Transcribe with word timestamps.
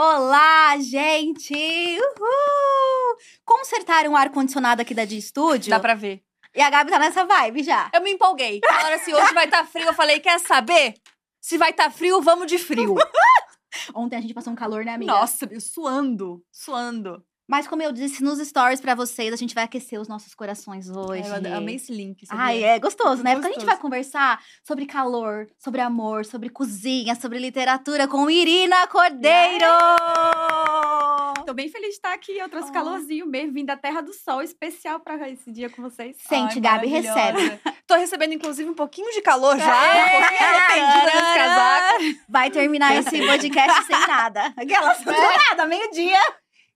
Olá, 0.00 0.78
gente! 0.78 1.52
Uhul! 1.52 3.16
Consertaram 3.44 4.12
o 4.12 4.16
ar-condicionado 4.16 4.80
aqui 4.80 4.94
da 4.94 5.04
de 5.04 5.18
estúdio. 5.18 5.70
Dá 5.70 5.80
pra 5.80 5.96
ver. 5.96 6.22
E 6.54 6.62
a 6.62 6.70
Gabi 6.70 6.88
tá 6.88 7.00
nessa 7.00 7.24
vibe 7.24 7.64
já. 7.64 7.90
Eu 7.92 8.00
me 8.00 8.12
empolguei. 8.12 8.60
Falaram 8.64 8.94
assim, 8.94 9.12
hoje 9.12 9.34
vai 9.34 9.46
estar 9.46 9.62
tá 9.62 9.66
frio. 9.66 9.88
Eu 9.88 9.94
falei, 9.94 10.20
quer 10.20 10.38
saber? 10.38 10.94
Se 11.40 11.58
vai 11.58 11.70
estar 11.70 11.86
tá 11.86 11.90
frio, 11.90 12.22
vamos 12.22 12.46
de 12.46 12.60
frio. 12.60 12.94
Ontem 13.92 14.14
a 14.14 14.20
gente 14.20 14.32
passou 14.32 14.52
um 14.52 14.56
calor, 14.56 14.84
né, 14.84 14.94
amiga? 14.94 15.10
Nossa, 15.10 15.48
suando, 15.58 16.44
suando. 16.52 17.20
Mas 17.48 17.66
como 17.66 17.80
eu 17.82 17.90
disse 17.92 18.22
nos 18.22 18.38
stories 18.46 18.78
pra 18.78 18.94
vocês, 18.94 19.32
a 19.32 19.36
gente 19.36 19.54
vai 19.54 19.64
aquecer 19.64 19.98
os 19.98 20.06
nossos 20.06 20.34
corações 20.34 20.90
hoje. 20.90 21.22
É, 21.22 21.50
eu 21.50 21.56
amei 21.56 21.76
esse 21.76 21.90
link. 21.90 22.26
Sabia? 22.26 22.44
Ai, 22.44 22.62
é 22.62 22.78
gostoso, 22.78 23.22
né? 23.22 23.34
Gostoso. 23.34 23.40
Porque 23.40 23.48
a 23.48 23.60
gente 23.60 23.64
vai 23.66 23.78
conversar 23.78 24.44
sobre 24.62 24.84
calor, 24.84 25.48
sobre 25.58 25.80
amor, 25.80 26.26
sobre 26.26 26.50
cozinha, 26.50 27.14
sobre 27.14 27.38
literatura 27.38 28.06
com 28.06 28.28
Irina 28.28 28.86
Cordeiro! 28.88 29.64
Yeah! 29.64 31.44
Tô 31.46 31.54
bem 31.54 31.70
feliz 31.70 31.88
de 31.88 31.94
estar 31.94 32.12
aqui. 32.12 32.36
Eu 32.36 32.50
trouxe 32.50 32.68
oh. 32.68 32.72
calorzinho 32.74 33.26
mesmo, 33.26 33.54
vim 33.54 33.64
da 33.64 33.78
Terra 33.78 34.02
do 34.02 34.12
Sol, 34.12 34.42
especial 34.42 35.00
pra 35.00 35.30
esse 35.30 35.50
dia 35.50 35.70
com 35.70 35.80
vocês. 35.80 36.18
Sente, 36.28 36.56
Ai, 36.56 36.60
Gabi, 36.60 36.86
recebe. 36.88 37.58
Tô 37.86 37.94
recebendo, 37.94 38.34
inclusive, 38.34 38.68
um 38.68 38.74
pouquinho 38.74 39.10
de 39.12 39.22
calor 39.22 39.56
já. 39.56 39.64
É, 39.64 40.18
um 40.18 40.20
pouquinho 40.20 40.50
arrependida 40.50 41.10
casaco. 41.34 42.04
Vai 42.28 42.50
terminar 42.50 42.94
esse 42.96 43.26
podcast 43.26 43.86
sem 43.86 44.06
nada. 44.06 44.52
Aquelas, 44.54 45.06
é. 45.06 45.38
nada, 45.48 45.64
meio-dia. 45.64 46.20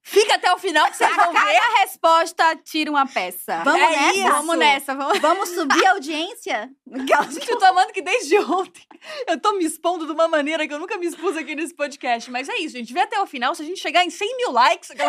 Fica 0.03 0.35
até 0.35 0.51
o 0.53 0.57
final 0.57 0.85
que 0.91 0.97
vocês 0.97 1.15
vão 1.15 1.31
ver. 1.31 1.39
Cada 1.39 1.79
resposta 1.79 2.55
tira 2.57 2.91
uma 2.91 3.07
peça. 3.07 3.63
Vamos 3.63 3.81
é 3.81 3.89
nessa? 3.89 4.17
Isso. 4.17 4.29
Vamos 4.29 4.57
nessa. 4.57 4.95
Vamos... 4.95 5.19
vamos 5.19 5.49
subir 5.49 5.85
a 5.85 5.91
audiência? 5.91 6.69
Gente, 6.85 7.49
eu 7.49 7.57
tô 7.57 7.65
amando 7.65 7.93
que 7.93 8.01
desde 8.01 8.37
ontem 8.39 8.85
eu 9.27 9.39
tô 9.39 9.53
me 9.53 9.63
expondo 9.63 10.05
de 10.05 10.11
uma 10.11 10.27
maneira 10.27 10.67
que 10.67 10.73
eu 10.73 10.79
nunca 10.79 10.97
me 10.97 11.05
expus 11.05 11.37
aqui 11.37 11.55
nesse 11.55 11.73
podcast. 11.73 12.29
Mas 12.29 12.49
é 12.49 12.57
isso, 12.57 12.75
gente. 12.75 12.93
Vê 12.93 12.99
até 12.99 13.19
o 13.21 13.25
final. 13.25 13.55
Se 13.55 13.63
a 13.63 13.65
gente 13.65 13.79
chegar 13.79 14.03
em 14.03 14.09
100 14.09 14.37
mil 14.37 14.51
likes... 14.51 14.91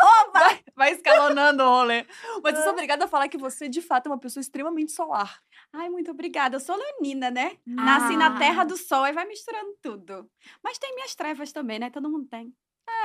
A! 0.00 0.30
Vai, 0.32 0.64
vai 0.76 0.92
escalonando 0.92 1.62
o 1.62 1.68
rolê. 1.68 2.06
Mas 2.42 2.56
eu 2.56 2.62
sou 2.62 2.72
obrigada 2.72 3.04
a 3.04 3.08
falar 3.08 3.28
que 3.28 3.36
você, 3.38 3.68
de 3.68 3.80
fato, 3.80 4.06
é 4.06 4.10
uma 4.10 4.18
pessoa 4.18 4.40
extremamente 4.40 4.92
solar. 4.92 5.40
Ai, 5.72 5.88
muito 5.88 6.10
obrigada. 6.10 6.56
Eu 6.56 6.60
sou 6.60 6.76
leonina, 6.76 7.30
né? 7.30 7.56
Ah. 7.66 7.84
Nasci 7.84 8.16
na 8.16 8.38
terra 8.38 8.64
do 8.64 8.76
sol 8.76 9.06
e 9.06 9.12
vai 9.12 9.26
misturando 9.26 9.76
tudo. 9.82 10.30
Mas 10.62 10.78
tem 10.78 10.94
minhas 10.94 11.14
trevas 11.14 11.52
também, 11.52 11.78
né? 11.78 11.90
Todo 11.90 12.10
mundo 12.10 12.26
tem. 12.28 12.52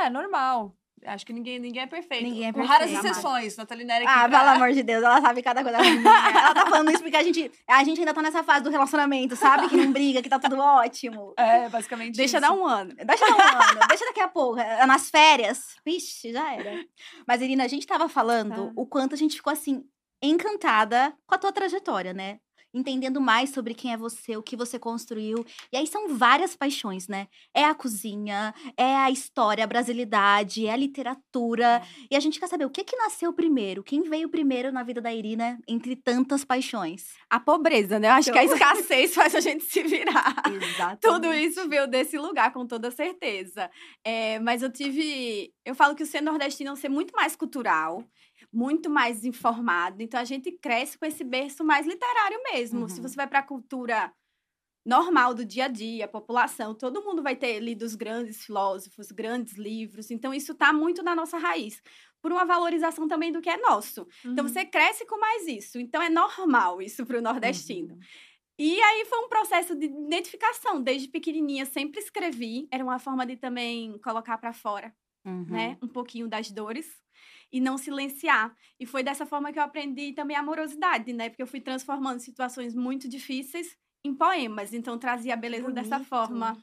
É, 0.02 0.09
normal. 0.09 0.76
Acho 1.06 1.26
que 1.26 1.34
ninguém, 1.34 1.59
ninguém 1.59 1.81
é 1.81 1.88
perfeito. 1.88 2.23
Ninguém 2.23 2.48
é 2.48 2.53
perfeito. 2.53 2.67
Com 2.67 2.72
raras 2.72 2.92
exceções, 2.92 3.58
Natália 3.58 3.86
Nery 3.86 4.06
Ah, 4.08 4.30
pelo 4.30 4.50
amor 4.50 4.72
de 4.72 4.84
Deus, 4.84 5.03
ela 5.03 5.22
sabe 5.22 5.42
cada 5.42 5.62
coisa. 5.64 5.78
ela 5.78 6.53
tá 6.53 6.66
falando 6.66 6.92
isso 6.92 7.02
porque 7.02 7.17
a 7.17 7.23
gente, 7.23 7.52
a 7.67 7.84
gente 7.84 8.00
ainda 8.00 8.14
tá 8.14 8.22
nessa 8.22 8.44
fase 8.44 8.64
do 8.64 8.70
relacionamento, 8.70 9.36
sabe? 9.36 9.67
Que 9.67 9.75
não 9.75 9.92
briga, 9.92 10.22
que 10.22 10.30
tá 10.30 10.40
tudo 10.40 10.58
ótimo. 10.58 11.34
É, 11.38 11.67
basicamente 11.70 12.16
Deixa 12.16 12.38
isso. 12.38 12.48
dar 12.48 12.53
um 12.53 12.66
ano. 12.66 12.94
Deixa 12.95 13.25
dar 13.25 13.36
um 13.36 13.62
ano. 13.70 13.88
Deixa 13.90 14.06
daqui 14.06 14.22
a 14.22 14.28
pouco. 14.28 14.59
É, 14.59 14.86
nas 14.86 15.09
férias. 15.09 15.75
Vixe, 15.86 16.31
já 16.31 16.53
era. 16.53 16.84
Mas, 17.28 17.42
Irina, 17.42 17.66
a 17.66 17.68
gente 17.68 17.86
tava 17.86 18.08
falando 18.08 18.68
tá. 18.68 18.73
o 18.75 18.86
quanto 18.86 19.14
a 19.14 19.18
gente 19.18 19.36
ficou, 19.36 19.52
assim, 19.52 19.84
encantada 20.22 21.14
com 21.28 21.36
a 21.36 21.38
tua 21.38 21.52
trajetória, 21.52 22.14
né? 22.14 22.40
Entendendo 22.73 23.21
mais 23.21 23.52
sobre 23.52 23.73
quem 23.73 23.93
é 23.93 23.97
você, 23.97 24.35
o 24.35 24.43
que 24.43 24.55
você 24.55 24.79
construiu. 24.79 25.45
E 25.71 25.77
aí 25.77 25.85
são 25.85 26.16
várias 26.16 26.55
paixões, 26.55 27.07
né? 27.07 27.27
É 27.53 27.66
a 27.66 27.75
cozinha, 27.75 28.53
é 28.75 28.95
a 28.95 29.11
história, 29.11 29.63
a 29.63 29.67
brasilidade, 29.67 30.66
é 30.66 30.71
a 30.71 30.75
literatura. 30.75 31.75
É. 31.75 31.83
E 32.11 32.16
a 32.16 32.19
gente 32.19 32.39
quer 32.39 32.47
saber 32.47 32.66
o 32.66 32.69
que 32.69 32.83
que 32.83 32.95
nasceu 32.95 33.31
primeiro, 33.31 33.83
quem 33.83 34.01
veio 34.01 34.29
primeiro 34.29 34.71
na 34.71 34.83
vida 34.83 34.99
da 34.99 35.13
Irina 35.13 35.59
entre 35.67 35.95
tantas 35.95 36.44
paixões. 36.44 37.13
A 37.29 37.39
pobreza, 37.39 37.99
né? 37.99 38.07
Eu 38.07 38.13
acho 38.13 38.31
que 38.31 38.39
a 38.39 38.44
escassez 38.45 39.13
faz 39.13 39.35
a 39.35 39.39
gente 39.39 39.63
se 39.66 39.83
virar. 39.83 40.33
Exatamente. 40.51 41.01
Tudo 41.01 41.33
isso 41.33 41.67
veio 41.69 41.88
desse 41.88 42.17
lugar, 42.17 42.51
com 42.51 42.66
toda 42.66 42.89
certeza. 42.89 43.69
É, 44.03 44.39
mas 44.39 44.63
eu 44.63 44.72
tive. 44.72 45.53
Eu 45.66 45.75
falo 45.75 45.95
que 45.95 46.03
o 46.03 46.07
ser 46.07 46.22
nordestino 46.22 46.69
é 46.69 46.73
um 46.73 46.78
ser 46.78 46.89
muito 46.89 47.13
mais 47.16 47.35
cultural 47.35 48.03
muito 48.53 48.90
mais 48.90 49.25
informado. 49.25 50.02
Então 50.03 50.19
a 50.19 50.24
gente 50.24 50.52
cresce 50.52 50.97
com 50.97 51.06
esse 51.06 51.24
berço 51.24 51.64
mais 51.64 51.88
literário 51.88 52.40
mesmo. 52.52 52.81
Uhum. 52.81 52.88
Se 52.88 53.02
você 53.02 53.16
vai 53.16 53.28
para 53.28 53.40
a 53.40 53.44
cultura 53.44 54.14
normal 54.86 55.34
do 55.34 55.44
dia 55.44 55.66
a 55.66 55.68
dia, 55.68 56.06
a 56.06 56.09
população, 56.09 56.75
todo 56.75 57.03
mundo 57.03 57.24
vai 57.24 57.36
ter 57.36 57.59
lido 57.59 57.84
os 57.84 57.96
grandes 57.96 58.46
filósofos, 58.46 59.12
grandes 59.12 59.56
livros. 59.56 60.12
Então 60.12 60.34
isso 60.34 60.52
está 60.52 60.72
muito 60.72 61.02
na 61.02 61.16
nossa 61.16 61.38
raiz. 61.38 61.81
Por 62.22 62.31
uma 62.31 62.46
valorização 62.46 63.08
também 63.08 63.31
do 63.31 63.42
que 63.42 63.50
é 63.50 63.58
nosso. 63.58 64.02
Então, 64.02 64.25
uhum. 64.25 64.31
Então 64.34 64.47
você 64.47 64.66
cresce 64.66 65.06
com 65.06 65.19
mais 65.19 65.47
isso. 65.47 65.80
Então 65.80 66.02
é 66.02 66.09
normal 66.09 66.81
isso 66.81 67.06
para 67.06 67.18
o 67.18 67.22
nordestino. 67.22 67.96
Uhum. 67.96 68.00
E 68.59 68.80
aí 68.80 69.06
foi 69.06 69.18
um 69.19 69.28
processo 69.28 69.75
de 69.75 69.88
identificação. 69.88 70.81
Desde 70.81 71.08
pequenininha 71.08 71.66
sempre 71.66 72.00
escrevi. 72.00 72.68
Era 72.72 72.84
uma 72.84 73.00
forma 73.00 73.25
de 73.25 73.36
também 73.36 73.97
colocar 73.97 74.38
para 74.38 74.53
fora, 74.53 74.96
né? 75.25 75.78
Uhum. 75.81 75.88
Um 75.88 75.92
pouquinho 75.92 76.28
das 76.30 76.52
dores 76.52 77.03
e 77.53 77.62
não 77.62 77.78
silenciar. 77.78 78.53
E 78.80 78.86
foi 78.86 79.03
dessa 79.03 79.25
forma 79.25 79.53
que 79.53 79.59
eu 79.59 79.64
aprendi 79.64 80.12
também 80.14 80.36
a 80.36 80.40
amorosidade, 80.40 81.14
né? 81.14 81.30
Porque 81.30 81.44
eu 81.44 81.47
fui 81.47 81.62
transformando 81.62 82.19
situações 82.19 82.75
muito 82.75 83.08
difíceis 83.08 83.78
em 84.03 84.14
poemas. 84.16 84.74
Então 84.74 84.97
trazia 84.97 85.36
a 85.36 85.38
beleza 85.38 85.72
dessa 85.72 86.00
forma. 86.00 86.58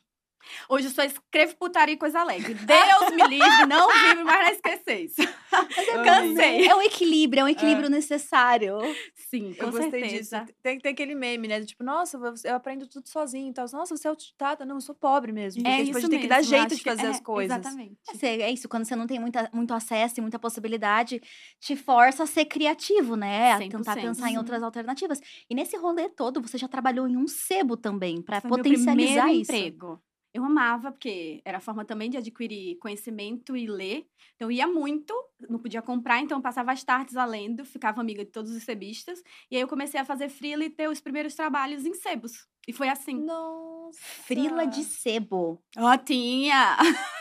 Hoje 0.68 0.86
eu 0.86 0.90
só 0.90 1.02
escrevo 1.02 1.56
putaria 1.56 1.94
e 1.94 1.98
coisa 1.98 2.20
alegre. 2.20 2.54
Deus 2.54 3.14
me 3.14 3.28
livre, 3.28 3.66
não 3.66 3.88
vive 3.88 4.24
mais 4.24 4.40
na 4.40 4.52
esquecer 4.52 5.10
Mas 5.50 5.88
eu 5.88 6.02
cansei. 6.02 6.66
É 6.66 6.74
um 6.74 6.82
equilíbrio, 6.82 7.40
é 7.40 7.44
um 7.44 7.48
equilíbrio 7.48 7.86
é. 7.86 7.90
necessário. 7.90 8.78
Sim, 9.14 9.54
com 9.54 9.66
eu 9.66 9.70
gostei 9.70 10.00
certeza. 10.00 10.40
disso. 10.40 10.54
Tem, 10.62 10.78
tem 10.78 10.92
aquele 10.92 11.14
meme, 11.14 11.48
né? 11.48 11.60
Tipo, 11.64 11.84
nossa, 11.84 12.18
eu 12.44 12.54
aprendo 12.54 12.86
tudo 12.86 13.08
sozinho 13.08 13.50
e 13.50 13.54
tal. 13.54 13.66
Nossa, 13.72 13.96
você 13.96 14.06
é 14.06 14.10
autodidata. 14.10 14.64
Não, 14.64 14.76
eu 14.76 14.80
sou 14.80 14.94
pobre 14.94 15.32
mesmo. 15.32 15.66
É 15.66 15.84
tipo, 15.84 15.90
isso 15.90 15.98
a 15.98 16.00
gente 16.00 16.10
mesmo, 16.10 16.10
tem 16.10 16.20
que 16.20 16.28
dar 16.28 16.42
jeito 16.42 16.76
de 16.76 16.82
fazer 16.82 17.06
é, 17.06 17.10
as 17.10 17.20
coisas. 17.20 17.58
Exatamente. 17.58 17.96
É, 18.22 18.42
é 18.42 18.50
isso, 18.50 18.68
quando 18.68 18.84
você 18.84 18.96
não 18.96 19.06
tem 19.06 19.18
muita, 19.18 19.48
muito 19.52 19.74
acesso 19.74 20.14
e 20.18 20.20
muita 20.20 20.38
possibilidade, 20.38 21.20
te 21.58 21.76
força 21.76 22.24
a 22.24 22.26
ser 22.26 22.46
criativo, 22.46 23.16
né? 23.16 23.52
A 23.52 23.58
tentar 23.58 23.94
pensar 23.96 24.30
em 24.30 24.38
outras 24.38 24.62
alternativas. 24.62 25.20
E 25.48 25.54
nesse 25.54 25.76
rolê 25.76 26.08
todo, 26.08 26.40
você 26.40 26.58
já 26.58 26.68
trabalhou 26.68 27.08
em 27.08 27.16
um 27.16 27.26
sebo 27.26 27.76
também, 27.76 28.22
para 28.22 28.40
potencializar 28.40 29.26
meu 29.26 29.34
isso. 29.34 29.52
emprego. 29.52 30.00
Eu 30.32 30.44
amava, 30.44 30.92
porque 30.92 31.42
era 31.44 31.58
a 31.58 31.60
forma 31.60 31.84
também 31.84 32.08
de 32.08 32.16
adquirir 32.16 32.76
conhecimento 32.78 33.56
e 33.56 33.66
ler. 33.66 34.06
Então, 34.36 34.46
eu 34.46 34.52
ia 34.52 34.66
muito, 34.66 35.12
não 35.48 35.58
podia 35.58 35.82
comprar, 35.82 36.20
então 36.20 36.38
eu 36.38 36.42
passava 36.42 36.70
as 36.70 36.84
tardes 36.84 37.16
a 37.16 37.24
lendo, 37.24 37.64
ficava 37.64 38.00
amiga 38.00 38.24
de 38.24 38.30
todos 38.30 38.52
os 38.52 38.62
sebistas. 38.62 39.22
E 39.50 39.56
aí 39.56 39.62
eu 39.62 39.68
comecei 39.68 39.98
a 39.98 40.04
fazer 40.04 40.28
frila 40.28 40.64
e 40.64 40.70
ter 40.70 40.88
os 40.88 41.00
primeiros 41.00 41.34
trabalhos 41.34 41.84
em 41.84 41.94
sebos. 41.94 42.48
E 42.68 42.72
foi 42.72 42.88
assim. 42.88 43.14
Nossa! 43.14 43.98
Frila 44.00 44.66
de 44.66 44.84
sebo. 44.84 45.60
Ó, 45.76 45.92
oh, 45.92 45.98
tinha! 45.98 46.76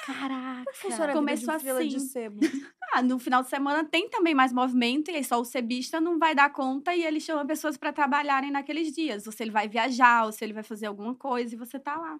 Caraca! 0.05 0.71
Funciona 0.75 1.13
Começou 1.13 1.55
de 1.55 1.63
frila 1.63 1.79
assim. 1.79 1.87
de 1.89 1.99
sebo. 1.99 2.39
ah, 2.93 3.01
no 3.01 3.17
final 3.17 3.41
de 3.41 3.49
semana 3.49 3.83
tem 3.83 4.07
também 4.07 4.35
mais 4.35 4.53
movimento, 4.53 5.09
e 5.09 5.15
aí 5.15 5.23
só 5.23 5.39
o 5.39 5.45
sebista 5.45 5.99
não 5.99 6.19
vai 6.19 6.35
dar 6.35 6.51
conta 6.51 6.93
e 6.95 7.03
ele 7.03 7.19
chama 7.19 7.43
pessoas 7.45 7.75
para 7.75 7.91
trabalharem 7.91 8.51
naqueles 8.51 8.91
dias. 8.91 9.25
Ou 9.25 9.33
se 9.33 9.41
ele 9.41 9.51
vai 9.51 9.67
viajar, 9.67 10.25
ou 10.25 10.31
se 10.31 10.43
ele 10.43 10.53
vai 10.53 10.63
fazer 10.63 10.85
alguma 10.85 11.15
coisa 11.15 11.55
e 11.55 11.57
você 11.57 11.79
tá 11.79 11.97
lá. 11.97 12.19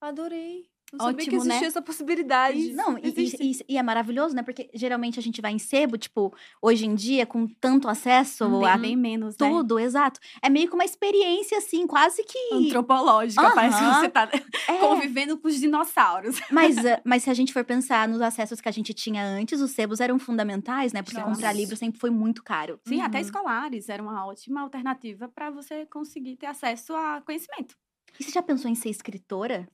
Adorei. 0.00 0.68
Não 0.92 1.04
Ótimo, 1.04 1.20
sabia 1.20 1.26
que 1.26 1.36
existia 1.36 1.60
né? 1.60 1.66
essa 1.66 1.82
possibilidade. 1.82 2.72
Não, 2.72 2.96
e, 2.98 3.12
e, 3.14 3.58
e, 3.68 3.76
é 3.76 3.82
maravilhoso, 3.82 4.34
né? 4.34 4.42
Porque 4.42 4.70
geralmente 4.72 5.18
a 5.18 5.22
gente 5.22 5.40
vai 5.40 5.52
em 5.52 5.58
sebo, 5.58 5.98
tipo, 5.98 6.34
hoje 6.62 6.86
em 6.86 6.94
dia, 6.94 7.26
com 7.26 7.46
tanto 7.46 7.88
acesso 7.88 8.48
bem, 8.48 8.68
a 8.68 8.78
bem 8.78 8.96
menos, 8.96 9.36
né? 9.36 9.48
tudo, 9.48 9.78
exato. 9.78 10.18
É 10.40 10.48
meio 10.48 10.66
que 10.66 10.74
uma 10.74 10.84
experiência, 10.84 11.58
assim, 11.58 11.86
quase 11.86 12.24
que. 12.24 12.54
Antropológica, 12.54 13.42
uh 13.42 13.50
-huh. 13.50 13.54
parece 13.54 13.78
que 13.78 13.84
você 13.84 14.08
tá 14.08 14.30
é. 14.68 14.78
convivendo 14.78 15.36
com 15.36 15.48
os 15.48 15.60
dinossauros. 15.60 16.40
Mas, 16.50 16.78
eh, 16.78 17.00
mas 17.04 17.22
se 17.22 17.30
a 17.30 17.34
gente 17.34 17.52
for 17.52 17.64
pensar 17.64 18.08
nos 18.08 18.20
acessos 18.20 18.60
que 18.60 18.68
a 18.68 18.72
gente 18.72 18.94
tinha 18.94 19.22
antes, 19.22 19.60
os 19.60 19.72
sebos 19.72 20.00
eram 20.00 20.18
fundamentais, 20.18 20.92
né? 20.92 21.02
Porque 21.02 21.18
Nossa. 21.18 21.32
comprar 21.32 21.52
livro 21.52 21.76
sempre 21.76 22.00
foi 22.00 22.10
muito 22.10 22.42
caro. 22.42 22.80
Sim, 22.86 22.96
uhum. 22.96 23.04
até 23.04 23.20
escolares 23.20 23.88
era 23.88 24.02
uma 24.02 24.26
ótima 24.26 24.62
alternativa 24.62 25.28
para 25.28 25.50
você 25.50 25.84
conseguir 25.86 26.36
ter 26.36 26.46
acesso 26.46 26.94
a 26.94 27.20
conhecimento. 27.20 27.76
E 28.18 28.24
você 28.24 28.30
já 28.30 28.42
pensou 28.42 28.70
em 28.70 28.74
ser 28.74 28.88
escritora? 28.88 29.68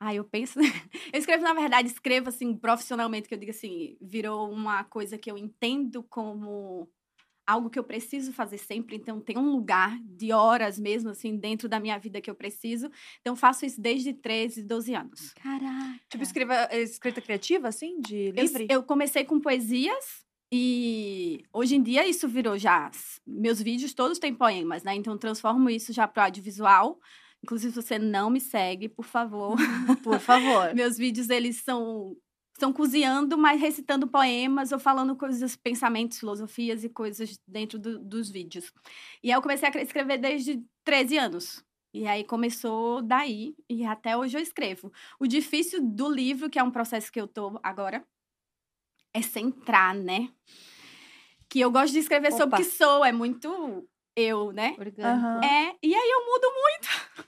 Ah, 0.00 0.14
eu 0.14 0.24
penso. 0.24 0.58
eu 1.12 1.18
escrevo, 1.18 1.42
na 1.42 1.54
verdade, 1.54 1.88
escrevo 1.88 2.28
assim, 2.28 2.56
profissionalmente, 2.56 3.28
que 3.28 3.34
eu 3.34 3.38
digo 3.38 3.50
assim, 3.50 3.96
virou 4.00 4.50
uma 4.50 4.84
coisa 4.84 5.18
que 5.18 5.30
eu 5.30 5.36
entendo 5.36 6.02
como 6.04 6.88
algo 7.46 7.70
que 7.70 7.78
eu 7.78 7.84
preciso 7.84 8.30
fazer 8.30 8.58
sempre, 8.58 8.96
então 8.96 9.22
tem 9.22 9.38
um 9.38 9.50
lugar 9.50 9.98
de 10.02 10.32
horas 10.32 10.78
mesmo, 10.78 11.08
assim, 11.08 11.34
dentro 11.34 11.66
da 11.66 11.80
minha 11.80 11.98
vida 11.98 12.20
que 12.20 12.30
eu 12.30 12.34
preciso. 12.34 12.90
Então 13.22 13.34
faço 13.34 13.64
isso 13.64 13.80
desde 13.80 14.12
13, 14.12 14.62
12 14.62 14.94
anos. 14.94 15.32
Caraca! 15.32 15.98
Tipo, 16.10 16.22
escreva, 16.22 16.68
escrita 16.72 17.22
criativa, 17.22 17.68
assim, 17.68 18.00
de 18.00 18.32
livre? 18.32 18.66
Eu, 18.68 18.80
eu 18.80 18.82
comecei 18.82 19.24
com 19.24 19.40
poesias, 19.40 20.28
e 20.52 21.44
hoje 21.52 21.76
em 21.76 21.82
dia 21.82 22.06
isso 22.06 22.26
virou 22.28 22.56
já. 22.56 22.90
Meus 23.26 23.60
vídeos 23.60 23.92
todos 23.92 24.18
têm 24.18 24.34
poemas, 24.34 24.82
né? 24.82 24.94
Então 24.94 25.16
transformo 25.18 25.68
isso 25.68 25.92
já 25.92 26.08
para 26.08 26.22
o 26.22 26.24
audiovisual. 26.24 26.98
Inclusive, 27.48 27.72
se 27.72 27.82
você 27.82 27.98
não 27.98 28.28
me 28.28 28.42
segue, 28.42 28.90
por 28.90 29.06
favor. 29.06 29.56
Por 30.04 30.20
favor. 30.20 30.74
Meus 30.74 30.98
vídeos, 30.98 31.30
eles 31.30 31.62
são 31.62 32.14
estão 32.52 32.72
cozinhando, 32.72 33.38
mas 33.38 33.58
recitando 33.58 34.06
poemas 34.06 34.70
ou 34.70 34.78
falando 34.78 35.16
coisas, 35.16 35.56
pensamentos, 35.56 36.18
filosofias 36.18 36.84
e 36.84 36.88
coisas 36.88 37.40
dentro 37.46 37.78
do, 37.78 38.00
dos 38.00 38.28
vídeos. 38.28 38.70
E 39.22 39.30
aí 39.30 39.36
eu 39.38 39.40
comecei 39.40 39.66
a 39.66 39.80
escrever 39.80 40.18
desde 40.18 40.62
13 40.84 41.16
anos. 41.16 41.64
E 41.94 42.06
aí 42.06 42.22
começou 42.22 43.00
daí, 43.00 43.54
e 43.66 43.84
até 43.84 44.14
hoje 44.14 44.36
eu 44.36 44.42
escrevo. 44.42 44.92
O 45.18 45.26
difícil 45.26 45.80
do 45.82 46.06
livro, 46.12 46.50
que 46.50 46.58
é 46.58 46.62
um 46.62 46.70
processo 46.70 47.10
que 47.10 47.20
eu 47.20 47.26
tô 47.26 47.58
agora, 47.62 48.04
é 49.14 49.22
centrar, 49.22 49.94
né? 49.94 50.28
Que 51.48 51.60
eu 51.60 51.70
gosto 51.70 51.92
de 51.92 52.00
escrever 52.00 52.32
sobre 52.32 52.42
o 52.42 52.48
Opa. 52.48 52.56
que 52.58 52.64
sou, 52.64 53.04
é 53.04 53.12
muito 53.12 53.88
eu, 54.14 54.52
né? 54.52 54.76
Aham. 54.98 55.40
É, 55.44 55.76
e 55.80 55.94
aí 55.94 56.10
eu 56.10 56.26
mudo 56.26 56.52
muito. 56.52 56.88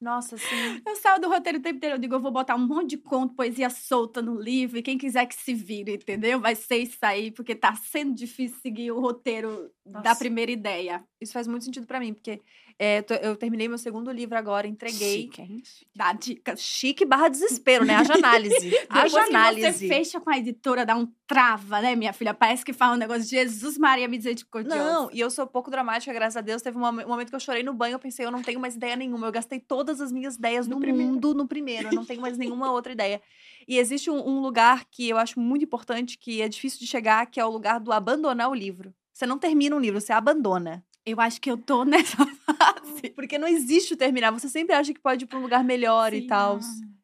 Nossa, 0.00 0.38
sim. 0.38 0.80
Eu 0.86 0.94
saio 0.94 1.20
do 1.20 1.28
roteiro 1.28 1.58
o 1.58 1.62
tempo 1.62 1.76
inteiro, 1.78 1.96
eu 1.96 1.98
digo, 2.00 2.14
eu 2.14 2.20
vou 2.20 2.30
botar 2.30 2.54
um 2.54 2.64
monte 2.66 2.90
de 2.90 2.98
conto, 2.98 3.34
poesia 3.34 3.68
solta 3.68 4.22
no 4.22 4.40
livro, 4.40 4.78
e 4.78 4.82
quem 4.82 4.96
quiser 4.96 5.26
que 5.26 5.34
se 5.34 5.52
vire, 5.54 5.94
entendeu? 5.94 6.40
Vai 6.40 6.54
ser 6.54 6.76
isso 6.76 6.98
aí, 7.02 7.32
porque 7.32 7.52
tá 7.54 7.74
sendo 7.74 8.14
difícil 8.14 8.60
seguir 8.60 8.92
o 8.92 9.00
roteiro 9.00 9.72
da 9.88 10.00
Nossa. 10.00 10.18
primeira 10.18 10.50
ideia. 10.50 11.02
Isso 11.20 11.32
faz 11.32 11.46
muito 11.46 11.64
sentido 11.64 11.86
pra 11.86 11.98
mim, 11.98 12.12
porque 12.14 12.40
é, 12.78 13.04
eu 13.22 13.34
terminei 13.34 13.66
meu 13.66 13.78
segundo 13.78 14.12
livro 14.12 14.38
agora, 14.38 14.66
entreguei. 14.68 15.22
Chique, 15.22 15.42
hein? 15.42 15.62
Dá 15.94 16.12
dicas. 16.12 16.60
Chique 16.60 17.04
barra 17.04 17.28
desespero, 17.28 17.84
né? 17.84 17.96
Haja 17.96 18.14
análise. 18.14 18.72
Haja 18.88 19.22
análise. 19.24 19.78
você 19.78 19.88
fecha 19.88 20.20
com 20.20 20.30
a 20.30 20.38
editora, 20.38 20.86
dá 20.86 20.94
um 20.96 21.10
trava, 21.26 21.80
né, 21.80 21.96
minha 21.96 22.12
filha? 22.12 22.32
Parece 22.32 22.64
que 22.64 22.72
fala 22.72 22.94
um 22.94 22.98
negócio 22.98 23.24
de 23.24 23.30
Jesus 23.30 23.76
Maria 23.76 24.06
misericordiosa. 24.06 24.76
Não, 24.78 25.10
e 25.12 25.18
eu 25.18 25.28
sou 25.30 25.46
pouco 25.46 25.70
dramática, 25.70 26.12
graças 26.12 26.36
a 26.36 26.40
Deus. 26.40 26.62
Teve 26.62 26.78
um 26.78 26.86
um 26.88 27.08
momento 27.08 27.30
que 27.30 27.34
eu 27.34 27.40
chorei 27.40 27.62
no 27.62 27.74
banho, 27.74 27.94
eu 27.94 27.98
pensei, 27.98 28.24
eu 28.24 28.30
não 28.30 28.42
tenho 28.42 28.60
mais 28.60 28.76
ideia 28.76 28.94
nenhuma. 28.94 29.26
Eu 29.26 29.32
gastei 29.32 29.58
todas 29.58 30.00
as 30.00 30.12
minhas 30.12 30.36
ideias 30.36 30.68
No 30.68 30.76
no, 30.76 30.80
primeiro. 30.80 31.12
mundo 31.12 31.34
no 31.34 31.48
primeiro. 31.48 31.88
Eu 31.88 31.94
não 31.94 32.04
tenho 32.04 32.20
mais 32.20 32.38
nenhuma 32.38 32.70
outra 32.70 32.92
ideia. 32.92 33.20
E 33.66 33.76
existe 33.76 34.08
um, 34.08 34.26
um 34.26 34.40
lugar 34.40 34.84
que 34.90 35.08
eu 35.08 35.18
acho 35.18 35.38
muito 35.40 35.64
importante, 35.64 36.16
que 36.16 36.40
é 36.40 36.48
difícil 36.48 36.78
de 36.78 36.86
chegar, 36.86 37.26
que 37.26 37.40
é 37.40 37.44
o 37.44 37.50
lugar 37.50 37.80
do 37.80 37.92
abandonar 37.92 38.48
o 38.48 38.54
livro. 38.54 38.94
Você 39.18 39.26
não 39.26 39.36
termina 39.36 39.74
um 39.74 39.80
livro, 39.80 40.00
você 40.00 40.12
abandona. 40.12 40.84
Eu 41.04 41.20
acho 41.20 41.40
que 41.40 41.50
eu 41.50 41.56
tô 41.58 41.82
nessa 42.16 42.24
fase. 42.46 43.10
Porque 43.16 43.36
não 43.36 43.48
existe 43.48 43.94
o 43.94 43.96
terminar. 43.96 44.30
Você 44.30 44.48
sempre 44.48 44.76
acha 44.76 44.94
que 44.94 45.00
pode 45.00 45.24
ir 45.24 45.26
pra 45.26 45.40
um 45.40 45.42
lugar 45.42 45.64
melhor 45.64 46.14
e 46.14 46.20
Sim. 46.20 46.26
tal. 46.28 46.60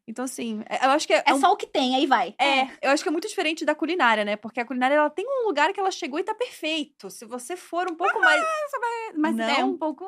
Então, 0.07 0.23
assim, 0.23 0.63
é- 0.69 0.85
eu 0.85 0.91
acho 0.91 1.05
que 1.05 1.13
é, 1.13 1.23
É 1.25 1.33
um- 1.33 1.39
só 1.41 1.51
o 1.51 1.57
que 1.57 1.67
tem, 1.67 1.93
aí 1.93 2.05
vai. 2.05 2.33
É, 2.39 2.67
eu 2.81 2.91
acho 2.91 3.03
que 3.03 3.09
é 3.09 3.11
muito 3.11 3.27
diferente 3.27 3.65
da 3.65 3.75
culinária, 3.75 4.23
né? 4.23 4.37
Porque 4.37 4.61
a 4.61 4.65
culinária 4.65 4.95
ela 4.95 5.09
tem 5.09 5.25
um 5.27 5.45
lugar 5.45 5.73
que 5.73 5.79
ela 5.79 5.91
chegou 5.91 6.17
e 6.17 6.23
tá 6.23 6.33
perfeito. 6.33 7.09
Se 7.09 7.25
você 7.25 7.57
for 7.57 7.91
um 7.91 7.95
pouco 7.95 8.17
mais. 8.21 8.41
Mas 9.17 9.37
é 9.37 9.59
Não. 9.61 9.71
um 9.71 9.77
pouco. 9.77 10.05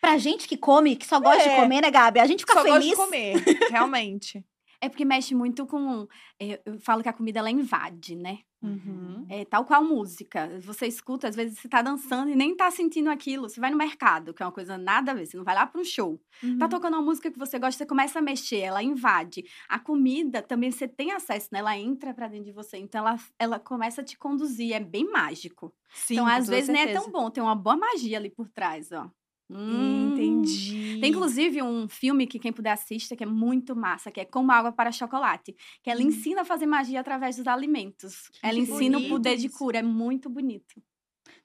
Pra 0.00 0.16
gente 0.16 0.46
que 0.46 0.56
come, 0.56 0.94
que 0.94 1.06
só 1.06 1.18
gosta 1.18 1.42
de 1.42 1.48
É. 1.48 1.56
comer, 1.60 1.80
né, 1.82 1.90
Gabi? 1.90 2.20
A 2.20 2.26
gente 2.26 2.40
fica 2.40 2.52
Só 2.52 2.62
gosta 2.62 2.74
feliz. 2.78 2.90
de 2.90 2.96
comer, 2.96 3.34
realmente. 3.72 4.44
É 4.80 4.88
porque 4.88 5.04
mexe 5.04 5.34
muito 5.34 5.66
com. 5.66 6.06
é, 6.40 6.60
Eu 6.64 6.78
falo 6.78 7.02
que 7.02 7.08
a 7.08 7.12
comida 7.12 7.40
ela 7.40 7.50
invade, 7.50 8.14
né? 8.14 8.38
Uhum. 8.62 9.30
É 9.30 9.44
tal 9.44 9.64
qual 9.64 9.84
música. 9.84 10.58
Você 10.60 10.86
escuta, 10.86 11.28
às 11.28 11.36
vezes 11.36 11.58
você 11.58 11.68
tá 11.68 11.82
dançando 11.82 12.30
e 12.30 12.34
nem 12.34 12.56
tá 12.56 12.70
sentindo 12.70 13.10
aquilo. 13.10 13.48
Você 13.48 13.60
vai 13.60 13.70
no 13.70 13.76
mercado, 13.76 14.32
que 14.32 14.42
é 14.42 14.46
uma 14.46 14.52
coisa 14.52 14.78
nada 14.78 15.12
a 15.12 15.14
ver. 15.14 15.26
Você 15.26 15.36
não 15.36 15.44
vai 15.44 15.54
lá 15.54 15.66
para 15.66 15.80
um 15.80 15.84
show. 15.84 16.20
Tá 16.56 16.66
Uhum. 16.66 16.68
tocando 16.68 16.94
uma 16.94 17.02
música 17.02 17.30
que 17.30 17.38
você 17.38 17.58
gosta, 17.58 17.78
você 17.78 17.86
começa 17.86 18.18
a 18.18 18.22
mexer, 18.22 18.60
ela 18.60 18.82
invade. 18.82 19.44
A 19.68 19.78
comida 19.78 20.42
também 20.42 20.70
você 20.70 20.88
tem 20.88 21.12
acesso, 21.12 21.48
né? 21.52 21.58
Ela 21.60 21.76
entra 21.78 22.14
pra 22.14 22.26
dentro 22.26 22.46
de 22.46 22.52
você. 22.52 22.78
Então 22.78 23.00
ela, 23.06 23.16
ela 23.38 23.60
começa 23.60 24.00
a 24.00 24.04
te 24.04 24.16
conduzir. 24.18 24.72
É 24.74 24.80
bem 24.80 25.04
mágico. 25.10 25.74
Sim, 25.92 26.20
então, 26.20 26.26
às 26.26 26.48
vezes, 26.48 26.70
nem 26.70 26.82
é 26.82 26.88
tão 26.88 27.10
certeza. 27.10 27.12
bom. 27.12 27.30
Tem 27.30 27.42
uma 27.42 27.54
boa 27.54 27.76
magia 27.76 28.16
ali 28.18 28.30
por 28.30 28.48
trás, 28.48 28.90
ó. 28.92 29.10
Hum. 29.50 30.08
Entendi. 30.12 30.98
Tem, 31.00 31.10
inclusive, 31.10 31.62
um 31.62 31.88
filme 31.88 32.26
que 32.26 32.38
quem 32.38 32.52
puder 32.52 32.72
assista, 32.72 33.16
que 33.16 33.22
é 33.24 33.26
muito 33.26 33.74
massa, 33.74 34.10
que 34.10 34.20
é 34.20 34.24
Como 34.24 34.52
Água 34.52 34.72
para 34.72 34.92
Chocolate. 34.92 35.54
Que 35.82 35.90
ela 35.90 36.02
Hum. 36.02 36.08
ensina 36.08 36.42
a 36.42 36.44
fazer 36.44 36.66
magia 36.66 37.00
através 37.00 37.36
dos 37.36 37.46
alimentos. 37.46 38.30
ela 38.42 38.54
que 38.54 38.60
ensina 38.60 38.98
o 38.98 39.00
bonito 39.00 39.08
poder 39.08 39.36
de 39.36 39.48
cura. 39.48 39.78
É 39.78 39.82
muito 39.82 40.28
bonito. 40.28 40.82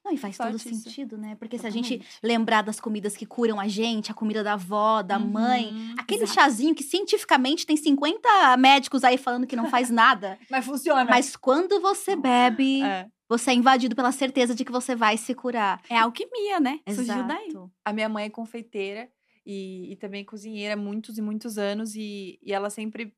Não, 0.05 0.11
e 0.11 0.17
faz 0.17 0.37
todo 0.37 0.55
isso. 0.57 0.67
sentido, 0.69 1.17
né? 1.17 1.35
Porque 1.35 1.57
se 1.57 1.65
a 1.65 1.69
gente 1.69 1.91
Totalmente. 1.97 2.17
lembrar 2.21 2.61
das 2.61 2.79
comidas 2.79 3.15
que 3.15 3.25
curam 3.25 3.59
a 3.59 3.67
gente, 3.67 4.11
a 4.11 4.13
comida 4.13 4.43
da 4.43 4.53
avó, 4.53 5.01
da 5.01 5.17
mãe, 5.17 5.67
Uhum. 5.73 5.95
aquele 5.97 6.23
exato. 6.23 6.39
chazinho 6.39 6.75
que 6.75 6.83
cientificamente 6.83 7.65
tem 7.65 7.77
50 7.77 8.57
médicos 8.57 9.03
aí 9.03 9.17
falando 9.17 9.47
que 9.47 9.55
não 9.55 9.69
faz 9.69 9.89
nada. 9.91 10.37
Mas 10.49 10.65
funciona. 10.65 11.05
Mas 11.05 11.35
quando 11.35 11.79
você 11.79 12.15
bebe, 12.17 12.81
É. 12.81 13.07
você 13.29 13.51
é 13.51 13.53
invadido 13.53 13.95
pela 13.95 14.11
certeza 14.11 14.53
de 14.53 14.65
que 14.65 14.71
você 14.71 14.95
vai 14.95 15.15
se 15.17 15.33
curar. 15.33 15.81
É 15.89 15.97
alquimia, 15.97 16.59
né? 16.59 16.79
Surgiu 16.93 17.23
daí. 17.25 17.47
Exato. 17.47 17.71
A 17.85 17.93
minha 17.93 18.09
mãe 18.09 18.25
é 18.25 18.29
confeiteira 18.29 19.09
e, 19.45 19.93
e 19.93 19.95
também 19.95 20.23
cozinheira 20.25 20.73
há 20.73 20.77
muitos 20.77 21.17
e 21.17 21.21
muitos 21.21 21.57
anos. 21.57 21.95
E, 21.95 22.37
e 22.43 22.51
ela 22.51 22.69
sempre. 22.69 23.13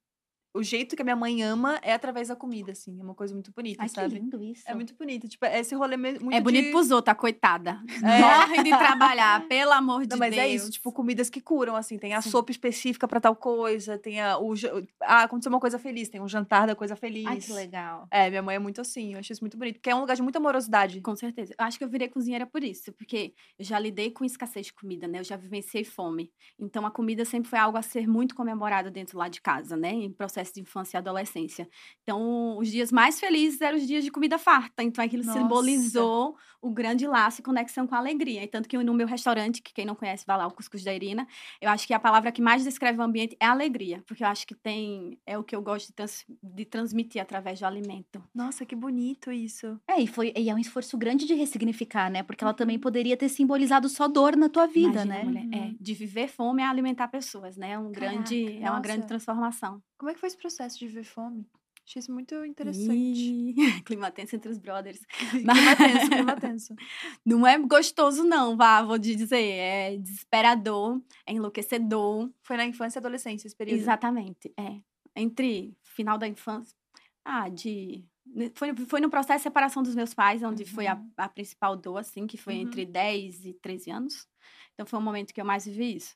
O 0.55 0.63
jeito 0.63 0.95
que 0.95 1.01
a 1.01 1.05
minha 1.05 1.15
mãe 1.17 1.43
ama 1.43 1.77
é 1.81 1.93
através 1.93 2.29
da 2.29 2.35
comida, 2.35 2.71
assim. 2.71 2.97
É 2.97 3.03
uma 3.03 3.13
coisa 3.13 3.33
muito 3.33 3.51
bonita, 3.51 3.81
Ai, 3.83 3.89
que 3.89 3.95
sabe? 3.95 4.15
lindo 4.15 4.41
isso. 4.41 4.63
É 4.65 4.73
muito 4.73 4.95
bonito. 4.95 5.27
Tipo, 5.27 5.45
é 5.45 5.59
esse 5.59 5.75
rolê 5.75 5.97
muito 5.97 6.31
É 6.31 6.39
bonito 6.39 6.65
de... 6.65 6.71
pros 6.71 6.91
outros, 6.91 7.11
a 7.11 7.15
coitada. 7.15 7.79
É. 8.01 8.21
Morre 8.21 8.63
de 8.63 8.69
trabalhar, 8.69 9.47
pelo 9.47 9.73
amor 9.73 10.03
de 10.03 10.11
Não, 10.11 10.17
mas 10.17 10.33
Deus. 10.33 10.41
é 10.43 10.47
isso, 10.47 10.71
tipo, 10.71 10.91
comidas 10.93 11.29
que 11.29 11.41
curam, 11.41 11.75
assim. 11.75 11.97
Tem 11.97 12.13
a 12.13 12.21
Sim. 12.21 12.29
sopa 12.29 12.51
específica 12.51 13.07
pra 13.07 13.19
tal 13.19 13.35
coisa, 13.35 13.97
tem 13.97 14.21
a, 14.21 14.37
o... 14.37 14.53
Ah, 15.01 15.23
aconteceu 15.23 15.51
uma 15.51 15.59
coisa 15.59 15.77
feliz, 15.77 16.07
tem 16.07 16.21
um 16.21 16.27
jantar 16.27 16.67
da 16.67 16.75
coisa 16.75 16.95
feliz. 16.95 17.25
Ai, 17.25 17.37
que 17.37 17.51
legal. 17.51 18.07
É, 18.09 18.29
minha 18.29 18.41
mãe 18.41 18.55
é 18.55 18.59
muito 18.59 18.79
assim, 18.79 19.13
eu 19.13 19.19
acho 19.19 19.33
isso 19.33 19.41
muito 19.43 19.57
bonito. 19.57 19.75
Porque 19.75 19.89
é 19.89 19.95
um 19.95 19.99
lugar 19.99 20.15
de 20.15 20.21
muita 20.21 20.39
amorosidade. 20.39 21.01
Com 21.01 21.15
certeza. 21.15 21.53
Eu 21.59 21.65
acho 21.65 21.77
que 21.77 21.83
eu 21.83 21.89
virei 21.89 22.07
cozinheira 22.07 22.45
por 22.45 22.63
isso, 22.63 22.93
porque 22.93 23.33
eu 23.59 23.65
já 23.65 23.77
lidei 23.77 24.09
com 24.11 24.23
escassez 24.23 24.67
de 24.67 24.73
comida, 24.73 25.07
né? 25.07 25.19
Eu 25.19 25.23
já 25.23 25.35
vivenciei 25.35 25.83
fome. 25.83 26.31
Então 26.57 26.85
a 26.85 26.91
comida 26.91 27.25
sempre 27.25 27.49
foi 27.49 27.59
algo 27.59 27.77
a 27.77 27.81
ser 27.81 28.07
muito 28.07 28.35
comemorado 28.35 28.89
dentro 28.89 29.17
lá 29.17 29.27
de 29.27 29.41
casa, 29.41 29.75
né? 29.75 29.91
Em 29.91 30.11
processo 30.11 30.44
de 30.53 30.61
infância 30.61 30.97
e 30.97 30.99
adolescência. 30.99 31.67
Então, 32.03 32.57
os 32.57 32.69
dias 32.69 32.91
mais 32.91 33.19
felizes 33.19 33.59
eram 33.61 33.77
os 33.77 33.85
dias 33.87 34.03
de 34.03 34.11
comida 34.11 34.37
farta. 34.37 34.83
Então 34.83 35.03
aquilo 35.03 35.23
Nossa. 35.23 35.39
simbolizou 35.39 36.35
o 36.61 36.71
grande 36.71 37.05
laço 37.07 37.41
e 37.41 37.43
conexão 37.43 37.85
com 37.87 37.95
a 37.95 37.97
alegria. 37.97 38.43
E 38.43 38.47
tanto 38.47 38.67
que 38.67 38.77
no 38.77 38.93
meu 38.93 39.07
restaurante, 39.07 39.61
que 39.61 39.73
quem 39.73 39.85
não 39.85 39.95
conhece, 39.95 40.25
vai 40.25 40.37
lá, 40.37 40.47
o 40.47 40.51
Cuscuz 40.51 40.83
da 40.83 40.93
Irina, 40.93 41.27
eu 41.61 41.69
acho 41.69 41.85
que 41.87 41.93
a 41.93 41.99
palavra 41.99 42.31
que 42.31 42.41
mais 42.41 42.63
descreve 42.63 42.99
o 42.99 43.03
ambiente 43.03 43.35
é 43.39 43.45
alegria, 43.45 44.03
porque 44.07 44.23
eu 44.23 44.27
acho 44.27 44.45
que 44.47 44.55
tem 44.55 45.19
é 45.25 45.37
o 45.37 45.43
que 45.43 45.55
eu 45.55 45.61
gosto 45.61 45.87
de, 45.87 45.93
trans- 45.93 46.25
de 46.41 46.65
transmitir 46.65 47.21
através 47.21 47.59
do 47.59 47.65
alimento. 47.65 48.23
Nossa, 48.33 48.65
que 48.65 48.75
bonito 48.75 49.31
isso. 49.31 49.79
É, 49.87 50.01
e, 50.01 50.07
foi, 50.07 50.33
e 50.35 50.49
é 50.49 50.53
um 50.55 50.57
esforço 50.59 50.97
grande 50.97 51.25
de 51.25 51.33
ressignificar, 51.33 52.09
né? 52.09 52.23
Porque 52.23 52.43
ela 52.43 52.53
também 52.53 52.79
poderia 52.79 53.15
ter 53.15 53.29
simbolizado 53.29 53.87
só 53.87 54.07
dor 54.07 54.35
na 54.35 54.49
tua 54.49 54.65
vida, 54.67 55.05
Imagina, 55.05 55.15
né? 55.15 55.23
mulher, 55.23 55.47
é, 55.51 55.57
Uhum. 55.65 55.77
de 55.79 55.93
viver 55.93 56.27
fome 56.27 56.61
é 56.61 56.65
alimentar 56.65 57.07
pessoas, 57.07 57.55
né? 57.57 57.71
É, 57.71 57.79
um 57.79 57.91
grande, 57.91 58.57
é 58.61 58.69
uma 58.69 58.79
grande 58.79 59.05
transformação. 59.07 59.81
Como 59.97 60.09
é 60.09 60.13
que 60.13 60.19
foi 60.19 60.29
esse 60.35 60.41
processo 60.41 60.77
de 60.79 60.87
ver 60.87 61.03
fome? 61.03 61.47
Achei 61.87 61.99
isso 61.99 62.11
muito 62.11 62.33
interessante. 62.43 62.93
Ih, 62.95 63.55
Clima 63.85 64.09
tenso 64.11 64.35
entre 64.35 64.49
os 64.49 64.57
brothers. 64.57 64.99
clima 65.31 65.75
tenso, 65.75 66.09
clima 66.09 66.35
tenso. 66.39 66.75
Não 67.23 67.45
é 67.45 67.57
gostoso, 67.59 68.23
não, 68.23 68.57
vá, 68.57 68.81
vou 68.81 68.97
te 68.99 69.15
dizer. 69.15 69.37
É 69.41 69.97
desesperador, 69.97 70.99
é 71.27 71.33
enlouquecedor. 71.33 72.29
Foi 72.41 72.57
na 72.57 72.65
infância 72.65 72.97
e 72.97 73.01
adolescência 73.01 73.47
esse 73.47 73.55
período. 73.55 73.79
Exatamente, 73.79 74.51
é. 74.57 74.79
Entre 75.15 75.77
final 75.83 76.17
da 76.17 76.27
infância. 76.27 76.75
Ah, 77.23 77.47
de. 77.49 78.03
ne- 78.25 78.51
Foi, 78.55 78.75
foi 78.75 78.99
no 78.99 79.09
processo 79.09 79.39
de 79.39 79.43
separação 79.43 79.83
dos 79.83 79.95
meus 79.95 80.13
pais, 80.13 80.41
onde 80.43 80.65
foi 80.65 80.87
a, 80.87 80.95
Uhum. 80.95 81.11
a 81.17 81.29
principal 81.29 81.75
dor, 81.77 81.97
assim, 81.97 82.25
que 82.27 82.37
foi 82.37 82.55
Uhum. 82.55 82.61
entre 82.61 82.85
10 82.85 83.45
e 83.45 83.53
13 83.53 83.91
anos. 83.91 84.27
Então 84.73 84.85
foi 84.87 84.97
um 84.99 85.03
momento 85.03 85.33
que 85.33 85.39
eu 85.39 85.45
mais 85.45 85.65
vivi 85.65 85.95
isso. 85.97 86.15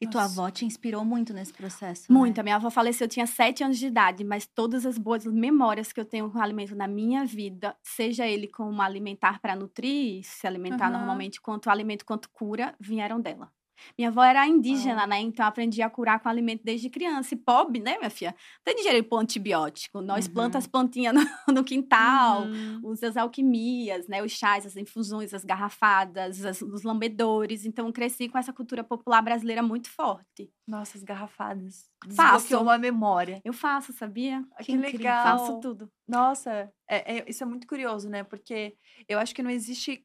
E 0.00 0.06
tua 0.06 0.24
avó 0.24 0.50
te 0.50 0.64
inspirou 0.64 1.04
muito 1.04 1.32
nesse 1.32 1.52
processo. 1.52 2.12
né? 2.12 2.18
Muito. 2.18 2.38
A 2.38 2.42
minha 2.42 2.56
avó 2.56 2.70
faleceu, 2.70 3.06
eu 3.06 3.08
tinha 3.08 3.26
sete 3.26 3.64
anos 3.64 3.78
de 3.78 3.86
idade, 3.86 4.24
mas 4.24 4.46
todas 4.46 4.84
as 4.84 4.98
boas 4.98 5.24
memórias 5.24 5.92
que 5.92 6.00
eu 6.00 6.04
tenho 6.04 6.30
com 6.30 6.38
o 6.38 6.42
alimento 6.42 6.74
na 6.74 6.88
minha 6.88 7.24
vida, 7.24 7.76
seja 7.82 8.26
ele 8.26 8.48
como 8.48 8.82
alimentar 8.82 9.40
para 9.40 9.56
nutrir, 9.56 10.22
se 10.24 10.46
alimentar 10.46 10.86
Aham. 10.88 10.98
normalmente, 10.98 11.40
quanto 11.40 11.70
alimento, 11.70 12.04
quanto 12.04 12.28
cura, 12.30 12.74
vieram 12.80 13.20
dela. 13.20 13.50
Minha 13.98 14.08
avó 14.10 14.22
era 14.22 14.46
indígena, 14.46 15.06
né? 15.06 15.20
Então 15.20 15.44
aprendi 15.46 15.82
a 15.82 15.90
curar 15.90 16.20
com 16.20 16.28
alimento 16.28 16.62
desde 16.64 16.88
criança. 16.90 17.34
E 17.34 17.36
pobre, 17.36 17.80
né, 17.80 17.96
minha 17.98 18.10
filha? 18.10 18.34
Não 18.66 18.74
tem 18.74 18.82
dinheiro 18.82 19.04
para 19.04 19.18
antibiótico. 19.18 20.00
Nós 20.00 20.26
Uhum. 20.26 20.32
plantamos 20.34 20.64
as 20.64 20.66
plantinhas 20.66 21.14
no, 21.14 21.20
no 21.60 21.64
quintal, 21.64 22.42
Uhum. 22.42 22.80
usa 22.84 23.08
as 23.08 23.16
alquimias, 23.16 24.06
né? 24.08 24.22
Os 24.22 24.32
chás, 24.32 24.64
as 24.66 24.76
infusões, 24.76 25.32
as 25.34 25.44
garrafadas, 25.44 26.44
as- 26.44 26.62
os 26.62 26.82
lambedores. 26.82 27.64
Então 27.64 27.90
cresci 27.92 28.28
com 28.28 28.38
essa 28.38 28.52
cultura 28.52 28.82
popular 28.84 29.22
brasileira 29.22 29.62
muito 29.62 29.88
forte. 29.90 30.50
Nossa, 30.66 30.96
as 30.98 31.02
garrafadas. 31.04 31.88
Faço. 32.14 32.44
Desbloqueou 32.44 32.62
uma 32.62 32.78
memória. 32.78 33.40
Eu 33.44 33.52
faço, 33.52 33.92
sabia? 33.92 34.44
Ah, 34.54 34.62
Que 34.62 34.72
Que, 34.72 34.76
legal. 34.78 35.38
Faço 35.38 35.60
tudo. 35.60 35.90
Nossa, 36.08 36.72
é- 36.88 37.18
é- 37.18 37.24
isso 37.28 37.42
é 37.42 37.46
muito 37.46 37.66
curioso, 37.66 38.08
né? 38.08 38.22
Porque 38.22 38.76
eu 39.08 39.18
acho 39.18 39.34
que 39.34 39.42
não 39.42 39.50
existe 39.50 40.04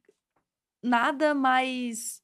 nada 0.84 1.34
mais, 1.34 2.22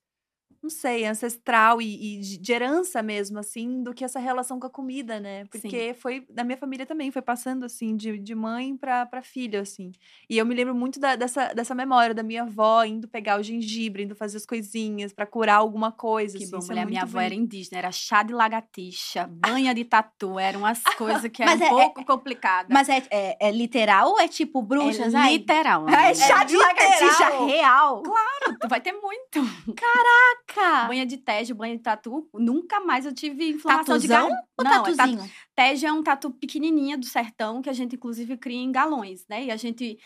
não 0.61 0.69
sei, 0.69 1.05
ancestral 1.05 1.81
e, 1.81 2.17
e 2.17 2.37
de, 2.37 2.51
herança 2.51 3.01
mesmo, 3.01 3.39
assim, 3.39 3.81
do 3.81 3.93
que 3.93 4.03
essa 4.05 4.19
relação 4.19 4.59
com 4.59 4.67
a 4.67 4.69
comida, 4.69 5.19
né? 5.19 5.45
Porque 5.45 5.95
foi, 5.99 6.25
na 6.35 6.43
minha 6.43 6.57
família 6.57 6.85
também, 6.85 7.09
foi 7.09 7.21
passando, 7.21 7.63
assim, 7.65 7.95
de, 7.95 8.19
de 8.19 8.35
mãe 8.35 8.77
pra, 8.77 9.05
pra 9.05 9.21
filha, 9.23 9.61
assim. 9.61 9.91
E 10.29 10.37
eu 10.37 10.45
me 10.45 10.53
lembro 10.53 10.75
muito 10.75 10.99
da- 10.99 11.15
dessa, 11.15 11.53
dessa 11.53 11.73
memória 11.73 12.13
da 12.13 12.21
minha 12.21 12.43
avó 12.43 12.83
indo 12.83 13.07
pegar 13.07 13.39
o 13.39 13.43
gengibre, 13.43 14.03
indo 14.03 14.15
fazer 14.15 14.37
as 14.37 14.45
coisinhas 14.45 15.11
pra 15.11 15.25
curar 15.25 15.55
alguma 15.55 15.91
coisa, 15.91 16.37
Que 16.37 16.43
assim. 16.43 16.51
bom, 16.51 16.59
é 16.59 16.65
mulher. 16.67 16.85
Minha 16.85 17.01
muito 17.01 17.09
avó 17.15 17.19
era 17.21 17.29
bonito. 17.33 17.43
indígena, 17.55 17.77
era 17.79 17.91
chá 17.91 18.21
de 18.21 18.33
lagartixa, 18.33 19.27
banha 19.31 19.73
de 19.73 19.83
tatu, 19.83 20.37
eram 20.37 20.63
as 20.65 20.83
coisas 20.97 21.29
que 21.31 21.41
eram 21.41 21.53
um 21.57 21.63
é- 21.63 21.69
pouco 21.69 22.05
complicadas. 22.05 22.67
Mas 22.71 22.87
é, 22.87 23.03
é, 23.09 23.47
é 23.47 23.51
literal 23.51 24.11
ou 24.11 24.19
é 24.19 24.27
tipo 24.27 24.61
bruxas? 24.61 25.11
é 25.15 25.31
literal. 25.31 25.89
É 25.89 26.13
chá 26.13 26.43
de 26.43 26.55
lagartixa 26.55 27.45
real. 27.47 28.03
Claro, 28.03 28.29
muito, 28.47 28.67
vai 28.67 28.79
ter 28.79 28.91
muito. 28.93 29.41
Caraca! 29.75 30.50
Banha 30.87 31.05
de 31.05 31.17
tejo, 31.17 31.55
banha 31.55 31.75
de 31.77 31.83
tatu. 31.83 32.29
Nunca 32.33 32.79
mais 32.79 33.05
eu 33.05 33.13
tive 33.13 33.49
inflamação 33.49 33.97
de 33.97 34.07
Tatuzão 34.07 34.29
garganta. 34.29 34.47
ou 34.57 34.63
Não, 34.63 34.71
é 34.87 34.95
tatu-? 34.95 35.33
Tejo 35.55 35.87
é 35.87 35.91
um 35.91 36.03
tatu 36.03 36.31
pequenininha 36.31 36.97
do 36.97 37.05
sertão 37.05 37.61
que 37.61 37.69
a 37.69 37.73
gente 37.73 37.95
inclusive 37.95 38.37
cria 38.37 38.61
em 38.61 38.71
galões, 38.71 39.25
né? 39.29 39.45
E 39.45 39.51
a 39.51 39.57
gente 39.57 39.97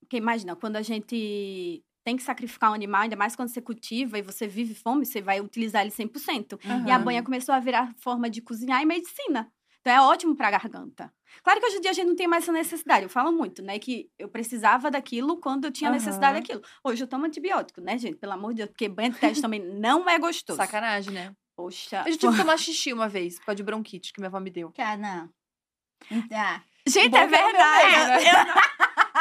porque 0.00 0.18
imagina, 0.18 0.54
quando 0.54 0.76
a 0.76 0.82
gente 0.82 1.82
tem 2.04 2.16
que 2.16 2.22
sacrificar 2.22 2.70
um 2.70 2.74
animal, 2.74 3.02
ainda 3.02 3.16
mais 3.16 3.34
quando 3.34 3.48
você 3.48 3.62
cultiva 3.62 4.18
e 4.18 4.22
você 4.22 4.46
vive 4.46 4.74
fome, 4.74 5.06
você 5.06 5.22
vai 5.22 5.40
utilizar 5.40 5.80
ele 5.82 5.90
100%. 5.90 6.58
E 6.86 6.90
a 6.90 6.98
banha 6.98 7.22
começou 7.22 7.54
a 7.54 7.58
virar 7.58 7.94
forma 7.96 8.28
de 8.28 8.42
cozinhar 8.42 8.82
e 8.82 8.86
medicina. 8.86 9.50
Então 9.84 9.92
é 9.92 10.00
ótimo 10.00 10.34
para 10.34 10.48
a 10.48 10.50
garganta. 10.52 11.12
Claro 11.42 11.60
que 11.60 11.66
hoje 11.66 11.76
em 11.76 11.80
dia 11.82 11.90
a 11.90 11.94
gente 11.94 12.06
não 12.08 12.16
tem 12.16 12.26
mais 12.26 12.44
essa 12.44 12.52
necessidade. 12.52 13.02
Eu 13.02 13.10
falo 13.10 13.30
muito, 13.30 13.60
né? 13.60 13.78
Que 13.78 14.10
eu 14.18 14.30
precisava 14.30 14.90
daquilo 14.90 15.38
quando 15.38 15.66
eu 15.66 15.70
tinha 15.70 15.90
necessidade 15.90 16.38
Aham. 16.38 16.40
daquilo. 16.40 16.62
Hoje 16.82 17.04
eu 17.04 17.06
tomo 17.06 17.26
antibiótico, 17.26 17.82
né, 17.82 17.98
gente? 17.98 18.16
Pelo 18.16 18.32
amor 18.32 18.52
de 18.54 18.58
Deus, 18.62 18.70
porque 18.70 18.88
banho 18.88 19.12
de 19.12 19.18
teste 19.18 19.42
também 19.42 19.60
não 19.60 20.08
é 20.08 20.18
gostoso. 20.18 20.56
Sacanagem, 20.56 21.12
né? 21.12 21.36
Poxa. 21.54 22.02
Eu 22.06 22.12
já 22.12 22.18
tive 22.18 22.32
que 22.32 22.38
tomar 22.38 22.56
xixi 22.56 22.94
uma 22.94 23.10
vez, 23.10 23.38
por 23.38 23.44
causa 23.44 23.56
de 23.56 23.62
bronquite, 23.62 24.10
que 24.14 24.20
minha 24.20 24.28
avó 24.28 24.40
me 24.40 24.48
deu. 24.48 24.72
Ah, 24.78 24.96
não. 24.96 25.28
Ah, 26.32 26.62
Gente, 26.86 27.10
Bom 27.10 27.18
é 27.18 27.26
meu 27.26 27.38
verdade. 27.38 27.90
mesmo, 27.90 28.24
né? 28.24 28.54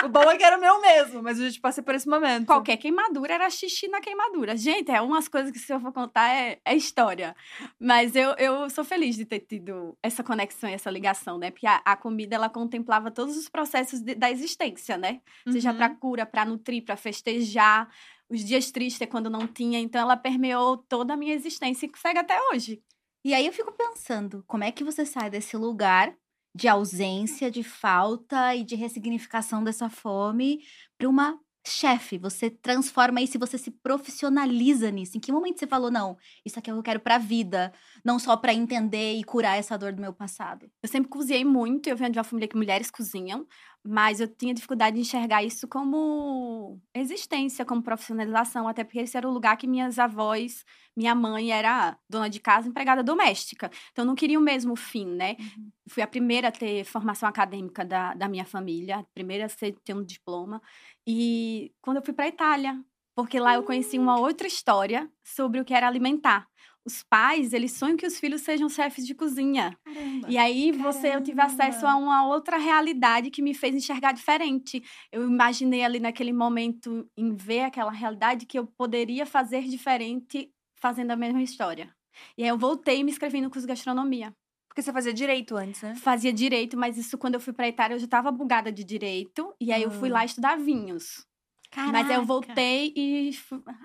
O 0.03 0.09
bom 0.09 0.23
é 0.31 0.37
que 0.37 0.43
era 0.43 0.57
o 0.57 0.59
meu 0.59 0.81
mesmo, 0.81 1.21
mas 1.21 1.39
eu 1.39 1.49
já 1.49 1.59
passei 1.61 1.83
por 1.83 1.93
esse 1.93 2.07
momento. 2.09 2.47
Qualquer 2.47 2.77
queimadura 2.77 3.33
era 3.35 3.49
xixi 3.49 3.87
na 3.87 4.01
queimadura. 4.01 4.57
Gente, 4.57 4.89
é 4.91 4.99
umas 5.01 5.27
coisas 5.27 5.51
que 5.51 5.59
se 5.59 5.71
eu 5.71 5.79
for 5.79 5.91
contar 5.93 6.29
é, 6.33 6.59
é 6.65 6.75
história. 6.75 7.35
Mas 7.79 8.15
eu, 8.15 8.31
eu 8.37 8.69
sou 8.69 8.83
feliz 8.83 9.15
de 9.15 9.25
ter 9.25 9.39
tido 9.41 9.95
essa 10.01 10.23
conexão 10.23 10.69
e 10.69 10.73
essa 10.73 10.89
ligação, 10.89 11.37
né? 11.37 11.51
Porque 11.51 11.67
a, 11.67 11.81
a 11.85 11.95
comida, 11.95 12.35
ela 12.35 12.49
contemplava 12.49 13.11
todos 13.11 13.37
os 13.37 13.47
processos 13.47 14.01
de- 14.01 14.15
da 14.15 14.31
existência, 14.31 14.97
né? 14.97 15.21
Seja 15.51 15.71
Uhum. 15.71 15.77
pra 15.77 15.89
cura, 15.89 16.25
pra 16.25 16.43
nutrir, 16.45 16.83
pra 16.83 16.95
festejar. 16.97 17.87
Os 18.29 18.43
dias 18.43 18.71
tristes 18.71 19.01
é 19.01 19.05
quando 19.05 19.29
não 19.29 19.45
tinha. 19.47 19.79
Então, 19.79 20.01
ela 20.01 20.17
permeou 20.17 20.77
toda 20.77 21.13
a 21.13 21.17
minha 21.17 21.35
existência 21.35 21.85
e 21.85 21.97
segue 21.99 22.17
até 22.19 22.37
hoje. 22.51 22.81
E 23.23 23.33
aí 23.33 23.45
eu 23.45 23.53
fico 23.53 23.71
pensando, 23.71 24.43
como 24.47 24.63
é 24.63 24.71
que 24.71 24.83
você 24.83 25.05
sai 25.05 25.29
desse 25.29 25.55
lugar 25.55 26.13
de 26.55 26.67
ausência, 26.67 27.49
de 27.51 27.63
falta 27.63 28.55
e 28.55 28.63
de 28.63 28.75
ressignificação 28.75 29.63
dessa 29.63 29.89
fome 29.89 30.59
para 30.97 31.09
uma 31.09 31.39
chefe? 31.65 32.17
Você 32.17 32.49
transforma 32.49 33.21
isso 33.21 33.37
e 33.37 33.39
você 33.39 33.57
se 33.57 33.71
profissionaliza 33.71 34.91
nisso. 34.91 35.17
Em 35.17 35.19
que 35.19 35.31
momento 35.31 35.59
você 35.59 35.67
falou, 35.67 35.89
não, 35.91 36.17
isso 36.45 36.59
aqui 36.59 36.69
é 36.69 36.73
o 36.73 36.75
que 36.77 36.79
eu 36.79 36.83
quero 36.83 36.99
pra 36.99 37.17
vida, 37.17 37.71
não 38.03 38.19
só 38.19 38.35
pra 38.37 38.53
entender 38.53 39.13
e 39.13 39.23
curar 39.23 39.57
essa 39.57 39.77
dor 39.77 39.93
do 39.93 40.01
meu 40.01 40.13
passado? 40.13 40.69
Eu 40.81 40.89
sempre 40.89 41.09
cozinhei 41.09 41.45
muito, 41.45 41.87
eu 41.87 41.97
venho 41.97 42.11
de 42.11 42.19
uma 42.19 42.23
família 42.23 42.47
que 42.47 42.57
mulheres 42.57 42.91
cozinham, 42.91 43.47
mas 43.85 44.21
eu 44.21 44.27
tinha 44.27 44.53
dificuldade 44.53 44.95
de 44.95 45.01
enxergar 45.01 45.43
isso 45.43 45.67
como 45.67 46.79
existência, 46.93 47.65
como 47.65 47.83
profissionalização, 47.83 48.67
até 48.67 48.83
porque 48.83 48.99
esse 48.99 49.17
era 49.17 49.27
o 49.27 49.31
lugar 49.31 49.57
que 49.57 49.67
minhas 49.67 49.99
avós, 49.99 50.63
minha 50.95 51.13
mãe 51.13 51.51
era 51.51 51.97
dona 52.09 52.29
de 52.29 52.39
casa, 52.39 52.69
empregada 52.69 53.03
doméstica. 53.03 53.69
Então, 53.91 54.03
eu 54.03 54.07
não 54.07 54.15
queria 54.15 54.39
o 54.39 54.41
mesmo 54.41 54.75
fim, 54.75 55.05
né? 55.05 55.35
Fui 55.89 56.01
a 56.01 56.07
primeira 56.07 56.47
a 56.47 56.51
ter 56.51 56.85
formação 56.85 57.27
acadêmica 57.27 57.83
da, 57.83 58.13
da 58.13 58.29
minha 58.29 58.45
família, 58.45 58.99
a 58.99 59.03
primeira 59.13 59.47
a 59.47 59.49
ter 59.49 59.93
um 59.93 60.03
diploma. 60.03 60.61
E 61.05 61.73
quando 61.81 61.97
eu 61.97 62.03
fui 62.03 62.13
para 62.13 62.25
a 62.25 62.29
Itália, 62.29 62.81
porque 63.15 63.39
lá 63.39 63.55
eu 63.55 63.63
conheci 63.63 63.99
uma 63.99 64.19
outra 64.19 64.47
história 64.47 65.11
sobre 65.23 65.59
o 65.59 65.65
que 65.65 65.73
era 65.73 65.87
alimentar. 65.87 66.47
Os 66.85 67.01
pais, 67.01 67.53
eles 67.53 67.71
sonham 67.71 67.95
que 67.95 68.05
os 68.05 68.19
filhos 68.19 68.41
sejam 68.41 68.67
chefes 68.67 69.07
de 69.07 69.15
cozinha. 69.15 69.77
Caramba. 69.85 70.27
E 70.29 70.37
aí 70.37 70.71
você 70.73 71.15
eu 71.15 71.23
tive 71.23 71.39
acesso 71.41 71.87
a 71.87 71.95
uma 71.95 72.27
outra 72.27 72.57
realidade 72.57 73.31
que 73.31 73.41
me 73.41 73.53
fez 73.53 73.73
enxergar 73.73 74.11
diferente. 74.11 74.83
Eu 75.11 75.23
imaginei 75.23 75.83
ali 75.83 75.99
naquele 75.99 76.33
momento 76.33 77.09
em 77.15 77.33
ver 77.35 77.61
aquela 77.61 77.91
realidade 77.91 78.45
que 78.45 78.59
eu 78.59 78.67
poderia 78.67 79.25
fazer 79.25 79.63
diferente 79.63 80.51
fazendo 80.75 81.11
a 81.11 81.15
mesma 81.15 81.41
história. 81.41 81.95
E 82.37 82.43
aí 82.43 82.49
eu 82.49 82.57
voltei 82.57 82.99
e 82.99 83.03
me 83.03 83.11
inscrevi 83.11 83.39
no 83.39 83.49
curso 83.49 83.65
de 83.65 83.71
gastronomia. 83.71 84.33
Porque 84.67 84.81
você 84.81 84.91
fazia 84.91 85.13
direito 85.13 85.55
antes, 85.55 85.81
né? 85.83 85.95
Fazia 85.95 86.33
direito, 86.33 86.75
mas 86.75 86.97
isso 86.97 87.17
quando 87.17 87.35
eu 87.35 87.39
fui 87.39 87.53
para 87.53 87.67
Itália 87.69 87.95
eu 87.95 87.99
já 87.99 88.05
estava 88.05 88.31
bugada 88.31 88.71
de 88.73 88.83
direito 88.83 89.53
e 89.61 89.71
aí 89.71 89.83
eu 89.83 89.91
fui 89.91 90.09
Ah. 90.09 90.13
lá 90.13 90.25
estudar 90.25 90.57
vinhos. 90.57 91.25
Mas 91.75 92.09
aí 92.09 92.15
eu 92.15 92.25
voltei 92.25 92.93
e 92.95 93.31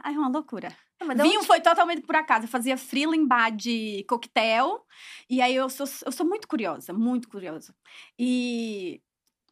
ai, 0.03 0.15
é 0.15 0.19
uma 0.19 0.29
loucura. 0.29 0.75
Não, 1.01 1.15
da 1.15 1.23
Vinho 1.23 1.39
onde- 1.39 1.47
foi 1.47 1.61
totalmente 1.61 2.03
por 2.03 2.17
acaso. 2.17 2.45
Eu 2.47 2.49
fazia 2.49 2.77
freela 2.77 3.15
em 3.17 3.27
bar 3.27 3.51
de 3.51 4.05
coquetel. 4.09 4.85
E 5.31 5.41
aí 5.41 5.55
eu 5.55 5.69
sou, 5.71 5.87
eu 6.07 6.13
sou 6.13 6.27
muito 6.27 6.49
curiosa, 6.49 6.93
muito 6.93 7.29
curiosa. 7.29 7.75
E 8.19 9.01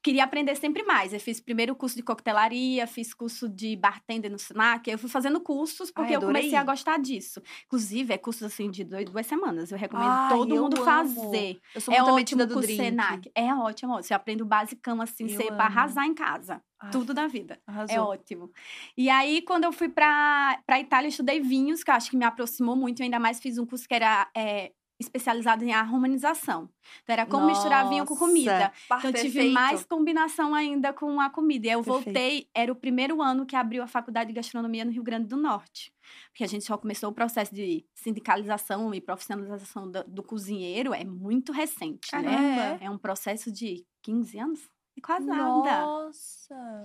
queria 0.07 0.23
aprender 0.23 0.55
sempre 0.55 0.85
mais. 0.85 1.13
Eu 1.13 1.19
fiz 1.19 1.41
primeiro 1.41 1.75
curso 1.75 1.97
de 1.97 2.03
coquetelaria, 2.03 2.87
fiz 2.87 3.13
curso 3.13 3.49
de 3.49 3.75
bartender 3.75 4.31
no 4.31 4.39
Senac. 4.39 4.89
Eu 4.89 4.97
fui 4.99 5.11
fazendo 5.11 5.41
cursos 5.41 5.91
porque 5.91 6.11
Ai, 6.15 6.17
eu 6.17 6.21
comecei 6.21 6.55
a 6.55 6.63
gostar 6.63 6.97
disso. 7.01 7.43
Inclusive, 7.67 8.15
é 8.15 8.19
cursos 8.19 8.45
assim 8.45 8.71
de 8.71 8.85
dois, 8.85 9.05
duas 9.05 9.27
semanas. 9.27 9.73
Eu 9.73 9.79
recomendo 9.79 10.09
Ai, 10.09 10.29
todo 10.29 10.55
eu 10.55 10.63
mundo 10.63 10.77
amo. 10.77 10.85
fazer. 10.85 11.59
Eu 11.75 11.81
sou 11.81 11.93
É 11.93 12.01
muito 12.03 12.21
ótimo 12.21 12.47
do 12.47 12.61
drink. 12.61 12.77
Senac. 12.77 13.33
É 13.35 13.53
ótimo. 13.53 13.97
Você 13.97 14.15
aprende 14.15 14.45
o 14.45 14.47
basicão 14.47 15.03
assim, 15.03 15.27
amo. 15.35 15.47
para 15.57 15.65
arrasar 15.65 16.07
em 16.07 16.15
casa. 16.15 16.63
Ai, 16.79 16.91
Tudo 16.93 17.13
da 17.13 17.27
vida. 17.27 17.59
É 17.67 17.71
arrasou. 17.73 18.05
ótimo. 18.05 18.53
E 18.97 19.11
aí, 19.11 19.43
quando 19.43 19.65
eu 19.65 19.73
fui 19.73 19.89
pra 19.89 20.61
Itália, 20.79 21.07
eu 21.07 21.11
estudei 21.11 21.41
vinhos, 21.41 21.83
que 21.83 21.91
eu 21.91 21.95
acho 21.95 22.11
que 22.11 22.17
me 22.17 22.25
aproximou 22.25 22.77
muito. 22.77 23.01
Eu 23.01 23.05
ainda 23.05 23.19
mais 23.19 23.41
fiz 23.41 23.59
um 23.59 23.67
curso 23.67 23.89
que 23.89 23.95
era 23.95 24.29
é, 24.37 24.71
especializado 24.99 25.65
em 25.65 25.73
harmonização. 25.73 26.69
Então, 27.03 27.13
era 27.13 27.27
como 27.27 27.47
misturar 27.47 27.89
vinho 27.89 28.05
com 28.05 28.15
Nossa, 28.15 28.27
comida. 28.27 28.73
Então, 28.87 28.99
eu 29.05 29.13
tive 29.13 29.33
perfeito. 29.33 29.53
mais 29.53 29.85
combinação 29.85 30.55
ainda 30.55 30.93
com 30.93 31.21
a 31.21 31.29
comida. 31.29 31.67
E 31.67 31.71
aí, 31.71 31.77
eu 31.77 31.83
Perfeito. 31.83 32.05
voltei, 32.05 32.49
era 32.55 32.73
o 32.73 32.77
primeiro 32.77 33.21
ano 33.21 33.45
que 33.45 33.55
abriu 33.55 33.83
a 33.83 33.87
faculdade 33.87 34.29
de 34.29 34.35
gastronomia 34.35 34.85
no 34.85 34.91
Rio 34.91 35.03
Grande 35.03 35.27
do 35.27 35.37
Norte. 35.37 35.93
Porque 36.31 36.45
a 36.45 36.47
gente 36.47 36.65
só 36.65 36.79
começou 36.79 37.11
o 37.11 37.15
processo 37.15 37.55
de 37.55 37.85
sindicalização 37.95 38.95
e 38.95 39.01
profissionalização 39.01 39.91
do, 39.91 40.05
do 40.05 40.23
cozinheiro, 40.23 40.95
é 40.95 41.05
muito 41.05 41.53
recente, 41.53 42.15
né? 42.15 42.23
Caramba. 42.23 42.85
É 42.85 42.91
um 42.91 42.99
processo 42.99 43.53
de 43.53 43.85
15 44.03 44.39
anos? 44.39 44.71
E 44.97 45.01
quase 45.01 45.27
nada 45.27 45.85
Nossa. 45.85 46.85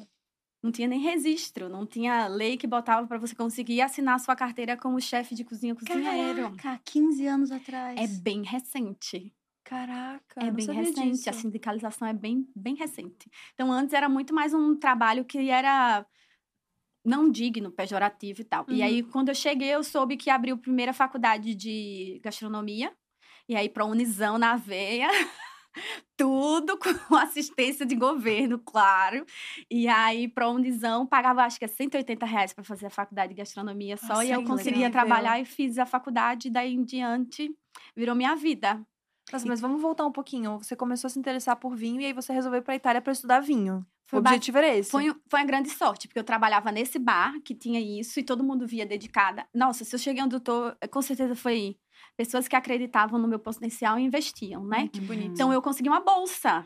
Não 0.62 0.72
tinha 0.72 0.88
nem 0.88 1.00
registro, 1.00 1.68
não 1.70 1.86
tinha 1.86 2.28
lei 2.28 2.58
que 2.58 2.68
botava 2.68 3.08
para 3.08 3.18
você 3.18 3.36
conseguir 3.36 3.82
assinar 3.82 4.20
sua 4.20 4.36
carteira 4.36 4.78
como 4.78 5.00
chefe 5.02 5.34
de 5.36 5.44
cozinha 5.44 5.74
cozinheiro. 5.76 6.56
Caraca, 6.56 6.82
15 6.86 7.26
anos 7.26 7.52
atrás. 7.52 8.00
É 8.00 8.08
bem 8.08 8.44
recente. 8.44 9.34
Caraca, 9.64 10.42
É 10.44 10.52
bem 10.52 10.66
recente. 10.68 11.12
disso. 11.16 11.30
A 11.30 11.34
sindicalização 11.34 12.08
é 12.08 12.14
bem, 12.14 12.48
bem 12.56 12.76
recente. 12.76 13.30
Então, 13.54 13.72
antes 13.72 13.94
era 13.94 14.10
muito 14.10 14.34
mais 14.34 14.54
um 14.54 14.76
trabalho 14.76 15.24
que 15.26 15.50
era 15.50 16.06
não 17.04 17.30
digno, 17.32 17.72
pejorativo 17.72 18.42
e 18.42 18.44
tal. 18.44 18.66
E 18.70 18.82
Uhum. 18.82 18.84
aí, 18.84 19.04
quando 19.04 19.30
eu 19.30 19.36
cheguei, 19.36 19.70
eu 19.70 19.84
soube 19.84 20.18
que 20.18 20.30
abriu 20.30 20.56
a 20.56 20.60
primeira 20.60 20.94
faculdade 20.94 21.56
de 21.56 22.20
gastronomia. 22.24 22.94
E 23.50 23.56
aí, 23.56 23.68
para 23.70 23.86
Unisão 23.86 24.38
na 24.38 24.56
veia. 24.56 25.08
Tudo 26.18 26.78
com 27.10 27.16
assistência 27.16 27.86
de 27.86 27.96
governo, 27.96 28.60
claro. 28.60 29.26
E 29.70 29.88
aí, 29.88 30.28
para 30.28 30.50
Unisão, 30.50 31.06
pagava 31.06 31.44
acho 31.44 31.58
que 31.58 31.66
é 31.66 31.68
180 31.68 32.26
reais 32.26 32.54
para 32.54 32.64
fazer 32.64 32.88
a 32.88 32.90
faculdade 32.90 33.34
de 33.34 33.38
gastronomia 33.38 33.98
só. 33.98 34.08
Nossa, 34.08 34.26
e 34.26 34.32
eu 34.32 34.44
conseguia 34.44 34.88
incrível. 34.88 34.92
trabalhar 34.92 35.40
e 35.40 35.46
fiz 35.46 35.78
a 35.78 35.86
faculdade. 35.86 36.50
Daí 36.50 36.74
em 36.74 36.84
diante, 36.84 37.50
virou 37.96 38.16
minha 38.16 38.36
vida. 38.36 38.82
Nossa, 39.32 39.48
mas 39.48 39.62
vamos 39.62 39.82
voltar 39.82 40.06
um 40.06 40.12
pouquinho. 40.12 40.58
Você 40.58 40.76
começou 40.76 41.08
a 41.08 41.12
se 41.12 41.18
interessar 41.18 41.56
por 41.56 41.76
vinho 41.76 42.02
e 42.02 42.06
aí 42.06 42.14
você 42.14 42.34
resolveu 42.34 42.60
ir 42.60 42.64
pra 42.64 42.76
Itália 42.76 43.02
pra 43.02 43.14
estudar 43.14 43.40
vinho. 43.40 43.86
Foi 44.06 44.20
o 44.20 44.22
ba- 44.22 44.32
objetivo 44.32 44.58
era 44.58 44.76
esse. 44.76 44.92
Foi, 44.92 45.06
foi 45.30 45.40
uma 45.40 45.46
grande 45.46 45.70
sorte, 45.70 46.08
porque 46.10 46.20
eu 46.20 46.24
trabalhava 46.26 46.70
nesse 46.70 47.00
bar 47.00 47.34
que 47.46 47.56
tinha 47.56 47.80
isso 47.80 48.20
e 48.20 48.24
todo 48.24 48.44
mundo 48.44 48.68
via 48.68 48.86
dedicada. 48.86 49.48
Nossa, 49.56 49.86
se 49.86 49.96
eu 49.96 50.00
cheguei 50.00 50.22
onde 50.22 50.36
eu 50.36 50.42
tô, 50.42 50.74
com 50.92 51.02
certeza 51.02 51.34
foi 51.34 51.78
pessoas 52.18 52.48
que 52.48 52.56
acreditavam 52.56 53.20
no 53.20 53.28
meu 53.28 53.40
potencial 53.40 53.98
e 54.00 54.04
investiam, 54.04 54.64
né? 54.64 54.88
Que 54.88 55.02
bonito. 55.02 55.32
Então 55.34 55.52
eu 55.52 55.62
consegui 55.62 55.90
uma 55.90 56.00
bolsa. 56.02 56.66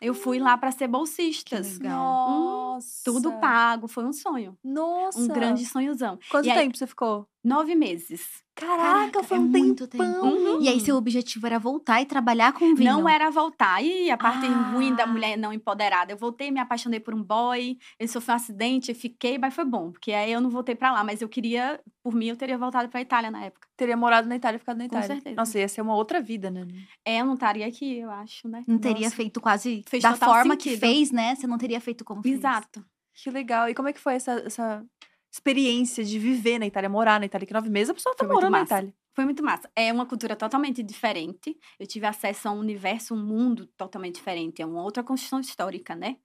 Eu 0.00 0.14
fui 0.14 0.38
lá 0.40 0.58
para 0.58 0.72
ser 0.72 0.88
bolsistas. 0.88 1.76
Que 1.76 1.84
legal. 1.84 1.98
Nossa. 2.30 3.02
Tudo 3.04 3.32
pago, 3.38 3.86
foi 3.86 4.04
um 4.04 4.12
sonho. 4.12 4.58
Nossa. 4.64 5.18
Um 5.20 5.28
grande 5.28 5.64
sonhozão. 5.64 6.18
Quanto 6.28 6.46
E 6.46 6.50
aí- 6.50 6.58
tempo 6.58 6.76
você 6.76 6.86
ficou? 6.88 7.28
Nove 7.44 7.74
meses. 7.76 8.41
Caraca, 8.54 9.22
foi 9.22 9.38
é 9.38 9.40
um 9.40 9.44
muito 9.44 9.86
tempão. 9.88 10.12
tempo. 10.12 10.26
Uhum. 10.26 10.60
E 10.62 10.68
aí, 10.68 10.78
seu 10.80 10.96
objetivo 10.96 11.46
era 11.46 11.58
voltar 11.58 12.00
e 12.02 12.06
trabalhar 12.06 12.52
com 12.52 12.74
vinho. 12.74 12.92
Não 12.92 13.08
era 13.08 13.30
voltar. 13.30 13.82
E 13.82 14.10
a 14.10 14.16
parte 14.16 14.46
Ah. 14.46 14.72
ruim 14.72 14.94
da 14.94 15.06
mulher 15.06 15.36
não 15.36 15.52
empoderada. 15.52 16.12
Eu 16.12 16.16
voltei, 16.18 16.50
me 16.50 16.60
apaixonei 16.60 17.00
por 17.00 17.14
um 17.14 17.22
boy, 17.22 17.76
ele 17.98 18.08
sofreu 18.08 18.34
um 18.34 18.36
acidente, 18.36 18.90
eu 18.90 18.94
fiquei, 18.94 19.38
mas 19.38 19.54
foi 19.54 19.64
bom, 19.64 19.90
porque 19.90 20.12
aí 20.12 20.30
eu 20.32 20.40
não 20.40 20.50
voltei 20.50 20.74
pra 20.74 20.92
lá. 20.92 21.02
Mas 21.02 21.22
eu 21.22 21.28
queria, 21.28 21.80
por 22.02 22.14
mim, 22.14 22.26
eu 22.26 22.36
teria 22.36 22.58
voltado 22.58 22.88
pra 22.88 23.00
Itália 23.00 23.30
na 23.30 23.44
época. 23.44 23.66
Teria 23.76 23.96
morado 23.96 24.28
na 24.28 24.36
Itália 24.36 24.56
e 24.56 24.60
ficado 24.60 24.76
na 24.76 24.84
Com 24.88 24.96
Itália. 24.96 25.06
certeza. 25.08 25.36
Nossa, 25.36 25.58
ia 25.58 25.68
ser 25.68 25.80
uma 25.80 25.94
outra 25.96 26.20
vida, 26.20 26.50
né? 26.50 26.66
É, 27.04 27.20
eu 27.20 27.26
não 27.26 27.34
estaria 27.34 27.66
aqui, 27.66 27.98
eu 27.98 28.10
acho, 28.10 28.46
né? 28.48 28.62
Não 28.68 28.78
teria 28.78 29.04
Nossa. 29.06 29.16
feito 29.16 29.40
quase 29.40 29.82
Fez 29.88 30.02
da 30.02 30.14
forma 30.14 30.56
que 30.56 30.64
sentido. 30.70 30.80
fez, 30.80 31.10
né? 31.10 31.34
Você 31.34 31.46
não 31.46 31.58
teria 31.58 31.80
feito 31.80 32.04
como 32.04 32.22
fez. 32.22 32.36
Exato. 32.36 32.84
Que 33.14 33.30
legal. 33.30 33.68
E 33.68 33.74
como 33.74 33.88
é 33.88 33.92
que 33.92 34.00
foi 34.00 34.14
essa, 34.14 34.32
essa 34.46 34.84
experiência 35.32 36.04
de 36.04 36.18
viver 36.18 36.58
na 36.58 36.66
Itália, 36.66 36.90
morar 36.90 37.18
na 37.18 37.26
Itália? 37.26 37.46
Que 37.46 37.54
nove 37.54 37.70
meses 37.70 37.90
a 37.90 37.94
pessoa 37.94 38.14
tá 38.14 38.24
Foi 38.24 38.34
morando 38.34 38.52
na. 38.52 38.62
Itália. 38.62 38.94
Foi 39.14 39.24
muito 39.24 39.42
massa. 39.42 39.70
É 39.74 39.92
uma 39.92 40.06
cultura 40.06 40.36
totalmente 40.36 40.82
diferente. 40.82 41.56
Eu 41.78 41.86
tive 41.86 42.06
acesso 42.06 42.48
a 42.48 42.50
um 42.52 42.58
universo, 42.58 43.14
um 43.14 43.22
mundo 43.22 43.66
totalmente 43.76 44.16
diferente. 44.16 44.62
É 44.62 44.66
uma 44.66 44.82
outra 44.82 45.02
construção 45.02 45.40
histórica, 45.40 45.94
né? 45.94 46.16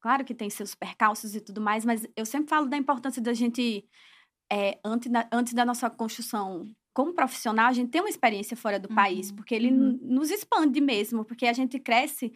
Claro 0.00 0.24
que 0.24 0.34
tem 0.34 0.48
seus 0.48 0.74
percalços 0.74 1.34
e 1.34 1.40
tudo 1.40 1.60
mais, 1.60 1.84
mas 1.84 2.06
eu 2.16 2.24
sempre 2.24 2.48
falo 2.48 2.66
da 2.66 2.76
importância 2.76 3.20
da 3.20 3.32
gente, 3.32 3.84
é, 4.50 4.78
antes, 4.84 5.10
da, 5.10 5.28
antes 5.32 5.52
da 5.52 5.64
nossa 5.64 5.90
construção 5.90 6.64
como 6.94 7.14
profissional, 7.14 7.66
a 7.66 7.72
gente 7.72 7.90
ter 7.90 8.00
uma 8.00 8.08
experiência 8.08 8.56
fora 8.56 8.78
do 8.78 8.88
uhum. 8.88 8.94
país, 8.94 9.30
porque 9.30 9.54
ele 9.54 9.70
uhum. 9.70 9.98
nos 10.02 10.30
expande 10.30 10.80
mesmo, 10.80 11.24
porque 11.24 11.46
a 11.46 11.52
gente 11.52 11.78
cresce 11.78 12.32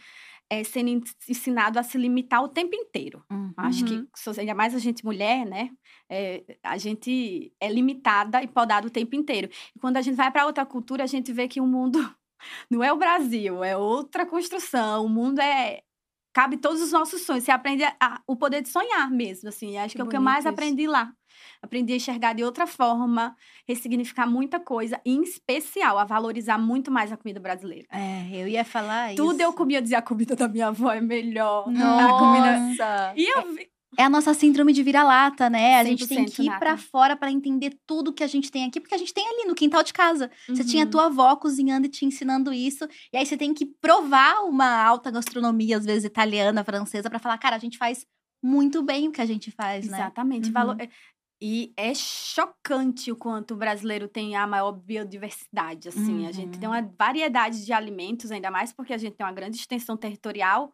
é, 0.52 0.62
sendo 0.64 1.02
ensinado 1.26 1.78
a 1.78 1.82
se 1.82 1.96
limitar 1.96 2.44
o 2.44 2.48
tempo 2.48 2.76
inteiro. 2.76 3.24
Uhum. 3.32 3.54
Acho 3.56 3.86
que, 3.86 4.06
ainda 4.38 4.54
mais 4.54 4.74
a 4.74 4.78
gente 4.78 5.02
mulher, 5.02 5.46
né? 5.46 5.70
É, 6.10 6.44
a 6.62 6.76
gente 6.76 7.50
é 7.58 7.72
limitada 7.72 8.42
e 8.42 8.46
podada 8.46 8.86
o 8.86 8.90
tempo 8.90 9.16
inteiro. 9.16 9.48
E 9.74 9.78
quando 9.80 9.96
a 9.96 10.02
gente 10.02 10.14
vai 10.14 10.30
para 10.30 10.44
outra 10.44 10.66
cultura, 10.66 11.04
a 11.04 11.06
gente 11.06 11.32
vê 11.32 11.48
que 11.48 11.58
o 11.58 11.66
mundo 11.66 11.98
não 12.70 12.84
é 12.84 12.92
o 12.92 12.98
Brasil, 12.98 13.64
é 13.64 13.74
outra 13.74 14.26
construção. 14.26 15.06
O 15.06 15.08
mundo 15.08 15.40
é, 15.40 15.80
cabe 16.32 16.56
todos 16.56 16.80
os 16.80 16.92
nossos 16.92 17.22
sonhos. 17.22 17.44
Você 17.44 17.50
aprende 17.50 17.84
a, 17.84 17.94
a, 18.00 18.20
o 18.26 18.36
poder 18.36 18.62
de 18.62 18.68
sonhar 18.68 19.10
mesmo, 19.10 19.48
assim. 19.48 19.76
Acho 19.76 19.92
que, 19.92 19.96
que 19.96 20.00
é 20.00 20.04
o 20.04 20.08
que 20.08 20.16
eu 20.16 20.20
mais 20.20 20.40
isso. 20.40 20.48
aprendi 20.48 20.86
lá. 20.86 21.12
Aprendi 21.60 21.92
a 21.92 21.96
enxergar 21.96 22.34
de 22.34 22.44
outra 22.44 22.66
forma, 22.66 23.36
ressignificar 23.66 24.26
muita 24.26 24.60
coisa, 24.60 25.00
em 25.04 25.22
especial 25.22 25.98
a 25.98 26.04
valorizar 26.04 26.58
muito 26.58 26.90
mais 26.90 27.12
a 27.12 27.16
comida 27.16 27.40
brasileira. 27.40 27.86
É, 27.90 28.28
eu 28.32 28.48
ia 28.48 28.64
falar 28.64 29.10
Tudo 29.10 29.12
isso. 29.12 29.24
Tudo 29.32 29.40
eu 29.40 29.52
comia, 29.52 29.80
dizia 29.80 29.98
a 29.98 30.02
comida 30.02 30.34
da 30.36 30.48
minha 30.48 30.68
avó 30.68 30.92
é 30.92 31.00
melhor. 31.00 31.70
Nossa! 31.70 33.12
E 33.16 33.24
eu 33.24 33.71
é 33.98 34.04
a 34.04 34.10
nossa 34.10 34.32
síndrome 34.32 34.72
de 34.72 34.82
vira-lata, 34.82 35.50
né? 35.50 35.78
A 35.78 35.84
gente 35.84 36.06
tem 36.06 36.24
que 36.24 36.46
ir 36.46 36.58
para 36.58 36.76
fora 36.76 37.14
para 37.14 37.30
entender 37.30 37.78
tudo 37.86 38.12
que 38.12 38.24
a 38.24 38.26
gente 38.26 38.50
tem 38.50 38.64
aqui, 38.64 38.80
porque 38.80 38.94
a 38.94 38.98
gente 38.98 39.12
tem 39.12 39.26
ali 39.26 39.46
no 39.46 39.54
quintal 39.54 39.82
de 39.82 39.92
casa. 39.92 40.30
Uhum. 40.48 40.56
Você 40.56 40.64
tinha 40.64 40.84
a 40.84 40.86
uhum. 40.86 40.90
tua 40.90 41.06
avó 41.06 41.36
cozinhando 41.36 41.86
e 41.86 41.90
te 41.90 42.04
ensinando 42.04 42.52
isso, 42.52 42.88
e 43.12 43.16
aí 43.16 43.26
você 43.26 43.36
tem 43.36 43.52
que 43.52 43.66
provar 43.66 44.44
uma 44.44 44.82
alta 44.82 45.10
gastronomia, 45.10 45.76
às 45.76 45.84
vezes 45.84 46.04
italiana, 46.04 46.64
francesa, 46.64 47.10
para 47.10 47.18
falar, 47.18 47.38
cara, 47.38 47.56
a 47.56 47.58
gente 47.58 47.76
faz 47.76 48.06
muito 48.42 48.82
bem 48.82 49.08
o 49.08 49.12
que 49.12 49.20
a 49.20 49.26
gente 49.26 49.50
faz, 49.50 49.86
né? 49.86 49.98
Exatamente. 49.98 50.50
Uhum. 50.50 50.76
E 51.44 51.72
é 51.76 51.92
chocante 51.92 53.10
o 53.10 53.16
quanto 53.16 53.54
o 53.54 53.56
brasileiro 53.56 54.06
tem 54.06 54.36
a 54.36 54.46
maior 54.46 54.70
biodiversidade, 54.70 55.88
assim. 55.88 56.20
Uhum. 56.20 56.28
A 56.28 56.32
gente 56.32 56.56
tem 56.56 56.68
uma 56.68 56.80
uhum. 56.80 56.94
variedade 56.96 57.64
de 57.64 57.72
alimentos, 57.72 58.30
ainda 58.30 58.48
mais 58.50 58.72
porque 58.72 58.92
a 58.92 58.98
gente 58.98 59.16
tem 59.16 59.26
uma 59.26 59.32
grande 59.32 59.56
extensão 59.56 59.96
territorial. 59.96 60.72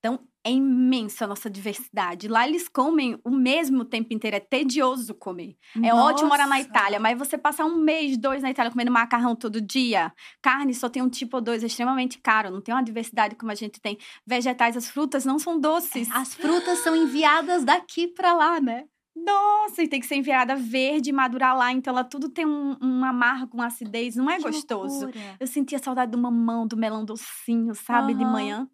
Então, 0.00 0.18
é 0.42 0.50
imensa 0.50 1.24
a 1.24 1.28
nossa 1.28 1.50
diversidade. 1.50 2.26
Lá 2.26 2.48
eles 2.48 2.68
comem 2.68 3.18
o 3.22 3.30
mesmo 3.30 3.84
tempo 3.84 4.14
inteiro, 4.14 4.36
é 4.36 4.40
tedioso 4.40 5.14
comer. 5.14 5.54
É 5.76 5.90
nossa. 5.90 6.02
ótimo 6.02 6.28
morar 6.30 6.46
na 6.46 6.58
Itália, 6.58 6.98
mas 6.98 7.18
você 7.18 7.36
passar 7.36 7.66
um 7.66 7.76
mês, 7.76 8.16
dois 8.16 8.42
na 8.42 8.50
Itália 8.50 8.72
comendo 8.72 8.90
macarrão 8.90 9.36
todo 9.36 9.60
dia, 9.60 10.12
carne 10.40 10.74
só 10.74 10.88
tem 10.88 11.02
um 11.02 11.10
tipo 11.10 11.36
ou 11.36 11.42
dois, 11.42 11.62
é 11.62 11.66
extremamente 11.66 12.18
caro, 12.18 12.50
não 12.50 12.62
tem 12.62 12.74
uma 12.74 12.82
diversidade 12.82 13.36
como 13.36 13.52
a 13.52 13.54
gente 13.54 13.80
tem. 13.80 13.98
Vegetais, 14.26 14.76
as 14.76 14.88
frutas 14.88 15.26
não 15.26 15.38
são 15.38 15.60
doces. 15.60 16.08
É, 16.08 16.12
as 16.14 16.34
frutas 16.34 16.78
são 16.78 16.96
enviadas 16.96 17.62
daqui 17.62 18.08
para 18.08 18.32
lá, 18.32 18.60
né? 18.60 18.84
Nossa, 19.14 19.82
e 19.82 19.88
tem 19.88 20.00
que 20.00 20.06
ser 20.06 20.14
enviada 20.14 20.56
verde, 20.56 21.12
madurar 21.12 21.54
lá, 21.54 21.70
então 21.72 21.92
ela 21.92 22.04
tudo 22.04 22.30
tem 22.30 22.46
um, 22.46 22.76
um 22.80 23.04
amargo, 23.04 23.54
uma 23.54 23.66
acidez, 23.66 24.16
não 24.16 24.30
é 24.30 24.36
que 24.36 24.44
gostoso. 24.44 25.04
Loucura. 25.04 25.36
Eu 25.38 25.46
sentia 25.46 25.78
saudade 25.78 26.12
do 26.12 26.16
mamão, 26.16 26.66
do 26.66 26.76
melão 26.76 27.04
docinho, 27.04 27.74
sabe, 27.74 28.12
uhum. 28.12 28.18
de 28.18 28.24
manhã. 28.24 28.68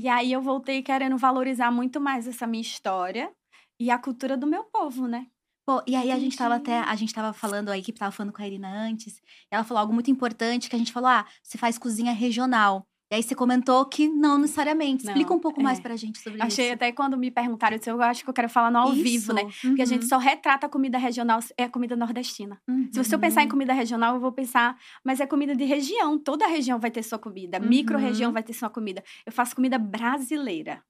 E 0.00 0.06
aí 0.06 0.30
eu 0.30 0.40
voltei 0.40 0.80
querendo 0.80 1.18
valorizar 1.18 1.72
muito 1.72 2.00
mais 2.00 2.28
essa 2.28 2.46
minha 2.46 2.62
história 2.62 3.32
e 3.80 3.90
a 3.90 3.98
cultura 3.98 4.36
do 4.36 4.46
meu 4.46 4.62
povo, 4.62 5.08
né? 5.08 5.26
Pô, 5.66 5.82
e 5.88 5.96
aí 5.96 6.12
a 6.12 6.18
gente 6.20 6.36
tava 6.36 6.54
até, 6.54 6.78
a 6.78 6.94
gente 6.94 7.12
tava 7.12 7.32
falando, 7.32 7.68
a 7.68 7.76
equipe 7.76 7.98
tava 7.98 8.12
falando 8.12 8.32
com 8.32 8.40
a 8.40 8.46
Irina 8.46 8.70
antes, 8.70 9.18
e 9.18 9.22
ela 9.50 9.64
falou 9.64 9.80
algo 9.80 9.92
muito 9.92 10.08
importante, 10.08 10.70
que 10.70 10.76
a 10.76 10.78
gente 10.78 10.92
falou, 10.92 11.08
ah, 11.10 11.26
você 11.42 11.58
faz 11.58 11.78
cozinha 11.78 12.12
regional. 12.12 12.86
E 13.10 13.14
aí 13.14 13.22
você 13.22 13.34
comentou 13.34 13.84
que 13.86 14.06
não 14.06 14.36
necessariamente. 14.36 15.04
Não, 15.04 15.12
Explica 15.12 15.32
um 15.32 15.38
pouco 15.38 15.60
é. 15.60 15.62
mais 15.62 15.80
pra 15.80 15.96
gente 15.96 16.18
sobre 16.18 16.40
Achei 16.42 16.48
isso. 16.48 16.60
Achei 16.60 16.72
até 16.72 16.92
quando 16.92 17.16
me 17.16 17.30
perguntaram, 17.30 17.74
eu, 17.74 17.78
disse, 17.78 17.90
eu 17.90 18.02
acho 18.02 18.22
que 18.22 18.28
eu 18.28 18.34
quero 18.34 18.48
falar 18.48 18.70
no 18.70 18.78
ao 18.78 18.92
isso. 18.92 19.02
vivo, 19.02 19.32
né? 19.32 19.42
Uhum. 19.42 19.50
Porque 19.62 19.82
a 19.82 19.86
gente 19.86 20.02
uhum. 20.02 20.08
só 20.08 20.18
retrata 20.18 20.66
a 20.66 20.68
comida 20.68 20.98
regional, 20.98 21.40
é 21.56 21.64
a 21.64 21.68
comida 21.68 21.96
nordestina. 21.96 22.60
Uhum. 22.68 22.88
Se 22.92 23.02
você 23.02 23.16
pensar 23.16 23.42
em 23.42 23.48
comida 23.48 23.72
regional, 23.72 24.14
eu 24.14 24.20
vou 24.20 24.32
pensar, 24.32 24.76
mas 25.02 25.20
é 25.20 25.26
comida 25.26 25.56
de 25.56 25.64
região. 25.64 26.18
Toda 26.18 26.46
região 26.46 26.78
vai 26.78 26.90
ter 26.90 27.02
sua 27.02 27.18
comida. 27.18 27.58
Uhum. 27.58 27.68
Micro-região 27.68 28.32
vai 28.32 28.42
ter 28.42 28.52
sua 28.52 28.68
comida. 28.68 29.02
Eu 29.24 29.32
faço 29.32 29.56
comida 29.56 29.78
brasileira 29.78 30.82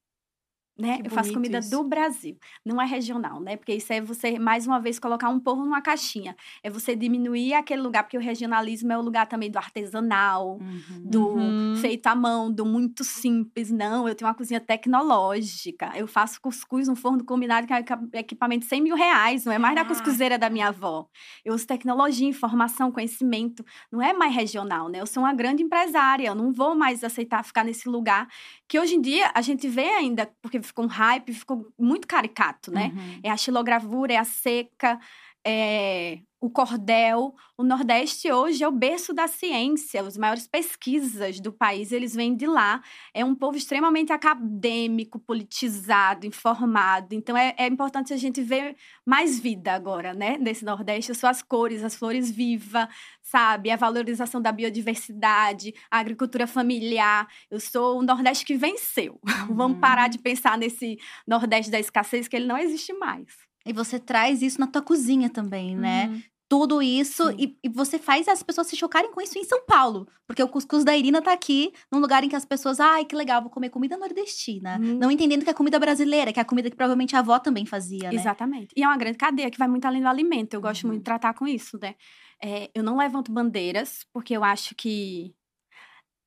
né? 0.79 1.01
eu 1.05 1.11
faço 1.11 1.33
comida 1.33 1.59
isso. 1.59 1.71
do 1.71 1.83
Brasil, 1.83 2.37
não 2.65 2.81
é 2.81 2.87
regional, 2.87 3.41
né? 3.41 3.57
Porque 3.57 3.75
isso 3.75 3.93
é 3.93 4.01
você, 4.01 4.39
mais 4.39 4.67
uma 4.67 4.79
vez, 4.79 4.99
colocar 4.99 5.29
um 5.29 5.41
povo 5.41 5.65
numa 5.65 5.83
caixinha. 5.83 6.37
É 6.63 6.71
você 6.71 6.95
diminuir 6.95 7.55
aquele 7.55 7.83
lugar, 7.83 8.05
porque 8.05 8.17
o 8.17 8.21
regionalismo 8.21 8.93
é 8.93 8.97
o 8.99 9.03
lugar 9.03 9.27
também 9.27 9.51
do 9.51 9.59
artesanal, 9.59 10.59
uhum. 10.61 11.03
do 11.05 11.29
uhum. 11.31 11.77
feito 11.81 12.07
à 12.07 12.15
mão, 12.15 12.53
do 12.53 12.65
muito 12.65 13.03
simples. 13.03 13.71
Não, 13.71 14.09
eu 14.09 14.15
tenho 14.15 14.29
uma 14.29 14.35
cozinha 14.35 14.61
tecnológica. 14.61 15.91
Eu 15.97 16.07
faço 16.07 16.41
cuscuz 16.41 16.87
no 16.87 16.95
forno 16.95 17.25
combinado, 17.25 17.67
que 17.67 17.73
é 17.73 17.85
equipamento 18.21 18.61
de 18.61 18.69
100 18.69 18.81
mil 18.81 18.95
reais, 18.95 19.45
não 19.45 19.53
é 19.53 19.59
mais 19.59 19.77
ah. 19.77 19.83
da 19.83 19.89
cuscuzeira 19.89 20.39
da 20.39 20.49
minha 20.49 20.69
avó. 20.69 21.09
Eu 21.45 21.55
uso 21.55 21.67
tecnologia, 21.67 22.29
informação, 22.29 22.93
conhecimento. 22.93 23.65
Não 23.91 24.01
é 24.01 24.13
mais 24.13 24.33
regional, 24.35 24.89
né? 24.89 25.01
Eu 25.01 25.07
sou 25.07 25.25
uma 25.25 25.35
grande 25.35 25.63
empresária, 25.63 26.29
eu 26.29 26.35
não 26.35 26.53
vou 26.53 26.77
mais 26.77 27.03
aceitar 27.03 27.45
ficar 27.45 27.65
nesse 27.65 27.89
lugar 27.89 28.29
que 28.69 28.79
hoje 28.79 28.97
em 28.97 29.01
dia 29.01 29.31
a 29.35 29.41
gente 29.41 29.67
vê 29.67 29.89
ainda, 29.89 30.31
porque 30.43 30.61
ficou 30.69 30.85
um 30.85 30.89
hype, 30.89 31.33
ficou 31.33 31.71
muito 31.79 32.07
caricato, 32.07 32.71
né? 32.71 32.93
Uhum. 32.95 33.21
É 33.23 33.31
a 33.31 33.37
xilogravura, 33.37 34.13
é 34.13 34.17
a 34.17 34.25
seca, 34.25 34.99
é 35.47 36.21
o 36.41 36.49
cordel. 36.49 37.35
O 37.57 37.65
Nordeste 37.65 38.31
hoje 38.31 38.63
é 38.63 38.69
o 38.69 38.73
berço 38.73 39.13
da 39.13 39.27
ciência, 39.27 40.01
as 40.01 40.17
maiores 40.17 40.47
pesquisas 40.47 41.41
do 41.41 41.53
país, 41.53 41.91
eles 41.91 42.15
vêm 42.15 42.37
de 42.37 42.47
lá. 42.47 42.81
É 43.13 43.25
um 43.25 43.35
povo 43.35 43.57
extremamente 43.57 44.13
acadêmico, 44.13 45.19
politizado, 45.19 46.27
informado. 46.27 47.15
Então, 47.15 47.37
é, 47.37 47.55
é 47.59 47.67
importante 47.67 48.13
a 48.13 48.17
gente 48.17 48.41
ver 48.41 48.77
mais 49.05 49.39
vida 49.41 49.73
agora, 49.73 50.15
né? 50.15 50.39
Nesse 50.39 50.65
Nordeste, 50.65 51.11
as 51.11 51.19
suas 51.19 51.43
cores, 51.43 51.83
as 51.83 51.97
flores 51.97 52.31
vivas, 52.31 52.87
sabe? 53.21 53.71
A 53.71 53.77
valorização 53.77 54.41
da 54.41 54.53
biodiversidade, 54.53 55.75
a 55.91 55.99
agricultura 55.99 56.47
familiar. 56.47 57.27
Eu 57.51 57.59
sou 57.59 57.99
o 57.99 58.03
Nordeste 58.03 58.45
que 58.45 58.57
venceu. 58.57 59.19
Uhum. 59.49 59.55
Vamos 59.57 59.81
parar 59.81 60.09
de 60.09 60.19
pensar 60.19 60.57
nesse 60.57 60.99
Nordeste 61.27 61.71
da 61.71 61.81
escassez, 61.81 62.29
que 62.29 62.37
ele 62.37 62.47
não 62.47 62.57
existe 62.57 62.93
mais. 62.93 63.48
E 63.69 63.73
você 63.73 63.99
traz 63.99 64.43
isso 64.43 64.59
na 64.61 64.67
tua 64.67 64.83
cozinha 64.83 65.29
também, 65.29 65.77
né? 65.77 66.09
Uhum. 66.09 66.23
Tudo 66.49 66.81
isso, 66.81 67.31
e, 67.39 67.59
e, 67.63 67.69
você 67.69 67.99
faz 67.99 68.27
as 68.27 68.43
pessoas 68.43 68.67
se 68.67 68.75
chocarem 68.75 69.13
com 69.13 69.21
isso 69.21 69.39
em 69.39 69.45
São 69.45 69.67
Paulo. 69.67 70.09
Porque 70.27 70.43
o 70.43 70.49
cuscuz 70.49 70.83
da 70.83 70.97
Irina 70.97 71.21
tá 71.21 71.31
aqui, 71.31 71.75
num 71.93 71.99
lugar 71.99 72.25
em 72.25 72.29
que 72.29 72.37
as 72.37 72.47
pessoas, 72.47 72.81
ai, 72.81 73.05
que 73.05 73.15
legal, 73.15 73.43
vou 73.43 73.51
comer 73.51 73.69
comida 73.69 73.99
nordestina. 73.99 74.79
Uhum. 74.81 74.99
Não 74.99 75.11
entendendo 75.11 75.45
que 75.45 75.51
é 75.51 75.53
comida 75.53 75.79
brasileira, 75.79 76.33
que 76.33 76.41
é 76.41 76.43
a 76.43 76.47
comida 76.47 76.71
que 76.71 76.77
provavelmente 76.77 77.15
a 77.15 77.19
avó 77.19 77.39
também 77.39 77.67
fazia, 77.67 78.09
né? 78.09 78.15
Exatamente. 78.15 78.69
E 78.75 78.83
é 78.83 78.87
uma 78.87 78.97
grande 78.97 79.19
cadeia 79.19 79.51
que 79.51 79.59
vai 79.59 79.69
muito 79.69 79.85
além 79.85 80.01
do 80.01 80.09
alimento. 80.09 80.55
Eu 80.55 80.63
gosto 80.63 80.85
uhum. 80.85 80.89
muito 80.89 81.01
de 81.01 81.05
tratar 81.05 81.35
com 81.35 81.47
isso, 81.47 81.79
né? 81.83 81.95
É, 82.43 82.71
eu 82.75 82.83
não 82.83 82.97
levanto 82.97 83.31
bandeiras, 83.31 84.07
porque 84.11 84.35
eu 84.35 84.43
acho 84.43 84.75
que 84.75 85.35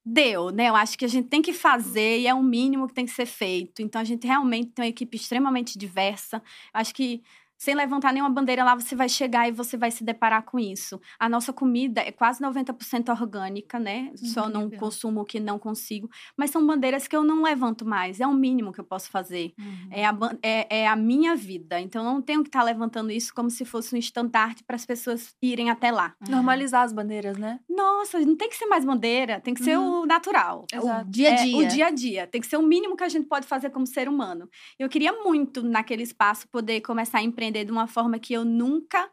deu, 0.05 0.49
né? 0.49 0.69
Eu 0.69 0.75
acho 0.75 0.97
que 0.97 1.05
a 1.05 1.07
gente 1.07 1.27
tem 1.27 1.41
que 1.41 1.53
fazer 1.53 2.19
e 2.19 2.27
é 2.27 2.33
o 2.33 2.43
mínimo 2.43 2.87
que 2.87 2.93
tem 2.93 3.05
que 3.05 3.11
ser 3.11 3.25
feito. 3.25 3.81
Então 3.81 4.01
a 4.01 4.03
gente 4.03 4.25
realmente 4.25 4.71
tem 4.71 4.85
uma 4.85 4.89
equipe 4.89 5.15
extremamente 5.15 5.77
diversa. 5.77 6.37
Eu 6.73 6.79
acho 6.79 6.93
que 6.93 7.21
sem 7.61 7.75
levantar 7.75 8.11
nenhuma 8.11 8.31
bandeira 8.31 8.63
lá, 8.63 8.73
você 8.73 8.95
vai 8.95 9.07
chegar 9.07 9.47
e 9.47 9.51
você 9.51 9.77
vai 9.77 9.91
se 9.91 10.03
deparar 10.03 10.41
com 10.41 10.57
isso. 10.57 10.99
A 11.19 11.29
nossa 11.29 11.53
comida 11.53 12.01
é 12.01 12.11
quase 12.11 12.41
90% 12.41 13.09
orgânica, 13.09 13.77
né? 13.77 14.09
Incrível. 14.13 14.29
Só 14.29 14.49
não 14.49 14.67
consumo 14.67 15.21
o 15.21 15.25
que 15.25 15.39
não 15.39 15.59
consigo. 15.59 16.09
Mas 16.35 16.49
são 16.49 16.65
bandeiras 16.65 17.07
que 17.07 17.15
eu 17.15 17.23
não 17.23 17.43
levanto 17.43 17.85
mais. 17.85 18.19
É 18.19 18.25
o 18.25 18.33
mínimo 18.33 18.73
que 18.73 18.79
eu 18.79 18.83
posso 18.83 19.11
fazer. 19.11 19.53
Uhum. 19.59 19.89
É, 19.91 20.05
a, 20.07 20.17
é, 20.41 20.79
é, 20.79 20.87
a 20.87 20.95
minha 20.95 21.35
vida. 21.35 21.79
Então, 21.79 22.03
eu 22.03 22.11
não 22.11 22.19
tenho 22.19 22.41
que 22.41 22.49
estar 22.49 22.61
tá 22.61 22.65
levantando 22.65 23.11
isso 23.11 23.31
como 23.31 23.51
se 23.51 23.63
fosse 23.63 23.93
um 23.93 23.99
estandarte 23.99 24.63
para 24.63 24.75
as 24.75 24.83
pessoas 24.83 25.35
irem 25.39 25.69
até 25.69 25.91
lá. 25.91 26.15
Uhum. 26.19 26.31
Normalizar 26.31 26.81
as 26.81 26.91
bandeiras, 26.91 27.37
né? 27.37 27.59
Nossa, 27.69 28.19
não 28.21 28.35
tem 28.35 28.49
que 28.49 28.55
ser 28.55 28.65
mais 28.65 28.83
bandeira. 28.83 29.39
Tem 29.39 29.53
que 29.53 29.63
ser 29.63 29.77
uhum. 29.77 30.01
o 30.01 30.05
natural. 30.07 30.65
Exato. 30.73 31.07
O 31.07 31.11
dia 31.11 31.33
a 31.33 31.35
dia. 31.35 31.63
É, 31.63 31.63
o 31.63 31.67
dia 31.67 31.85
a 31.85 31.91
dia. 31.91 32.25
Tem 32.25 32.41
que 32.41 32.47
ser 32.47 32.57
o 32.57 32.63
mínimo 32.63 32.97
que 32.97 33.03
a 33.03 33.09
gente 33.09 33.27
pode 33.27 33.45
fazer 33.45 33.69
como 33.69 33.85
ser 33.85 34.09
humano. 34.09 34.49
Eu 34.79 34.89
queria 34.89 35.13
muito, 35.21 35.61
naquele 35.61 36.01
espaço, 36.01 36.47
poder 36.47 36.81
começar 36.81 37.19
a 37.19 37.21
empreender 37.21 37.50
empreender 37.51 37.65
de 37.65 37.71
uma 37.71 37.87
forma 37.87 38.17
que 38.17 38.33
eu 38.33 38.45
nunca 38.45 39.09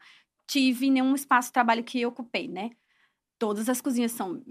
tive 0.47 0.89
nenhum 0.89 1.15
espaço 1.15 1.49
de 1.49 1.53
trabalho 1.53 1.85
que 1.85 2.01
eu 2.01 2.09
ocupei, 2.09 2.49
né? 2.49 2.71
Todas 3.39 3.69
as 3.69 3.81
cozinhas 3.81 4.13
são 4.13 4.43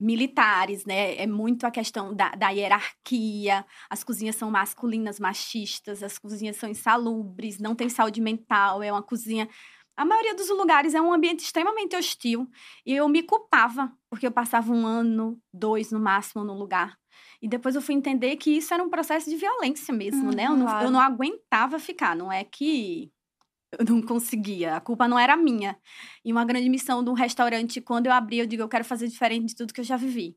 militares, 0.00 0.84
né? 0.84 1.16
É 1.16 1.26
muito 1.26 1.66
a 1.66 1.70
questão 1.70 2.14
da, 2.14 2.30
da, 2.30 2.50
hierarquia. 2.50 3.66
As 3.90 4.02
cozinhas 4.04 4.36
são 4.36 4.50
masculinas, 4.50 5.20
machistas, 5.20 6.02
as 6.02 6.18
cozinhas 6.18 6.56
são 6.56 6.70
insalubres, 6.70 7.58
não 7.58 7.74
tem 7.74 7.88
saúde 7.88 8.20
mental, 8.20 8.82
é 8.82 8.90
uma 8.90 9.02
cozinha. 9.02 9.48
A 9.96 10.04
maioria 10.04 10.34
dos 10.34 10.48
lugares 10.48 10.94
é 10.94 11.00
um 11.00 11.12
ambiente 11.12 11.40
extremamente 11.40 11.96
hostil. 11.96 12.48
E 12.86 12.94
eu 12.94 13.08
me 13.08 13.22
culpava, 13.22 13.92
porque 14.08 14.26
eu 14.26 14.32
passava 14.32 14.72
um 14.72 14.86
ano, 14.86 15.40
dois 15.52 15.90
no 15.90 15.98
máximo 15.98 16.44
no 16.44 16.54
lugar. 16.54 16.96
E 17.40 17.48
depois 17.48 17.74
eu 17.74 17.82
fui 17.82 17.94
entender 17.94 18.36
que 18.36 18.50
isso 18.50 18.74
era 18.74 18.82
um 18.82 18.90
processo 18.90 19.30
de 19.30 19.36
violência 19.36 19.94
mesmo, 19.94 20.30
hum, 20.30 20.34
né? 20.34 20.46
Eu 20.46 20.56
não, 20.56 20.66
claro. 20.66 20.86
eu 20.86 20.90
não 20.90 21.00
aguentava 21.00 21.78
ficar, 21.78 22.16
não 22.16 22.32
é 22.32 22.42
que 22.44 23.12
eu 23.78 23.84
não 23.84 24.00
conseguia, 24.02 24.76
a 24.76 24.80
culpa 24.80 25.06
não 25.06 25.18
era 25.18 25.36
minha. 25.36 25.78
E 26.24 26.32
uma 26.32 26.44
grande 26.44 26.68
missão 26.68 27.04
de 27.04 27.10
um 27.10 27.14
restaurante, 27.14 27.80
quando 27.80 28.06
eu 28.06 28.12
abri, 28.12 28.38
eu 28.38 28.46
digo, 28.46 28.62
eu 28.62 28.68
quero 28.68 28.84
fazer 28.84 29.06
diferente 29.08 29.46
de 29.46 29.56
tudo 29.56 29.72
que 29.72 29.80
eu 29.80 29.84
já 29.84 29.96
vivi. 29.96 30.36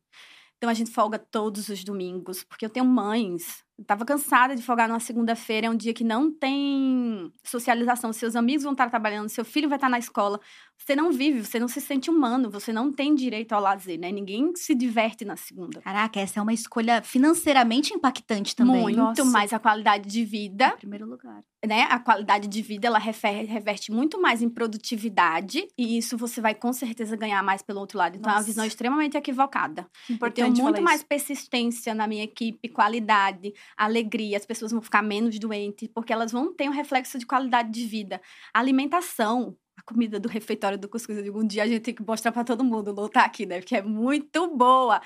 Então 0.58 0.70
a 0.70 0.74
gente 0.74 0.92
folga 0.92 1.18
todos 1.18 1.70
os 1.70 1.84
domingos, 1.84 2.44
porque 2.44 2.64
eu 2.66 2.70
tenho 2.70 2.86
mães 2.86 3.64
Tava 3.88 4.06
cansada 4.06 4.56
de 4.56 4.62
folgar 4.62 4.88
numa 4.88 5.00
segunda-feira, 5.00 5.66
é 5.66 5.70
um 5.70 5.76
dia 5.76 5.92
que 5.94 6.04
não 6.04 6.32
tem 6.32 7.32
socialização. 7.44 8.14
Seus 8.14 8.36
amigos 8.36 8.64
vão 8.64 8.74
estar 8.74 8.88
trabalhando, 8.90 9.28
seu 9.30 9.44
filho 9.44 9.68
vai 9.68 9.78
estar 9.78 9.90
na 9.90 9.98
escola. 9.98 10.40
Você 10.78 10.96
não 10.96 11.12
vive, 11.12 11.44
você 11.46 11.60
não 11.60 11.68
se 11.68 11.80
sente 11.82 12.10
humano, 12.10 12.50
você 12.50 12.72
não 12.74 12.92
tem 12.92 13.14
direito 13.16 13.54
ao 13.54 13.62
lazer, 13.62 14.00
né? 14.00 14.12
Ninguém 14.12 14.56
se 14.56 14.74
diverte 14.76 15.24
na 15.26 15.36
segunda. 15.36 15.82
Caraca, 15.82 16.20
essa 16.20 16.40
é 16.40 16.44
uma 16.44 16.54
escolha 16.54 17.02
financeiramente 17.04 17.94
impactante 17.94 18.56
também. 18.56 18.82
Muito 18.82 18.98
Nossa. 18.98 19.26
mais 19.26 19.52
a 19.54 19.60
qualidade 19.60 20.08
de 20.10 20.26
vida 20.26 20.74
Em 20.76 20.78
primeiro 20.78 21.06
lugar. 21.08 21.44
né, 21.66 21.84
a 21.90 22.00
qualidade 22.00 22.48
de 22.48 22.62
vida 22.64 22.88
ela 22.88 22.98
refer- 23.00 23.46
reverte 23.46 23.92
muito 23.92 24.20
mais 24.20 24.42
em 24.42 24.50
produtividade 24.50 25.68
e 25.78 25.98
isso 25.98 26.18
você 26.18 26.42
vai 26.42 26.56
com 26.56 26.74
certeza 26.74 27.16
ganhar 27.16 27.44
mais 27.44 27.62
pelo 27.62 27.80
outro 27.80 27.98
lado. 27.98 28.18
Então 28.18 28.30
é 28.30 28.34
uma 28.34 28.40
Nossa. 28.40 28.48
visão 28.48 28.66
extremamente 28.66 29.16
equivocada. 29.18 29.88
Eu 30.10 30.16
Importante 30.16 30.54
tenho 30.56 30.64
muito 30.64 30.82
mais 30.82 31.02
isso. 31.02 31.08
persistência 31.08 31.94
na 31.94 32.08
minha 32.08 32.24
equipe, 32.24 32.68
qualidade, 32.70 33.54
alegria, 33.78 34.38
as 34.38 34.46
pessoas 34.46 34.72
vão 34.72 34.82
ficar 34.82 35.02
menos 35.02 35.38
doentes 35.40 35.90
porque 35.94 36.14
elas 36.14 36.32
vão 36.32 36.54
ter 36.54 36.70
um 36.70 36.74
reflexo 36.74 37.18
de 37.18 37.26
qualidade 37.26 37.72
de 37.72 37.86
vida. 37.86 38.22
Alimentação, 38.54 39.56
a 39.78 39.82
comida 39.84 40.20
do 40.20 40.30
refeitório 40.30 40.78
do 40.78 40.88
cuscuz, 40.88 41.18
eu 41.18 41.24
digo, 41.24 41.42
um 41.42 41.48
dia 41.48 41.64
a 41.64 41.68
gente 41.68 41.82
tem 41.82 41.94
que 41.94 42.06
mostrar 42.06 42.32
para 42.32 42.44
todo 42.44 42.64
mundo, 42.64 42.92
lutar 42.92 43.26
aqui, 43.26 43.46
né? 43.46 43.60
Porque 43.60 43.76
é 43.76 43.82
muito 43.82 44.56
boa. 44.56 45.02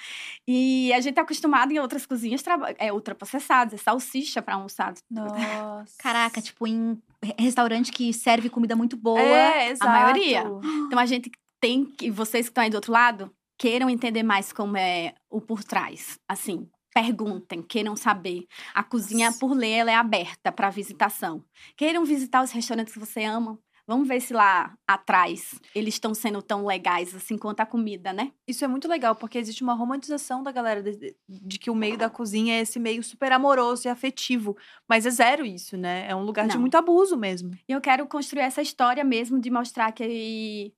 E 0.48 0.92
a 0.94 1.00
gente 1.00 1.18
é 1.18 1.22
acostumado 1.22 1.72
em 1.72 1.80
outras 1.80 2.06
cozinhas, 2.06 2.44
é 2.78 2.92
ultraprocessados, 2.92 3.74
é 3.74 3.78
salsicha 3.78 4.42
para 4.42 4.56
almoçar. 4.56 4.94
Nossa. 5.10 5.96
Caraca, 5.98 6.42
tipo, 6.42 6.68
em 6.68 7.02
restaurante 7.40 7.92
que 7.92 8.12
serve 8.14 8.50
comida 8.50 8.76
muito 8.76 8.98
boa. 8.98 9.20
é, 9.20 9.72
exato. 9.72 9.92
maioria. 9.92 10.44
Então 10.88 11.00
a 11.00 11.06
gente 11.06 11.32
tem 11.60 11.86
que, 11.86 12.12
vocês 12.12 12.48
que 12.48 12.52
estão 12.52 12.64
aí 12.64 12.70
do 12.70 12.76
outro 12.76 12.92
lado, 12.92 13.32
queiram 13.58 13.90
entender 13.90 14.24
mais 14.24 14.52
como 14.52 14.78
é 14.78 15.14
o 15.30 15.40
por 15.40 15.64
trás. 15.64 16.20
Assim, 16.28 16.68
perguntem, 16.96 17.62
queiram 17.62 17.94
saber. 17.94 18.48
A 18.74 18.82
cozinha, 18.82 19.30
por 19.34 19.52
lei, 19.52 19.74
ela 19.74 19.92
é 19.92 19.96
aberta 19.96 20.50
para 20.50 20.70
visitação. 20.70 21.44
Queiram 21.76 22.06
visitar 22.06 22.42
os 22.42 22.52
restaurantes 22.52 22.94
que 22.94 23.00
você 23.00 23.26
ama. 23.26 23.60
Vamos 23.86 24.08
ver 24.08 24.20
se 24.20 24.34
lá 24.34 24.74
atrás 24.88 25.60
eles 25.76 25.94
estão 25.94 26.16
sendo 26.16 26.42
tão 26.42 26.66
legais 26.66 27.14
assim 27.14 27.38
quanto 27.38 27.60
a 27.60 27.66
comida, 27.68 28.12
né? 28.12 28.32
Isso 28.48 28.66
é 28.66 28.68
muito 28.68 28.88
legal, 28.88 29.14
porque 29.14 29.38
existe 29.38 29.62
uma 29.62 29.76
romantização 29.76 30.42
da 30.42 30.52
galera 30.52 30.82
de, 30.82 31.16
de 31.30 31.60
que 31.60 31.70
o 31.70 31.76
meio 31.76 31.96
da 31.96 32.10
cozinha 32.10 32.56
é 32.56 32.62
esse 32.62 32.80
meio 32.80 33.04
super 33.04 33.32
amoroso 33.32 33.88
e 33.88 33.90
afetivo. 33.92 34.58
Mas 34.88 35.06
é 35.06 35.12
zero 35.12 35.46
isso, 35.46 35.78
né? 35.78 36.08
É 36.10 36.16
um 36.16 36.24
lugar 36.24 36.48
de 36.48 36.56
Não. 36.56 36.62
muito 36.62 36.76
abuso 36.76 37.16
mesmo. 37.16 37.52
E 37.68 37.72
eu 37.74 37.82
quero 37.82 38.08
construir 38.08 38.42
essa 38.44 38.62
história 38.62 39.04
mesmo 39.04 39.40
de 39.40 39.52
mostrar 39.52 39.92
que 39.92 40.74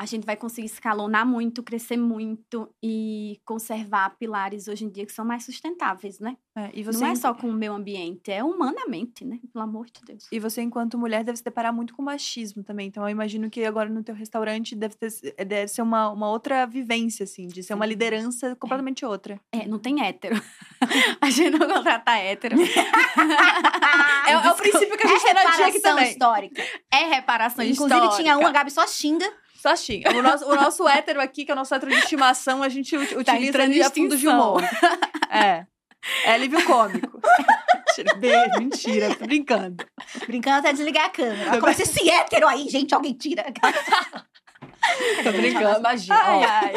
a 0.00 0.06
gente 0.06 0.24
vai 0.24 0.34
conseguir 0.34 0.66
escalonar 0.66 1.26
muito, 1.26 1.62
crescer 1.62 1.98
muito 1.98 2.74
e 2.82 3.38
conservar 3.44 4.16
pilares 4.18 4.66
hoje 4.66 4.86
em 4.86 4.88
dia 4.88 5.04
que 5.04 5.12
são 5.12 5.26
mais 5.26 5.44
sustentáveis, 5.44 6.18
né? 6.18 6.38
É, 6.56 6.70
e 6.72 6.82
você 6.82 7.00
Não 7.00 7.08
é 7.08 7.14
só 7.14 7.34
com 7.34 7.50
o 7.50 7.52
meio 7.52 7.74
ambiente, 7.74 8.32
é 8.32 8.42
humanamente, 8.42 9.26
né? 9.26 9.38
Pelo 9.52 9.62
amor 9.62 9.90
de 9.90 10.00
Deus. 10.06 10.26
E 10.32 10.40
você, 10.40 10.62
enquanto 10.62 10.96
mulher, 10.96 11.22
deve 11.22 11.36
se 11.36 11.44
deparar 11.44 11.70
muito 11.70 11.94
com 11.94 12.00
machismo 12.00 12.64
também. 12.64 12.86
Então, 12.86 13.02
eu 13.02 13.10
imagino 13.10 13.50
que 13.50 13.62
agora 13.62 13.90
no 13.90 14.02
teu 14.02 14.14
restaurante 14.14 14.74
deve, 14.74 14.94
ter, 14.94 15.10
deve 15.44 15.68
ser 15.68 15.82
uma, 15.82 16.08
uma 16.08 16.30
outra 16.30 16.64
vivência, 16.66 17.24
assim, 17.24 17.46
de 17.46 17.62
ser 17.62 17.74
uma 17.74 17.84
liderança 17.84 18.56
completamente 18.56 19.04
outra. 19.04 19.38
É, 19.52 19.68
não 19.68 19.78
tem 19.78 20.02
hétero. 20.02 20.42
a 21.20 21.28
gente 21.28 21.58
não 21.58 21.68
contrata 21.68 22.16
hétero. 22.16 22.56
É, 24.26 24.32
é 24.32 24.38
o 24.38 24.54
princípio 24.54 24.96
que 24.96 25.06
a 25.06 25.10
gente 25.10 25.26
é 25.26 25.34
dia 25.34 25.42
aqui 25.42 25.52
reparação 25.52 25.82
também. 25.82 26.10
histórica. 26.10 26.62
É 26.90 27.04
reparação 27.04 27.62
Inclusive, 27.62 28.00
histórica. 28.00 28.16
tinha 28.16 28.38
um, 28.38 28.46
a 28.46 28.50
Gabi 28.50 28.70
só 28.70 28.86
xinga. 28.86 29.30
Só 29.60 29.76
xinga. 29.76 30.10
O 30.16 30.22
nosso, 30.22 30.44
o 30.46 30.54
nosso 30.56 30.88
hétero 30.88 31.20
aqui, 31.20 31.44
que 31.44 31.50
é 31.50 31.54
o 31.54 31.56
nosso 31.56 31.74
hétero 31.74 31.92
de 31.92 31.98
estimação, 31.98 32.62
a 32.62 32.68
gente 32.68 32.96
ut- 32.96 33.14
utiliza 33.14 33.62
ele 33.62 33.82
a 33.82 33.90
fundo 33.90 34.16
de 34.16 34.26
humor. 34.28 34.62
É. 35.30 35.66
É 36.24 36.32
alívio 36.32 36.64
cômico. 36.64 37.20
Mentira, 37.86 38.14
Beijo, 38.16 38.58
mentira, 38.58 39.14
tô 39.14 39.26
brincando. 39.26 39.84
Brincando 40.26 40.58
até 40.60 40.72
desligar 40.72 41.04
a 41.06 41.10
câmera. 41.10 41.60
Como 41.60 41.74
se 41.74 41.82
esse 41.82 42.08
hétero 42.08 42.48
aí, 42.48 42.66
gente, 42.70 42.94
alguém 42.94 43.12
tira. 43.12 43.44
Tô 45.22 45.32
brincando, 45.32 45.78
imagina. 45.78 46.14
Ai, 46.16 46.42
ai. 46.44 46.72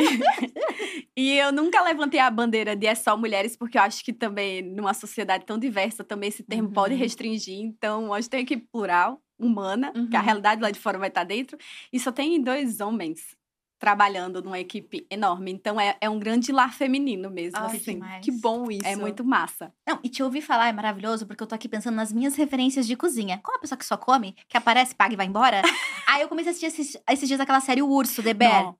e 1.17 1.37
eu 1.37 1.51
nunca 1.51 1.81
levantei 1.81 2.19
a 2.19 2.29
bandeira 2.29 2.75
de 2.75 2.85
é 2.85 2.95
só 2.95 3.15
mulheres, 3.15 3.55
porque 3.55 3.77
eu 3.77 3.81
acho 3.81 4.03
que 4.03 4.11
também, 4.13 4.61
numa 4.61 4.93
sociedade 4.93 5.45
tão 5.45 5.57
diversa, 5.57 6.03
também 6.03 6.29
esse 6.29 6.43
termo 6.43 6.67
Uhum. 6.67 6.73
pode 6.73 6.95
restringir. 6.95 7.59
Então, 7.59 8.13
a 8.13 8.19
gente 8.19 8.29
tem 8.29 8.41
equipe 8.41 8.67
plural, 8.71 9.19
humana, 9.43 9.91
que 10.09 10.15
a 10.15 10.19
Uhum. 10.19 10.25
realidade 10.25 10.61
lá 10.61 10.71
de 10.71 10.79
fora 10.79 10.97
vai 10.97 11.09
estar 11.09 11.23
dentro. 11.23 11.57
E 11.91 11.99
só 11.99 12.11
tem 12.11 12.41
dois 12.41 12.79
homens 12.79 13.35
trabalhando 13.79 14.41
numa 14.41 14.57
equipe 14.59 15.05
enorme. 15.09 15.51
Então, 15.51 15.77
é, 15.77 15.97
é 15.99 16.09
um 16.09 16.17
grande 16.17 16.53
lar 16.53 16.73
feminino 16.73 17.29
mesmo, 17.29 17.59
Ai, 17.59 17.75
assim. 17.75 17.99
Que 18.21 18.31
bom 18.31 18.71
isso. 18.71 18.87
É 18.87 18.95
muito 18.95 19.25
massa. 19.25 19.73
Não, 19.85 19.99
e 20.01 20.07
te 20.07 20.23
ouvir 20.23 20.39
falar 20.41 20.69
é 20.69 20.71
maravilhoso, 20.71 21.27
porque 21.27 21.43
eu 21.43 21.47
tô 21.47 21.53
aqui 21.53 21.67
pensando 21.67 21.95
nas 21.95 22.13
minhas 22.13 22.33
referências 22.35 22.87
de 22.87 22.95
cozinha. 22.95 23.41
Como 23.43 23.57
a 23.57 23.59
pessoa 23.59 23.77
que 23.77 23.85
só 23.85 23.97
come, 23.97 24.37
que 24.47 24.55
aparece, 24.55 24.95
paga 24.95 25.13
e 25.13 25.17
vai 25.17 25.25
embora. 25.25 25.61
aí 26.07 26.21
eu 26.21 26.29
comecei 26.29 26.51
a 26.51 26.55
assistir 26.55 26.67
esses, 26.81 27.01
esses 27.09 27.27
dias 27.27 27.41
aquela 27.41 27.59
série 27.59 27.81
O 27.81 27.89
Urso, 27.89 28.23
The 28.23 28.33
Bear. 28.33 28.63
Não. 28.63 28.77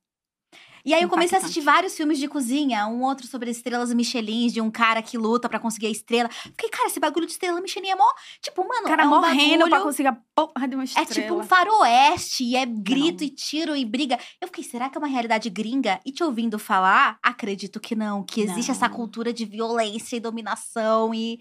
E 0.86 0.94
aí 0.94 1.02
eu 1.02 1.08
comecei 1.10 1.38
a 1.38 1.42
assistir 1.42 1.62
vários 1.62 1.96
filmes 1.96 2.18
de 2.20 2.28
cozinha, 2.28 2.86
um 2.88 3.04
outro 3.04 3.26
sobre 3.26 3.50
estrelas 3.50 3.94
Michelins, 3.94 4.52
de 4.52 4.60
um 4.60 4.70
cara 4.70 5.02
que 5.02 5.18
luta 5.18 5.48
pra 5.48 5.58
conseguir 5.60 5.88
a 5.88 5.90
estrela. 5.90 6.30
Fiquei, 6.30 6.70
cara, 6.70 6.88
esse 6.88 7.00
bagulho 7.00 7.26
de 7.26 7.32
estrela 7.32 7.62
Michelin 7.62 7.90
é 7.90 7.96
mó. 7.96 8.04
Tipo, 8.42 8.68
mano, 8.68 8.82
O 8.84 8.88
cara 8.90 9.04
é 9.04 9.06
um 9.06 9.10
morrendo 9.10 9.60
pra 9.62 9.70
bagulho- 9.70 9.84
conseguir 9.86 10.10
a 10.10 10.18
porra 10.36 10.68
de 10.68 10.76
uma 10.76 10.84
É 10.84 10.86
estrela. 10.86 11.08
tipo 11.14 11.34
um 11.36 11.44
faroeste, 11.44 12.44
e 12.44 12.56
é 12.56 12.66
grito 12.66 13.22
Não. 13.22 13.28
e 13.28 13.30
tiro 13.30 13.76
e 13.76 13.86
briga. 13.86 14.20
Eu 14.42 14.48
fiquei, 14.48 14.64
será 14.64 14.90
que 14.90 14.98
é 14.98 15.00
uma 15.00 15.08
realidade 15.08 15.50
gringa? 15.50 16.00
E 16.06 16.12
te 16.12 16.24
ouvindo 16.24 16.60
falar, 16.60 17.18
acredito 17.24 17.80
que 17.80 17.96
não, 17.96 18.24
que 18.24 18.42
existe 18.42 18.72
essa 18.72 18.90
Não. 18.90 18.96
cultura 18.96 19.32
de 19.32 19.46
violência 19.46 20.16
e 20.16 20.20
dominação 20.20 21.14
e. 21.14 21.40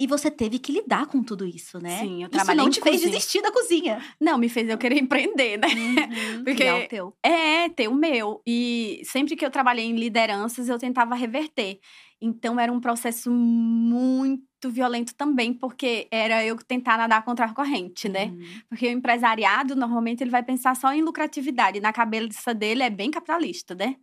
E 0.00 0.06
você 0.06 0.30
teve 0.30 0.58
que 0.58 0.72
lidar 0.72 1.06
com 1.06 1.22
tudo 1.22 1.44
isso, 1.46 1.78
né? 1.78 1.98
Sim, 1.98 2.14
eu 2.22 2.28
Isso 2.28 2.30
trabalhei 2.30 2.56
não 2.62 2.68
em 2.68 2.70
te 2.70 2.80
fez 2.80 2.96
cozinha. 2.96 3.10
desistir 3.12 3.42
da 3.42 3.52
cozinha. 3.52 4.02
Não, 4.18 4.38
me 4.38 4.48
fez 4.48 4.66
eu 4.68 4.78
querer 4.78 4.98
empreender, 4.98 5.58
né? 5.58 5.68
Porque- 6.42 6.54
Criar 6.54 6.78
o 6.78 6.88
teu. 6.88 7.14
É, 7.22 7.68
ter 7.68 7.88
o 7.88 7.94
meu. 7.94 8.40
E 8.46 9.02
sempre 9.04 9.36
que 9.36 9.44
eu 9.44 9.50
trabalhei 9.50 9.84
em 9.84 9.94
lideranças, 9.96 10.68
eu 10.70 10.78
tentava 10.78 11.14
reverter. 11.14 11.78
Então 12.22 12.58
era 12.58 12.72
um 12.72 12.80
processo 12.80 13.30
muito 13.30 14.70
violento 14.70 15.14
também, 15.14 15.52
porque 15.54 16.06
era 16.10 16.44
eu 16.44 16.56
tentar 16.56 16.96
nadar 16.98 17.24
contra 17.24 17.46
a 17.46 17.54
corrente, 17.54 18.08
né? 18.08 18.26
Uhum. 18.26 18.42
Porque 18.68 18.86
o 18.86 18.90
empresariado, 18.90 19.74
normalmente, 19.76 20.22
ele 20.22 20.30
vai 20.30 20.42
pensar 20.42 20.74
só 20.76 20.92
em 20.92 21.02
lucratividade. 21.02 21.80
Na 21.80 21.92
cabeça 21.92 22.52
dele 22.54 22.82
é 22.82 22.90
bem 22.90 23.10
capitalista, 23.10 23.74
né? 23.74 23.96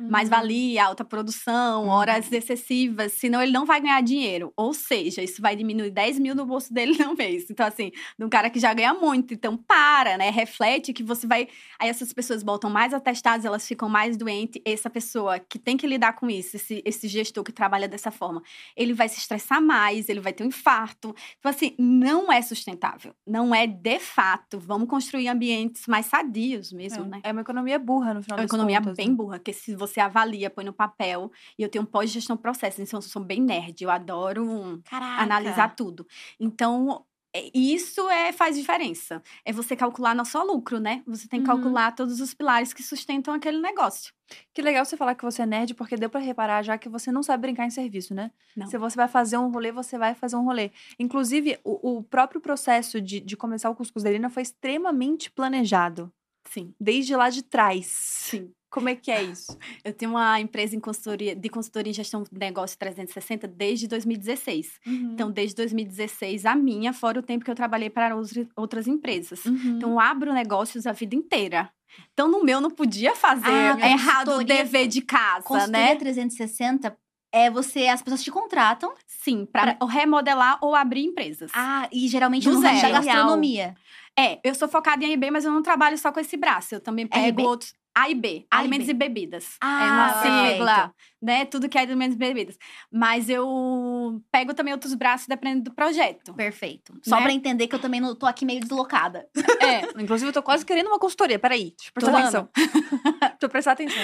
Mais 0.00 0.28
valia, 0.28 0.84
alta 0.84 1.04
produção, 1.04 1.84
Uhum. 1.84 1.88
horas 1.88 2.30
excessivas, 2.32 3.12
senão 3.12 3.42
ele 3.42 3.52
não 3.52 3.64
vai 3.64 3.80
ganhar 3.80 4.00
dinheiro. 4.02 4.52
Ou 4.56 4.72
seja, 4.74 5.22
isso 5.22 5.40
vai 5.40 5.54
diminuir 5.56 5.90
10 5.90 6.18
mil 6.18 6.34
no 6.34 6.44
bolso 6.46 6.72
dele 6.72 6.92
no 7.04 7.14
mês. 7.14 7.50
Então, 7.50 7.66
assim, 7.66 7.90
de 8.18 8.24
um 8.24 8.28
cara 8.28 8.50
que 8.50 8.58
já 8.58 8.72
ganha 8.74 8.94
muito. 8.94 9.34
Então, 9.34 9.56
para, 9.56 10.16
né? 10.18 10.30
Reflete 10.30 10.92
que 10.92 11.02
você 11.02 11.26
vai. 11.26 11.48
Aí 11.78 11.88
essas 11.88 12.12
pessoas 12.12 12.42
voltam 12.42 12.70
mais 12.70 12.92
atestadas, 12.94 13.44
elas 13.44 13.66
ficam 13.66 13.88
mais 13.88 14.16
doentes. 14.16 14.60
Essa 14.64 14.88
pessoa 14.90 15.38
que 15.38 15.58
tem 15.58 15.76
que 15.76 15.86
lidar 15.86 16.14
com 16.14 16.28
isso, 16.28 16.56
esse, 16.56 16.82
esse 16.84 17.08
gestor 17.08 17.42
que 17.44 17.52
trabalha 17.52 17.88
dessa 17.88 18.10
forma, 18.10 18.42
ele 18.76 18.92
vai 18.92 19.08
se 19.08 19.18
estressar 19.18 19.60
mais, 19.62 20.08
ele 20.08 20.20
vai 20.20 20.32
ter 20.32 20.44
um 20.44 20.48
infarto. 20.48 21.14
Então, 21.38 21.50
assim, 21.50 21.74
não 21.78 22.32
é 22.32 22.40
sustentável. 22.42 23.14
Não 23.26 23.54
é 23.54 23.66
de 23.66 23.98
fato. 23.98 24.58
Vamos 24.58 24.88
construir 24.88 25.28
ambientes 25.28 25.86
mais 25.86 26.06
sadios 26.06 26.72
mesmo, 26.72 27.04
né? 27.04 27.20
É 27.22 27.32
uma 27.32 27.40
economia 27.42 27.78
burra, 27.78 28.14
no 28.14 28.22
final 28.22 28.38
É 28.38 28.40
uma 28.40 28.46
das 28.46 28.50
economia 28.50 28.78
contas, 28.80 28.96
bem 28.96 29.08
né? 29.08 29.14
burra, 29.14 29.38
porque 29.38 29.52
se 29.52 29.74
você 29.86 30.00
avalia, 30.00 30.48
põe 30.50 30.64
no 30.64 30.72
papel, 30.72 31.30
e 31.58 31.62
eu 31.62 31.68
tenho 31.68 31.84
pós-gestão 31.86 32.36
processo, 32.36 32.80
então 32.82 32.98
eu 32.98 33.02
sou 33.02 33.22
bem 33.22 33.40
nerd, 33.40 33.82
eu 33.82 33.90
adoro 33.90 34.80
Caraca. 34.84 35.22
analisar 35.22 35.74
tudo. 35.74 36.06
Então, 36.38 37.04
é- 37.34 37.50
isso 37.54 38.08
é, 38.10 38.30
faz 38.32 38.56
diferença. 38.56 39.22
É 39.44 39.52
você 39.52 39.74
calcular 39.74 40.14
não 40.14 40.24
só 40.24 40.42
lucro, 40.42 40.78
né? 40.78 41.02
Você 41.06 41.26
tem 41.26 41.42
que 41.42 41.48
Uhum. 41.50 41.56
calcular 41.56 41.92
todos 41.92 42.20
os 42.20 42.34
pilares 42.34 42.72
que 42.74 42.82
sustentam 42.82 43.32
aquele 43.34 43.58
negócio. 43.58 44.12
Que 44.54 44.60
legal 44.62 44.84
você 44.84 44.96
falar 44.98 45.14
que 45.14 45.24
você 45.24 45.42
é 45.42 45.46
nerd, 45.46 45.74
porque 45.74 45.96
deu 45.96 46.10
pra 46.10 46.20
reparar 46.20 46.62
já 46.62 46.76
que 46.78 46.88
você 46.90 47.10
não 47.10 47.22
sabe 47.22 47.42
brincar 47.42 47.64
em 47.66 47.70
serviço, 47.70 48.14
né? 48.14 48.30
Não. 48.56 48.66
Se 48.66 48.76
você 48.78 48.96
vai 48.96 49.08
fazer 49.08 49.38
um 49.38 49.50
rolê, 49.50 49.72
você 49.72 49.96
vai 49.98 50.14
fazer 50.14 50.36
um 50.36 50.44
rolê. 50.44 50.70
Inclusive, 50.98 51.58
o, 51.64 51.96
o 51.98 52.02
próprio 52.02 52.40
processo 52.40 53.00
de, 53.00 53.18
de 53.20 53.36
começar 53.36 53.68
o 53.70 53.74
Cuscuz 53.74 54.02
da 54.04 54.10
Helena 54.10 54.28
foi 54.30 54.42
extremamente 54.42 55.30
planejado. 55.30 56.12
Sim, 56.50 56.74
Desde 56.78 57.14
lá 57.16 57.30
de 57.30 57.42
trás. 57.42 57.86
sim. 57.86 58.52
Como 58.72 58.88
é 58.88 58.94
que 58.96 59.10
é 59.10 59.22
isso? 59.22 59.56
Eu 59.84 59.92
tenho 59.92 60.12
uma 60.12 60.40
empresa 60.40 60.74
em 60.74 60.80
consultoria, 60.80 61.36
de 61.36 61.48
consultoria 61.50 61.90
em 61.90 61.94
gestão 61.94 62.22
de 62.22 62.28
negócio 62.38 62.78
360 62.78 63.46
desde 63.46 63.86
2016. 63.86 64.80
Então, 64.86 65.30
desde 65.30 65.54
2016, 65.56 66.46
a 66.46 66.54
minha, 66.56 66.92
fora 66.94 67.20
o 67.20 67.22
tempo 67.22 67.44
que 67.44 67.50
eu 67.50 67.54
trabalhei 67.54 67.90
para 67.90 68.16
outras- 68.56 68.86
empresas. 68.86 69.44
Uhum. 69.44 69.76
Então, 69.76 69.90
eu 69.90 70.00
abro 70.00 70.32
negócios 70.32 70.86
a 70.86 70.92
vida 70.92 71.14
inteira. 71.14 71.70
Então, 72.14 72.28
no 72.28 72.42
meu, 72.42 72.60
não 72.62 72.70
podia 72.70 73.14
fazer 73.14 73.50
Ah, 73.50 73.90
errado 73.90 74.30
o 74.38 74.42
dever 74.44 74.88
de 74.88 75.02
casa, 75.02 75.42
Consultoria 75.46 75.88
né? 75.88 75.94
360 75.96 76.96
é 77.30 77.50
você, 77.50 77.88
as 77.88 78.00
pessoas 78.00 78.22
te 78.22 78.30
contratam. 78.30 78.94
Sim, 79.06 79.44
para 79.44 79.76
remodelar 79.86 80.58
ou 80.62 80.74
abrir 80.74 81.04
empresas. 81.04 81.50
Ah, 81.54 81.88
e 81.92 82.08
geralmente 82.08 82.48
Do 82.48 82.54
no 82.54 82.62
da 82.62 82.72
zero. 82.74 82.94
gastronomia. 82.94 83.74
É, 84.18 84.38
eu 84.44 84.54
sou 84.54 84.68
focada 84.68 85.04
em 85.04 85.12
RB, 85.14 85.30
mas 85.30 85.44
eu 85.44 85.52
não 85.52 85.62
trabalho 85.62 85.96
só 85.96 86.10
com 86.12 86.20
esse 86.20 86.36
braço. 86.36 86.74
Eu 86.74 86.80
também 86.80 87.06
pego 87.06 87.26
RB? 87.28 87.42
outros. 87.44 87.74
A 87.94 88.08
e 88.08 88.14
B, 88.14 88.46
A 88.50 88.56
e 88.56 88.60
alimentos 88.60 88.86
B. 88.86 88.92
e 88.92 88.94
bebidas. 88.94 89.56
Ah, 89.60 89.84
é 89.84 89.90
uma 89.90 90.12
perfeito. 90.12 90.50
sigla, 90.52 90.94
né? 91.20 91.44
Tudo 91.44 91.68
que 91.68 91.76
é 91.76 91.82
alimentos 91.82 92.14
e 92.16 92.18
bebidas. 92.18 92.56
Mas 92.90 93.28
eu 93.28 94.22
pego 94.30 94.54
também 94.54 94.72
outros 94.72 94.94
braços 94.94 95.26
dependendo 95.26 95.64
do 95.64 95.74
projeto. 95.74 96.32
Perfeito. 96.34 96.94
Só 97.02 97.16
Né? 97.16 97.22
pra 97.22 97.32
entender 97.32 97.66
que 97.68 97.74
eu 97.74 97.78
também 97.78 98.00
não 98.00 98.14
tô 98.16 98.24
aqui 98.26 98.44
meio 98.46 98.60
deslocada. 98.60 99.28
É, 99.60 99.82
Inclusive, 100.02 100.28
eu 100.30 100.32
tô 100.32 100.42
quase 100.42 100.64
querendo 100.64 100.86
uma 100.86 100.98
consultoria. 100.98 101.38
Peraí, 101.38 101.74
deixa 101.76 101.90
eu 101.90 101.92
prestar 101.92 102.10
Tô 102.12 102.16
atenção. 102.18 102.48
deixa 103.20 103.36
eu 103.42 103.48
prestar 103.48 103.72
atenção. 103.72 104.02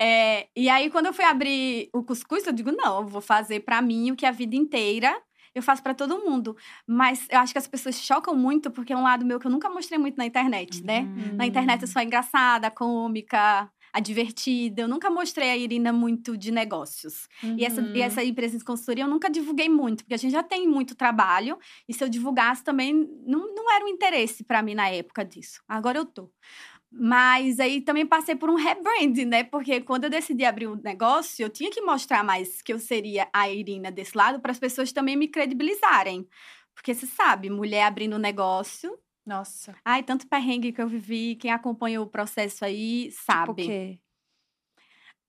é, 0.00 0.48
e 0.56 0.68
aí 0.68 0.88
quando 0.90 1.06
eu 1.06 1.12
fui 1.12 1.24
abrir 1.24 1.90
o 1.92 2.02
cuscuz, 2.02 2.46
eu 2.46 2.52
digo, 2.52 2.72
não, 2.72 3.00
eu 3.02 3.06
vou 3.06 3.20
fazer 3.20 3.60
pra 3.60 3.82
mim 3.82 4.10
o 4.12 4.16
que 4.16 4.24
a 4.26 4.30
vida 4.30 4.56
inteira 4.56 5.14
eu 5.56 5.62
faço 5.62 5.82
pra 5.82 5.94
todo 5.94 6.18
mundo. 6.18 6.56
Mas 6.86 7.26
eu 7.30 7.38
acho 7.38 7.52
que 7.52 7.58
as 7.58 7.66
pessoas 7.66 8.00
chocam 8.00 8.34
muito 8.36 8.70
porque 8.70 8.92
é 8.92 8.96
um 8.96 9.02
lado 9.02 9.24
meu 9.24 9.40
que 9.40 9.46
eu 9.46 9.50
nunca 9.50 9.68
mostrei 9.70 9.98
muito 9.98 10.16
na 10.16 10.26
internet, 10.26 10.84
né? 10.84 11.00
Hum. 11.00 11.36
Na 11.36 11.46
internet 11.46 11.82
eu 11.82 11.88
sou 11.88 12.00
engraçada, 12.02 12.70
cômica, 12.70 13.70
a 13.92 14.00
divertida. 14.00 14.82
Eu 14.82 14.88
nunca 14.88 15.08
mostrei 15.10 15.48
a 15.50 15.56
Irina 15.56 15.92
muito 15.92 16.36
de 16.36 16.50
negócios. 16.52 17.26
E, 17.42 17.64
essa, 17.64 17.80
Uhum. 17.80 17.96
e 17.96 18.02
essa 18.02 18.22
empresa 18.22 18.58
de 18.58 18.64
consultoria 18.64 19.04
eu 19.04 19.08
nunca 19.08 19.30
divulguei 19.30 19.68
muito, 19.70 20.04
porque 20.04 20.14
a 20.14 20.18
gente 20.18 20.32
já 20.32 20.42
tem 20.42 20.68
muito 20.68 20.94
trabalho. 20.94 21.58
E 21.88 21.94
se 21.94 22.04
eu 22.04 22.08
divulgasse 22.08 22.62
também, 22.62 22.92
não, 23.26 23.54
não 23.54 23.74
era 23.74 23.84
um 23.84 23.88
interesse 23.88 24.44
pra 24.44 24.60
mim 24.62 24.74
na 24.74 24.88
época 24.90 25.24
disso. 25.24 25.62
Agora 25.66 25.96
eu 25.98 26.04
tô. 26.04 26.30
Mas 26.98 27.60
aí 27.60 27.80
também 27.82 28.06
passei 28.06 28.34
por 28.34 28.48
um 28.48 28.54
rebranding, 28.54 29.26
né? 29.26 29.44
Porque 29.44 29.80
quando 29.80 30.04
eu 30.04 30.10
decidi 30.10 30.44
abrir 30.44 30.66
o 30.66 30.76
negócio, 30.76 31.42
eu 31.44 31.50
tinha 31.50 31.70
que 31.70 31.80
mostrar 31.82 32.24
mais 32.24 32.62
que 32.62 32.72
eu 32.72 32.78
seria 32.78 33.28
a 33.32 33.50
Irina 33.50 33.90
desse 33.90 34.16
lado 34.16 34.40
para 34.40 34.52
as 34.52 34.58
pessoas 34.58 34.92
também 34.92 35.16
me 35.16 35.28
credibilizarem. 35.28 36.26
Porque 36.74 36.94
você 36.94 37.06
sabe, 37.06 37.50
mulher 37.50 37.84
abrindo 37.84 38.16
um 38.16 38.18
negócio. 38.18 38.98
Nossa. 39.26 39.74
Ai, 39.84 40.02
tanto 40.02 40.26
perrengue 40.26 40.72
que 40.72 40.80
eu 40.80 40.88
vivi, 40.88 41.36
quem 41.36 41.50
acompanhou 41.50 42.04
o 42.04 42.10
processo 42.10 42.64
aí 42.64 43.10
Tipo 43.10 43.24
sabe 43.24 43.50
o 43.50 43.54
quê? 43.54 44.00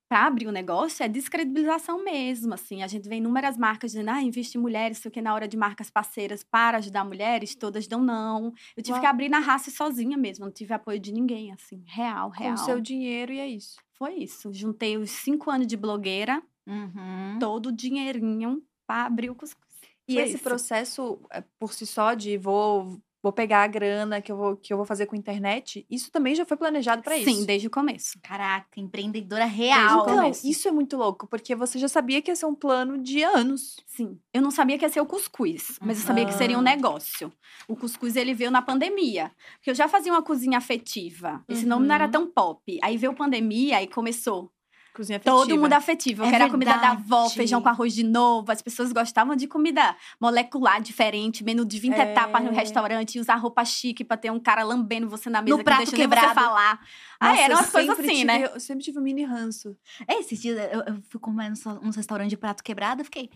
Para 0.09 0.25
abrir 0.25 0.47
um 0.47 0.51
negócio 0.51 1.03
é 1.03 1.07
descredibilização 1.09 2.03
mesmo, 2.03 2.53
assim. 2.53 2.81
A 2.83 2.87
gente 2.87 3.07
vê 3.09 3.17
inúmeras 3.17 3.57
marcas 3.57 3.91
dizendo, 3.91 4.09
ah, 4.11 4.21
investe 4.21 4.57
em 4.57 4.61
mulheres, 4.61 4.99
sei 4.99 5.09
o 5.09 5.11
que, 5.11 5.21
na 5.21 5.33
hora 5.33 5.47
de 5.47 5.57
marcas 5.57 5.89
parceiras 5.89 6.43
para 6.43 6.77
ajudar 6.77 7.03
mulheres, 7.03 7.55
todas 7.55 7.87
dão 7.87 8.01
não. 8.01 8.53
Eu 8.75 8.81
tive 8.83 8.93
Uau. 8.93 9.01
que 9.01 9.05
abrir 9.07 9.29
na 9.29 9.39
raça 9.39 9.69
sozinha 9.69 10.17
mesmo, 10.17 10.45
não 10.45 10.51
tive 10.51 10.73
apoio 10.73 10.99
de 10.99 11.11
ninguém, 11.11 11.51
assim. 11.51 11.83
Real, 11.85 12.31
Com 12.31 12.37
real. 12.43 12.53
o 12.53 12.57
seu 12.57 12.79
dinheiro 12.79 13.33
e 13.33 13.39
é 13.39 13.47
isso. 13.47 13.77
Foi 13.97 14.13
isso. 14.15 14.53
Juntei 14.53 14.97
os 14.97 15.09
cinco 15.11 15.49
anos 15.51 15.67
de 15.67 15.75
blogueira, 15.75 16.41
Uhum. 16.67 17.37
todo 17.39 17.67
o 17.67 17.71
dinheirinho 17.71 18.61
para 18.85 19.05
abrir 19.05 19.29
o 19.29 19.35
cuscuz. 19.35 19.65
E 20.07 20.13
Foi 20.13 20.23
esse 20.23 20.35
isso. 20.35 20.43
processo, 20.43 21.19
é, 21.31 21.43
por 21.59 21.73
si 21.73 21.85
só, 21.85 22.13
de 22.13 22.37
vou, 22.37 22.97
vou 23.27 23.33
pegar 23.33 23.63
a 23.63 23.67
grana 23.67 24.21
que 24.21 24.31
eu 24.31 24.37
vou, 24.37 24.55
que 24.55 24.71
eu 24.71 24.77
vou 24.77 24.85
fazer 24.85 25.05
com 25.05 25.15
a 25.15 25.19
internet, 25.19 25.85
isso 25.89 26.09
também 26.11 26.33
já 26.33 26.45
foi 26.45 26.55
planejado 26.57 27.01
pra 27.01 27.17
isso. 27.17 27.29
Sim, 27.29 27.45
desde 27.45 27.67
o 27.67 27.69
começo. 27.69 28.17
Caraca, 28.23 28.79
empreendedora 28.79 29.45
Desde 29.45 29.61
o 29.61 29.65
real. 29.65 30.01
Então, 30.01 30.31
isso 30.49 30.67
é 30.67 30.71
muito 30.71 30.95
louco, 30.97 31.27
porque 31.27 31.53
você 31.55 31.77
já 31.77 31.87
sabia 31.87 32.21
que 32.21 32.31
ia 32.31 32.35
ser 32.35 32.45
um 32.45 32.55
plano 32.55 32.97
de 32.97 33.21
anos. 33.23 33.75
Sim. 33.85 34.17
Eu 34.33 34.41
não 34.41 34.51
sabia 34.51 34.77
que 34.77 34.85
ia 34.85 34.89
ser 34.89 35.01
o 35.01 35.05
cuscuz, 35.05 35.77
mas 35.81 35.99
eu 35.99 36.05
sabia 36.05 36.25
que 36.25 36.33
seria 36.33 36.55
um 36.57 36.61
Ah. 36.61 36.63
negócio. 36.63 37.31
O 37.67 37.75
cuscuz, 37.75 38.15
ele 38.15 38.33
veio 38.33 38.49
na 38.51 38.61
pandemia. 38.61 39.31
Porque 39.57 39.69
eu 39.71 39.75
já 39.75 39.87
fazia 39.87 40.11
uma 40.11 40.23
cozinha 40.23 40.57
afetiva. 40.57 41.43
Esse 41.49 41.65
nome 41.65 41.85
não 41.87 41.95
era 41.95 42.05
Uhum. 42.05 42.11
tão 42.11 42.27
pop. 42.31 42.79
Aí 42.81 42.97
veio 42.97 43.13
pandemia 43.13 43.81
e 43.83 43.87
começou 43.87 44.51
Cozinha 44.97 45.17
afetiva. 45.17 45.37
todo 45.37 45.57
mundo 45.59 45.73
afetivo. 45.73 46.23
Eu 46.23 46.27
É 46.27 46.31
quero 46.31 46.45
a 46.45 46.49
comida 46.49 46.73
da 46.77 46.91
avó, 46.91 47.29
feijão 47.29 47.61
com 47.61 47.69
arroz 47.69 47.93
de 47.93 48.03
novo. 48.03 48.51
As 48.51 48.61
pessoas 48.61 48.91
gostavam 48.91 49.35
de 49.35 49.47
comida 49.47 49.95
molecular 50.19 50.81
diferente, 50.81 51.43
menu 51.43 51.63
de 51.63 51.79
20 51.79 51.93
É. 51.93 52.11
etapas 52.11 52.43
no 52.43 52.51
restaurante, 52.51 53.15
e 53.15 53.19
usar 53.19 53.35
roupa 53.35 53.63
chique 53.63 54.03
pra 54.03 54.17
ter 54.17 54.31
um 54.31 54.39
cara 54.39 54.63
lambendo 54.63 55.07
você 55.07 55.29
na 55.29 55.41
mesa 55.41 55.51
No 55.51 55.59
que 55.59 55.63
prato 55.63 55.77
deixa 55.79 55.91
nem 55.95 56.07
você 56.07 56.15
quebrado. 56.15 56.33
falar. 56.33 56.79
ah, 57.19 57.29
Nossa, 57.29 57.41
eram 57.41 57.53
eu 57.55 57.59
umas 57.61 57.69
coisas 57.69 57.99
assim, 57.99 58.07
tive- 58.09 58.25
né? 58.25 58.49
Eu 58.53 58.59
sempre 58.59 58.83
tive 58.83 58.99
um 58.99 59.01
mini 59.03 59.23
ranço. 59.23 59.77
É, 60.07 60.19
esses 60.19 60.41
dias 60.41 60.57
eu, 60.73 60.81
eu 60.81 61.01
fui 61.09 61.19
comer 61.19 61.49
nos 61.49 61.95
restaurantes 61.95 62.31
de 62.31 62.37
prato 62.37 62.63
quebrado, 62.63 63.01
eu 63.01 63.05
fiquei. 63.05 63.29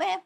Ué, 0.00 0.20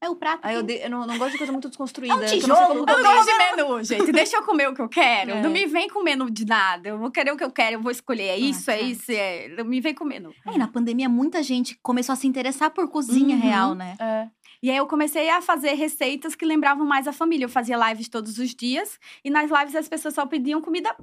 é 0.00 0.08
o 0.10 0.16
prato. 0.16 0.46
Eu, 0.48 0.62
de- 0.62 0.74
eu 0.82 0.90
não, 0.90 1.06
não 1.06 1.16
gosto 1.18 1.32
de 1.32 1.38
coisa 1.38 1.52
muito 1.52 1.68
desconstruída. 1.68 2.14
É 2.14 2.16
um 2.16 2.26
tijolo, 2.26 2.74
eu 2.74 2.86
Eu 2.86 3.02
gosto 3.02 3.24
de 3.26 3.56
menu, 3.56 3.84
gente. 3.84 4.12
Deixa 4.12 4.36
eu 4.36 4.42
comer 4.42 4.68
o 4.68 4.74
que 4.74 4.82
eu 4.82 4.88
quero. 4.88 5.30
É. 5.32 5.42
Não 5.42 5.50
me 5.50 5.66
vem 5.66 5.88
com 5.88 6.02
menu 6.02 6.30
de 6.30 6.44
nada. 6.44 6.88
Eu 6.88 6.98
vou 6.98 7.10
querer 7.10 7.32
o 7.32 7.36
que 7.36 7.44
eu 7.44 7.50
quero, 7.50 7.76
eu 7.76 7.82
vou 7.82 7.90
escolher. 7.90 8.28
É 8.28 8.36
isso, 8.38 8.70
é 8.70 8.76
cara. 8.76 8.86
isso, 8.88 9.10
é. 9.12 9.48
Não 9.56 9.64
me 9.64 9.80
vem 9.80 9.94
com 9.94 10.04
menu. 10.04 10.32
É, 10.46 10.56
na 10.58 10.68
pandemia, 10.68 11.08
muita 11.08 11.42
gente 11.42 11.78
começou 11.82 12.12
a 12.12 12.16
se 12.16 12.26
interessar 12.26 12.70
por 12.70 12.88
cozinha 12.88 13.34
Uhum. 13.36 13.42
real, 13.42 13.74
né? 13.74 13.94
É. 14.00 14.28
E 14.62 14.70
aí 14.70 14.76
eu 14.76 14.86
comecei 14.86 15.28
a 15.28 15.40
fazer 15.42 15.74
receitas 15.74 16.34
que 16.34 16.44
lembravam 16.44 16.84
mais 16.86 17.06
a 17.06 17.12
família. 17.12 17.44
Eu 17.44 17.48
fazia 17.48 17.76
lives 17.88 18.08
todos 18.08 18.38
os 18.38 18.54
dias. 18.54 18.98
E 19.24 19.30
nas 19.30 19.50
lives 19.50 19.76
as 19.76 19.88
pessoas 19.88 20.14
só 20.14 20.24
pediam 20.26 20.60
comida 20.62 20.94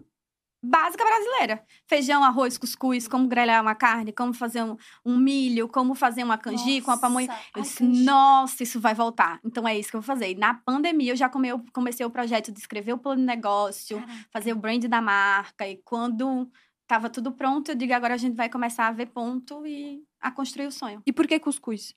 básica 0.63 1.04
brasileira. 1.04 1.63
Feijão, 1.88 2.23
arroz, 2.23 2.58
cuscuz, 2.58 3.08
como 3.08 3.28
grelhar 3.28 3.62
uma 3.62 3.76
carne, 3.76 4.13
como 4.13 4.34
fazer 4.34 4.63
um, 4.63 4.78
um 5.06 5.17
milho, 5.17 5.67
como 5.67 5.93
fazer 5.93 6.23
uma 6.23 6.38
canjica, 6.38 6.89
uma 6.91 6.97
pamonha. 6.99 7.28
Eu 7.56 7.62
disse, 7.62 7.80
canjica. 7.80 8.06
nossa, 8.12 8.63
isso 8.63 8.80
vai 8.80 8.93
voltar. 8.93 9.39
Então 9.43 9.67
é 9.67 9.78
isso 9.78 9.89
que 9.89 9.95
eu 9.97 10.02
vou 10.02 10.06
fazer. 10.08 10.30
E 10.32 10.36
na 10.36 10.54
pandemia, 10.54 11.12
eu 11.12 11.15
já 11.15 11.28
come- 11.28 11.49
eu 11.49 11.63
comecei 11.73 12.06
o 12.06 12.10
projeto 12.10 12.52
de 12.52 12.60
escrever 12.60 12.93
o 12.93 12.97
plano 12.97 13.19
de 13.19 13.26
negócio, 13.28 14.02
fazer 14.32 14.54
o 14.54 14.56
brand 14.56 14.84
da 14.86 15.02
marca. 15.02 15.67
E 15.67 15.78
quando 15.84 16.49
tava 16.88 17.10
tudo 17.10 17.32
pronto, 17.32 17.69
eu 17.71 17.76
digo, 17.76 17.93
agora 17.93 18.13
a 18.13 18.17
gente 18.17 18.36
vai 18.36 18.49
começar 18.49 18.88
a 18.88 18.91
ver 18.91 19.08
ponto 19.08 19.65
e 19.67 20.02
a 20.21 20.32
construir 20.32 20.67
o 20.67 20.71
sonho. 20.71 21.02
E 21.06 21.12
por 21.12 21.28
que 21.28 21.39
cuscuz? 21.39 21.93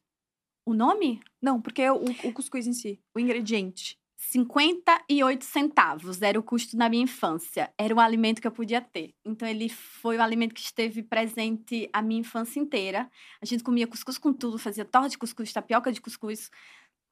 O 0.65 0.75
nome? 0.75 1.21
Não, 1.41 1.61
porque 1.61 1.89
o, 1.89 2.03
o 2.25 2.33
cuscuz 2.33 2.67
em 2.67 2.73
si, 2.73 3.01
o 3.15 3.21
ingrediente. 3.21 3.97
58 4.31 5.45
centavos 5.45 6.21
era 6.21 6.39
o 6.39 6.43
custo 6.43 6.77
na 6.77 6.89
minha 6.89 7.05
infância. 7.05 7.73
Era 7.79 7.95
um 7.95 8.01
alimento 8.01 8.41
que 8.41 8.47
eu 8.47 8.51
podia 8.51 8.81
ter. 8.81 9.15
Então, 9.25 9.47
ele 9.47 9.69
foi 9.69 10.19
um 10.19 10.23
alimento 10.23 10.55
que 10.55 10.61
esteve 10.61 11.03
presente 11.03 11.89
a 11.93 12.03
minha 12.03 12.21
infância 12.21 12.59
inteira. 12.59 13.09
A 13.41 13.47
gente 13.47 13.63
comia 13.63 13.87
cuscuz 13.87 14.19
com 14.19 14.33
tudo, 14.33 14.59
fazia 14.59 14.85
torta 14.85 15.11
de 15.11 15.19
cuscuz, 15.19 15.53
tapioca 15.53 15.93
de 15.93 16.01
cuscuz, 16.01 16.51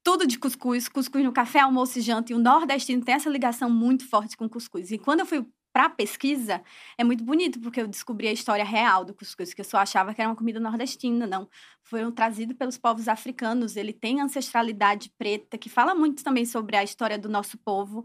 tudo 0.02 0.26
de 0.26 0.38
cuscuz, 0.38 0.88
cuscuz 0.88 1.24
no 1.24 1.32
café, 1.32 1.60
almoço 1.60 2.00
e 2.00 2.02
janta. 2.02 2.32
E 2.32 2.34
o 2.34 2.38
nordestino 2.38 3.04
tem 3.04 3.14
essa 3.14 3.30
ligação 3.30 3.70
muito 3.70 4.08
forte 4.08 4.36
com 4.36 4.48
cuscuz. 4.48 4.90
E 4.90 4.98
quando 4.98 5.20
eu 5.20 5.26
fui 5.26 5.46
para 5.74 5.90
pesquisa, 5.90 6.62
é 6.96 7.02
muito 7.02 7.24
bonito, 7.24 7.60
porque 7.60 7.80
eu 7.80 7.88
descobri 7.88 8.28
a 8.28 8.32
história 8.32 8.64
real 8.64 9.04
do 9.04 9.12
cuscuz, 9.12 9.52
que 9.52 9.60
eu 9.60 9.64
só 9.64 9.78
achava 9.78 10.14
que 10.14 10.20
era 10.20 10.30
uma 10.30 10.36
comida 10.36 10.60
nordestina, 10.60 11.26
não. 11.26 11.48
Foram 11.82 12.12
trazidos 12.12 12.56
pelos 12.56 12.78
povos 12.78 13.08
africanos, 13.08 13.76
ele 13.76 13.92
tem 13.92 14.20
ancestralidade 14.20 15.10
preta, 15.18 15.58
que 15.58 15.68
fala 15.68 15.92
muito 15.94 16.22
também 16.22 16.46
sobre 16.46 16.76
a 16.76 16.84
história 16.84 17.18
do 17.18 17.28
nosso 17.28 17.58
povo. 17.58 18.04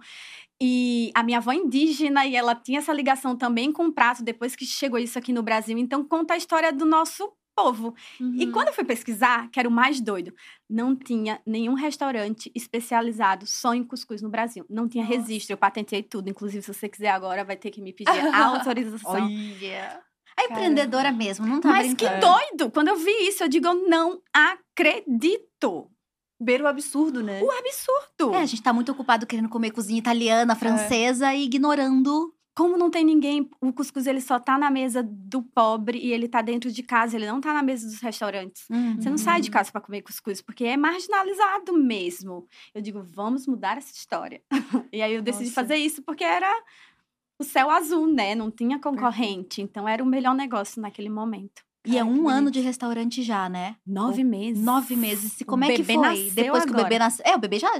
E 0.62 1.12
a 1.16 1.24
minha 1.24 1.38
avó 1.38 1.52
é 1.52 1.56
indígena, 1.56 2.26
e 2.26 2.36
ela 2.36 2.56
tinha 2.56 2.80
essa 2.80 2.94
ligação 2.94 3.38
também 3.38 3.72
com 3.72 3.86
o 3.88 3.94
prato, 3.94 4.24
depois 4.24 4.56
que 4.56 4.66
chegou 4.66 5.00
isso 5.00 5.20
aqui 5.20 5.32
no 5.32 5.44
Brasil. 5.44 5.78
Então, 5.78 6.04
conta 6.04 6.34
a 6.34 6.38
história 6.38 6.74
do 6.74 6.86
nosso 6.86 7.32
povo. 7.64 7.94
E 8.20 8.46
Uhum. 8.46 8.52
quando 8.52 8.68
eu 8.70 8.74
fui 8.74 8.84
pesquisar, 8.84 9.50
que 9.52 9.60
era 9.60 9.68
o 9.68 9.72
mais 9.72 10.00
doido, 10.02 10.34
não 10.70 10.96
tinha 10.96 11.42
nenhum 11.46 11.74
restaurante 11.74 12.52
especializado 12.56 13.46
só 13.46 13.74
em 13.74 13.84
cuscuz 13.84 14.22
no 14.22 14.30
Brasil. 14.30 14.66
Não 14.70 14.88
tinha 14.88 15.04
Nossa. 15.04 15.18
registro, 15.18 15.54
eu 15.54 15.58
patentei 15.58 16.02
tudo. 16.04 16.30
Inclusive, 16.30 16.62
se 16.64 16.74
você 16.74 16.88
quiser 16.90 17.10
agora, 17.10 17.44
vai 17.44 17.56
ter 17.58 17.72
que 17.72 17.82
me 17.82 17.94
pedir 17.94 18.10
a 18.10 18.46
autorização. 18.74 19.12
Olha. 19.12 20.02
É 20.40 20.46
empreendedora 20.46 21.12
mesmo, 21.12 21.46
não 21.46 21.60
tá 21.60 21.68
Mas 21.68 21.94
que 21.94 22.08
brincando. 22.08 22.26
doido! 22.26 22.72
Quando 22.72 22.88
eu 22.88 22.96
vi 22.96 23.12
isso, 23.28 23.44
eu 23.44 23.50
digo, 23.50 23.68
eu 23.68 23.90
não 23.90 24.22
acredito. 24.34 25.90
Beira 26.42 26.64
o 26.64 26.68
absurdo, 26.68 27.22
né? 27.22 27.42
O 27.44 27.52
absurdo. 27.52 28.34
É, 28.34 28.42
a 28.42 28.46
gente 28.46 28.62
tá 28.64 28.72
muito 28.72 28.90
ocupado 28.94 29.28
querendo 29.28 29.50
comer 29.50 29.72
cozinha 29.72 30.00
italiana, 30.00 30.56
francesa 30.56 31.34
e 31.34 31.44
ignorando. 31.44 32.34
Como 32.60 32.78
não 32.78 32.92
tem 32.92 33.06
ninguém, 33.06 33.50
o 33.62 33.72
cuscuz 33.72 34.06
ele 34.06 34.20
só 34.20 34.38
tá 34.38 34.58
na 34.58 34.70
mesa 34.70 35.02
do 35.02 35.42
pobre 35.42 35.98
e 35.98 36.12
ele 36.12 36.28
tá 36.28 36.42
dentro 36.42 36.70
de 36.70 36.84
casa, 36.84 37.16
ele 37.16 37.26
não 37.26 37.40
tá 37.40 37.54
na 37.54 37.64
mesa 37.64 37.88
dos 37.88 38.02
restaurantes. 38.02 38.66
Você 38.98 39.10
não 39.10 39.18
sai 39.18 39.40
de 39.40 39.50
casa 39.50 39.72
para 39.72 39.80
comer 39.80 40.02
cuscuz, 40.02 40.42
porque 40.42 40.66
é 40.66 40.76
marginalizado 40.76 41.72
mesmo. 41.72 42.46
Eu 42.76 42.82
digo, 42.82 43.02
vamos 43.02 43.48
mudar 43.48 43.78
essa 43.78 43.94
história. 43.94 44.42
e 44.92 45.02
aí 45.02 45.14
eu 45.14 45.22
decidi 45.22 45.46
Nossa. 45.46 45.56
fazer 45.56 45.78
isso 45.78 46.04
porque 46.04 46.26
era 46.26 46.54
o 47.40 47.46
céu 47.46 47.72
azul, 47.72 48.06
né? 48.12 48.36
Não 48.36 48.52
tinha 48.52 48.78
concorrente. 48.78 49.62
Então 49.62 49.88
era 49.88 50.04
o 50.04 50.06
melhor 50.06 50.36
negócio 50.36 50.82
naquele 50.82 51.10
momento. 51.10 51.64
E 51.88 51.98
é 51.98 52.02
Ai, 52.02 52.06
que 52.06 52.14
um 52.14 52.28
ano 52.28 52.52
de 52.52 52.60
restaurante 52.60 53.24
já, 53.24 53.48
né? 53.48 53.78
Nove 53.88 54.22
meses. 54.22 54.62
Nove 54.62 54.98
meses. 54.98 55.40
E 55.40 55.44
O 55.44 55.46
como 55.46 55.64
é 55.64 55.74
que 55.74 55.82
foi? 55.82 56.30
depois 56.32 56.66
que 56.66 56.72
o 56.72 56.74
agora. 56.74 56.84
bebê 56.84 57.00
nasceu. 57.00 57.26
É, 57.26 57.38
o 57.38 57.40
bebê 57.40 57.58
já 57.58 57.72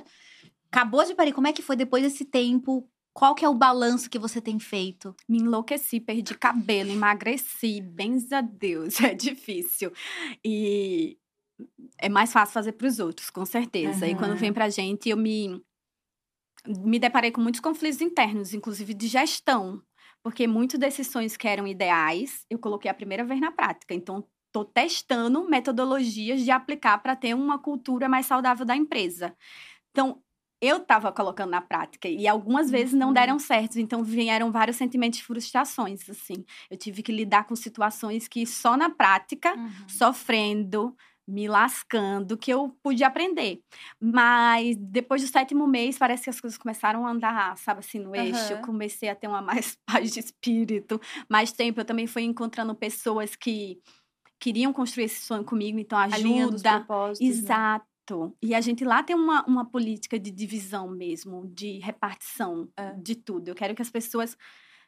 acabou 0.72 1.04
de 1.04 1.14
parir. 1.16 1.34
Como 1.34 1.48
é 1.48 1.52
que 1.52 1.62
foi 1.62 1.76
depois 1.76 2.02
desse 2.02 2.24
tempo? 2.24 2.90
Qual 3.20 3.36
que 3.36 3.44
é 3.44 3.50
o 3.50 3.54
balanço 3.54 4.10
que 4.10 4.18
você 4.18 4.40
tem 4.40 4.58
feito? 4.62 5.14
Me 5.28 5.40
enlouqueci, 5.40 6.00
perdi 6.00 6.34
cabelo, 6.38 6.90
emagreci, 6.90 7.82
bens 7.82 8.32
a 8.32 8.40
Deus, 8.40 8.98
é 9.04 9.14
difícil. 9.14 9.92
E 10.42 11.18
é 11.98 12.08
mais 12.08 12.32
fácil 12.32 12.54
fazer 12.54 12.72
para 12.72 12.88
os 12.88 12.98
outros, 12.98 13.30
com 13.30 13.46
certeza. 13.46 14.08
E 14.08 14.16
quando 14.16 14.38
vem 14.38 14.54
pra 14.54 14.70
gente, 14.70 15.10
eu 15.10 15.18
me 15.18 15.62
me 16.66 16.98
deparei 16.98 17.30
com 17.30 17.42
muitos 17.42 17.60
conflitos 17.60 18.00
internos, 18.00 18.54
inclusive 18.54 18.94
de 18.94 19.08
gestão, 19.08 19.84
porque 20.24 20.48
muitos 20.48 20.80
desses 20.80 21.08
sonhos 21.08 21.36
que 21.36 21.48
eram 21.48 21.68
ideais, 21.68 22.46
eu 22.50 22.58
coloquei 22.58 22.90
a 22.90 22.94
primeira 22.94 23.26
vez 23.26 23.42
na 23.42 23.52
prática. 23.52 23.94
Então, 23.94 24.26
estou 24.48 24.64
testando 24.64 25.44
metodologias 25.50 26.40
de 26.42 26.52
aplicar 26.52 26.98
para 27.00 27.18
ter 27.18 27.34
uma 27.34 27.60
cultura 27.60 28.08
mais 28.08 28.28
saudável 28.28 28.66
da 28.66 28.78
empresa. 28.78 29.36
Então, 29.92 30.24
eu 30.62 30.78
estava 30.78 31.12
colocando 31.12 31.52
na 31.52 31.62
prática 31.62 32.08
e 32.10 32.28
algumas 32.28 32.70
vezes 32.70 32.94
não 32.94 33.12
Uhum. 33.12 33.14
deram 33.14 33.40
certo, 33.40 33.80
então 33.80 34.04
vieram 34.04 34.52
vários 34.52 34.78
sentimentos 34.78 35.20
de 35.20 35.26
frustrações, 35.26 36.10
assim. 36.10 36.44
Eu 36.70 36.78
tive 36.78 37.02
que 37.04 37.12
lidar 37.12 37.46
com 37.46 37.56
situações 37.56 38.28
que 38.28 38.46
só 38.46 38.76
na 38.78 38.90
prática, 38.90 39.56
Uhum. 39.56 39.88
sofrendo, 39.88 40.96
me 41.28 41.48
lascando, 41.48 42.38
que 42.38 42.52
eu 42.52 42.76
pude 42.84 43.04
aprender. 43.04 43.62
Mas 44.02 44.76
depois 44.78 45.22
do 45.22 45.28
sétimo 45.28 45.68
mês, 45.68 45.98
parece 45.98 46.24
que 46.24 46.30
as 46.32 46.42
coisas 46.42 46.58
começaram 46.58 47.06
a 47.06 47.12
andar, 47.12 47.58
sabe, 47.58 47.80
assim, 47.82 48.00
no 48.00 48.16
eixo. 48.16 48.54
Eu 48.54 48.58
Aham. 48.58 48.60
comecei 48.60 49.10
a 49.10 49.16
ter 49.16 49.28
uma 49.28 49.42
mais 49.42 49.78
paz 49.86 50.12
de 50.12 50.20
espírito, 50.20 51.00
mais 51.30 51.52
tempo. 51.52 51.80
Eu 51.80 51.86
também 51.86 52.08
fui 52.08 52.24
encontrando 52.24 52.76
pessoas 52.76 53.36
que 53.36 53.80
queriam 54.40 54.74
construir 54.74 55.06
esse 55.06 55.22
sonho 55.26 55.46
comigo, 55.46 55.80
então 55.80 55.98
A 56.12 56.18
linha 56.18 56.48
dos 56.48 56.64
ajuda. 56.64 56.64
propósitos. 56.64 57.42
né? 57.42 57.64
Exato. 58.10 58.36
E 58.42 58.56
a 58.56 58.62
gente 58.62 58.84
lá 58.84 59.04
tem 59.04 59.16
uma, 59.16 59.46
uma 59.46 59.66
política 59.70 60.20
de 60.20 60.32
divisão 60.32 60.90
mesmo, 60.90 61.48
de 61.54 61.80
repartição 61.80 62.70
É. 62.78 62.94
de 62.94 63.16
tudo. 63.16 63.50
Eu 63.50 63.56
quero 63.56 63.76
que 63.76 63.82
as 63.82 63.90
pessoas. 63.90 64.38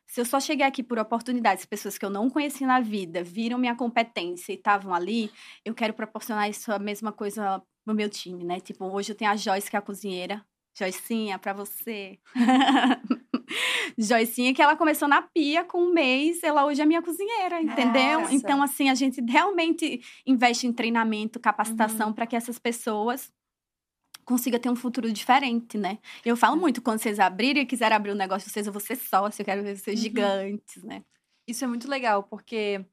Se 0.07 0.19
eu 0.19 0.25
só 0.25 0.39
cheguei 0.39 0.65
aqui 0.65 0.83
por 0.83 0.99
oportunidades, 0.99 1.65
pessoas 1.65 1.97
que 1.97 2.05
eu 2.05 2.09
não 2.09 2.29
conheci 2.29 2.65
na 2.65 2.81
vida 2.81 3.23
viram 3.23 3.57
minha 3.57 3.75
competência 3.75 4.51
e 4.51 4.55
estavam 4.55 4.93
ali, 4.93 5.31
eu 5.63 5.73
quero 5.73 5.93
proporcionar 5.93 6.49
isso 6.49 6.71
a 6.73 6.79
mesma 6.79 7.13
coisa 7.13 7.61
pro 7.85 7.95
meu 7.95 8.09
time, 8.09 8.43
né? 8.43 8.59
Tipo, 8.59 8.85
hoje 8.85 9.11
eu 9.11 9.15
tenho 9.15 9.31
a 9.31 9.35
Joyce, 9.37 9.69
que 9.69 9.75
é 9.75 9.79
a 9.79 9.81
cozinheira. 9.81 10.45
Joicinha, 10.77 11.37
pra 11.39 11.53
você. 11.53 12.19
Joicinha, 13.97 14.53
que 14.53 14.61
ela 14.61 14.75
começou 14.75 15.07
na 15.07 15.21
pia 15.21 15.63
com 15.63 15.83
um 15.83 15.93
mês, 15.93 16.43
ela 16.43 16.65
hoje 16.65 16.81
é 16.81 16.85
minha 16.85 17.01
cozinheira, 17.01 17.61
entendeu? 17.61 18.21
Nossa. 18.21 18.33
Então, 18.35 18.61
assim, 18.61 18.89
a 18.89 18.95
gente 18.95 19.21
realmente 19.21 20.01
investe 20.25 20.67
em 20.67 20.73
treinamento, 20.73 21.39
capacitação 21.39 22.11
para 22.13 22.25
que 22.27 22.35
essas 22.35 22.57
pessoas 22.59 23.31
consigam 24.23 24.59
ter 24.59 24.69
um 24.69 24.75
futuro 24.75 25.11
diferente, 25.11 25.77
né? 25.77 25.97
Eu 26.23 26.37
falo 26.37 26.55
muito, 26.55 26.81
quando 26.81 26.99
vocês 26.99 27.19
abrirem 27.19 27.63
e 27.63 27.65
quiserem 27.65 27.95
abrir 27.95 28.11
um 28.11 28.15
negócio 28.15 28.49
vocês, 28.49 28.65
eu 28.67 28.71
vou 28.73 28.79
ser 28.79 28.95
sócio, 28.95 29.41
eu 29.41 29.45
quero 29.45 29.63
ver 29.63 29.75
vocês 29.75 29.97
Uhum. 29.97 30.03
gigantes, 30.03 30.83
né? 30.83 31.03
Isso 31.47 31.65
é 31.65 31.67
muito 31.67 31.89
legal, 31.89 32.23
porque 32.23 32.85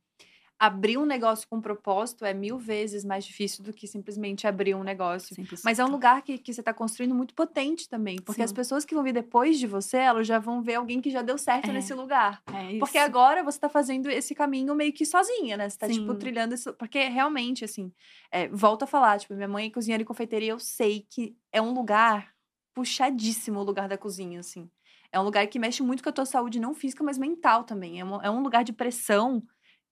abrir 0.61 0.99
um 0.99 1.07
negócio 1.07 1.47
com 1.49 1.61
propósito 1.61 2.25
é 2.25 2.35
mil 2.35 2.59
vezes 2.59 3.05
mais 3.05 3.25
difícil 3.25 3.63
do 3.63 3.73
que 3.73 3.87
simplesmente 3.87 4.47
abrir 4.47 4.75
um 4.75 4.83
negócio. 4.83 5.37
Mas 5.65 5.79
é 5.79 5.85
um 5.85 5.89
lugar 5.89 6.23
que, 6.23 6.37
que 6.37 6.53
você 6.53 6.61
está 6.61 6.75
construindo 6.75 7.15
muito 7.15 7.33
potente 7.35 7.89
também. 7.89 8.17
Porque 8.17 8.43
as 8.43 8.51
Sim. 8.51 8.57
pessoas 8.57 8.85
que 8.85 8.95
vão 8.95 9.05
vir 9.05 9.13
depois 9.13 9.59
de 9.59 9.67
você, 9.69 9.99
elas 9.99 10.27
já 10.27 10.39
vão 10.41 10.61
ver 10.61 10.75
alguém 10.75 11.01
que 11.01 11.11
já 11.11 11.23
deu 11.23 11.39
certo 11.39 11.71
É. 11.71 11.73
nesse 11.73 11.95
lugar. 11.95 12.43
É 12.53 12.71
isso. 12.73 12.81
Porque 12.81 12.99
agora 12.99 13.45
você 13.45 13.59
tá 13.61 13.69
fazendo 13.69 14.11
esse 14.11 14.35
caminho 14.35 14.75
meio 14.75 14.93
que 14.93 15.07
sozinha, 15.07 15.57
né? 15.57 15.69
Você 15.69 15.79
tá, 15.79 15.89
tipo, 15.89 16.13
trilhando 16.17 16.55
isso. 16.55 16.73
Porque 16.75 17.05
realmente, 17.09 17.65
assim, 17.65 17.93
é, 18.33 18.49
volto 18.49 18.83
a 18.83 18.87
falar, 18.87 19.19
tipo, 19.21 19.35
minha 19.35 19.47
mãe 19.49 19.67
é 19.67 19.71
cozinheira 19.71 20.03
e 20.03 20.07
confeiteria, 20.07 20.51
eu 20.53 20.59
sei 20.59 21.07
que 21.09 21.37
é 21.53 21.63
um 21.63 21.73
lugar 21.73 22.33
puxadíssimo 22.75 23.61
o 23.61 23.63
lugar 23.65 23.89
da 23.89 23.99
cozinha, 23.99 24.41
assim. 24.41 24.69
É 25.11 25.19
um 25.19 25.23
lugar 25.25 25.47
que 25.47 25.59
mexe 25.59 25.83
muito 25.83 26.03
com 26.03 26.09
a 26.11 26.13
tua 26.13 26.27
saúde, 26.27 26.61
não 26.61 26.75
física, 26.75 27.03
mas 27.03 27.17
mental 27.19 27.65
também. 27.65 27.99
É, 28.01 28.05
um- 28.05 28.23
é 28.23 28.31
um 28.31 28.43
lugar 28.43 28.63
de 28.63 28.73
pressão 28.73 29.43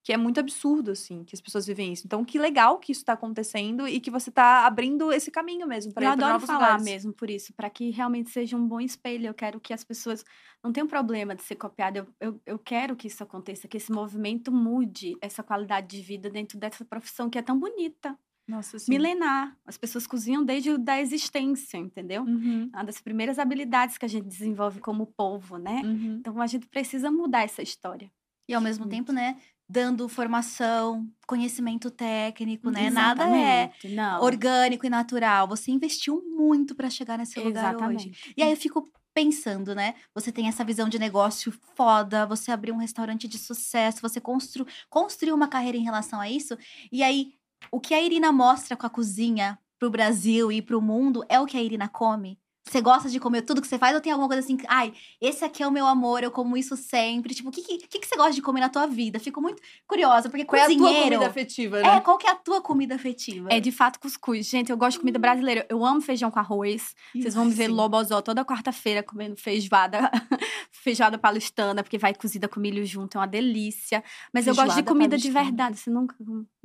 que 0.07 0.13
é 0.13 0.17
muito 0.17 0.39
absurdo, 0.39 0.93
assim, 0.93 1.25
que 1.25 1.35
as 1.35 1.41
pessoas 1.41 1.67
vivem 1.67 1.93
isso. 1.93 2.07
Então, 2.07 2.25
que 2.25 2.39
legal 2.39 2.79
que 2.79 2.93
isso 2.93 3.05
tá 3.05 3.15
acontecendo 3.15 3.89
e 3.89 3.99
que 4.01 4.09
você 4.09 4.31
tá 4.31 4.65
abrindo 4.65 5.13
esse 5.13 5.33
caminho 5.33 5.67
mesmo 5.67 5.93
para 5.93 6.07
eu 6.07 6.11
ir 6.11 6.15
pra 6.15 6.29
adoro 6.29 6.35
novos 6.35 6.47
falar 6.47 6.79
lugares. 6.79 6.85
mesmo 6.85 7.13
por 7.13 7.29
isso, 7.29 7.53
para 7.55 7.69
que 7.69 7.91
realmente 7.91 8.31
seja 8.31 8.57
um 8.57 8.69
bom 8.69 8.81
espelho. 8.81 9.27
Eu 9.27 9.35
quero 9.35 9.61
que 9.61 9.75
as 9.75 9.83
pessoas 9.83 10.25
não 10.63 10.73
tenham 10.73 10.87
problema 10.87 11.35
de 11.35 11.43
ser 11.43 11.57
copiada. 11.57 11.99
Eu, 11.99 12.07
eu, 12.21 12.41
eu 12.47 12.59
quero 12.59 12.95
que 12.95 13.09
isso 13.09 13.21
aconteça, 13.25 13.67
que 13.67 13.77
esse 13.79 13.91
movimento 13.91 14.53
mude 14.53 15.19
essa 15.21 15.43
qualidade 15.43 15.89
de 15.89 16.01
vida 16.03 16.31
dentro 16.31 16.57
dessa 16.57 16.85
profissão 16.85 17.29
que 17.29 17.39
é 17.39 17.43
tão 17.43 17.59
bonita, 17.59 18.17
Nossa, 18.49 18.79
sim. 18.79 18.93
milenar. 18.93 19.57
As 19.67 19.77
pessoas 19.77 20.07
cozinham 20.07 20.45
desde 20.45 20.71
o 20.71 20.79
da 20.79 21.01
existência, 21.01 21.79
entendeu? 21.79 22.23
Uhum, 22.23 22.71
Uma 22.73 22.85
das 22.85 23.01
primeiras 23.01 23.41
habilidades 23.41 23.99
que 23.99 24.05
a 24.05 24.09
gente 24.09 24.29
desenvolve 24.29 24.81
como 24.81 25.07
povo, 25.17 25.59
né? 25.59 25.83
uhum. 25.85 26.19
Então 26.21 26.41
a 26.41 26.47
gente 26.47 26.69
precisa 26.69 27.11
mudar 27.11 27.43
essa 27.43 27.61
história. 27.61 28.09
E 28.49 28.55
ao 28.55 28.61
mesmo 28.61 28.85
Muito. 28.85 28.95
tempo, 28.95 29.13
né, 29.13 29.41
dando 29.69 30.09
formação, 30.09 31.11
conhecimento 31.27 31.91
técnico, 31.91 32.71
né? 32.71 32.91
Nada 32.91 33.25
é 33.37 33.73
Exatamente. 33.75 33.89
Não. 33.89 34.23
orgânico 34.23 34.87
e 34.87 34.91
natural. 34.91 35.49
Você 35.49 35.71
investiu 35.71 36.23
muito 36.23 36.75
para 36.75 36.89
chegar 36.89 37.19
nesse 37.19 37.41
lugar 37.41 37.77
hoje. 37.77 38.11
Exatamente. 38.11 38.35
E 38.37 38.43
aí 38.43 38.51
eu 38.51 38.57
fico 38.57 38.89
pensando, 39.13 39.75
né? 39.75 39.95
Você 40.15 40.31
tem 40.31 40.47
essa 40.47 40.63
visão 40.65 40.89
de 40.89 40.99
negócio 40.99 41.53
foda, 41.75 42.27
você 42.27 42.51
abriu 42.53 42.75
um 42.75 42.79
restaurante 42.79 43.27
de 43.27 43.39
sucesso, 43.39 44.03
você 44.03 44.21
constru 44.21 44.67
construiu 44.91 45.35
uma 45.35 45.49
carreira 45.49 45.79
em 45.79 45.83
relação 45.83 46.21
a 46.21 46.29
isso. 46.29 46.57
E 46.93 47.03
aí, 47.03 47.33
o 47.73 47.81
que 47.81 47.95
a 47.95 48.03
Irina 48.03 48.31
mostra 48.31 48.77
com 48.77 48.87
a 48.87 48.91
cozinha 48.91 49.59
pro 49.79 49.91
Brasil 49.91 50.53
e 50.53 50.61
pro 50.63 50.83
mundo 50.83 51.25
é 51.29 51.41
o 51.41 51.47
que 51.47 51.57
a 51.57 51.63
Irina 51.63 51.89
come? 51.89 52.39
Você 52.69 52.81
gosta 52.81 53.09
de 53.09 53.21
comer 53.21 53.43
tudo 53.43 53.61
que 53.63 53.69
você 53.69 53.79
faz 53.79 53.95
ou 53.95 54.01
tem 54.01 54.11
alguma 54.11 54.29
coisa 54.29 54.43
assim, 54.43 54.59
ai, 54.67 54.93
esse 55.21 55.45
aqui 55.45 55.63
é 55.63 55.67
o 55.69 55.71
meu 55.71 55.87
amor, 55.87 56.25
eu 56.25 56.33
como 56.33 56.57
isso 56.57 56.77
sempre? 56.77 57.33
Tipo, 57.33 57.49
o 57.49 57.53
que, 57.53 57.63
que, 57.63 57.79
que 57.87 57.99
que 58.01 58.07
você 58.07 58.17
gosta 58.17 58.33
de 58.33 58.43
comer 58.43 58.61
na 58.61 58.69
tua 58.69 58.87
vida? 58.87 59.21
Fico 59.21 59.41
muito 59.41 59.63
curiosa, 59.87 60.29
porque 60.29 60.45
Qual 60.45 60.61
é 60.61 60.65
a 60.65 60.67
tua 60.67 60.77
cozinheiro... 60.77 61.05
comida 61.05 61.27
afetiva, 61.29 61.81
né? 61.81 61.97
É, 61.97 62.01
qual 62.01 62.19
que 62.19 62.27
é 62.27 62.31
a 62.31 62.35
tua 62.35 62.61
comida 62.61 62.97
afetiva? 62.97 63.49
É 63.53 63.61
de 63.61 63.71
fato 63.71 64.01
cuscuz. 64.01 64.47
Gente, 64.49 64.71
eu 64.71 64.77
gosto 64.77 64.95
de 64.95 65.01
comida 65.01 65.19
brasileira. 65.19 65.65
Eu 65.69 65.85
amo 65.85 66.01
feijão 66.01 66.29
com 66.31 66.41
arroz. 66.41 66.95
Vocês 67.15 67.35
vão 67.35 67.45
me 67.45 67.55
ver 67.55 67.67
Sim. 67.69 67.73
lobozó 67.73 68.21
toda 68.21 68.45
quarta-feira 68.45 69.01
comendo 69.03 69.37
feijoada, 69.37 70.11
feijoada 70.73 71.17
paulistana, 71.17 71.83
porque 71.85 71.99
vai 71.99 72.15
cozida 72.15 72.49
com 72.49 72.59
milho 72.59 72.85
junto, 72.85 73.17
é 73.17 73.21
uma 73.21 73.27
delícia. 73.29 74.03
Mas 74.33 74.47
eu 74.47 74.55
gosto 74.55 74.69
de 74.69 74.75
Feijoada 74.75 74.89
comida 74.89 75.17
de 75.17 75.31
paulistana. 75.31 75.45
verdade. 75.45 75.79
Você 75.79 75.91
nunca. 75.91 76.17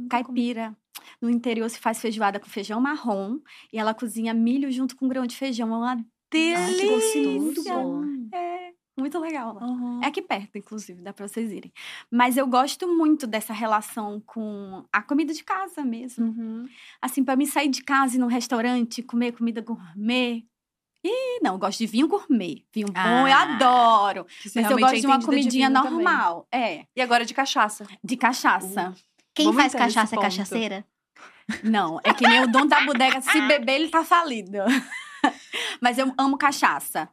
Caipira. 0.09 0.75
No 1.21 1.30
interior 1.30 1.69
se 1.69 1.80
faz 1.80 1.99
feijoada 2.01 2.39
com 2.39 2.47
feijão 2.47 2.80
marrom 2.82 3.39
e 3.71 3.77
ela 3.80 3.93
cozinha 3.93 4.34
milho 4.34 4.71
junto 4.71 4.95
com 4.95 5.08
grão 5.08 5.25
de 5.25 5.36
feijão. 5.36 5.69
É 5.73 5.77
uma 5.77 6.06
delícia. 6.32 7.21
que 7.21 7.38
gostoso. 7.39 8.04
É, 8.34 8.71
muito 8.97 9.19
legal 9.19 9.54
lá. 9.54 9.65
Uhum. 9.65 10.01
É 10.04 10.08
aqui 10.08 10.21
perto, 10.21 10.58
inclusive, 10.58 11.01
dá 11.01 11.13
pra 11.13 11.27
vocês 11.27 11.51
irem. 11.51 11.71
Mas 12.12 12.38
eu 12.38 12.47
gosto 12.47 12.88
muito 12.88 13.27
dessa 13.27 13.54
relação 13.54 14.19
com 14.25 14.84
a 14.91 15.01
comida 15.01 15.34
de 15.34 15.43
casa 15.43 15.84
mesmo. 15.84 16.25
Uhum. 16.25 16.65
Assim, 17.01 17.23
pra 17.23 17.36
mim 17.36 17.45
sair 17.45 17.69
de 17.69 17.84
casa 17.84 18.15
e 18.15 18.17
ir 18.17 18.19
num 18.19 18.27
restaurante, 18.27 19.01
comer 19.04 19.32
comida 19.34 19.62
gourmet. 19.62 20.45
Ih, 21.04 21.39
não, 21.41 21.54
eu 21.54 21.58
gosto 21.60 21.80
de 21.80 21.88
vinho 21.88 22.08
gourmet. 22.08 22.63
Vinho 22.73 22.88
bom, 22.88 23.27
eu 23.27 23.34
Ah. 23.34 23.41
adoro. 23.56 24.25
Mas 24.45 24.56
eu 24.56 24.62
realmente 24.62 24.82
gosto 24.82 24.95
é 24.97 24.99
de 24.99 25.08
uma 25.08 25.19
comidinha 25.21 25.71
também. 25.71 25.91
normal. 25.91 26.47
É, 26.54 26.86
E 26.95 27.01
agora 27.01 27.25
de 27.25 27.34
cachaça. 27.34 27.88
de 28.04 28.15
cachaça. 28.17 28.93
Quem 29.33 29.45
Vamos 29.45 29.61
faz 29.61 29.73
cachaça 29.73 30.15
é 30.15 30.19
cachaceira? 30.19 30.85
Não, 31.63 31.99
é 32.03 32.13
que 32.13 32.27
nem 32.27 32.43
o 32.43 32.47
dono 32.47 32.67
da 32.67 32.81
bodega, 32.85 33.21
se 33.21 33.41
beber, 33.47 33.75
ele 33.75 33.89
tá 33.89 34.03
falido. 34.03 34.59
Mas 35.81 35.97
eu 35.97 36.13
amo 36.17 36.37
cachaça. 36.37 37.09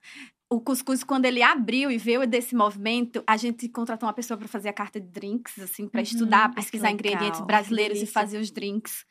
O 0.51 0.61
cuscuz, 0.63 1.05
quando 1.05 1.27
ele 1.27 1.43
abriu 1.43 1.91
e 1.91 1.99
veio 1.99 2.27
desse 2.27 2.55
movimento, 2.57 3.23
a 3.27 3.37
gente 3.37 3.69
contratou 3.69 4.07
uma 4.09 4.15
pessoa 4.15 4.39
para 4.39 4.49
fazer 4.49 4.71
a 4.71 4.73
carta 4.73 4.99
de 4.99 5.07
drinks, 5.07 5.59
assim, 5.59 5.87
para 5.87 5.99
Uhum. 5.99 6.03
estudar, 6.05 6.49
que 6.49 6.55
pesquisar 6.57 6.91
ingredientes 6.91 7.41
Que 7.41 7.47
brasileiros 7.47 8.01
e 8.01 8.07
fazer 8.07 8.39
os 8.39 8.51
drinks. 8.51 9.05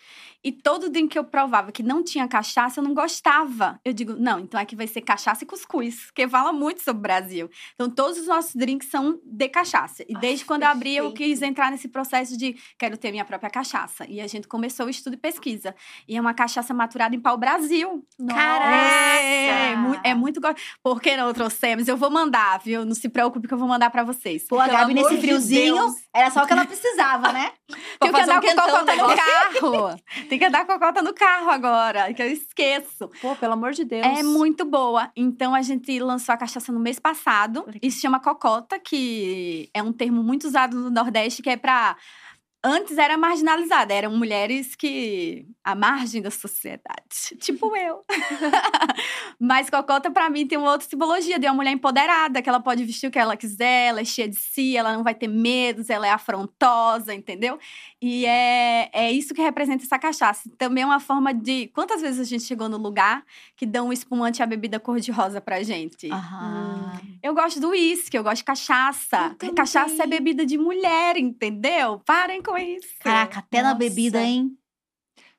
E 0.43 0.51
todo 0.51 0.89
drink 0.89 1.09
que 1.11 1.19
eu 1.19 1.23
provava 1.23 1.71
que 1.71 1.83
não 1.83 2.03
tinha 2.03 2.27
cachaça, 2.27 2.79
eu 2.79 2.83
não 2.83 2.91
gostava. 2.95 3.79
Eu 3.85 3.93
digo, 3.93 4.13
não, 4.15 4.39
então 4.39 4.59
aqui 4.59 4.75
vai 4.75 4.87
ser 4.87 5.01
cachaça 5.01 5.43
e 5.43 5.47
cuscuz, 5.47 6.05
porque 6.07 6.27
fala 6.27 6.51
muito 6.51 6.81
sobre 6.81 6.99
o 6.99 7.03
Brasil. 7.03 7.49
Então, 7.75 7.87
todos 7.87 8.17
os 8.17 8.25
nossos 8.27 8.55
drinks 8.55 8.89
são 8.89 9.19
de 9.23 9.47
cachaça. 9.47 10.01
E 10.09 10.15
Ai, 10.15 10.21
desde 10.21 10.43
quando 10.43 10.63
eu 10.63 10.69
abri, 10.69 10.95
eu 10.95 11.13
quis 11.13 11.43
entrar 11.43 11.69
nesse 11.69 11.87
processo 11.87 12.35
de 12.35 12.55
quero 12.79 12.97
ter 12.97 13.11
minha 13.11 13.25
própria 13.25 13.49
cachaça. 13.51 14.05
E 14.09 14.19
a 14.19 14.25
gente 14.25 14.47
começou 14.47 14.87
o 14.87 14.89
estudo 14.89 15.13
e 15.13 15.17
pesquisa. 15.17 15.75
E 16.07 16.17
é 16.17 16.21
uma 16.21 16.33
cachaça 16.33 16.73
maturada 16.73 17.15
em 17.15 17.19
pau-brasil. 17.19 18.03
É, 18.31 19.75
mu- 19.75 19.99
é 20.03 20.15
muito 20.15 20.41
gostoso. 20.41 20.65
Por 20.81 20.99
que 20.99 21.15
não 21.15 21.26
trouxemos? 21.33 21.87
Eu 21.87 21.97
vou 21.97 22.09
mandar, 22.09 22.59
viu? 22.59 22.85
Não 22.85 22.95
se 22.95 23.09
preocupe 23.09 23.47
que 23.47 23.53
eu 23.53 23.57
vou 23.57 23.67
mandar 23.67 23.89
pra 23.89 24.03
vocês. 24.03 24.45
Pô, 24.47 24.59
a 24.59 24.67
Gabi 24.67 24.93
nesse 24.93 25.17
friozinho, 25.17 25.95
era 26.13 26.29
só 26.31 26.43
o 26.43 26.47
que 26.47 26.53
ela 26.53 26.65
precisava, 26.65 27.31
né? 27.31 27.51
Tem 27.99 28.11
que 28.11 28.21
andar 28.21 28.37
um 28.37 28.41
com 28.41 28.55
cocota 28.55 28.95
no 28.95 29.15
carro. 29.15 29.99
Tem 30.29 30.39
que 30.39 30.45
andar 30.45 30.65
com 30.65 30.73
cocota 30.73 31.01
no 31.01 31.13
carro 31.13 31.49
agora, 31.49 32.13
que 32.13 32.21
eu 32.21 32.31
esqueço. 32.31 33.09
Pô, 33.21 33.35
pelo 33.35 33.53
amor 33.53 33.71
de 33.71 33.83
Deus. 33.83 34.05
É 34.05 34.23
muito 34.23 34.65
boa. 34.65 35.11
Então 35.15 35.53
a 35.53 35.61
gente 35.61 35.99
lançou 35.99 36.33
a 36.33 36.37
cachaça 36.37 36.71
no 36.71 36.79
mês 36.79 36.99
passado. 36.99 37.65
E 37.81 37.91
se 37.91 38.01
chama 38.01 38.19
cocota, 38.19 38.79
que 38.79 39.69
é 39.73 39.81
um 39.83 39.91
termo 39.91 40.23
muito 40.23 40.47
usado 40.47 40.77
no 40.77 40.89
Nordeste, 40.89 41.41
que 41.41 41.49
é 41.49 41.57
pra. 41.57 41.95
Antes 42.63 42.97
era 42.97 43.17
marginalizada, 43.17 43.93
eram 43.93 44.15
mulheres 44.17 44.75
que. 44.75 45.45
à 45.63 45.75
margem 45.75 46.21
da 46.21 46.31
sociedade. 46.31 46.87
Tipo 47.39 47.75
eu. 47.75 48.03
Mas 49.39 49.69
cocota, 49.69 50.09
pra 50.09 50.29
mim, 50.29 50.47
tem 50.47 50.57
uma 50.57 50.71
outra 50.71 50.87
simbologia 50.87 51.37
de 51.37 51.45
uma 51.45 51.53
mulher 51.53 51.71
empoderada, 51.71 52.41
que 52.41 52.49
ela 52.49 52.59
pode 52.59 52.83
vestir 52.83 53.07
o 53.07 53.11
que 53.11 53.19
ela 53.19 53.37
quiser, 53.37 53.89
ela 53.89 54.01
é 54.01 54.05
cheia 54.05 54.27
de 54.27 54.35
si, 54.35 54.75
ela 54.75 54.95
não 54.95 55.03
vai 55.03 55.13
ter 55.13 55.27
medos, 55.27 55.89
ela 55.89 56.07
é 56.07 56.11
afrontosa, 56.11 57.13
entendeu? 57.13 57.59
E 58.01 58.25
é, 58.25 58.89
é 58.91 59.11
isso 59.11 59.33
que 59.33 59.41
representa 59.41 59.83
essa 59.83 59.99
cachaça. 59.99 60.49
Também 60.57 60.83
é 60.83 60.85
uma 60.85 60.99
forma 60.99 61.33
de. 61.33 61.67
Quantas 61.67 62.01
vezes 62.01 62.19
a 62.19 62.23
gente 62.23 62.43
chegou 62.43 62.67
no 62.67 62.77
lugar 62.77 63.23
que 63.55 63.65
dão 63.65 63.89
um 63.89 63.93
espumante 63.93 64.41
e 64.41 64.43
a 64.43 64.47
bebida 64.47 64.79
cor-de-rosa 64.79 65.39
pra 65.39 65.61
gente? 65.61 66.11
Aham. 66.11 66.99
Eu 67.21 67.33
gosto 67.33 67.59
do 67.59 67.69
uísque, 67.69 68.17
eu 68.17 68.23
gosto 68.23 68.37
de 68.37 68.43
cachaça. 68.45 69.35
Cachaça 69.55 70.03
é 70.03 70.07
bebida 70.07 70.45
de 70.45 70.57
mulher, 70.57 71.17
entendeu? 71.17 72.01
Parem 72.05 72.41
com 72.47 72.57
isso. 72.57 72.87
Caraca, 72.99 73.39
até 73.39 73.61
na 73.61 73.73
Nossa. 73.73 73.79
bebida, 73.79 74.21
hein? 74.21 74.57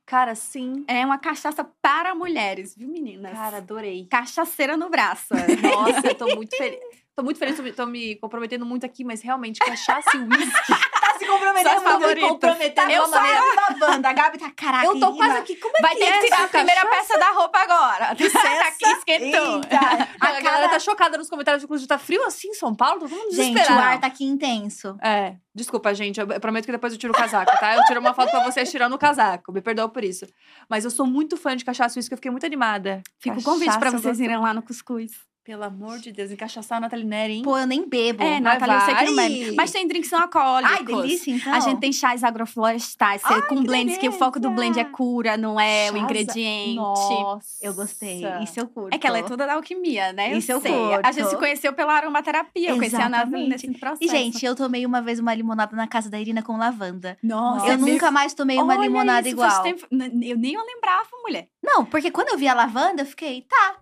Cara, 0.05 0.35
sim. 0.35 0.85
É 0.87 1.05
uma 1.05 1.19
cachaça 1.19 1.65
para 1.83 2.15
mulheres, 2.15 2.75
viu, 2.77 2.89
meninas? 2.89 3.33
Cara, 3.33 3.59
adorei. 3.59 4.07
Cachaceira 4.11 4.77
no 4.77 4.89
braço. 4.89 5.35
Nossa, 5.63 6.07
eu 6.07 6.15
tô 6.15 6.35
muito 6.35 6.57
feliz. 6.57 6.79
Tô 7.15 7.23
muito 7.23 7.39
feliz, 7.39 7.57
tô 7.57 7.63
me, 7.63 7.73
tô 7.73 7.87
me 7.87 8.17
comprometendo 8.17 8.65
muito 8.65 8.87
aqui, 8.87 9.05
mas 9.05 9.21
realmente, 9.21 9.59
cachaça 9.59 10.17
e 10.17 10.21
uísque. 10.21 10.73
Tá 11.29 11.33
comprometendo 11.35 11.71
Suas 11.71 11.83
muito, 11.83 11.93
favoritas. 12.01 12.31
comprometendo 12.31 12.91
Eu 12.91 13.03
de 13.05 13.09
uma 13.09 13.21
maneira 13.21 13.43
lavando. 13.71 14.07
A 14.09 14.13
Gabi 14.13 14.39
tá, 14.39 14.51
caraca, 14.51 14.87
Eu 14.87 14.99
tô 15.01 15.17
quase 15.17 15.37
aqui. 15.39 15.57
Como 15.57 15.77
é 15.77 15.83
Vai 15.83 15.93
que 15.95 15.99
ter 16.01 16.05
é 16.07 16.19
que 16.19 16.25
tirar 16.25 16.45
a 16.45 16.49
primeira 16.49 16.81
cachaça? 16.83 16.97
peça 17.09 17.19
da 17.19 17.31
roupa 17.33 17.59
agora. 17.59 18.13
Licença. 18.19 18.63
aqui 18.69 18.85
esquentou. 18.87 19.57
Eita, 19.57 19.77
A, 20.21 20.27
a 20.27 20.33
galera 20.41 20.43
cada... 20.43 20.69
tá 20.71 20.79
chocada 20.79 21.19
nos 21.19 21.29
comentários, 21.29 21.63
inclusive, 21.65 21.87
tá 21.89 21.99
frio 21.99 22.25
assim 22.25 22.49
em 22.49 22.55
São 22.55 22.75
Paulo? 22.75 23.01
Todo 23.01 23.11
mundo 23.11 23.31
Gente, 23.35 23.51
o 23.51 23.55
desesperado. 23.55 23.81
ar 23.83 24.01
tá 24.01 24.07
aqui 24.07 24.25
intenso. 24.25 24.97
É, 25.03 25.35
desculpa, 25.55 25.95
gente. 25.95 26.19
Eu 26.21 26.27
prometo 26.41 26.65
que 26.67 26.73
depois 26.73 26.93
eu 26.93 26.99
tiro 26.99 27.13
o 27.13 27.17
casaco, 27.17 27.53
tá? 27.59 27.75
Eu 27.77 27.85
tiro 27.85 28.01
uma 28.01 28.15
foto 28.15 28.31
pra 28.31 28.43
vocês 28.45 28.71
tirando 28.71 28.93
o 28.95 28.99
casaco. 28.99 29.53
Me 29.53 29.61
perdoa 29.61 29.89
por 29.89 30.03
isso. 30.05 30.27
Mas 30.69 30.85
eu 30.85 30.91
sou 30.91 31.07
muito 31.07 31.37
fã 31.37 31.55
de 31.57 31.65
cachaça 31.65 31.95
suíça, 31.95 32.09
que 32.09 32.15
eu 32.15 32.19
fiquei 32.19 32.31
muito 32.31 32.47
animada. 32.47 33.03
Fica 33.19 33.39
o 33.39 33.43
convite 33.43 33.79
pra 33.79 33.91
vocês 33.91 34.19
irem 34.21 34.39
lá 34.39 34.55
no 34.55 34.63
Cuscuz. 34.63 35.28
Pelo 35.49 35.65
amor 35.65 35.99
de 35.99 36.13
Deus, 36.13 36.31
encaixaçar 36.31 36.77
a 36.77 36.81
Nathalie 36.83 37.07
Neri, 37.07 37.33
hein? 37.37 37.43
Pô, 37.43 37.57
eu 37.57 37.67
nem 37.67 37.89
bebo. 37.89 38.23
É, 38.23 38.39
Natália, 38.39 38.75
eu 38.75 38.81
sei 38.83 38.95
que 38.97 39.05
não 39.07 39.17
bebe. 39.17 39.55
Mas 39.57 39.71
tem 39.71 39.89
drinks 39.89 40.11
não 40.11 40.21
alcoólicos. 40.21 40.77
Ai, 40.77 40.85
delícia, 40.85 41.31
então. 41.35 41.55
A 41.55 41.61
gente 41.61 41.81
tem 41.81 41.91
chás 41.91 42.23
agroflorestais, 42.23 43.23
Ai, 43.25 43.41
com 43.47 43.57
que 43.57 43.63
blends, 43.67 43.97
que 43.97 44.07
o 44.07 44.13
foco 44.13 44.39
do 44.39 44.51
blend 44.51 44.73
é 44.79 44.83
delícia. 44.83 44.93
cura, 44.95 45.39
não 45.39 45.59
é 45.59 45.85
o 45.91 45.93
Chás- 45.95 46.03
ingrediente. 46.03 46.75
Nossa. 46.75 47.47
Eu 47.63 47.73
gostei. 47.73 48.21
Isso 48.43 48.61
eu 48.61 48.69
curto. 48.69 48.95
É 48.95 48.99
que 48.99 49.07
ela 49.07 49.17
é 49.21 49.23
toda 49.23 49.47
da 49.47 49.55
alquimia, 49.55 50.13
né? 50.13 50.37
Isso 50.37 50.53
eu 50.53 50.61
sei. 50.61 50.71
curto. 50.71 51.01
A 51.07 51.13
gente 51.13 51.31
se 51.31 51.37
conheceu 51.39 51.73
pela 51.73 51.95
aromaterapia. 51.95 52.69
Eu 52.69 52.77
conheci 52.77 52.97
a 52.97 53.07
Exatamente. 53.07 53.49
nesse 53.49 53.71
processo. 53.81 54.05
E, 54.05 54.07
gente, 54.07 54.45
eu 54.45 54.55
tomei 54.55 54.85
uma 54.85 55.01
vez 55.01 55.19
uma 55.19 55.33
limonada 55.35 55.75
na 55.75 55.87
casa 55.89 56.11
da 56.11 56.21
Irina 56.21 56.43
com 56.43 56.59
lavanda. 56.59 57.17
Nossa, 57.23 57.69
eu 57.69 57.73
é 57.73 57.77
nunca 57.79 58.11
mais 58.11 58.35
tomei 58.35 58.59
uma 58.61 58.75
Olha 58.75 58.83
limonada 58.83 59.27
isso, 59.27 59.39
faz 59.39 59.55
igual. 59.55 59.65
tempo- 59.65 59.87
N- 59.91 60.29
Eu 60.29 60.37
nem 60.37 60.53
eu 60.53 60.63
lembrava, 60.63 61.09
mulher. 61.23 61.49
Não, 61.63 61.87
porque 61.87 62.11
quando 62.11 62.29
eu 62.29 62.37
vi 62.37 62.47
a 62.47 62.53
lavanda, 62.53 63.01
eu 63.01 63.07
fiquei, 63.07 63.47
tá. 63.49 63.77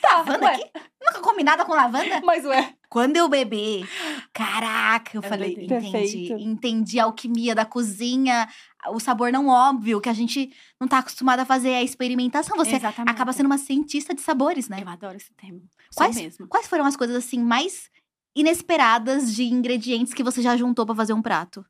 Tá, 0.00 0.16
lavanda 0.18 0.44
ué. 0.46 0.54
aqui? 0.54 0.70
Nunca 1.00 1.20
comi 1.20 1.42
nada 1.42 1.64
com 1.64 1.72
lavanda? 1.72 2.20
Mas 2.24 2.44
ué. 2.44 2.74
Quando 2.88 3.16
eu 3.16 3.28
bebi, 3.28 3.86
caraca, 4.32 5.16
eu 5.16 5.22
É 5.24 5.28
falei, 5.28 5.52
entendi. 5.52 5.68
Perfeito. 5.68 6.32
Entendi 6.40 6.98
a 6.98 7.04
alquimia 7.04 7.54
da 7.54 7.64
cozinha, 7.64 8.48
o 8.88 8.98
sabor 8.98 9.32
não 9.32 9.46
óbvio, 9.48 10.00
que 10.00 10.08
a 10.08 10.12
gente 10.12 10.52
não 10.80 10.88
tá 10.88 10.98
acostumado 10.98 11.40
a 11.40 11.44
fazer 11.44 11.74
a 11.74 11.82
experimentação. 11.82 12.56
Você 12.56 12.76
Exatamente. 12.76 13.10
acaba 13.10 13.32
sendo 13.32 13.46
uma 13.46 13.58
cientista 13.58 14.12
de 14.12 14.20
sabores, 14.20 14.68
né? 14.68 14.82
Eu 14.82 14.88
adoro 14.88 15.16
esse 15.16 15.32
termo. 15.34 15.62
Quais- 15.94 16.16
mesmo. 16.16 16.48
Quais 16.48 16.66
foram 16.66 16.84
as 16.84 16.96
coisas 16.96 17.16
assim 17.16 17.38
mais 17.42 17.88
inesperadas 18.36 19.32
de 19.34 19.44
ingredientes 19.44 20.12
que 20.12 20.22
você 20.24 20.42
já 20.42 20.56
juntou 20.56 20.84
pra 20.84 20.94
fazer 20.94 21.12
um 21.12 21.22
prato? 21.22 21.64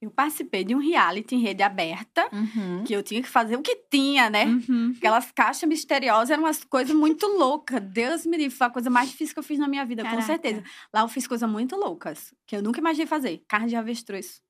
Eu 0.00 0.10
participei 0.12 0.62
de 0.62 0.74
um 0.76 0.78
reality 0.78 1.34
em 1.34 1.40
rede 1.40 1.62
aberta, 1.62 2.28
Uhum. 2.32 2.84
que 2.84 2.92
eu 2.92 3.02
tinha 3.02 3.20
que 3.20 3.28
fazer 3.28 3.56
o 3.56 3.62
que 3.62 3.74
tinha, 3.90 4.30
né? 4.30 4.44
Uhum. 4.44 4.94
Aquelas 4.96 5.32
caixas 5.32 5.68
misteriosas 5.68 6.30
eram 6.30 6.44
umas 6.44 6.62
coisas 6.62 6.94
muito 6.94 7.26
loucas. 7.26 7.80
Deus 7.82 8.24
me 8.24 8.36
livre, 8.36 8.56
foi 8.56 8.68
a 8.68 8.70
coisa 8.70 8.88
mais 8.88 9.10
difícil 9.10 9.34
que 9.34 9.40
eu 9.40 9.44
fiz 9.44 9.58
na 9.58 9.66
minha 9.66 9.84
vida, 9.84 10.02
Caraca. 10.04 10.20
com 10.22 10.26
certeza. 10.26 10.62
Lá 10.94 11.00
eu 11.00 11.08
fiz 11.08 11.26
coisas 11.26 11.50
muito 11.50 11.74
loucas, 11.74 12.32
que 12.46 12.54
eu 12.54 12.62
nunca 12.62 12.78
imaginei 12.78 13.06
fazer. 13.06 13.42
Carne 13.48 13.68
de 13.68 13.74
avestruz. 13.76 14.40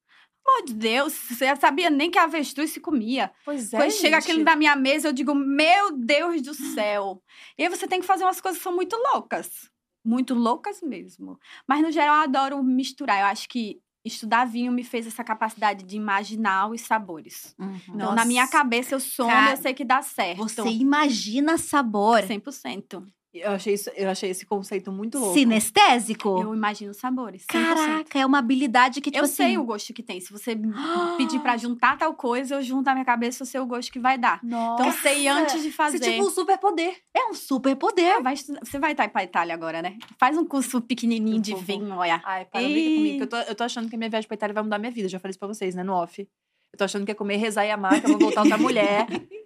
Pelo 0.44 0.56
amor 0.58 0.66
de 0.66 0.74
Deus, 0.74 1.12
você 1.14 1.56
sabia 1.56 1.88
nem 1.90 2.10
que 2.10 2.18
a 2.18 2.24
avestruz 2.24 2.70
se 2.70 2.80
comia. 2.80 3.30
Pois 3.44 3.72
é. 3.72 3.76
Quando 3.78 3.90
chega 3.90 4.20
gente. 4.20 4.30
aquilo 4.30 4.44
na 4.44 4.54
minha 4.56 4.76
mesa, 4.76 5.08
eu 5.08 5.12
digo, 5.12 5.34
meu 5.34 5.92
Deus 5.96 6.42
do 6.42 6.52
céu. 6.54 7.22
E 7.56 7.62
aí 7.62 7.68
você 7.70 7.86
tem 7.88 8.00
que 8.00 8.06
fazer 8.06 8.24
umas 8.24 8.40
coisas 8.40 8.58
que 8.58 8.64
são 8.64 8.74
muito 8.74 8.96
loucas. 8.96 9.70
Muito 10.04 10.34
loucas 10.34 10.80
mesmo. 10.82 11.38
Mas, 11.66 11.82
no 11.82 11.90
geral, 11.90 12.16
eu 12.16 12.22
adoro 12.22 12.62
misturar. 12.62 13.20
Eu 13.20 13.26
acho 13.26 13.46
que 13.48 13.78
estudar 14.04 14.44
vinho 14.44 14.72
me 14.72 14.84
fez 14.84 15.06
essa 15.06 15.24
capacidade 15.24 15.84
de 15.84 15.96
imaginar 15.96 16.70
os 16.70 16.80
sabores. 16.82 17.54
Uhum. 17.58 17.78
Então, 17.94 18.14
na 18.14 18.24
minha 18.24 18.42
Nossa. 18.42 18.52
cabeça, 18.52 18.94
eu 18.94 19.00
somo, 19.00 19.30
Cara, 19.30 19.52
eu 19.52 19.56
sei 19.56 19.74
que 19.74 19.84
dá 19.84 20.02
certo. 20.02 20.42
Você 20.42 20.68
imagina 20.68 21.58
sabor 21.58 22.22
100%. 22.22 23.06
Eu 23.32 23.52
achei, 23.52 23.74
isso, 23.74 23.90
eu 23.94 24.08
achei 24.08 24.30
esse 24.30 24.46
conceito 24.46 24.90
muito 24.90 25.18
louco. 25.18 25.34
sinestésico? 25.34 26.40
Eu 26.40 26.54
imagino 26.54 26.94
sabores. 26.94 27.42
100%. 27.42 27.46
Caraca, 27.52 28.18
é 28.18 28.24
uma 28.24 28.38
habilidade 28.38 29.00
que, 29.02 29.10
tipo 29.10 29.18
eu 29.18 29.24
assim... 29.24 29.34
sei 29.34 29.58
o 29.58 29.64
gosto 29.64 29.92
que 29.92 30.02
tem. 30.02 30.18
Se 30.20 30.32
você 30.32 30.58
pedir 31.18 31.38
pra 31.40 31.56
juntar 31.58 31.98
tal 31.98 32.14
coisa, 32.14 32.54
eu 32.54 32.62
junto 32.62 32.86
na 32.86 32.94
minha 32.94 33.04
cabeça, 33.04 33.42
eu 33.42 33.46
sei 33.46 33.60
o 33.60 33.66
gosto 33.66 33.92
que 33.92 33.98
vai 33.98 34.16
dar. 34.16 34.40
Nossa. 34.42 34.82
Então, 34.82 34.86
eu 34.86 34.92
sei 34.92 35.28
antes 35.28 35.62
de 35.62 35.70
fazer. 35.70 35.98
Você 35.98 36.12
tipo 36.12 36.26
um 36.26 36.30
superpoder. 36.30 36.96
É 37.14 37.26
um 37.26 37.34
super 37.34 37.76
poder. 37.76 38.12
Ah, 38.12 38.20
vai 38.20 38.34
Você 38.36 38.78
vai 38.78 38.92
estar 38.92 39.08
pra 39.10 39.24
Itália 39.24 39.54
agora, 39.54 39.82
né? 39.82 39.98
Faz 40.18 40.36
um 40.38 40.44
curso 40.44 40.80
pequenininho 40.80 41.40
de 41.40 41.52
Eu 41.52 41.58
vou, 41.58 41.66
vinho, 41.66 41.94
olha. 41.96 42.22
Ai, 42.24 42.46
para, 42.46 42.62
brinca 42.62 42.96
comigo. 42.96 43.22
Eu 43.24 43.26
tô, 43.26 43.36
eu 43.36 43.54
tô 43.54 43.64
achando 43.64 43.88
que 43.90 43.94
a 43.94 43.98
minha 43.98 44.10
viagem 44.10 44.26
pra 44.26 44.34
Itália 44.34 44.54
vai 44.54 44.62
mudar 44.62 44.78
minha 44.78 44.92
vida. 44.92 45.08
Já 45.08 45.18
falei 45.18 45.30
isso 45.30 45.38
pra 45.38 45.48
vocês, 45.48 45.74
né? 45.74 45.82
No 45.82 45.92
off. 45.92 46.26
Eu 46.72 46.78
tô 46.78 46.84
achando 46.84 47.04
que 47.04 47.12
é 47.12 47.14
comer, 47.14 47.36
rezar 47.36 47.66
e 47.66 47.70
amar, 47.70 48.00
que 48.00 48.06
eu 48.06 48.10
vou 48.10 48.18
voltar 48.18 48.42
outra 48.42 48.58
mulher. 48.58 49.06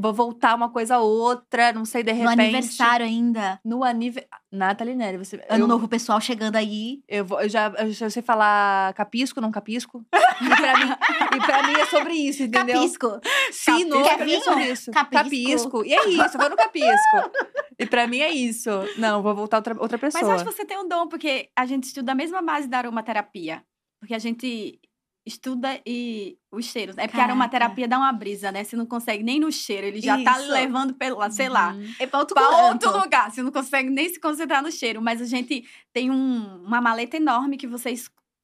Vou 0.00 0.12
voltar 0.14 0.54
uma 0.54 0.70
coisa 0.70 0.96
a 0.96 1.00
outra, 1.00 1.72
não 1.72 1.84
sei, 1.84 2.02
de 2.02 2.12
repente. 2.12 2.36
No 2.36 2.42
aniversário 2.42 3.04
ainda. 3.06 3.60
No 3.64 3.84
aniversário. 3.84 4.30
Nathalie 4.50 4.94
Neri, 4.94 5.18
você. 5.18 5.36
Ano 5.48 5.64
eu, 5.64 5.68
novo 5.68 5.86
pessoal 5.86 6.20
chegando 6.20 6.56
aí. 6.56 7.02
Eu, 7.06 7.24
vou, 7.24 7.40
eu, 7.40 7.48
já, 7.48 7.72
eu 7.78 7.90
já 7.92 8.08
sei 8.10 8.22
falar 8.22 8.92
capisco, 8.94 9.40
não 9.40 9.50
capisco. 9.50 10.04
E 10.40 10.48
pra 10.56 10.78
mim, 10.78 10.90
e 11.36 11.40
pra 11.46 11.62
mim 11.64 11.74
é 11.74 11.84
sobre 11.84 12.14
isso, 12.14 12.42
entendeu? 12.44 12.76
Capisco. 12.76 13.20
Sim, 13.52 13.84
não, 13.84 14.02
Quer 14.02 14.22
é 14.22 14.24
vinho? 14.24 14.42
sobre 14.42 14.72
isso. 14.72 14.90
Capisco. 14.90 15.22
Capisco. 15.24 15.84
E 15.84 15.92
é 15.92 16.08
isso, 16.08 16.34
eu 16.36 16.40
vou 16.40 16.48
no 16.48 16.56
capisco. 16.56 17.30
E 17.78 17.84
pra 17.84 18.06
mim 18.06 18.20
é 18.20 18.30
isso. 18.30 18.70
Não, 18.96 19.22
vou 19.22 19.34
voltar 19.34 19.58
outra, 19.58 19.74
outra 19.78 19.98
Mas 20.00 20.14
pessoa. 20.14 20.30
eu 20.30 20.34
acho 20.34 20.44
que 20.46 20.52
você 20.52 20.64
tem 20.64 20.78
um 20.78 20.88
dom, 20.88 21.08
porque 21.08 21.50
a 21.54 21.66
gente 21.66 21.84
estuda 21.84 22.12
a 22.12 22.14
mesma 22.14 22.40
base 22.40 22.66
da 22.68 22.78
aromaterapia. 22.78 23.62
Porque 24.00 24.14
a 24.14 24.18
gente 24.18 24.80
estuda 25.26 25.80
e 25.86 26.36
os 26.50 26.64
cheiros. 26.66 26.96
É 26.96 27.02
porque 27.02 27.12
Caraca. 27.12 27.22
a 27.22 27.32
aromaterapia 27.32 27.86
dá 27.86 27.98
uma 27.98 28.12
brisa, 28.12 28.50
né? 28.50 28.64
Você 28.64 28.74
não 28.76 28.86
consegue 28.86 29.22
nem 29.22 29.38
no 29.38 29.52
cheiro, 29.52 29.86
ele 29.86 30.00
já 30.00 30.22
tá 30.24 30.40
Isso. 30.40 30.50
levando 30.50 30.94
pela, 30.94 31.30
sei 31.30 31.48
lá. 31.48 31.74
É 31.98 32.06
pra 32.06 32.18
outro 32.20 32.34
pra 32.34 32.48
outro 32.68 32.90
lugar. 32.98 33.30
Você 33.30 33.42
não 33.42 33.52
consegue 33.52 33.90
nem 33.90 34.08
se 34.08 34.18
concentrar 34.18 34.62
no 34.62 34.72
cheiro. 34.72 35.00
Mas 35.02 35.20
a 35.20 35.26
gente 35.26 35.64
tem 35.92 36.10
um- 36.10 36.62
uma 36.64 36.80
maleta 36.80 37.16
enorme 37.16 37.56
que 37.56 37.66
você 37.66 37.90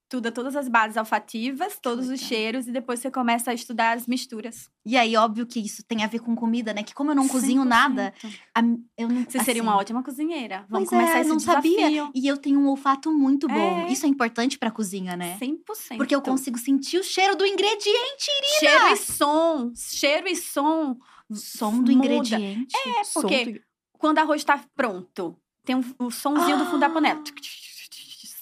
estuda 0.06 0.30
todas 0.30 0.54
as 0.54 0.68
bases 0.68 0.96
olfativas, 0.96 1.78
todos 1.82 2.08
os 2.08 2.20
cheiros, 2.20 2.68
e 2.68 2.72
depois 2.72 3.00
você 3.00 3.10
começa 3.10 3.50
a 3.50 3.54
estudar 3.54 3.96
as 3.96 4.06
misturas. 4.06 4.70
E 4.84 4.96
aí, 4.96 5.16
óbvio 5.16 5.44
que 5.44 5.58
isso 5.58 5.82
tem 5.84 6.04
a 6.04 6.06
ver 6.06 6.20
com 6.20 6.36
comida, 6.36 6.72
né? 6.72 6.84
Que 6.84 6.94
como 6.94 7.10
eu 7.10 7.14
não 7.16 7.26
cozinho 7.26 7.64
nada, 7.64 8.14
100%. 8.22 8.40
a- 8.54 8.62
eu 8.96 9.08
não... 9.08 9.24
Você 9.24 9.40
seria 9.42 9.60
assim, 9.60 9.68
uma 9.68 9.76
ótima 9.76 10.04
cozinheira. 10.04 10.64
Vamos 10.70 10.88
Pois 10.88 11.00
começar 11.00 11.18
é, 11.18 11.20
esse 11.22 11.28
não 11.28 11.36
desafio. 11.36 11.80
sabia. 11.80 12.10
E 12.14 12.26
eu 12.28 12.36
tenho 12.36 12.60
um 12.60 12.68
olfato 12.68 13.10
muito 13.12 13.48
bom. 13.48 13.80
É. 13.80 13.90
Isso 13.90 14.06
é 14.06 14.08
importante 14.08 14.56
pra 14.58 14.70
cozinha, 14.70 15.16
né? 15.16 15.36
100%. 15.40 15.96
Porque 15.96 16.14
eu 16.14 16.22
consigo 16.22 16.56
sentir 16.56 16.98
o 16.98 17.02
cheiro 17.02 17.34
do 17.34 17.44
ingrediente. 17.44 18.30
Cheiro 18.60 18.86
e 18.92 18.96
som. 18.96 19.72
Cheiro 19.74 20.28
e 20.28 20.36
som. 20.36 20.96
Som 21.32 21.72
do 21.82 21.90
Muda. 21.90 21.92
ingrediente. 21.92 22.76
É, 22.76 23.02
porque 23.12 23.44
do- 23.54 23.60
quando 23.98 24.18
o 24.18 24.20
arroz 24.20 24.44
tá 24.44 24.62
pronto, 24.76 25.36
tem 25.64 25.74
um, 25.74 25.82
o 25.98 26.12
somzinho 26.12 26.58
do 26.58 26.66
fundo 26.66 26.78
da 26.78 26.88
panela. 26.90 27.20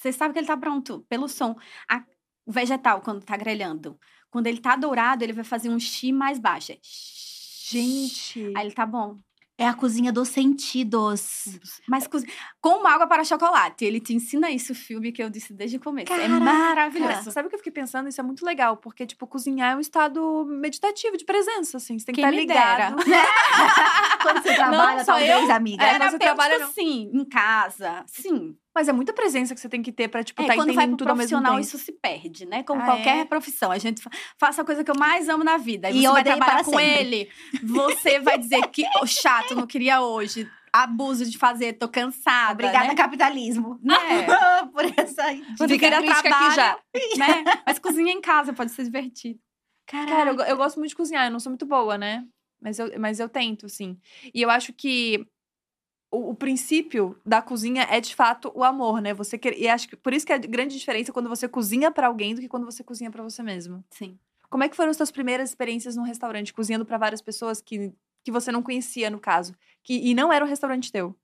Você 0.04 0.12
sabe 0.12 0.34
que 0.34 0.38
ele 0.40 0.46
tá 0.46 0.56
pronto 0.56 1.04
pelo 1.08 1.26
som. 1.28 1.56
A- 1.88 2.04
o 2.44 2.52
vegetal, 2.52 3.00
quando 3.00 3.24
tá 3.24 3.38
grelhando, 3.38 3.98
quando 4.30 4.46
ele 4.48 4.58
tá 4.60 4.76
dourado, 4.76 5.24
ele 5.24 5.32
vai 5.32 5.44
fazer 5.44 5.70
um 5.70 5.80
chi 5.80 6.12
mais 6.12 6.38
baixo. 6.38 6.72
É 6.72 6.78
Gente. 6.82 8.52
Aí 8.54 8.66
ele 8.66 8.74
tá 8.74 8.84
bom. 8.84 9.18
É 9.56 9.66
a 9.66 9.72
cozinha 9.72 10.12
dos 10.12 10.28
sentidos. 10.28 11.58
Mas 11.88 12.06
cozi- 12.06 12.26
como 12.60 12.86
água 12.86 13.06
para 13.06 13.24
chocolate. 13.24 13.82
Ele 13.84 13.98
te 13.98 14.12
ensina 14.12 14.50
isso, 14.50 14.72
o 14.72 14.74
filme 14.74 15.10
que 15.10 15.22
eu 15.22 15.30
disse 15.30 15.54
desde 15.54 15.76
o 15.78 15.80
começo. 15.80 16.12
é 16.12 16.16
Caraca! 16.18 16.40
maravilhoso. 16.40 17.30
Sabe 17.30 17.46
o 17.46 17.48
que 17.48 17.54
eu 17.54 17.60
fiquei 17.60 17.72
pensando? 17.72 18.08
Isso 18.08 18.20
é 18.20 18.24
muito 18.24 18.44
legal, 18.44 18.76
porque, 18.76 19.06
tipo, 19.06 19.26
cozinhar 19.26 19.72
é 19.72 19.76
um 19.76 19.80
estado 19.80 20.44
meditativo, 20.44 21.16
de 21.16 21.24
presença, 21.24 21.78
assim. 21.78 21.98
Você 21.98 22.04
tem 22.04 22.14
que 22.14 22.20
Quem 22.20 22.28
estar 22.30 22.40
me 22.40 22.46
dera. 22.46 22.90
ligado. 22.90 23.04
Quando 24.22 24.42
você 24.42 24.54
trabalha, 24.54 25.04
só 25.04 25.12
talvez, 25.12 25.48
eu. 25.48 25.54
amiga. 25.54 25.84
É, 25.84 25.98
quando 25.98 26.10
você 26.10 26.18
trabalha 26.18 26.58
no- 26.58 26.72
sim, 26.72 27.10
em 27.14 27.24
casa, 27.24 28.04
sim. 28.06 28.56
Mas 28.74 28.88
é 28.88 28.92
muita 28.92 29.12
presença 29.12 29.54
que 29.54 29.60
você 29.60 29.68
tem 29.68 29.82
que 29.82 29.92
ter 29.92 30.08
pra, 30.08 30.24
tipo, 30.24 30.42
É, 30.42 30.46
tá 30.46 30.54
quando 30.56 30.72
vai 30.72 30.86
pro 30.88 30.96
tudo 30.96 31.06
profissional, 31.14 31.60
isso 31.60 31.78
se 31.78 31.92
perde, 31.92 32.44
né? 32.44 32.62
Como 32.64 32.80
Ah, 32.82 32.84
qualquer 32.86 33.18
é? 33.18 33.24
profissão. 33.24 33.70
A 33.70 33.78
gente 33.78 34.02
fa- 34.02 34.10
faça 34.38 34.62
a 34.62 34.64
coisa 34.64 34.82
que 34.82 34.90
eu 34.90 34.96
mais 34.98 35.28
amo 35.28 35.44
na 35.44 35.56
vida. 35.56 35.90
E 35.90 35.98
E 35.98 36.02
você 36.02 36.12
vai 36.12 36.24
trabalhar 36.24 36.64
com 36.64 36.70
sempre. 36.72 36.84
ele. 36.86 37.30
Você 37.62 38.18
vai 38.20 38.36
dizer 38.38 38.66
que 38.68 38.84
oh, 39.00 39.06
chato, 39.06 39.54
não 39.54 39.66
queria 39.66 40.00
hoje. 40.00 40.50
Abuso 40.72 41.24
de 41.24 41.38
fazer, 41.38 41.74
tô 41.74 41.88
cansada. 41.88 42.52
Obrigada, 42.54 42.88
né? 42.88 42.94
capitalismo. 42.96 43.78
Né? 43.80 43.94
Por 44.74 44.84
essa 44.98 45.22
Quando 45.56 45.70
Fica 45.70 45.86
a 45.96 46.02
crítica 46.02 46.28
aqui 46.36 46.54
já. 46.56 46.78
né? 47.16 47.44
Mas 47.64 47.78
cozinha 47.78 48.12
em 48.12 48.20
casa, 48.20 48.52
pode 48.52 48.72
ser 48.72 48.82
divertido. 48.82 49.38
Cara, 49.86 50.30
eu, 50.32 50.40
eu 50.40 50.56
gosto 50.56 50.78
muito 50.78 50.88
de 50.88 50.96
cozinhar, 50.96 51.26
eu 51.26 51.30
não 51.30 51.38
sou 51.38 51.50
muito 51.50 51.64
boa, 51.64 51.96
né? 51.96 52.24
Mas 52.60 52.78
eu, 52.80 52.90
mas 52.98 53.20
eu 53.20 53.28
tento, 53.28 53.68
sim. 53.68 53.96
E 54.34 54.42
eu 54.42 54.50
acho 54.50 54.72
que 54.72 55.24
o, 56.14 56.30
o 56.30 56.34
princípio 56.34 57.18
da 57.24 57.42
cozinha 57.42 57.82
é, 57.90 58.00
de 58.00 58.14
fato, 58.14 58.50
o 58.54 58.62
amor, 58.64 59.00
né? 59.00 59.12
Você 59.14 59.36
quer, 59.38 59.58
e 59.58 59.68
acho 59.68 59.88
que 59.88 59.96
por 59.96 60.12
isso 60.12 60.24
que 60.26 60.32
é 60.32 60.36
a 60.36 60.38
grande 60.38 60.78
diferença 60.78 61.12
quando 61.12 61.28
você 61.28 61.48
cozinha 61.48 61.90
pra 61.90 62.06
alguém 62.06 62.34
do 62.34 62.40
que 62.40 62.48
quando 62.48 62.64
você 62.64 62.82
cozinha 62.84 63.10
pra 63.10 63.22
você 63.22 63.42
mesmo. 63.42 63.84
Sim. 63.90 64.18
Como 64.48 64.62
é 64.62 64.68
que 64.68 64.76
foram 64.76 64.90
as 64.90 64.96
suas 64.96 65.10
primeiras 65.10 65.48
experiências 65.50 65.96
num 65.96 66.04
restaurante, 66.04 66.52
cozinhando 66.54 66.86
pra 66.86 66.96
várias 66.98 67.20
pessoas 67.20 67.60
que, 67.60 67.92
que 68.24 68.30
você 68.30 68.52
não 68.52 68.62
conhecia, 68.62 69.10
no 69.10 69.18
caso? 69.18 69.54
Que, 69.82 69.94
e 69.94 70.14
não 70.14 70.32
era 70.32 70.44
um 70.44 70.48
restaurante 70.48 70.92
teu? 70.92 71.16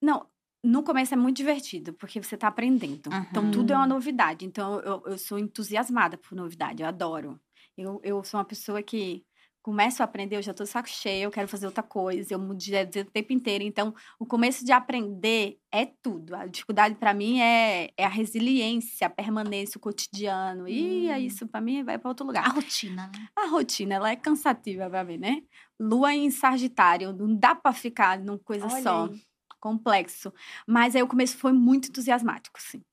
Não, 0.00 0.26
no 0.62 0.82
começo 0.82 1.14
é 1.14 1.16
muito 1.16 1.36
divertido, 1.36 1.92
porque 1.94 2.22
você 2.22 2.36
tá 2.36 2.48
aprendendo. 2.48 3.10
Então, 3.30 3.44
Uhum. 3.44 3.50
tudo 3.50 3.72
é 3.72 3.76
uma 3.76 3.86
novidade. 3.86 4.44
Então, 4.44 4.80
eu, 4.80 5.02
eu 5.06 5.18
sou 5.18 5.38
entusiasmada 5.38 6.18
por 6.18 6.34
novidade, 6.34 6.82
eu 6.82 6.88
adoro. 6.88 7.40
Eu, 7.78 8.00
eu 8.02 8.24
sou 8.24 8.38
uma 8.38 8.44
pessoa 8.44 8.82
que 8.82 9.24
começo 9.66 10.00
a 10.00 10.04
aprender, 10.04 10.36
eu 10.36 10.42
já 10.42 10.52
de 10.52 10.64
saco 10.64 10.88
cheio, 10.88 11.24
eu 11.24 11.30
quero 11.32 11.48
fazer 11.48 11.66
outra 11.66 11.82
coisa, 11.82 12.32
eu 12.32 12.38
mudo 12.38 12.56
de 12.56 12.72
o 13.00 13.04
tempo 13.06 13.32
inteiro. 13.32 13.64
Então, 13.64 13.92
o 14.16 14.24
começo 14.24 14.64
de 14.64 14.70
aprender 14.70 15.58
é 15.72 15.84
tudo. 15.84 16.36
A 16.36 16.46
dificuldade 16.46 16.94
para 16.94 17.12
mim 17.12 17.40
é, 17.40 17.90
é 17.96 18.04
a 18.04 18.08
resiliência, 18.08 19.08
a 19.08 19.10
permanência, 19.10 19.76
o 19.76 19.80
cotidiano. 19.80 20.62
Hum. 20.62 20.68
E 20.68 21.08
é 21.08 21.18
isso 21.18 21.48
para 21.48 21.60
mim 21.60 21.82
vai 21.82 21.98
para 21.98 22.08
outro 22.08 22.24
lugar. 22.24 22.46
A 22.46 22.50
rotina, 22.50 23.10
né? 23.12 23.28
A 23.34 23.48
rotina, 23.48 23.96
ela 23.96 24.08
é 24.08 24.14
cansativa 24.14 24.88
para 24.88 25.02
mim, 25.02 25.18
né? 25.18 25.42
Lua 25.80 26.14
em 26.14 26.30
Sagitário, 26.30 27.12
não 27.12 27.34
dá 27.34 27.52
para 27.52 27.72
ficar 27.72 28.20
numa 28.20 28.38
coisa 28.38 28.68
Olha 28.68 28.82
só. 28.82 29.06
Aí. 29.06 29.20
Complexo. 29.58 30.32
Mas 30.64 30.94
aí 30.94 31.02
o 31.02 31.08
começo 31.08 31.36
foi 31.36 31.52
muito 31.52 31.88
entusiasmático, 31.88 32.62
sim. 32.62 32.84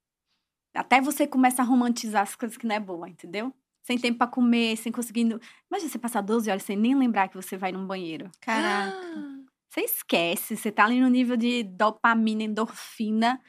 Até 0.74 0.99
você 0.99 1.28
começa 1.28 1.61
a 1.61 1.65
romantizar 1.65 2.24
as 2.24 2.36
coisas 2.36 2.57
que 2.57 2.65
não 2.65 2.74
é 2.74 2.80
boa, 2.80 3.07
entendeu? 3.07 3.53
Sem 3.84 3.97
tempo 3.97 4.17
para 4.17 4.31
comer, 4.31 4.77
sem 4.77 4.91
conseguindo. 4.91 5.39
Imagina 5.69 5.91
você 5.91 5.99
passar 5.99 6.21
12 6.21 6.49
horas 6.49 6.63
sem 6.63 6.75
nem 6.75 6.95
lembrar 6.95 7.27
que 7.27 7.36
você 7.36 7.57
vai 7.57 7.71
num 7.71 7.86
banheiro. 7.86 8.31
Caraca. 8.39 8.97
Você 9.69 9.81
esquece, 9.81 10.55
você 10.55 10.71
tá 10.71 10.86
ali 10.86 10.99
no 10.99 11.09
nível 11.09 11.36
de 11.36 11.63
dopamina, 11.63 12.43
endorfina, 12.43 13.41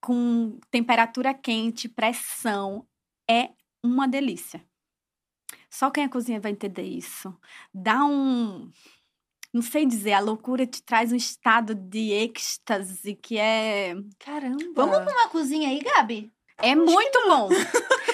com 0.00 0.58
temperatura 0.70 1.34
quente, 1.34 1.88
pressão. 1.88 2.86
É 3.28 3.50
uma 3.84 4.08
delícia. 4.08 4.64
Só 5.68 5.90
quem 5.90 6.04
é 6.04 6.08
cozinha 6.08 6.40
vai 6.40 6.52
entender 6.52 6.84
isso. 6.84 7.34
Dá 7.74 8.04
um. 8.04 8.70
Não 9.52 9.60
sei 9.60 9.84
dizer, 9.84 10.12
a 10.12 10.20
loucura 10.20 10.66
te 10.66 10.82
traz 10.82 11.12
um 11.12 11.16
estado 11.16 11.74
de 11.74 12.10
êxtase 12.10 13.14
que 13.16 13.36
é. 13.36 13.94
Caramba! 14.18 14.72
Vamos 14.74 14.98
pra 14.98 15.12
uma 15.12 15.28
cozinha 15.28 15.68
aí, 15.68 15.80
Gabi? 15.80 16.32
É 16.62 16.74
muito 16.74 17.28
bom. 17.28 17.48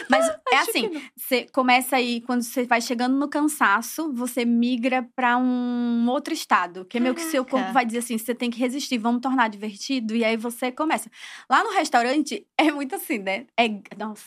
Mas 0.08 0.26
é 0.50 0.56
assim, 0.56 0.90
você 1.14 1.46
começa 1.52 1.96
aí, 1.96 2.20
quando 2.22 2.42
você 2.42 2.64
vai 2.64 2.80
chegando 2.80 3.16
no 3.16 3.28
cansaço, 3.28 4.12
você 4.12 4.44
migra 4.44 5.06
para 5.14 5.36
um 5.36 6.08
outro 6.08 6.32
estado. 6.32 6.84
Que 6.84 6.96
é 6.96 7.00
meio 7.00 7.14
que 7.14 7.20
seu 7.20 7.44
corpo 7.44 7.72
vai 7.72 7.84
dizer 7.84 7.98
assim, 7.98 8.16
você 8.16 8.34
tem 8.34 8.50
que 8.50 8.58
resistir, 8.58 8.98
vamos 8.98 9.20
tornar 9.20 9.48
divertido. 9.48 10.16
E 10.16 10.24
aí 10.24 10.36
você 10.36 10.72
começa. 10.72 11.10
Lá 11.48 11.62
no 11.62 11.70
restaurante, 11.70 12.46
é 12.56 12.72
muito 12.72 12.94
assim, 12.94 13.18
né? 13.18 13.46
É, 13.58 13.68
nossa, 13.98 14.24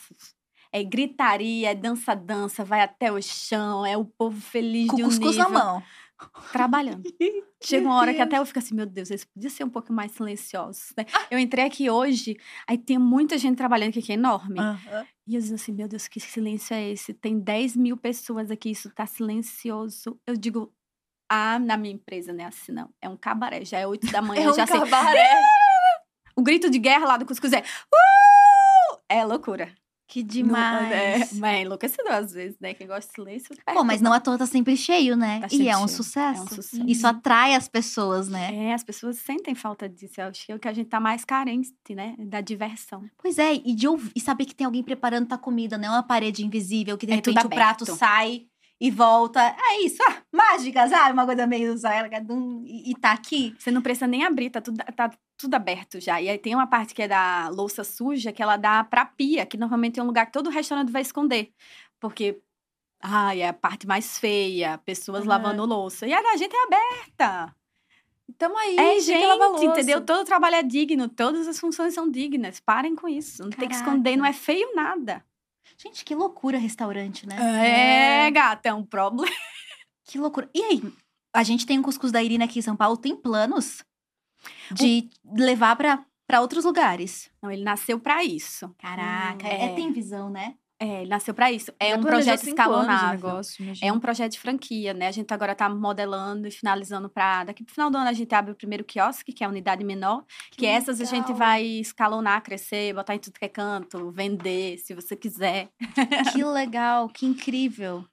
é 0.72 0.84
gritaria, 0.84 1.72
é 1.72 1.76
dança-dança, 1.76 2.64
vai 2.64 2.82
até 2.82 3.12
o 3.12 3.22
chão, 3.22 3.86
é 3.86 3.98
o 3.98 4.06
povo 4.06 4.40
feliz 4.40 4.88
Com 4.88 4.98
de 4.98 5.04
um 5.04 5.08
cuscuz 5.08 5.36
nível. 5.36 5.50
na 5.50 5.60
mão 5.66 5.84
trabalhando. 6.52 7.04
Chega 7.64 7.86
uma 7.86 7.96
hora 7.96 8.14
que 8.14 8.22
até 8.22 8.38
eu 8.38 8.46
fico 8.46 8.60
assim, 8.60 8.76
meu 8.76 8.86
Deus, 8.86 9.10
eles 9.10 9.26
podiam 9.26 9.50
ser 9.50 9.64
um 9.64 9.70
pouco 9.70 9.94
mais 9.94 10.12
silenciosos. 10.12 10.94
Né? 10.98 11.06
Eu 11.30 11.38
entrei 11.38 11.66
aqui 11.66 11.90
hoje, 11.90 12.38
aí 12.68 12.78
tem 12.78 12.98
muita 12.98 13.38
gente 13.38 13.58
trabalhando 13.58 13.90
aqui, 13.90 14.02
que 14.02 14.12
é 14.12 14.16
enorme. 14.16 14.60
E 15.28 15.36
eu 15.36 15.42
digo 15.42 15.56
assim, 15.56 15.72
meu 15.72 15.88
Deus, 15.88 16.08
que 16.08 16.20
silêncio 16.20 16.74
é 16.74 16.90
esse? 16.90 17.14
Tem 17.14 17.40
10 17.40 17.76
mil 17.76 17.98
pessoas 17.98 18.50
aqui, 18.52 18.72
isso 18.72 18.90
tá 18.90 19.06
silencioso. 19.06 20.20
Eu 20.26 20.36
digo, 20.36 20.74
ah, 21.30 21.60
na 21.60 21.78
minha 21.78 21.94
empresa 21.94 22.34
não 22.34 22.44
é 22.44 22.48
assim, 22.48 22.72
não. 22.72 22.90
É 23.02 23.08
um 23.08 23.16
cabaré, 23.16 23.64
já 23.64 23.80
é 23.80 23.88
8 23.88 24.12
da 24.12 24.22
manhã, 24.22 24.44
é 24.44 24.50
um 24.50 24.54
já 24.54 24.68
cabaré. 24.68 25.20
sei. 25.20 25.42
O 26.34 26.42
grito 26.42 26.70
de 26.70 26.80
guerra 26.80 27.06
lá 27.06 27.18
do 27.18 27.26
Cuscuz 27.26 27.52
é. 27.52 27.60
Uh! 27.60 28.98
É 29.10 29.24
loucura. 29.26 29.76
Que 30.12 30.22
demais. 30.22 30.90
Não, 30.90 30.94
é, 30.94 31.18
mas 31.36 31.54
é 31.54 31.62
enlouquecedor 31.62 32.12
às 32.12 32.34
vezes, 32.34 32.60
né? 32.60 32.74
Quem 32.74 32.86
gosta 32.86 33.08
de 33.08 33.16
silêncio. 33.16 33.56
Pô, 33.66 33.82
mas 33.82 34.02
não 34.02 34.12
à 34.12 34.20
toa 34.20 34.38
tá 34.38 34.46
sempre 34.46 34.76
cheio, 34.76 35.16
né? 35.16 35.40
Tá 35.40 35.48
e 35.50 35.70
é 35.70 35.78
um, 35.78 35.88
sucesso. 35.88 36.42
é 36.42 36.44
um 36.44 36.48
sucesso. 36.48 36.86
Isso 36.86 37.08
atrai 37.08 37.56
as 37.56 37.70
pessoas, 37.70 38.28
né? 38.28 38.54
É, 38.54 38.74
as 38.74 38.84
pessoas 38.84 39.16
sentem 39.20 39.56
falta 39.56 39.88
disso. 39.88 40.20
Eu 40.20 40.26
acho 40.26 40.46
que 40.46 40.52
é 40.52 40.56
o 40.56 40.60
que 40.60 40.68
a 40.68 40.74
gente 40.74 40.90
tá 40.90 41.00
mais 41.00 41.24
carente, 41.24 41.72
né? 41.92 42.14
Da 42.20 42.42
diversão. 42.42 43.10
Pois 43.18 43.40
é, 43.40 43.54
e 43.54 43.74
de 43.74 43.88
ouvir, 43.88 44.12
e 44.14 44.20
saber 44.20 44.44
que 44.44 44.54
tem 44.54 44.66
alguém 44.66 44.84
preparando 44.84 45.30
tua 45.30 45.38
comida, 45.38 45.78
não 45.78 45.88
é 45.88 45.92
uma 45.92 46.04
parede 46.04 46.46
invisível 46.46 46.98
que 46.98 47.06
de 47.06 47.14
é 47.14 47.16
repente 47.16 47.46
o 47.46 47.50
prato 47.50 47.86
sai 47.96 48.48
e 48.82 48.90
volta. 48.90 49.40
É 49.40 49.82
isso, 49.82 50.02
ah, 50.10 50.24
mágica, 50.34 50.88
sabe? 50.90 51.14
Uma 51.14 51.26
coisa 51.26 51.46
meio 51.46 51.76
e, 52.66 52.92
e 52.92 52.96
tá 52.96 53.12
aqui. 53.12 53.56
Você 53.60 53.70
não 53.70 53.82
precisa 53.82 54.08
nem 54.08 54.26
abrir, 54.26 54.50
tá 54.50 54.60
tudo, 54.60 54.78
tá 54.96 55.12
tudo 55.38 55.54
aberto 55.54 56.00
já. 56.00 56.20
E 56.20 56.28
aí 56.28 56.38
tem 56.40 56.56
uma 56.56 56.66
parte 56.66 56.96
que 56.96 57.04
é 57.04 57.08
da 57.08 57.48
louça 57.50 57.84
suja 57.84 58.32
que 58.32 58.42
ela 58.42 58.58
dá 58.58 58.84
pra 58.84 59.06
pia, 59.06 59.46
que 59.46 59.56
normalmente 59.56 60.00
é 60.00 60.04
um 60.04 60.08
lugar 60.08 60.26
que 60.26 60.32
todo 60.32 60.50
restaurante 60.50 60.92
vai 60.92 61.04
esconder. 61.04 61.54
Porque 62.00 62.42
ai, 63.00 63.42
é 63.44 63.50
a 63.50 63.54
parte 63.54 63.86
mais 63.86 64.18
feia, 64.18 64.80
pessoas 64.80 65.22
uhum. 65.22 65.30
lavando 65.30 65.64
louça. 65.64 66.08
E 66.08 66.14
a 66.14 66.22
da 66.22 66.36
gente 66.36 66.56
é 66.56 66.64
aberta. 66.64 67.56
Tamo 68.36 68.58
aí, 68.58 68.78
é 68.78 69.00
gente, 69.00 69.66
entendeu? 69.66 70.04
Todo 70.04 70.26
trabalho 70.26 70.56
é 70.56 70.64
digno, 70.64 71.08
todas 71.08 71.48
as 71.48 71.60
funções 71.60 71.94
são 71.94 72.10
dignas. 72.10 72.60
Parem 72.60 72.96
com 72.96 73.08
isso. 73.08 73.44
Não 73.44 73.52
Caraca. 73.52 73.60
tem 73.60 73.70
que 73.70 73.76
esconder, 73.76 74.16
não 74.16 74.26
é 74.26 74.34
feio 74.34 74.74
nada. 74.74 75.24
Gente, 75.82 76.06
que 76.06 76.14
loucura 76.14 76.60
restaurante, 76.60 77.28
né? 77.28 77.36
É, 77.40 78.28
é, 78.28 78.32
gata, 78.32 78.70
é 78.70 78.74
um 78.74 78.86
problema. 78.86 79.28
Que 80.04 80.18
loucura. 80.18 80.50
E 80.54 80.62
aí, 80.62 80.94
a 81.34 81.42
gente 81.42 81.66
tem 81.66 81.80
um 81.80 81.82
cuscuz 81.82 82.12
da 82.12 82.22
Irina 82.22 82.44
aqui 82.44 82.60
em 82.60 82.62
São 82.62 82.76
Paulo, 82.76 82.98
tem 82.98 83.16
planos 83.16 83.82
de 84.74 85.10
o... 85.24 85.36
levar 85.38 85.78
para 85.78 86.42
outros 86.42 86.66
lugares? 86.66 87.32
Não, 87.42 87.50
ele 87.50 87.64
nasceu 87.64 87.98
para 87.98 88.22
isso. 88.22 88.76
Caraca, 88.78 89.46
hum, 89.46 89.50
é. 89.50 89.66
é. 89.68 89.76
tem 89.76 89.94
visão, 89.94 90.30
né? 90.30 90.56
É, 90.82 91.02
ele 91.02 91.10
nasceu 91.12 91.32
para 91.32 91.52
isso. 91.52 91.72
É 91.80 91.96
um 91.96 92.02
projeto 92.02 92.42
escalonável. 92.42 93.30
Negócio, 93.30 93.74
é 93.84 93.94
um 93.94 94.00
projeto 94.00 94.32
de 94.32 94.40
franquia, 94.40 94.96
né? 94.96 95.08
A 95.08 95.12
gente 95.12 95.32
agora 95.32 95.52
está 95.52 95.70
modelando 95.70 96.48
e 96.48 96.52
finalizando 96.52 97.08
para 97.08 97.44
daqui 97.44 97.64
pro 97.64 97.72
final 97.72 97.92
do 97.92 98.00
ano 98.00 98.10
a 98.10 98.14
gente 98.14 98.34
abre 98.34 98.52
o 98.52 98.56
primeiro 98.56 98.84
quiosque, 98.84 99.32
que 99.32 99.44
é 99.44 99.48
a 99.48 99.50
unidade 99.52 99.86
menor, 99.86 100.26
que, 100.50 100.62
que 100.62 100.66
essas 100.66 101.00
a 101.00 101.06
gente 101.06 101.32
vai 101.34 101.64
escalonar, 101.64 102.42
crescer, 102.42 102.96
botar 102.96 103.14
em 103.14 103.20
tudo 103.20 103.38
que 103.38 103.46
é 103.46 103.48
canto, 103.48 104.10
vender, 104.10 104.80
se 104.80 104.96
você 104.96 105.16
quiser. 105.16 105.70
Que 106.34 106.42
legal, 106.44 107.08
que 107.10 107.28
incrível. 107.28 108.04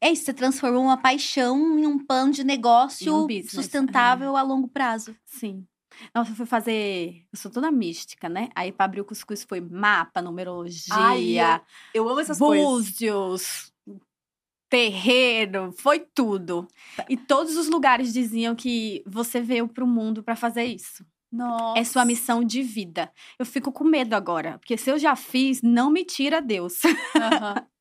É 0.00 0.10
isso, 0.10 0.24
você 0.24 0.32
transformou 0.32 0.82
uma 0.82 0.96
paixão 0.96 1.78
em 1.78 1.86
um 1.86 1.98
plano 1.98 2.32
de 2.32 2.42
negócio 2.42 3.26
um 3.26 3.42
sustentável 3.42 4.34
a 4.34 4.40
longo 4.40 4.66
prazo. 4.66 5.14
Sim. 5.26 5.66
Nossa, 6.14 6.32
eu 6.32 6.36
fui 6.36 6.46
fazer. 6.46 7.24
Eu 7.32 7.38
sou 7.38 7.50
toda 7.50 7.70
mística, 7.70 8.28
né? 8.28 8.48
Aí 8.54 8.72
pra 8.72 8.86
abrir 8.86 9.00
o 9.00 9.04
cuscuz 9.04 9.42
foi 9.44 9.60
mapa, 9.60 10.22
numerologia. 10.22 10.94
Ai, 10.94 11.38
eu, 11.38 11.60
eu 11.94 12.08
amo 12.08 12.20
essas 12.20 12.38
búzios, 12.38 13.72
coisas. 13.84 14.02
terreiro, 14.68 15.72
foi 15.78 16.00
tudo. 16.00 16.68
E 17.08 17.16
todos 17.16 17.56
os 17.56 17.68
lugares 17.68 18.12
diziam 18.12 18.54
que 18.54 19.02
você 19.06 19.40
veio 19.40 19.68
pro 19.68 19.86
mundo 19.86 20.22
para 20.22 20.36
fazer 20.36 20.64
isso. 20.64 21.04
Nossa. 21.34 21.78
É 21.78 21.84
sua 21.84 22.04
missão 22.04 22.44
de 22.44 22.62
vida. 22.62 23.10
Eu 23.38 23.44
fico 23.44 23.72
com 23.72 23.82
medo 23.82 24.14
agora, 24.14 24.58
porque 24.58 24.76
se 24.76 24.88
eu 24.90 24.98
já 24.98 25.16
fiz, 25.16 25.60
não 25.62 25.90
me 25.90 26.04
tira 26.04 26.40
Deus. 26.40 26.84
Uhum. 26.84 26.94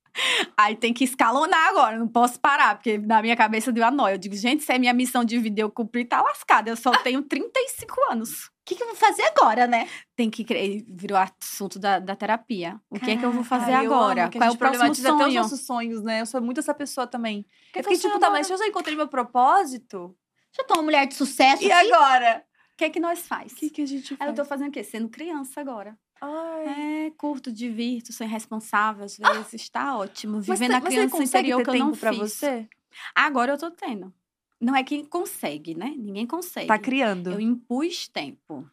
Aí 0.58 0.76
tem 0.76 0.94
que 0.94 1.04
escalonar 1.04 1.70
agora, 1.70 1.98
não 1.98 2.08
posso 2.08 2.40
parar, 2.40 2.76
porque 2.76 2.98
na 2.98 3.22
minha 3.22 3.36
cabeça 3.36 3.72
deu 3.72 3.84
a 3.84 3.92
noia. 3.92 4.14
Eu 4.16 4.18
digo, 4.18 4.36
gente, 4.36 4.64
se 4.64 4.72
é 4.72 4.78
minha 4.78 4.94
missão 4.94 5.24
de 5.24 5.38
vida 5.40 5.62
eu 5.62 5.72
cumprir, 5.72 6.06
tá 6.06 6.22
lascada. 6.22 6.70
Eu 6.70 6.76
só 6.76 6.92
tenho 7.04 7.22
35 7.22 8.12
anos. 8.12 8.46
O 8.46 8.66
que, 8.66 8.76
que 8.76 8.84
eu 8.84 8.88
vou 8.88 8.96
fazer 8.96 9.24
agora, 9.24 9.68
né? 9.68 9.90
Tem 10.16 10.30
que 10.30 10.46
virou 10.88 11.18
assunto 11.18 11.78
da, 11.78 12.00
da 12.00 12.16
terapia. 12.16 12.80
O 12.90 12.98
que 12.98 13.12
é 13.12 13.18
que 13.18 13.26
eu 13.26 13.32
vou 13.32 13.44
fazer 13.44 13.74
agora? 13.74 14.30
Qual 14.32 14.44
é 14.44 14.52
o 14.52 14.58
próximo 14.58 14.96
sonho? 14.96 15.16
até 15.16 15.28
os 15.28 15.34
nossos 15.34 15.66
sonhos, 15.66 16.02
né? 16.02 16.22
Eu 16.22 16.26
sou 16.26 16.42
muito 16.42 16.60
essa 16.62 16.74
pessoa 16.74 17.06
também. 17.06 17.46
Que 17.74 17.80
eu 17.80 17.84
fiquei 17.84 17.98
tipo, 17.98 18.18
tá, 18.20 18.30
mas 18.30 18.48
se 18.48 18.54
eu 18.54 18.58
já 18.58 18.66
encontrei 18.66 18.96
meu 18.96 19.08
propósito... 19.08 20.16
Já 20.56 20.64
tô 20.64 20.76
uma 20.76 20.84
mulher 20.84 21.08
de 21.08 21.16
sucesso 21.16 21.64
E 21.64 21.72
aqui? 21.72 21.92
agora? 21.92 22.46
O 22.74 22.78
que 22.78 22.86
é 22.86 22.90
que 22.90 23.00
nós 23.00 23.28
faz? 23.28 23.52
O 23.52 23.56
que, 23.56 23.70
que 23.70 23.82
a 23.82 23.86
gente 23.86 24.16
faz? 24.16 24.30
Eu 24.30 24.36
tô 24.36 24.46
fazendo 24.46 24.70
o 24.70 24.72
quê? 24.72 24.84
Sendo 24.84 25.10
criança 25.10 25.60
agora. 25.60 25.98
Ai. 26.26 27.08
É, 27.08 27.12
curto, 27.18 27.52
divirto, 27.52 28.14
sou 28.14 28.26
irresponsável 28.26 29.04
às 29.04 29.20
ah! 29.22 29.34
vezes, 29.34 29.68
ah! 29.70 29.74
tá 29.74 29.98
ótimo. 29.98 30.40
Vivendo 30.40 30.76
a 30.76 30.82
criança 30.82 31.22
interior 31.22 31.62
que 31.62 31.70
eu 31.70 31.76
não 31.76 31.92
pra 31.92 32.14
fiz. 32.14 32.20
você? 32.20 32.68
Agora 33.14 33.54
eu 33.54 33.58
tô 33.58 33.70
tendo. 33.70 34.14
Não 34.60 34.74
é 34.74 34.82
que 34.84 35.06
consegue, 35.08 35.76
né? 35.76 35.94
Ninguém 35.98 36.26
consegue. 36.26 36.68
Tá 36.68 36.80
criando. 36.80 37.34
Eu 37.34 37.42
impus 37.42 38.08
tempo. 38.08 38.66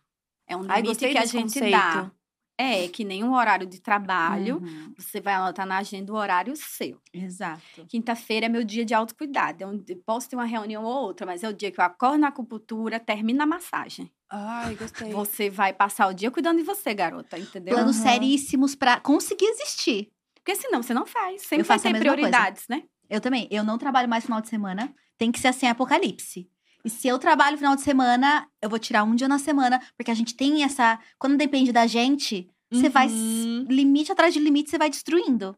É 0.47 0.57
um 0.57 0.63
limite 0.63 1.05
Ai, 1.05 1.13
que 1.13 1.19
a 1.19 1.25
gente 1.25 1.55
conceito. 1.55 1.71
dá. 1.73 2.13
É, 2.61 2.87
que 2.89 3.05
nem 3.05 3.25
um 3.25 3.33
horário 3.33 3.67
de 3.67 3.81
trabalho, 3.81 4.59
uhum. 4.59 4.93
você 4.95 5.19
vai 5.19 5.33
anotar 5.33 5.67
na 5.67 5.79
agenda 5.79 6.13
o 6.13 6.17
horário 6.17 6.55
seu. 6.55 7.01
Exato. 7.11 7.87
Quinta-feira 7.89 8.45
é 8.45 8.49
meu 8.51 8.63
dia 8.63 8.85
de 8.85 8.93
autocuidado. 8.93 9.65
É 9.65 9.67
onde 9.67 9.95
posso 9.95 10.29
ter 10.29 10.37
uma 10.37 10.45
reunião 10.45 10.85
ou 10.85 10.93
outra, 10.93 11.25
mas 11.25 11.43
é 11.43 11.49
o 11.49 11.55
dia 11.55 11.71
que 11.71 11.81
eu 11.81 11.85
acordo 11.85 12.19
na 12.19 12.29
acupuntura, 12.29 13.01
termino 13.01 13.43
a 13.43 13.47
massagem. 13.47 14.13
Ai, 14.29 14.75
gostei. 14.75 15.11
Você 15.11 15.49
vai 15.49 15.73
passar 15.73 16.07
o 16.09 16.13
dia 16.13 16.31
cuidando 16.31 16.59
de 16.59 16.63
você, 16.63 16.93
garota, 16.93 17.39
entendeu? 17.39 17.75
Planos 17.75 17.97
uhum. 17.97 18.03
seríssimos 18.03 18.75
para 18.75 19.01
conseguir 19.01 19.47
existir. 19.47 20.13
Porque 20.35 20.55
senão 20.55 20.83
você 20.83 20.93
não 20.93 21.07
faz. 21.07 21.41
Sempre 21.41 21.63
eu 21.63 21.65
vai 21.65 21.79
ter 21.79 21.99
prioridades, 21.99 22.67
coisa. 22.67 22.83
né? 22.83 22.89
Eu 23.09 23.23
também. 23.23 23.49
Eu 23.51 23.65
não 23.65 23.79
trabalho 23.79 24.09
mais 24.09 24.25
final 24.25 24.43
de 24.43 24.49
semana. 24.49 24.95
Tem 25.17 25.33
que 25.33 25.41
ser 25.41 25.49
assim, 25.49 25.67
apocalipse. 25.67 26.47
E 26.85 26.91
se 26.91 27.09
eu 27.09 27.19
trabalho 27.19 27.59
final 27.59 27.77
de 27.77 27.83
semana, 27.83 28.47
eu 28.61 28.69
vou 28.69 28.79
tirar 28.79 29.05
um 29.05 29.15
dia 29.15 29.29
na 29.29 29.39
semana, 29.39 29.81
porque 29.97 30.11
a 30.11 30.15
gente 30.15 30.35
tem 30.35 30.65
essa. 30.65 30.99
Quando 31.19 31.37
depende 31.37 31.73
da 31.73 31.87
gente, 31.87 32.49
você 32.71 32.89
vai. 32.89 33.09
Uhum. 33.09 33.67
Limite 33.69 34.13
atrás 34.13 34.33
de 34.33 34.41
limite, 34.41 34.71
você 34.71 34.79
vai 34.79 34.89
destruindo. 34.89 35.57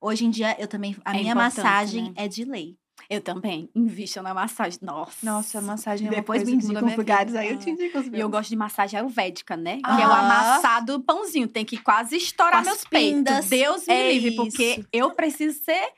Hoje 0.00 0.24
em 0.24 0.30
dia, 0.30 0.56
eu 0.58 0.66
também. 0.66 0.96
A 1.04 1.16
é 1.16 1.20
minha 1.20 1.34
massagem 1.34 2.04
né? 2.04 2.12
é 2.16 2.28
de 2.28 2.44
lei. 2.44 2.76
Eu 3.10 3.20
também 3.20 3.68
invisto 3.74 4.22
na 4.22 4.32
massagem. 4.32 4.78
Nossa. 4.80 5.26
Nossa, 5.26 5.58
a 5.58 5.62
massagem 5.62 6.06
é 6.06 6.10
uma 6.10 6.16
Depois 6.16 6.44
me 6.44 6.52
indica 6.52 6.84
os 6.84 6.96
lugares, 6.96 7.34
aí 7.34 7.50
eu 7.50 7.58
te 7.58 7.68
indico 7.68 7.98
os 7.98 8.04
meus. 8.04 8.16
E 8.16 8.20
eu 8.20 8.28
gosto 8.28 8.48
de 8.48 8.56
massagem 8.56 8.98
ayurvédica, 8.98 9.56
né? 9.56 9.80
Ah. 9.82 9.96
Que 9.96 10.02
é 10.02 10.06
o 10.06 10.12
amassado 10.12 11.00
pãozinho. 11.00 11.46
Tem 11.48 11.64
que 11.64 11.76
quase 11.76 12.16
estourar 12.16 12.64
meus 12.64 12.84
pindas. 12.84 13.46
peitos. 13.46 13.50
Deus 13.50 13.86
me 13.86 13.94
é 13.94 14.12
livre, 14.12 14.28
isso. 14.28 14.36
porque 14.36 14.84
eu 14.92 15.10
preciso 15.10 15.58
ser 15.62 15.92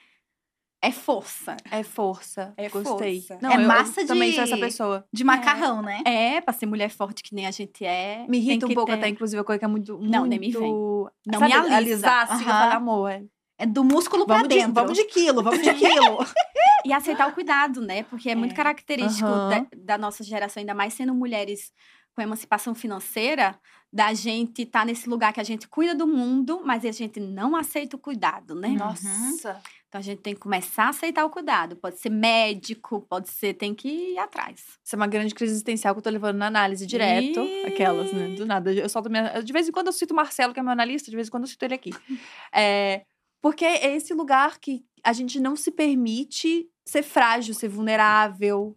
é 0.83 0.91
força. 0.93 1.57
É 1.71 1.83
força. 1.83 2.53
É 2.57 2.69
Gostei. 2.69 3.21
força. 3.23 3.39
Não, 3.43 3.51
É 3.51 3.57
eu- 3.57 3.61
eu 3.63 3.69
massa 3.69 4.07
também 4.07 4.31
de- 4.31 4.35
sou 4.37 4.45
essa 4.45 4.57
pessoa. 4.59 5.05
De 5.13 5.25
macarrão, 5.25 5.83
né? 5.83 6.01
É, 6.05 6.41
pra 6.41 6.53
ser 6.53 6.67
mulher 6.67 6.91
forte 6.91 7.23
que 7.23 7.35
nem 7.35 7.47
a 7.47 7.51
gente 7.51 7.85
é. 7.85 8.25
Me 8.29 8.39
irrita 8.39 8.67
um 8.67 8.75
pouco 8.75 8.91
ter- 8.93 8.99
até, 8.99 9.09
inclusive, 9.09 9.41
a 9.41 9.45
coisa 9.45 9.59
que 9.59 9.65
é 9.65 9.69
muito. 9.69 9.99
Não, 10.01 10.25
nem 10.27 10.39
me 10.39 10.47
muito- 10.47 10.61
vem. 10.61 11.33
Não 11.33 11.39
sabe, 11.41 11.53
me 11.53 11.53
alisa. 11.59 11.77
Alisar, 11.77 12.23
assim, 12.33 12.45
eu 12.45 12.51
Aham. 12.51 12.61
falo, 12.61 12.73
amor. 12.75 13.11
é. 13.11 13.23
É 13.59 13.65
do 13.65 13.83
músculo 13.83 14.27
pra 14.27 14.37
Vamos 14.37 14.49
de, 14.51 14.55
dentro. 14.57 14.75
vamos 14.75 14.99
de 14.99 15.05
quilo, 15.05 15.43
vamos 15.43 15.63
de 15.63 15.73
quilo. 15.75 16.19
E 16.85 16.93
aceitar 16.93 17.27
o 17.29 17.33
cuidado, 17.33 17.81
né? 17.81 18.03
Porque 18.05 18.31
é, 18.31 18.35
muito 18.37 18.53
É. 18.53 18.55
característico 18.55 19.27
Aham. 19.27 19.49
da, 19.49 19.95
da 19.95 19.99
nossa 19.99 20.23
geração, 20.23 20.61
ainda 20.61 20.75
mais 20.75 20.93
sendo 20.95 21.13
mulheres 21.15 21.73
com 22.15 22.23
emancipação 22.23 22.75
financeira, 22.75 23.59
da 23.93 24.13
gente 24.15 24.63
estar 24.63 24.87
nesse 24.87 25.09
lugar 25.09 25.33
que 25.33 25.41
a 25.41 25.45
gente 25.45 25.67
cuida 25.67 25.95
do 25.95 26.07
mundo, 26.07 26.63
mas 26.65 26.85
a 26.85 26.93
gente 26.93 27.19
não 27.19 27.57
aceita 27.57 27.97
o 27.97 27.99
cuidado, 27.99 28.55
né? 28.55 28.69
Uhum. 28.69 28.77
Nossa. 28.77 29.61
Então 29.97 30.01
a 30.01 30.03
gente 30.03 30.21
tem 30.21 30.35
que 30.35 30.41
começar 30.41 30.85
a 30.85 30.89
aceitar 30.91 31.25
o 31.25 31.31
cuidado. 31.31 31.75
Pode 31.77 31.99
ser 31.99 32.11
médico, 32.11 33.01
pode 33.09 33.31
ser, 33.31 33.55
tem 33.55 33.75
que 33.75 33.89
ir 33.89 34.19
atrás. 34.19 34.61
Isso 34.85 34.95
é 34.95 34.97
uma 34.97 35.07
grande 35.07 35.35
crise 35.35 35.55
existencial 35.55 35.95
que 35.95 36.01
eu 36.01 36.03
tô 36.03 36.11
levando 36.11 36.37
na 36.37 36.47
análise 36.47 36.87
direto. 36.87 37.41
Ih. 37.41 37.65
Aquelas, 37.65 38.13
né? 38.13 38.29
Do 38.35 38.45
nada. 38.45 38.73
Eu 38.73 38.89
solto 38.91 39.09
minha. 39.09 39.41
De 39.41 39.53
vez 39.53 39.69
em 39.69 39.73
quando 39.73 39.87
eu 39.87 39.93
cito 39.93 40.13
o 40.13 40.17
Marcelo, 40.17 40.53
que 40.53 40.61
é 40.61 40.63
meu 40.63 40.73
analista, 40.73 41.11
de 41.11 41.17
vez 41.17 41.29
em 41.29 41.31
quando 41.31 41.45
eu 41.45 41.49
cito 41.49 41.65
ele 41.65 41.75
aqui. 41.75 41.91
É, 42.53 43.03
porque 43.43 43.65
é 43.65 43.95
esse 43.95 44.15
lugar 44.15 44.59
que 44.59 44.85
a 45.05 45.13
gente 45.13 45.39
não 45.39 45.57
se 45.57 45.71
permite 45.71 46.69
ser 46.87 47.03
frágil, 47.03 47.55
ser 47.55 47.69
vulnerável, 47.69 48.77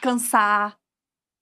cansar. 0.00 0.76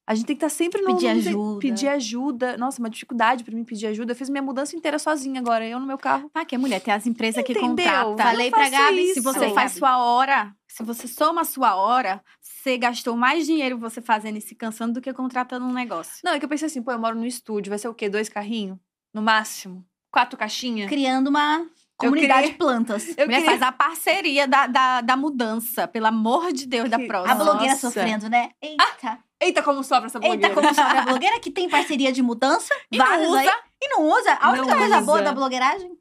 A 0.06 0.14
gente 0.14 0.26
tem 0.26 0.36
que 0.36 0.44
estar 0.44 0.54
sempre 0.56 0.80
no. 0.82 0.94
Pedir 0.94 1.08
ajuda. 1.08 1.58
Pedir 1.58 1.88
ajuda. 1.88 2.56
Nossa, 2.56 2.78
uma 2.80 2.88
dificuldade 2.88 3.42
pra 3.42 3.54
mim 3.54 3.64
pedir 3.64 3.88
ajuda. 3.88 4.12
Eu 4.12 4.16
fiz 4.16 4.28
minha 4.30 4.42
mudança 4.42 4.76
inteira 4.76 4.98
sozinha 5.00 5.40
agora, 5.40 5.66
eu 5.66 5.80
no 5.80 5.86
meu 5.86 5.98
carro. 5.98 6.30
Ah, 6.32 6.44
que 6.44 6.54
é 6.54 6.58
mulher, 6.58 6.80
tem 6.80 6.94
as 6.94 7.06
empresas 7.06 7.42
que 7.44 7.52
Entendeu? 7.52 7.70
contratam. 7.70 8.16
Falei 8.18 8.50
faço 8.50 8.70
Gabi, 8.70 9.00
isso. 9.04 9.14
Se 9.14 9.20
você 9.20 9.50
faz 9.50 9.72
Gabi. 9.72 9.78
sua 9.80 9.98
hora, 9.98 10.54
se 10.68 10.82
você 10.84 11.08
soma 11.08 11.40
a 11.40 11.44
sua 11.44 11.74
hora, 11.74 12.22
você 12.40 12.78
gastou 12.78 13.16
mais 13.16 13.46
dinheiro 13.46 13.78
você 13.78 14.00
fazendo 14.00 14.36
e 14.38 14.40
se 14.40 14.54
cansando 14.54 14.92
do 14.94 15.00
que 15.00 15.12
contratando 15.12 15.66
um 15.66 15.72
negócio. 15.72 16.20
Não, 16.24 16.32
é 16.34 16.38
que 16.38 16.44
eu 16.44 16.48
pensei 16.48 16.66
assim, 16.66 16.82
pô, 16.82 16.92
eu 16.92 16.98
moro 17.00 17.16
no 17.16 17.26
estúdio, 17.26 17.70
vai 17.70 17.78
ser 17.78 17.88
o 17.88 17.94
quê? 17.94 18.08
Dois 18.08 18.28
carrinhos? 18.28 18.78
No 19.12 19.20
máximo? 19.22 19.84
Quatro 20.12 20.38
caixinhas? 20.38 20.88
Criando 20.88 21.28
uma 21.28 21.66
comunidade 21.96 22.48
de 22.50 22.54
plantas. 22.54 23.08
Eu 23.18 23.26
Mulher, 23.26 23.38
queria- 23.42 23.44
faz 23.58 23.62
a 23.62 23.72
parceria 23.72 24.46
da, 24.46 24.66
da, 24.66 25.00
da 25.00 25.16
mudança, 25.16 25.88
pelo 25.88 26.06
amor 26.06 26.52
de 26.52 26.66
Deus, 26.66 26.88
da 26.88 26.98
Que- 26.98 27.06
próxima. 27.06 27.32
A 27.32 27.36
blogueira 27.44 27.72
Nossa. 27.72 27.86
sofrendo, 27.90 28.28
né? 28.30 28.50
Eita. 28.62 29.18
Eita, 29.40 29.62
como 29.62 29.84
sobra 29.84 30.06
essa 30.06 30.18
blogueira. 30.18 30.48
Eita, 30.48 30.54
como 30.54 30.74
sobra 30.74 31.00
a 31.00 31.04
blogueira 31.06 31.38
que 31.40 31.50
tem 31.50 31.68
parceria 31.68 32.12
de 32.12 32.22
mudança. 32.22 32.74
E 32.90 32.96
não 32.96 33.06
várias 33.06 33.32
aí, 33.34 33.46
usa. 33.46 33.56
e 33.82 33.88
não 33.88 34.02
usa. 34.08 34.32
A 34.40 34.50
única 34.50 34.66
Não 34.66 34.78
coisa 34.78 35.00
boa 35.02 35.16
usa. 35.16 35.24
da 35.24 35.32
blogueiragem. 35.32 35.98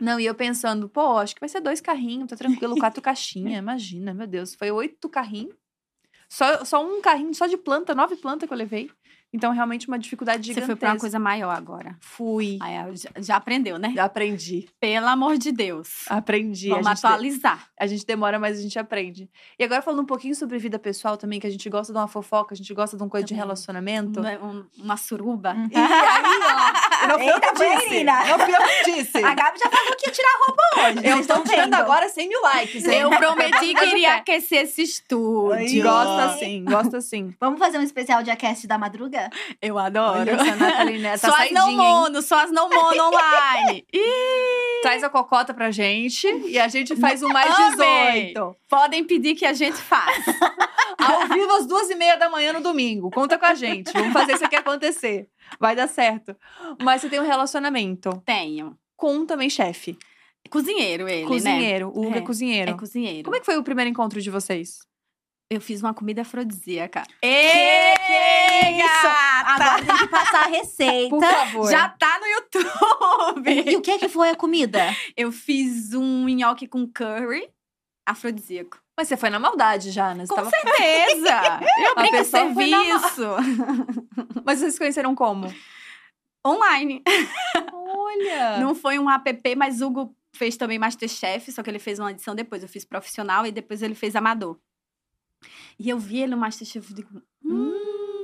Não, 0.00 0.18
e 0.20 0.26
eu 0.26 0.34
pensando, 0.34 0.88
pô, 0.88 1.18
acho 1.18 1.34
que 1.34 1.40
vai 1.40 1.48
ser 1.48 1.60
dois 1.60 1.80
carrinhos, 1.80 2.28
tá 2.28 2.36
tranquilo, 2.36 2.76
quatro 2.78 3.02
caixinhas, 3.02 3.58
imagina, 3.58 4.14
meu 4.14 4.26
Deus. 4.26 4.54
Foi 4.54 4.70
oito 4.70 5.08
carrinhos. 5.08 5.54
Só, 6.28 6.64
só 6.64 6.84
um 6.84 7.00
carrinho, 7.00 7.34
só 7.34 7.46
de 7.46 7.56
planta, 7.56 7.94
nove 7.94 8.14
plantas 8.16 8.46
que 8.46 8.52
eu 8.52 8.58
levei. 8.58 8.90
Então, 9.32 9.52
realmente, 9.52 9.86
uma 9.88 9.98
dificuldade 9.98 10.38
Você 10.38 10.46
gigantesca. 10.54 10.66
foi 10.66 10.76
pra 10.76 10.92
uma 10.92 10.98
coisa 10.98 11.18
maior 11.18 11.54
agora. 11.54 11.96
Fui. 12.00 12.58
Ah, 12.62 12.86
já, 12.94 13.10
já 13.18 13.36
aprendeu, 13.36 13.78
né? 13.78 13.92
Já 13.94 14.04
aprendi. 14.04 14.66
Pelo 14.80 15.06
amor 15.06 15.36
de 15.36 15.52
Deus. 15.52 16.04
Aprendi. 16.08 16.70
Vamos 16.70 16.86
a, 16.86 16.92
atualizar. 16.92 17.68
a 17.78 17.86
gente 17.86 18.06
demora, 18.06 18.38
mas 18.38 18.58
a 18.58 18.62
gente 18.62 18.78
aprende. 18.78 19.28
E 19.58 19.64
agora, 19.64 19.82
falando 19.82 20.00
um 20.00 20.06
pouquinho 20.06 20.34
sobre 20.34 20.56
vida 20.58 20.78
pessoal 20.78 21.16
também, 21.18 21.38
que 21.38 21.46
a 21.46 21.50
gente 21.50 21.68
gosta 21.68 21.92
de 21.92 21.98
uma 21.98 22.08
fofoca, 22.08 22.54
a 22.54 22.56
gente 22.56 22.72
gosta 22.72 22.96
de 22.96 23.02
um 23.02 23.08
coisa 23.08 23.26
de 23.26 23.34
Também. 23.34 23.42
relacionamento. 23.44 24.20
Um- 24.20 24.46
um- 24.60 24.66
uma 24.78 24.96
suruba. 24.96 25.52
Hum. 25.52 25.68
E 25.70 25.76
aí, 25.76 26.38
ó, 26.42 26.87
não 27.06 27.18
fui 27.18 27.30
eu 27.30 27.40
que 27.40 27.52
disse. 27.52 28.04
Não 28.04 28.38
fui 28.38 28.54
eu 28.54 28.84
que 28.84 28.92
disse. 28.92 29.24
A 29.24 29.34
Gabi 29.34 29.58
já 29.58 29.70
falou 29.70 29.96
que 29.96 30.06
ia 30.08 30.12
tirar 30.12 30.28
a 30.28 30.46
roupa 30.46 30.62
hoje. 30.76 31.06
Eu 31.06 31.14
tô 31.14 31.20
estão 31.20 31.44
tirando 31.44 31.74
agora 31.74 32.08
100 32.08 32.28
mil 32.28 32.40
likes, 32.42 32.84
hein? 32.86 33.00
Eu 33.00 33.10
prometi 33.10 33.74
que 33.74 33.84
iria 33.84 34.14
aquecer 34.16 34.64
esse 34.64 34.82
estúdio. 34.82 35.82
Gosta 35.82 36.38
sim, 36.38 36.64
gosta 36.64 37.00
sim. 37.00 37.34
Vamos 37.40 37.58
fazer 37.58 37.78
um 37.78 37.82
especial 37.82 38.22
de 38.22 38.30
Acast 38.30 38.66
da 38.66 38.78
madruga? 38.78 39.30
Eu 39.60 39.78
adoro. 39.78 40.20
Olha 40.20 40.32
essa 40.32 40.56
Nathalie 40.56 40.98
Neto, 40.98 41.20
tá 41.20 41.30
só 41.30 41.42
as 41.42 41.50
não 41.50 41.72
mono, 41.76 42.22
só 42.22 42.42
as 42.42 42.50
não 42.50 42.68
mono 42.68 43.02
online. 43.04 43.86
Ih, 43.92 44.80
Traz 44.82 45.02
a 45.02 45.08
cocota 45.08 45.52
pra 45.52 45.70
gente 45.70 46.26
e 46.46 46.58
a 46.58 46.68
gente 46.68 46.96
faz 46.96 47.22
um 47.22 47.28
mais 47.28 47.52
Amei. 47.52 48.32
18. 48.32 48.56
podem 48.68 49.04
pedir 49.04 49.34
que 49.34 49.44
a 49.44 49.52
gente 49.52 49.76
faz. 49.76 50.24
Ao 50.98 51.28
vivo 51.28 51.52
às 51.52 51.66
duas 51.66 51.88
e 51.90 51.94
meia 51.94 52.16
da 52.16 52.28
manhã 52.28 52.52
no 52.52 52.60
domingo. 52.60 53.10
Conta 53.10 53.38
com 53.38 53.46
a 53.46 53.54
gente. 53.54 53.92
Vamos 53.92 54.12
fazer 54.12 54.34
isso 54.34 54.44
aqui 54.44 54.56
acontecer. 54.56 55.28
Vai 55.58 55.74
dar 55.76 55.88
certo. 55.88 56.36
Mas 56.82 57.00
você 57.00 57.08
tem 57.08 57.20
um 57.20 57.26
relacionamento 57.26 58.10
Tenho. 58.24 58.76
com 58.96 59.14
um 59.14 59.26
também 59.26 59.48
chefe. 59.50 59.96
Cozinheiro 60.50 61.08
ele, 61.08 61.22
né? 61.22 61.28
cozinheiro. 61.28 61.88
O 61.88 62.06
Hugo 62.06 62.14
é, 62.14 62.18
É, 62.18 62.20
cozinheiro. 62.22 62.70
É 62.70 62.74
cozinheiro. 62.74 63.24
Como 63.24 63.36
é 63.36 63.40
que 63.40 63.46
foi 63.46 63.56
o 63.58 63.62
primeiro 63.62 63.90
encontro 63.90 64.20
de 64.20 64.30
vocês? 64.30 64.78
Eu 65.50 65.60
fiz 65.60 65.80
uma 65.82 65.94
comida 65.94 66.22
afrodisíaca. 66.22 67.02
Que 67.20 67.26
Ei, 67.26 68.80
isso? 68.80 69.02
gata! 69.02 69.64
Agora 69.64 69.84
tem 69.84 69.96
que 69.96 70.06
passar 70.08 70.44
a 70.44 70.48
receita. 70.48 71.08
Por 71.08 71.22
favor. 71.24 71.70
Já 71.70 71.88
tá 71.88 72.18
no 72.20 72.26
YouTube. 72.26 73.70
E 73.70 73.76
o 73.76 73.80
que, 73.80 73.98
que 73.98 74.08
foi 74.08 74.30
a 74.30 74.36
comida? 74.36 74.94
Eu 75.16 75.32
fiz 75.32 75.94
um 75.94 76.28
nhoque 76.28 76.66
com 76.68 76.86
curry 76.86 77.48
afrodisíaco. 78.06 78.78
Mas 78.98 79.06
você 79.06 79.16
foi 79.16 79.30
na 79.30 79.38
maldade 79.38 79.92
já, 79.92 80.12
né? 80.12 80.26
Você 80.26 80.34
Com 80.34 80.42
tava- 80.42 80.50
certeza! 80.50 81.30
Eu 81.86 81.92
A 81.92 82.00
brinco 82.00 82.16
pessoa 82.16 82.52
foi 82.52 82.66
na 82.68 82.82
serviço. 82.82 83.22
Mas 84.44 84.58
vocês 84.58 84.72
se 84.74 84.78
conheceram 84.80 85.14
como? 85.14 85.54
Online. 86.44 87.00
Olha! 87.72 88.58
Não 88.60 88.74
foi 88.74 88.98
um 88.98 89.08
app, 89.08 89.54
mas 89.56 89.80
o 89.80 89.86
Hugo 89.86 90.16
fez 90.34 90.56
também 90.56 90.78
Masterchef, 90.80 91.52
só 91.52 91.62
que 91.62 91.70
ele 91.70 91.78
fez 91.78 92.00
uma 92.00 92.10
edição 92.10 92.34
depois. 92.34 92.62
Eu 92.64 92.68
fiz 92.68 92.84
profissional 92.84 93.46
e 93.46 93.52
depois 93.52 93.82
ele 93.82 93.94
fez 93.94 94.16
amador. 94.16 94.58
E 95.78 95.88
eu 95.88 95.98
vi 95.98 96.18
ele 96.22 96.32
no 96.32 96.36
Masterchef 96.36 96.90
e 96.90 96.94
digo, 96.94 97.22
hum, 97.44 98.17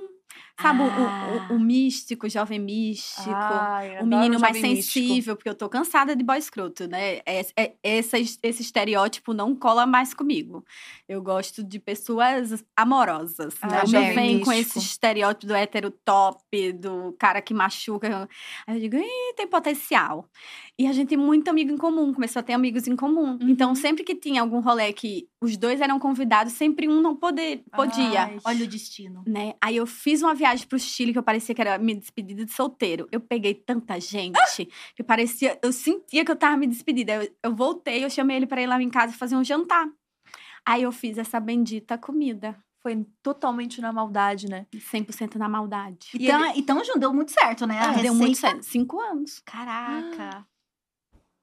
sabe, 0.60 0.82
o- 0.82 0.84
Ah. 0.86 1.46
o, 1.50 1.54
o, 1.54 1.56
o 1.56 1.60
místico, 1.60 2.26
o 2.26 2.30
jovem 2.30 2.58
místico. 2.58 3.30
Ai, 3.30 4.00
o 4.02 4.06
menino 4.06 4.38
mais 4.40 4.56
jovem 4.56 4.74
místico. 4.74 5.06
sensível, 5.06 5.36
porque 5.36 5.48
eu 5.48 5.54
tô 5.54 5.68
cansada 5.68 6.14
de 6.14 6.22
boy 6.24 6.38
escroto, 6.38 6.86
né? 6.88 7.18
É, 7.26 7.46
é- 7.56 7.72
essa- 7.82 8.18
esse 8.18 8.62
estereótipo 8.62 9.32
não 9.34 9.54
cola 9.54 9.86
mais 9.86 10.14
comigo. 10.14 10.64
Eu 11.08 11.20
gosto 11.22 11.62
de 11.62 11.78
pessoas 11.78 12.64
amorosas. 12.76 13.54
Ah, 13.60 13.66
né? 13.68 13.82
Não 13.92 14.00
me 14.00 14.12
vem 14.14 14.40
com 14.40 14.52
esse 14.52 14.78
estereótipo 14.78 15.46
do 15.46 15.54
hétero 15.54 15.90
top, 15.90 16.72
do 16.72 17.14
cara 17.18 17.42
que 17.42 17.52
machuca. 17.52 18.28
Aí 18.66 18.76
eu 18.76 18.80
digo, 18.80 18.96
Ih, 18.96 19.34
tem 19.36 19.46
potencial. 19.46 20.28
E 20.78 20.86
a 20.86 20.92
gente 20.92 21.08
tem 21.08 21.18
muito 21.18 21.48
amigo 21.48 21.70
em 21.72 21.76
comum, 21.76 22.12
começou 22.12 22.40
a 22.40 22.42
ter 22.42 22.52
amigos 22.52 22.86
em 22.88 22.96
comum. 22.96 23.32
Uhum. 23.40 23.48
Então, 23.48 23.74
sempre 23.74 24.02
que 24.02 24.14
tinha 24.14 24.40
algum 24.40 24.60
rolê 24.60 24.92
que 24.92 25.28
os 25.40 25.56
dois 25.56 25.80
eram 25.80 25.98
convidados, 26.00 26.52
sempre 26.54 26.88
um 26.88 27.00
não 27.00 27.14
poder, 27.14 27.62
podia. 27.76 28.22
Ai. 28.24 28.38
Olha 28.44 28.64
o 28.64 28.68
destino. 28.68 29.22
Né? 29.26 29.54
Aí 29.60 29.76
eu 29.76 29.86
fiz 29.86 30.20
uma 30.22 30.34
viagem 30.34 30.43
pro 30.66 30.78
Chile 30.78 31.12
que 31.12 31.18
eu 31.18 31.22
parecia 31.22 31.54
que 31.54 31.60
era 31.60 31.78
minha 31.78 31.96
despedida 31.98 32.44
de 32.44 32.52
solteiro. 32.52 33.08
Eu 33.10 33.20
peguei 33.20 33.54
tanta 33.54 33.98
gente 34.00 34.68
que 34.94 35.02
parecia, 35.02 35.58
eu 35.62 35.72
sentia 35.72 36.24
que 36.24 36.30
eu 36.30 36.36
tava 36.36 36.56
me 36.56 36.66
despedida. 36.66 37.14
Eu, 37.14 37.30
eu 37.42 37.54
voltei, 37.54 38.04
eu 38.04 38.10
chamei 38.10 38.36
ele 38.36 38.46
para 38.46 38.60
ir 38.62 38.66
lá 38.66 38.80
em 38.80 38.90
casa 38.90 39.12
fazer 39.16 39.36
um 39.36 39.44
jantar. 39.44 39.86
Aí 40.66 40.82
eu 40.82 40.92
fiz 40.92 41.18
essa 41.18 41.38
bendita 41.40 41.96
comida, 41.98 42.56
Foi 42.82 43.06
totalmente 43.22 43.80
na 43.80 43.92
maldade, 43.92 44.46
né? 44.48 44.66
100% 44.74 45.36
na 45.36 45.48
maldade. 45.48 46.08
E 46.14 46.24
Então, 46.26 46.52
então 46.54 46.84
Ju, 46.84 46.98
deu 46.98 47.12
muito 47.14 47.32
certo, 47.32 47.66
né? 47.66 47.78
A 47.80 47.90
Ah, 47.90 47.92
deu 47.94 48.14
muito 48.14 48.36
certo. 48.36 48.62
Cinco 48.62 49.00
anos. 49.00 49.40
Caraca. 49.44 50.46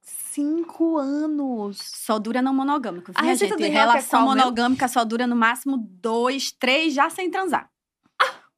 Cinco 0.03 0.97
anos. 0.97 1.77
Só 1.79 2.17
dura 2.19 2.41
não 2.41 2.53
monogâmico. 2.53 3.11
A 3.15 3.21
Viu, 3.21 3.29
receita 3.29 3.55
gente? 3.57 3.63
do 3.69 3.75
é 3.75 3.79
Relação 3.79 4.21
qual 4.21 4.33
mesmo? 4.33 4.39
monogâmica 4.45 4.87
só 4.87 5.03
dura 5.03 5.27
no 5.27 5.35
máximo 5.35 5.77
dois, 5.77 6.51
três, 6.51 6.93
já 6.93 7.09
sem 7.09 7.29
transar. 7.29 7.69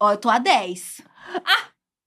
Ó, 0.04 0.12
eu 0.12 0.18
tô 0.18 0.30
a 0.30 0.38
10. 0.38 1.02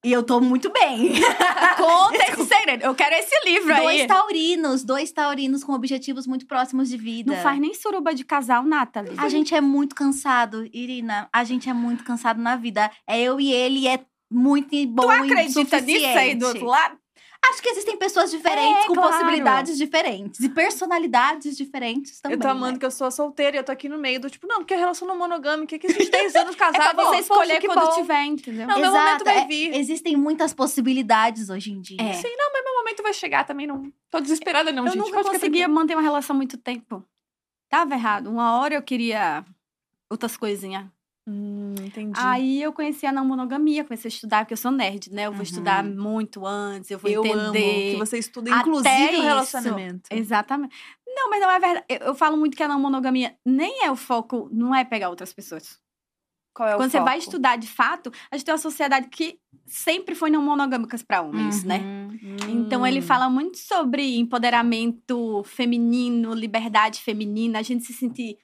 E 0.05 0.11
eu 0.11 0.21
tô 0.21 0.39
muito 0.39 0.71
bem. 0.71 1.13
Conta 1.77 2.31
esse 2.31 2.45
segredo. 2.45 2.83
Eu 2.83 2.93
quero 2.93 3.15
esse 3.15 3.33
livro 3.43 3.75
Dois 3.75 4.01
aí. 4.01 4.07
taurinos, 4.07 4.83
dois 4.83 5.11
taurinos 5.11 5.63
com 5.63 5.73
objetivos 5.73 6.27
muito 6.27 6.45
próximos 6.45 6.89
de 6.89 6.95
vida. 6.95 7.33
Não 7.33 7.41
faz 7.41 7.59
nem 7.59 7.73
suruba 7.73 8.13
de 8.13 8.23
casal, 8.23 8.63
Nathalie. 8.63 9.15
A 9.17 9.27
gente 9.29 9.55
é 9.55 9.61
muito 9.61 9.95
cansado, 9.95 10.69
Irina. 10.71 11.27
A 11.33 11.43
gente 11.43 11.71
é 11.71 11.73
muito 11.73 12.03
cansado 12.03 12.39
na 12.39 12.55
vida. 12.55 12.91
É 13.07 13.19
eu 13.19 13.41
e 13.41 13.51
ele 13.51 13.87
é 13.87 14.05
muito 14.31 14.75
bom 14.85 15.07
Tu 15.07 15.11
e 15.11 15.31
acredita 15.31 15.81
nisso 15.81 16.05
aí 16.05 16.35
do 16.35 16.45
outro 16.45 16.65
lado? 16.67 16.99
Acho 17.49 17.61
que 17.61 17.69
existem 17.69 17.97
pessoas 17.97 18.29
diferentes 18.31 18.83
É, 18.83 18.87
com 18.87 18.93
claro. 18.93 19.09
possibilidades 19.11 19.77
diferentes 19.77 20.39
e 20.41 20.49
personalidades 20.49 21.55
diferentes 21.57 22.19
também. 22.19 22.35
eu 22.37 22.41
tô 22.41 22.47
amando 22.47 22.73
né? 22.73 22.79
que 22.79 22.85
eu 22.85 22.91
sou 22.91 23.09
solteira 23.11 23.55
e 23.55 23.59
eu 23.59 23.63
tô 23.63 23.71
aqui 23.71 23.87
no 23.87 23.97
meio 23.97 24.19
do 24.19 24.29
tipo, 24.29 24.45
não, 24.47 24.57
porque 24.59 24.73
a 24.73 24.77
relação 24.77 25.07
não 25.07 25.15
é 25.15 25.17
monogâmica, 25.17 25.77
que 25.79 25.87
a 25.87 25.89
gente 25.89 26.09
10 26.09 26.35
anos 26.35 26.55
É 26.55 26.57
casados. 26.57 26.93
pra 26.93 27.03
você 27.05 27.17
escolher 27.19 27.47
poxa, 27.55 27.61
que 27.61 27.67
quando 27.67 27.85
bom. 27.85 27.95
tiver, 27.95 28.23
entendeu? 28.25 28.67
Não, 28.67 28.79
meu 28.79 28.91
momento 28.91 29.23
vai 29.23 29.37
é- 29.39 29.45
vir. 29.45 29.73
existem 29.75 30.15
muitas 30.15 30.53
possibilidades 30.53 31.49
hoje 31.49 31.71
em 31.71 31.81
dia. 31.81 31.97
É. 32.01 32.13
Sim, 32.13 32.35
não, 32.37 32.51
mas 32.51 32.63
meu 32.63 32.73
momento 32.75 33.03
vai 33.03 33.13
chegar 33.13 33.43
também, 33.45 33.65
não. 33.67 33.91
Tô 34.09 34.19
desesperada, 34.19 34.71
não, 34.71 34.83
eu 34.85 34.91
gente. 34.91 34.97
nunca 34.99 35.11
Pode 35.11 35.23
ficar 35.25 35.39
conseguia 35.39 35.67
manter 35.67 35.95
uma 35.95 36.01
relação 36.03 36.35
muito 36.35 36.57
tempo. 36.57 37.03
Tava 37.69 37.93
errado. 37.93 38.27
Uma 38.29 38.57
hora 38.59 38.75
eu 38.75 38.81
queria 38.81 39.43
outras 40.09 40.37
coisinhas. 40.37 40.85
Hum, 41.27 41.75
entendi. 41.85 42.17
Aí 42.17 42.61
eu 42.61 42.71
conheci 42.71 43.05
a 43.05 43.11
não 43.11 43.25
monogamia, 43.25 43.83
comecei 43.83 44.07
a 44.07 44.13
estudar, 44.13 44.39
porque 44.45 44.53
eu 44.53 44.57
sou 44.57 44.71
nerd, 44.71 45.11
né? 45.11 45.23
Eu 45.27 45.31
vou 45.31 45.39
Uhum. 45.39 45.43
estudar 45.43 45.83
muito 45.83 46.45
antes, 46.45 46.89
eu 46.89 46.97
vou 46.97 47.11
eu 47.11 47.21
entender. 47.23 47.37
amo 47.39 47.89
que 47.91 47.95
você 47.97 48.17
estuda, 48.17 48.49
Até 48.49 48.61
inclusive, 48.61 49.17
o 49.17 49.19
isso. 49.19 49.23
relacionamento. 49.23 50.09
Exatamente. 50.11 50.73
Não, 51.05 51.29
mas 51.29 51.41
não 51.41 51.51
é 51.51 51.59
verdade. 51.59 51.85
Eu, 51.89 51.97
eu 52.07 52.15
falo 52.15 52.37
muito 52.37 52.55
que 52.55 52.63
a 52.63 52.67
não 52.67 52.79
monogamia 52.79 53.35
nem 53.45 53.83
é 53.83 53.91
o 53.91 53.95
foco, 53.95 54.49
não 54.53 54.73
é 54.73 54.85
pegar 54.85 55.09
outras 55.09 55.33
pessoas. 55.33 55.79
Qual 56.53 56.69
é 56.69 56.75
o 56.75 56.77
Quando 56.77 56.91
você 56.91 56.97
foco? 56.97 57.09
vai 57.09 57.17
estudar 57.17 57.57
de 57.57 57.67
fato, 57.67 58.11
a 58.31 58.35
gente 58.37 58.45
tem 58.45 58.53
uma 58.53 58.57
sociedade 58.57 59.09
que 59.09 59.39
sempre 59.65 60.15
foi 60.15 60.29
não 60.29 60.41
monogâmicas 60.41 61.03
para 61.03 61.21
homens, 61.21 61.63
né? 61.63 61.79
Uhum. 61.79 62.37
Então 62.49 62.85
ele 62.87 62.99
Hum. 62.99 63.03
fala 63.03 63.29
muito 63.29 63.57
sobre 63.57 64.17
empoderamento 64.17 65.43
feminino, 65.45 66.33
liberdade 66.33 67.01
feminina, 67.01 67.59
a 67.59 67.63
gente 67.63 67.83
se 67.85 67.93
sentir 67.93 68.37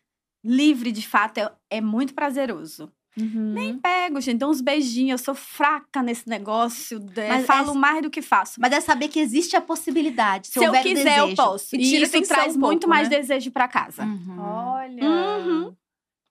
livre 0.43 0.91
de 0.91 1.07
fato 1.07 1.37
é, 1.39 1.51
é 1.69 1.81
muito 1.81 2.13
prazeroso. 2.13 2.91
Uhum. 3.15 3.53
Nem 3.53 3.77
pego, 3.77 4.19
gente, 4.19 4.39
dou 4.39 4.49
uns 4.49 4.59
beijinhos, 4.59 5.21
eu 5.21 5.25
sou 5.25 5.35
fraca 5.35 6.01
nesse 6.01 6.27
negócio, 6.27 6.99
de- 6.99 7.27
Mas 7.27 7.45
falo 7.45 7.71
é- 7.71 7.75
mais 7.77 8.01
do 8.01 8.09
que 8.09 8.23
faço. 8.23 8.59
Mas 8.59 8.73
é 8.73 8.81
saber 8.81 9.07
que 9.07 9.19
existe 9.19 9.55
a 9.55 9.61
possibilidade. 9.61 10.47
Se, 10.47 10.53
Se 10.53 10.59
eu 10.59 10.65
houver 10.69 10.81
quiser, 10.81 11.19
eu 11.19 11.25
desejo. 11.25 11.35
posso. 11.35 11.75
E 11.75 11.79
E 11.79 12.01
isso 12.01 12.21
traz 12.23 12.55
um 12.55 12.59
muito 12.59 12.81
pouco, 12.81 12.89
mais 12.89 13.07
né? 13.09 13.17
desejo 13.17 13.51
para 13.51 13.67
casa. 13.67 14.03
Uhum. 14.03 14.39
Olha. 14.39 15.03
Uhum. 15.05 15.71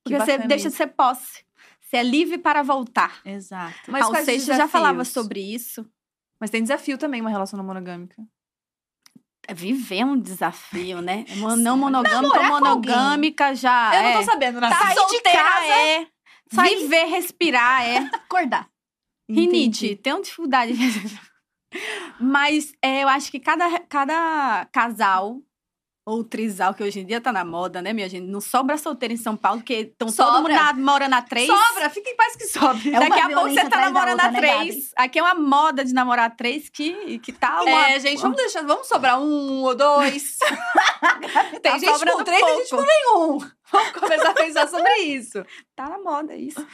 Que 0.04 0.14
Porque 0.16 0.18
você 0.18 0.38
deixa 0.38 0.68
de 0.70 0.74
ser 0.74 0.88
posse. 0.88 1.44
Você 1.80 1.98
é 1.98 2.02
livre 2.02 2.36
para 2.38 2.62
voltar. 2.64 3.20
Exato. 3.24 3.74
Mas 3.88 4.02
Raul 4.02 4.14
os 4.18 4.24
Seixas 4.24 4.56
já 4.56 4.66
falava 4.66 5.04
sobre 5.04 5.40
isso. 5.40 5.86
Mas 6.40 6.50
tem 6.50 6.60
desafio 6.62 6.98
também 6.98 7.20
uma 7.20 7.30
relação 7.30 7.56
não 7.56 7.64
monogâmica. 7.64 8.20
É 9.48 9.54
Viver 9.54 9.98
é 9.98 10.04
um 10.04 10.16
desafio, 10.18 11.00
né? 11.00 11.24
Não 11.58 11.76
monogâmica, 11.76 12.20
Namorar 12.20 12.48
monogâmica 12.50 13.54
já 13.54 13.90
Eu 13.94 14.00
é. 14.00 14.12
não 14.14 14.20
tô 14.20 14.30
sabendo 14.30 14.60
nada. 14.60 14.74
Tá 14.74 14.94
Sair 14.94 15.06
de 15.08 15.20
casa, 15.20 15.66
é. 15.66 16.06
sair- 16.52 16.76
Viver, 16.78 17.04
respirar 17.06 17.82
é. 17.82 17.96
Acordar. 18.14 18.68
Rinite, 19.28 19.96
tenho 19.96 20.20
dificuldade. 20.22 20.74
Mas 22.20 22.72
é, 22.82 23.02
eu 23.02 23.08
acho 23.08 23.30
que 23.30 23.40
cada, 23.40 23.80
cada 23.80 24.66
casal, 24.66 25.38
ou 26.04 26.24
trisal, 26.24 26.74
que 26.74 26.82
hoje 26.82 27.00
em 27.00 27.06
dia 27.06 27.20
tá 27.20 27.32
na 27.32 27.44
moda, 27.44 27.80
né, 27.80 27.92
minha 27.92 28.08
gente? 28.08 28.26
Não 28.26 28.40
sobra 28.40 28.76
solteiro 28.76 29.14
em 29.14 29.16
São 29.16 29.36
Paulo, 29.36 29.60
porque 29.60 29.74
estão 29.74 30.10
todo 30.10 30.42
mundo 30.42 30.48
na, 30.48 30.72
morando 30.72 31.14
a 31.14 31.22
três. 31.22 31.46
Sobra, 31.46 31.88
fica 31.90 32.10
em 32.10 32.16
paz 32.16 32.34
que 32.34 32.44
sobra. 32.46 32.88
É 32.88 33.08
Daqui 33.08 33.20
a 33.20 33.28
pouco 33.28 33.50
você 33.50 33.68
tá 33.68 33.80
namorando 33.82 34.20
a 34.20 34.30
né, 34.30 34.38
três. 34.40 34.90
Aqui 34.96 35.18
é 35.20 35.22
uma 35.22 35.34
moda 35.34 35.84
de 35.84 35.94
namorar 35.94 36.34
três 36.36 36.68
que, 36.68 37.20
que 37.20 37.32
tá 37.32 37.62
uma... 37.62 37.90
É, 37.90 38.00
gente, 38.00 38.20
vamos 38.20 38.36
deixar, 38.36 38.62
vamos 38.62 38.88
sobrar 38.88 39.20
um 39.20 39.62
ou 39.62 39.74
dois. 39.76 40.38
tem 41.62 41.72
Tá 41.72 41.78
gente 41.78 42.04
com 42.04 42.24
três, 42.24 42.44
tem 42.44 42.56
gente 42.58 42.70
pouco. 42.70 42.84
com 42.84 42.90
nenhum. 42.90 43.50
Vamos 43.70 43.92
começar 43.92 44.30
a 44.30 44.34
pensar 44.34 44.68
sobre 44.68 44.92
isso. 45.02 45.44
Tá 45.74 45.88
na 45.88 45.98
moda 45.98 46.34
isso. 46.34 46.66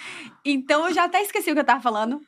Então 0.44 0.88
eu 0.88 0.94
já 0.94 1.04
até 1.04 1.22
esqueci 1.22 1.50
o 1.50 1.54
que 1.54 1.60
eu 1.60 1.64
tava 1.64 1.80
falando. 1.80 2.20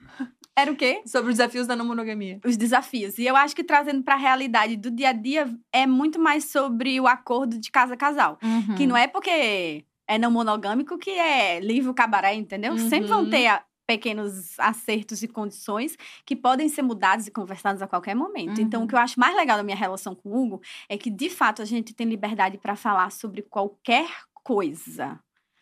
Era 0.60 0.72
o 0.72 0.76
quê? 0.76 1.00
Sobre 1.06 1.30
os 1.30 1.36
desafios 1.38 1.66
da 1.66 1.74
não 1.76 1.84
monogamia. 1.84 2.40
Os 2.44 2.56
desafios. 2.56 3.18
E 3.18 3.24
eu 3.26 3.34
acho 3.36 3.54
que 3.56 3.64
trazendo 3.64 4.02
pra 4.02 4.16
realidade 4.16 4.76
do 4.76 4.90
dia 4.90 5.10
a 5.10 5.12
dia 5.12 5.52
é 5.72 5.86
muito 5.86 6.18
mais 6.20 6.44
sobre 6.46 7.00
o 7.00 7.06
acordo 7.06 7.58
de 7.58 7.70
casa 7.70 7.94
a 7.94 7.96
casal. 7.96 8.38
Uhum. 8.42 8.74
Que 8.74 8.86
não 8.86 8.96
é 8.96 9.06
porque 9.06 9.84
é 10.06 10.18
não 10.18 10.30
monogâmico 10.30 10.98
que 10.98 11.10
é 11.10 11.60
livre 11.60 11.88
o 11.90 11.94
cabaré, 11.94 12.34
entendeu? 12.34 12.76
Sempre 12.78 13.08
vão 13.08 13.24
Uhum. 13.24 13.30
ter 13.30 13.46
a- 13.46 13.64
pequenos 13.86 14.56
acertos 14.60 15.20
e 15.20 15.26
condições 15.26 15.96
que 16.24 16.36
podem 16.36 16.68
ser 16.68 16.80
mudados 16.82 17.26
e 17.26 17.30
conversados 17.32 17.82
a 17.82 17.88
qualquer 17.88 18.14
momento. 18.14 18.60
Então, 18.60 18.80
Uhum. 18.80 18.86
o 18.86 18.88
que 18.88 18.94
eu 18.94 18.98
acho 19.00 19.18
mais 19.18 19.34
legal 19.34 19.56
da 19.56 19.64
minha 19.64 19.76
relação 19.76 20.14
com 20.14 20.28
o 20.28 20.40
Hugo 20.44 20.62
é 20.88 20.96
que, 20.96 21.10
de 21.10 21.28
fato, 21.28 21.60
a 21.60 21.64
gente 21.64 21.92
tem 21.92 22.06
liberdade 22.06 22.56
para 22.56 22.76
falar 22.76 23.10
sobre 23.10 23.42
qualquer 23.42 24.08
coisa. 24.44 25.18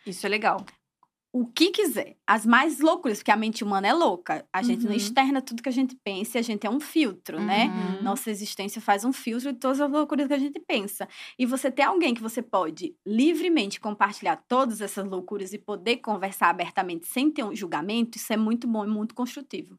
Isso 0.07 0.27
é 0.27 0.29
legal. 0.29 0.63
O 1.41 1.47
que 1.47 1.71
quiser. 1.71 2.17
As 2.27 2.45
mais 2.45 2.81
loucuras, 2.81 3.19
porque 3.19 3.31
a 3.31 3.37
mente 3.37 3.63
humana 3.63 3.87
é 3.87 3.93
louca. 3.93 4.45
A 4.53 4.61
gente 4.61 4.83
não 4.83 4.91
Uhum. 4.91 4.97
externa 4.97 5.41
tudo 5.41 5.63
que 5.63 5.69
a 5.69 5.73
gente 5.73 5.95
pensa 6.03 6.37
e 6.37 6.41
a 6.41 6.43
gente 6.43 6.67
é 6.67 6.71
um 6.71 6.81
filtro, 6.81 7.41
né? 7.41 7.67
Uhum. 7.67 8.03
Nossa 8.03 8.29
existência 8.29 8.81
faz 8.83 9.05
um 9.05 9.13
filtro 9.13 9.53
de 9.53 9.59
todas 9.61 9.81
as 9.81 9.89
loucuras 9.89 10.27
que 10.27 10.35
a 10.35 10.39
gente 10.39 10.59
pensa. 10.59 11.07
E 11.39 11.47
você 11.47 11.71
ter 11.71 11.83
alguém 11.83 12.13
que 12.13 12.21
você 12.21 12.43
pode 12.43 12.97
livremente 13.07 13.79
compartilhar 13.79 14.35
todas 14.49 14.81
essas 14.81 15.07
loucuras 15.07 15.53
e 15.53 15.59
poder 15.59 15.99
conversar 15.99 16.49
abertamente 16.49 17.07
sem 17.07 17.31
ter 17.31 17.45
um 17.45 17.55
julgamento, 17.55 18.19
isso 18.19 18.33
é 18.33 18.37
muito 18.37 18.67
bom 18.67 18.85
e 18.85 18.89
muito 18.89 19.15
construtivo. 19.15 19.79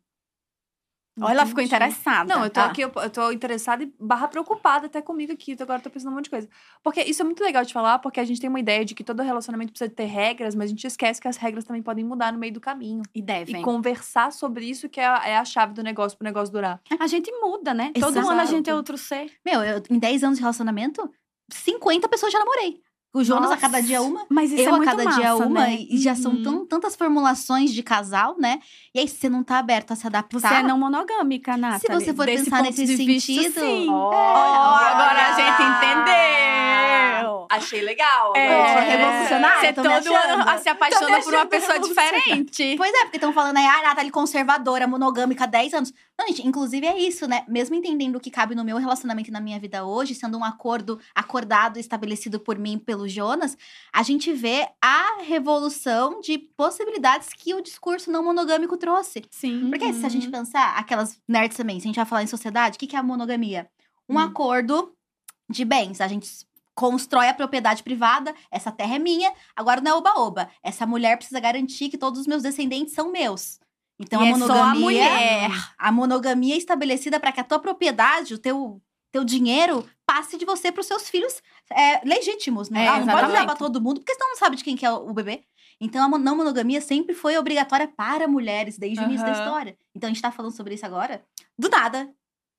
Olha, 1.21 1.33
ela 1.33 1.45
ficou 1.45 1.63
interessada. 1.63 2.33
Não, 2.33 2.43
eu 2.43 2.49
tô 2.49 2.59
Ah, 2.59 2.65
aqui, 2.65 2.81
eu, 2.81 2.91
eu 2.95 3.09
tô 3.09 3.31
interessada 3.31 3.83
e 3.83 3.93
barra 3.99 4.27
preocupada 4.27 4.87
até 4.87 5.01
comigo 5.01 5.33
aqui. 5.33 5.55
Agora 5.59 5.79
eu 5.79 5.83
tô 5.83 5.89
pensando 5.89 6.11
um 6.11 6.15
monte 6.15 6.25
de 6.25 6.29
coisa. 6.29 6.49
Porque 6.83 7.01
isso 7.01 7.21
é 7.21 7.25
muito 7.25 7.43
legal 7.43 7.63
de 7.63 7.73
falar, 7.73 7.99
porque 7.99 8.19
a 8.19 8.25
gente 8.25 8.39
tem 8.39 8.49
uma 8.49 8.59
ideia 8.59 8.85
de 8.85 8.95
que 8.95 9.03
todo 9.03 9.21
relacionamento 9.21 9.71
precisa 9.71 9.89
ter 9.89 10.05
regras, 10.05 10.55
mas 10.55 10.65
a 10.65 10.69
gente 10.69 10.85
esquece 10.85 11.21
que 11.21 11.27
as 11.27 11.37
regras 11.37 11.63
também 11.63 11.81
podem 11.81 12.03
mudar 12.03 12.31
no 12.31 12.39
meio 12.39 12.53
do 12.53 12.59
caminho. 12.59 13.03
E 13.13 13.21
devem. 13.21 13.61
E 13.61 13.63
conversar 13.63 14.31
sobre 14.31 14.65
isso 14.65 14.89
que 14.89 14.99
é 14.99 15.07
a, 15.07 15.27
é 15.27 15.37
a 15.37 15.45
chave 15.45 15.73
do 15.73 15.83
negócio 15.83 16.17
pro 16.17 16.25
negócio 16.25 16.51
durar. 16.53 16.81
A 16.99 17.07
gente 17.07 17.31
muda, 17.39 17.73
né? 17.73 17.91
Todo 17.99 18.17
Exato. 18.17 18.29
ano 18.29 18.41
a 18.41 18.45
gente 18.45 18.69
é 18.69 18.75
outro 18.75 18.97
ser. 18.97 19.31
Meu, 19.45 19.61
eu, 19.63 19.83
em 19.89 19.99
10 19.99 20.23
anos 20.23 20.37
de 20.37 20.41
relacionamento, 20.41 21.09
50 21.51 22.07
pessoas 22.07 22.31
já 22.31 22.39
namorei. 22.39 22.81
O 23.11 23.23
Jonas 23.23 23.49
a 23.49 23.57
cada 23.57 23.77
Nossa. 23.77 23.87
dia 23.87 24.01
uma. 24.03 24.25
Mas 24.29 24.51
isso 24.51 24.61
eu 24.61 24.75
é 24.75 24.79
a 24.79 24.83
cada 24.85 25.03
dia 25.03 25.31
massa, 25.31 25.45
uma. 25.47 25.61
né? 25.61 25.77
E 25.89 25.97
já 25.97 26.13
são 26.13 26.31
Uhum. 26.33 26.43
tão- 26.43 26.65
tantas 26.67 26.95
formulações 26.95 27.73
de 27.73 27.81
casal, 27.81 28.35
né? 28.37 28.59
E 28.93 28.99
aí, 28.99 29.07
se 29.07 29.15
você 29.17 29.27
não 29.29 29.43
tá 29.43 29.57
aberto 29.57 29.91
a 29.91 29.95
se 29.95 30.05
adaptar. 30.05 30.39
Você 30.39 30.53
é 30.55 30.61
não 30.63 30.77
monogâmica, 30.77 31.57
Nathalie. 31.57 32.05
você 32.05 32.13
for 32.13 32.27
Desse 32.27 32.43
pensar 32.43 32.61
nesse 32.61 32.85
vista, 32.85 33.31
sentido, 33.31 33.59
sim. 33.61 33.87
Oh, 33.89 33.93
Olha, 34.13 34.87
agora 34.89 35.27
a 35.27 35.33
gente 35.33 35.61
entendeu. 36.19 37.47
Achei 37.51 37.81
legal. 37.81 38.33
É, 38.35 38.73
sou 38.73 38.81
revolucionária, 38.83 39.59
Você 39.61 39.73
todo 39.73 39.87
ano 39.87 40.59
se 40.61 40.69
apaixona 40.69 41.19
por 41.21 41.33
uma 41.33 41.45
pessoa 41.47 41.79
diferente. 41.79 42.75
Pois 42.77 42.93
é, 42.93 43.01
porque 43.05 43.17
estão 43.17 43.33
falando 43.33 43.57
aí, 43.57 43.65
ah, 43.65 43.81
Nathalie 43.89 44.11
conservadora, 44.11 44.85
monogâmica, 44.87 45.47
10 45.47 45.73
anos. 45.73 45.91
Não, 46.17 46.27
gente, 46.27 46.45
inclusive 46.47 46.85
é 46.85 46.99
isso, 46.99 47.27
né? 47.27 47.43
Mesmo 47.47 47.75
entendendo 47.75 48.17
o 48.17 48.19
que 48.19 48.29
cabe 48.29 48.53
no 48.53 48.63
meu 48.63 48.77
relacionamento 48.77 49.29
e 49.29 49.33
na 49.33 49.39
minha 49.41 49.59
vida 49.59 49.83
hoje, 49.83 50.13
sendo 50.13 50.37
um 50.37 50.43
acordo 50.43 50.99
acordado 51.15 51.77
e 51.77 51.79
estabelecido 51.79 52.39
por 52.39 52.57
mim 52.59 52.73
e 52.73 52.77
pelo 52.99 53.07
Jonas, 53.07 53.57
a 53.93 54.03
gente 54.03 54.33
vê 54.33 54.67
a 54.81 55.21
revolução 55.23 56.19
de 56.19 56.37
possibilidades 56.37 57.29
que 57.29 57.53
o 57.53 57.61
discurso 57.61 58.11
não 58.11 58.23
monogâmico 58.23 58.75
trouxe. 58.77 59.23
Sim. 59.31 59.69
Porque 59.69 59.93
se 59.93 60.05
a 60.05 60.09
gente 60.09 60.29
pensar, 60.29 60.77
aquelas 60.77 61.17
nerds 61.27 61.55
também, 61.57 61.79
se 61.79 61.85
a 61.85 61.89
gente 61.89 61.95
vai 61.95 62.05
falar 62.05 62.23
em 62.23 62.27
sociedade, 62.27 62.75
o 62.75 62.79
que 62.79 62.87
que 62.87 62.95
é 62.95 62.99
a 62.99 63.03
monogamia? 63.03 63.69
Um 64.07 64.15
Hum. 64.15 64.19
acordo 64.19 64.93
de 65.49 65.63
bens. 65.63 66.01
A 66.01 66.07
gente 66.07 66.29
constrói 66.75 67.27
a 67.29 67.33
propriedade 67.33 67.83
privada, 67.83 68.33
essa 68.51 68.71
terra 68.71 68.95
é 68.95 68.99
minha, 68.99 69.31
agora 69.55 69.81
não 69.81 69.91
é 69.91 69.93
oba-oba. 69.95 70.49
Essa 70.63 70.85
mulher 70.85 71.17
precisa 71.17 71.39
garantir 71.39 71.89
que 71.89 71.97
todos 71.97 72.19
os 72.21 72.27
meus 72.27 72.41
descendentes 72.43 72.93
são 72.93 73.11
meus. 73.11 73.59
Então 73.99 74.21
E 74.23 74.27
a 74.27 74.29
é 74.29 74.33
só 74.37 74.43
a 74.45 74.47
monogamia, 74.47 74.79
mulher. 74.81 75.51
a 75.77 75.91
monogamia 75.91 76.55
é 76.55 76.57
estabelecida 76.57 77.19
para 77.19 77.31
que 77.33 77.39
a 77.41 77.43
tua 77.43 77.59
propriedade, 77.59 78.33
o 78.33 78.37
teu 78.37 78.81
teu 79.11 79.23
dinheiro 79.23 79.87
passe 80.05 80.37
de 80.37 80.45
você 80.45 80.71
para 80.71 80.81
os 80.81 80.87
seus 80.87 81.09
filhos 81.09 81.41
é, 81.71 82.01
legítimos, 82.07 82.69
né? 82.69 82.85
É, 82.85 82.87
Ah, 82.87 82.99
não 82.99 83.07
pode 83.07 83.31
dar 83.33 83.45
para 83.45 83.55
todo 83.55 83.81
mundo, 83.81 83.99
porque 83.99 84.13
senão 84.13 84.29
não 84.29 84.37
sabe 84.37 84.55
de 84.55 84.63
quem 84.63 84.75
que 84.75 84.85
é 84.85 84.91
o 84.91 85.13
bebê. 85.13 85.43
Então, 85.81 86.13
a 86.13 86.17
não 86.17 86.35
monogamia 86.35 86.81
sempre 86.81 87.15
foi 87.15 87.37
obrigatória 87.37 87.87
para 87.87 88.27
mulheres, 88.27 88.77
desde 88.77 88.99
o 88.99 89.03
início 89.05 89.25
da 89.25 89.31
história. 89.31 89.77
Então, 89.95 90.09
a 90.09 90.13
gente 90.13 90.21
tá 90.21 90.29
falando 90.31 90.51
sobre 90.55 90.73
isso 90.75 90.85
agora. 90.85 91.23
Do 91.57 91.69
nada. 91.69 92.09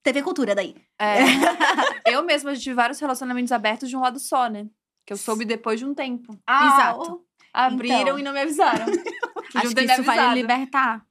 TV 0.03 0.23
Cultura 0.23 0.55
daí. 0.55 0.75
É. 0.99 1.17
eu 2.11 2.23
mesma 2.23 2.55
tive 2.55 2.73
vários 2.73 2.99
relacionamentos 2.99 3.51
abertos 3.51 3.89
de 3.89 3.95
um 3.95 3.99
lado 4.01 4.19
só, 4.19 4.47
né? 4.47 4.65
Que 5.05 5.13
eu 5.13 5.17
soube 5.17 5.45
depois 5.45 5.79
de 5.79 5.85
um 5.85 5.93
tempo. 5.93 6.33
Exato. 6.49 7.23
Abriram 7.53 8.01
Então. 8.01 8.19
e 8.19 8.23
não 8.23 8.33
me 8.33 8.41
avisaram. 8.41 8.85
Acho 9.53 9.75
que 9.75 9.81
isso 9.83 10.03
vai 10.03 10.17
avisado. 10.17 10.35
lhe 10.35 10.41
libertar. 10.41 11.05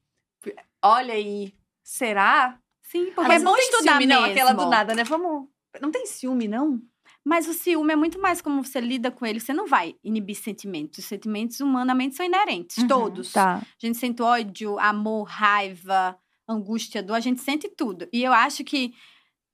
Olha 0.83 1.15
aí. 1.15 1.55
Será? 1.85 2.59
Sim, 2.91 3.07
porque 3.15 3.29
Mas 3.29 3.43
é 3.43 3.45
bom 3.45 3.51
não 3.53 3.57
tem 3.57 3.65
estudar 3.71 3.93
ciúme, 3.93 4.07
mesmo. 4.07 4.23
não, 4.23 4.31
aquela 4.31 4.53
do 4.53 4.67
nada, 4.69 4.95
né? 4.95 5.05
Vamos. 5.05 5.49
Não 5.81 5.91
tem 5.91 6.07
ciúme, 6.07 6.49
não? 6.49 6.81
Mas 7.25 7.47
o 7.47 7.53
ciúme 7.53 7.93
é 7.93 7.97
muito 7.97 8.19
mais 8.21 8.41
como 8.41 8.65
você 8.65 8.81
lida 8.81 9.11
com 9.11 9.25
ele. 9.27 9.39
Você 9.41 9.53
não 9.53 9.67
vai 9.67 9.95
inibir 10.03 10.35
sentimentos. 10.37 10.99
Os 11.01 11.05
sentimentos 11.05 11.61
humanamente 11.61 12.17
são 12.17 12.25
inerentes, 12.27 12.79
Uhum. 12.79 12.89
todos. 12.89 13.33
Tá. 13.33 13.57
A 13.59 13.87
gente 13.87 13.99
sente 13.99 14.23
ódio, 14.23 14.79
amor, 14.79 15.25
raiva, 15.25 16.19
angústia, 16.49 17.03
dor, 17.03 17.15
a 17.15 17.21
gente 17.21 17.41
sente 17.41 17.69
tudo. 17.69 18.09
E 18.13 18.23
eu 18.25 18.33
acho 18.33 18.65
que 18.65 18.93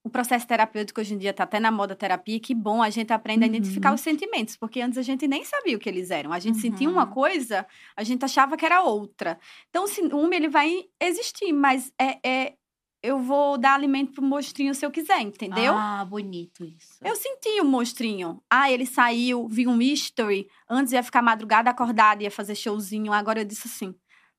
o 0.04 0.08
processo 0.08 0.46
terapêutico 0.46 1.00
hoje 1.00 1.14
em 1.14 1.18
dia 1.18 1.34
tá 1.34 1.42
até 1.42 1.58
na 1.58 1.70
moda 1.72 1.96
terapia, 1.96 2.38
que 2.38 2.54
bom 2.54 2.80
a 2.80 2.88
gente 2.88 3.12
aprende 3.12 3.42
a 3.44 3.48
Uhum. 3.48 3.54
identificar 3.56 3.92
os 3.92 4.00
sentimentos, 4.00 4.56
porque 4.56 4.80
antes 4.80 4.96
a 4.96 5.02
gente 5.02 5.26
nem 5.26 5.44
sabia 5.44 5.76
o 5.76 5.80
que 5.80 5.88
eles 5.88 6.10
eram. 6.12 6.32
A 6.32 6.38
gente 6.38 6.58
sentia 6.58 6.86
Uhum. 6.88 6.94
uma 6.94 7.08
coisa, 7.08 7.66
a 7.96 8.04
gente 8.04 8.24
achava 8.24 8.56
que 8.56 8.64
era 8.64 8.80
outra. 8.82 9.38
Então 9.68 9.82
o 9.84 9.88
ciúme 9.88 10.36
ele 10.36 10.48
vai 10.48 10.84
existir, 11.00 11.52
mas 11.52 11.92
é, 12.00 12.18
é 12.24 12.54
eu 13.02 13.18
vou 13.18 13.56
dar 13.56 13.74
alimento 13.74 14.12
pro 14.12 14.22
monstrinho 14.22 14.74
se 14.74 14.84
eu 14.84 14.90
quiser, 14.90 15.20
entendeu? 15.20 15.74
Ah, 15.76 16.04
bonito 16.04 16.64
isso. 16.64 16.98
Eu 17.04 17.14
senti 17.16 17.60
o 17.60 17.64
monstrinho. 17.64 18.42
Ah, 18.50 18.70
ele 18.70 18.86
saiu, 18.86 19.48
vi 19.48 19.66
um 19.66 19.80
history. 19.80 20.48
Antes 20.68 20.92
ia 20.92 21.02
ficar 21.02 21.22
madrugada 21.22 21.70
acordada, 21.70 22.22
ia 22.22 22.30
fazer 22.30 22.54
showzinho. 22.54 23.12
Agora 23.12 23.40
eu 23.40 23.44
disse 23.44 23.68
assim: 23.68 23.94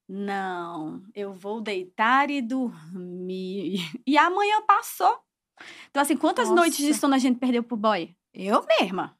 não, 0.07 1.03
eu 1.13 1.33
vou 1.33 1.61
deitar 1.61 2.29
e 2.29 2.41
dormir. 2.41 3.79
E 4.07 4.17
amanhã 4.17 4.61
passou. 4.65 5.19
Então, 5.89 6.01
assim, 6.01 6.15
quantas 6.15 6.47
Nossa. 6.47 6.61
noites 6.61 6.85
de 6.85 6.93
sono 6.93 7.15
a 7.15 7.17
gente 7.17 7.39
perdeu 7.39 7.63
pro 7.63 7.75
boy? 7.75 8.15
Eu 8.33 8.65
mesma. 8.79 9.17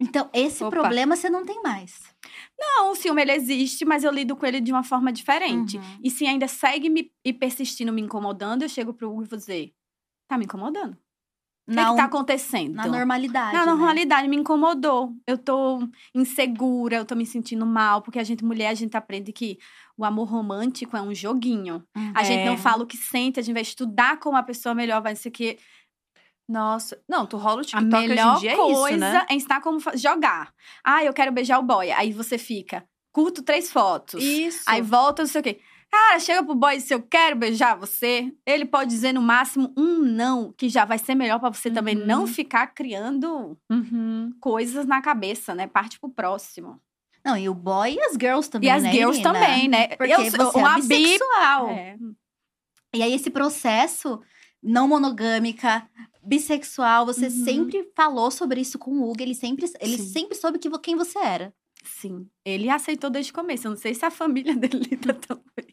Então, 0.00 0.30
esse 0.32 0.62
Opa. 0.62 0.76
problema 0.76 1.16
você 1.16 1.28
não 1.28 1.44
tem 1.44 1.60
mais. 1.60 2.14
Não, 2.58 2.90
o 2.90 2.94
ciúme 2.94 3.22
ele 3.22 3.32
existe, 3.32 3.84
mas 3.84 4.02
eu 4.02 4.10
lido 4.10 4.34
com 4.34 4.44
ele 4.44 4.60
de 4.60 4.72
uma 4.72 4.82
forma 4.82 5.12
diferente. 5.12 5.76
Uhum. 5.76 6.00
E 6.02 6.10
se 6.10 6.26
ainda 6.26 6.48
segue 6.48 6.90
me 6.90 7.12
e 7.24 7.32
persistindo 7.32 7.92
me 7.92 8.02
incomodando, 8.02 8.62
eu 8.62 8.68
chego 8.68 8.92
pro 8.92 9.10
Hugo 9.10 9.22
e 9.22 9.26
vou 9.26 9.38
dizer: 9.38 9.72
tá 10.28 10.36
me 10.36 10.44
incomodando. 10.44 10.96
O 11.68 11.70
que, 11.70 11.76
que 11.76 11.96
tá 11.96 12.04
acontecendo? 12.04 12.74
Na 12.74 12.86
normalidade. 12.86 13.52
Na 13.52 13.66
né? 13.66 13.72
normalidade 13.72 14.26
me 14.26 14.36
incomodou. 14.36 15.12
Eu 15.26 15.36
tô 15.36 15.86
insegura, 16.14 16.96
eu 16.96 17.04
tô 17.04 17.14
me 17.14 17.26
sentindo 17.26 17.66
mal, 17.66 18.00
porque 18.00 18.18
a 18.18 18.24
gente, 18.24 18.42
mulher, 18.42 18.68
a 18.68 18.74
gente 18.74 18.96
aprende 18.96 19.34
que 19.34 19.58
o 19.94 20.02
amor 20.02 20.30
romântico 20.30 20.96
é 20.96 21.02
um 21.02 21.14
joguinho. 21.14 21.84
Uhum. 21.94 22.12
A 22.14 22.22
gente 22.22 22.40
É. 22.40 22.46
não 22.46 22.56
fala 22.56 22.84
o 22.84 22.86
que 22.86 22.96
sente, 22.96 23.38
a 23.38 23.42
gente 23.42 23.52
vai 23.52 23.62
estudar 23.62 24.18
como 24.18 24.34
a 24.38 24.42
pessoa 24.42 24.74
melhor 24.74 25.02
vai 25.02 25.14
ser 25.14 25.30
que 25.30 25.58
Nossa. 26.48 26.98
Não, 27.08 27.26
tu 27.26 27.36
rola 27.36 27.58
o 27.58 27.60
a 27.60 27.64
TikTok 27.64 27.94
hoje 27.96 28.08
melhor 28.08 28.36
em 28.36 28.40
dia 28.40 28.52
é 28.52 28.56
coisa 28.56 28.90
isso, 28.90 28.98
né? 29.00 29.26
é 29.28 29.34
ensinar 29.34 29.60
como 29.60 29.78
jogar. 29.94 30.52
Ah, 30.82 31.04
eu 31.04 31.12
quero 31.12 31.30
beijar 31.32 31.58
o 31.58 31.62
boy. 31.62 31.90
Aí 31.90 32.12
você 32.12 32.38
fica, 32.38 32.84
curto 33.12 33.42
três 33.42 33.70
fotos. 33.70 34.22
Isso. 34.22 34.62
Aí 34.66 34.80
volta, 34.80 35.22
não 35.22 35.28
sei 35.28 35.40
o 35.40 35.44
quê. 35.44 35.60
Cara, 35.90 36.18
chega 36.18 36.42
pro 36.44 36.54
boy 36.54 36.74
e 36.74 36.78
diz, 36.78 36.90
eu 36.90 37.02
quero 37.02 37.36
beijar 37.36 37.74
você. 37.76 38.32
Ele 38.46 38.64
pode 38.66 38.90
dizer 38.90 39.12
no 39.12 39.22
máximo 39.22 39.72
um 39.76 39.98
não, 40.00 40.52
que 40.52 40.68
já 40.68 40.84
vai 40.84 40.98
ser 40.98 41.14
melhor 41.14 41.38
pra 41.38 41.48
você 41.50 41.70
também 41.70 41.96
Uhum. 41.96 42.06
não 42.06 42.26
ficar 42.26 42.66
criando 42.68 43.58
Uhum. 43.70 44.30
coisas 44.40 44.84
na 44.86 45.00
cabeça, 45.00 45.54
né? 45.54 45.66
Parte 45.66 45.98
pro 45.98 46.10
próximo. 46.10 46.80
Não, 47.24 47.36
e 47.36 47.48
o 47.48 47.54
boy 47.54 47.94
e 47.94 48.00
as 48.02 48.12
girls 48.20 48.48
também, 48.50 48.68
e 48.68 48.70
as 48.70 48.82
né, 48.82 48.92
girls 48.92 49.18
Irina? 49.20 49.32
também, 49.34 49.68
né? 49.68 49.88
Porque 49.96 50.12
eu 50.12 50.30
sou 50.30 50.46
você 50.52 50.58
uma 50.58 50.78
é 50.78 50.80
bi. 50.82 50.88
bissexual. 50.88 51.68
É. 51.70 51.96
E 52.94 53.02
aí, 53.02 53.12
esse 53.14 53.28
processo 53.30 54.20
não 54.62 54.88
monogâmica, 54.88 55.86
bissexual, 56.28 57.06
você 57.06 57.26
Uhum. 57.26 57.44
sempre 57.44 57.90
falou 57.96 58.30
sobre 58.30 58.60
isso 58.60 58.78
com 58.78 58.90
o 58.92 59.10
Hugo. 59.10 59.22
Ele 59.22 59.34
sempre, 59.34 59.66
ele 59.80 59.96
Sim. 59.98 60.04
sempre 60.12 60.36
soube 60.36 60.58
que, 60.58 60.70
quem 60.80 60.94
você 60.96 61.18
era. 61.18 61.54
Sim. 61.84 62.28
Ele 62.44 62.68
aceitou 62.68 63.08
desde 63.08 63.32
o 63.32 63.34
começo. 63.34 63.66
Eu 63.66 63.70
não 63.70 63.78
sei 63.78 63.94
se 63.94 64.04
a 64.04 64.10
família 64.10 64.54
dele 64.56 64.78
lida 64.90 65.14
tão 65.14 65.40
bem. 65.56 65.66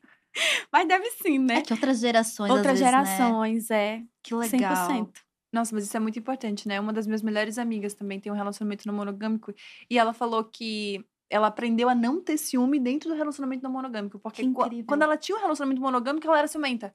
Mas 0.72 0.88
deve 0.88 1.10
sim, 1.12 1.40
né? 1.40 1.56
É 1.58 1.62
que 1.62 1.74
outras 1.74 2.00
gerações, 2.00 2.52
Outras 2.52 2.80
vezes, 2.80 2.94
né? 2.94 3.06
gerações, 3.06 3.72
é. 3.72 4.02
Que 4.24 4.36
legal. 4.36 4.90
100%. 4.90 5.10
Nossa, 5.52 5.74
mas 5.74 5.86
isso 5.86 5.96
é 5.96 6.00
muito 6.00 6.20
importante, 6.20 6.68
né? 6.68 6.80
Uma 6.80 6.92
das 6.92 7.08
minhas 7.08 7.22
melhores 7.22 7.58
amigas 7.58 7.94
também 7.94 8.20
tem 8.20 8.30
um 8.32 8.36
relacionamento 8.36 8.86
não 8.86 8.94
monogâmico. 8.94 9.54
E 9.90 9.98
ela 9.98 10.14
falou 10.14 10.44
que 10.44 11.06
ela 11.30 11.48
aprendeu 11.48 11.88
a 11.88 11.96
não 11.96 12.22
ter 12.22 12.38
ciúme 12.38 12.80
dentro 12.80 13.10
do 13.10 13.16
relacionamento 13.16 13.64
não 13.64 13.72
monogâmico. 13.72 14.20
Porque 14.20 14.44
quando 14.86 15.02
ela 15.04 15.16
tinha 15.18 15.38
um 15.38 15.42
relacionamento 15.42 15.82
monogâmico, 15.82 16.28
ela 16.28 16.40
era 16.40 16.48
ciumenta. 16.48 16.94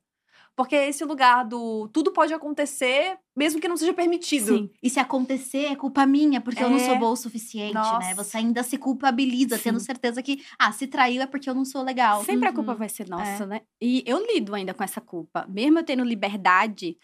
Porque 0.57 0.76
é 0.76 0.88
esse 0.88 1.05
lugar 1.05 1.44
do 1.44 1.88
tudo 1.88 2.12
pode 2.12 2.34
acontecer, 2.34 3.16
mesmo 3.34 3.61
que 3.61 3.68
não 3.68 3.76
seja 3.76 3.94
permitido. 3.94 4.57
Sim. 4.59 4.70
E 4.82 4.90
se 4.90 5.01
acontecer, 5.01 5.66
é 5.66 5.76
culpa 5.76 6.05
minha, 6.05 6.40
porque 6.40 6.62
eu 6.62 6.68
não 6.68 6.78
sou 6.78 6.94
É. 6.94 6.98
boa 6.98 7.12
o 7.12 7.16
suficiente, 7.16 7.72
né? 7.74 7.80
Nossa. 7.80 8.14
Você 8.16 8.36
ainda 8.36 8.62
se 8.62 8.76
culpabiliza, 8.76 9.57
Sim. 9.57 9.64
tendo 9.64 9.80
certeza 9.80 10.22
que, 10.22 10.42
ah, 10.59 10.70
se 10.72 10.86
traiu 10.86 11.22
é 11.22 11.26
porque 11.26 11.48
eu 11.48 11.55
não 11.55 11.64
sou 11.64 11.82
legal. 11.82 12.22
Sempre 12.24 12.46
a 12.46 12.51
Uhum. 12.51 12.57
culpa 12.57 12.74
vai 12.74 12.88
ser 12.88 13.09
nossa, 13.09 13.46
né? 13.46 13.62
E 13.80 14.03
eu 14.07 14.18
lido 14.26 14.55
ainda 14.55 14.74
com 14.74 14.84
essa 14.84 15.01
culpa. 15.01 15.46
Mesmo 15.48 15.78
eu 15.78 15.84
tendo 15.84 16.05
liberdade, 16.05 16.98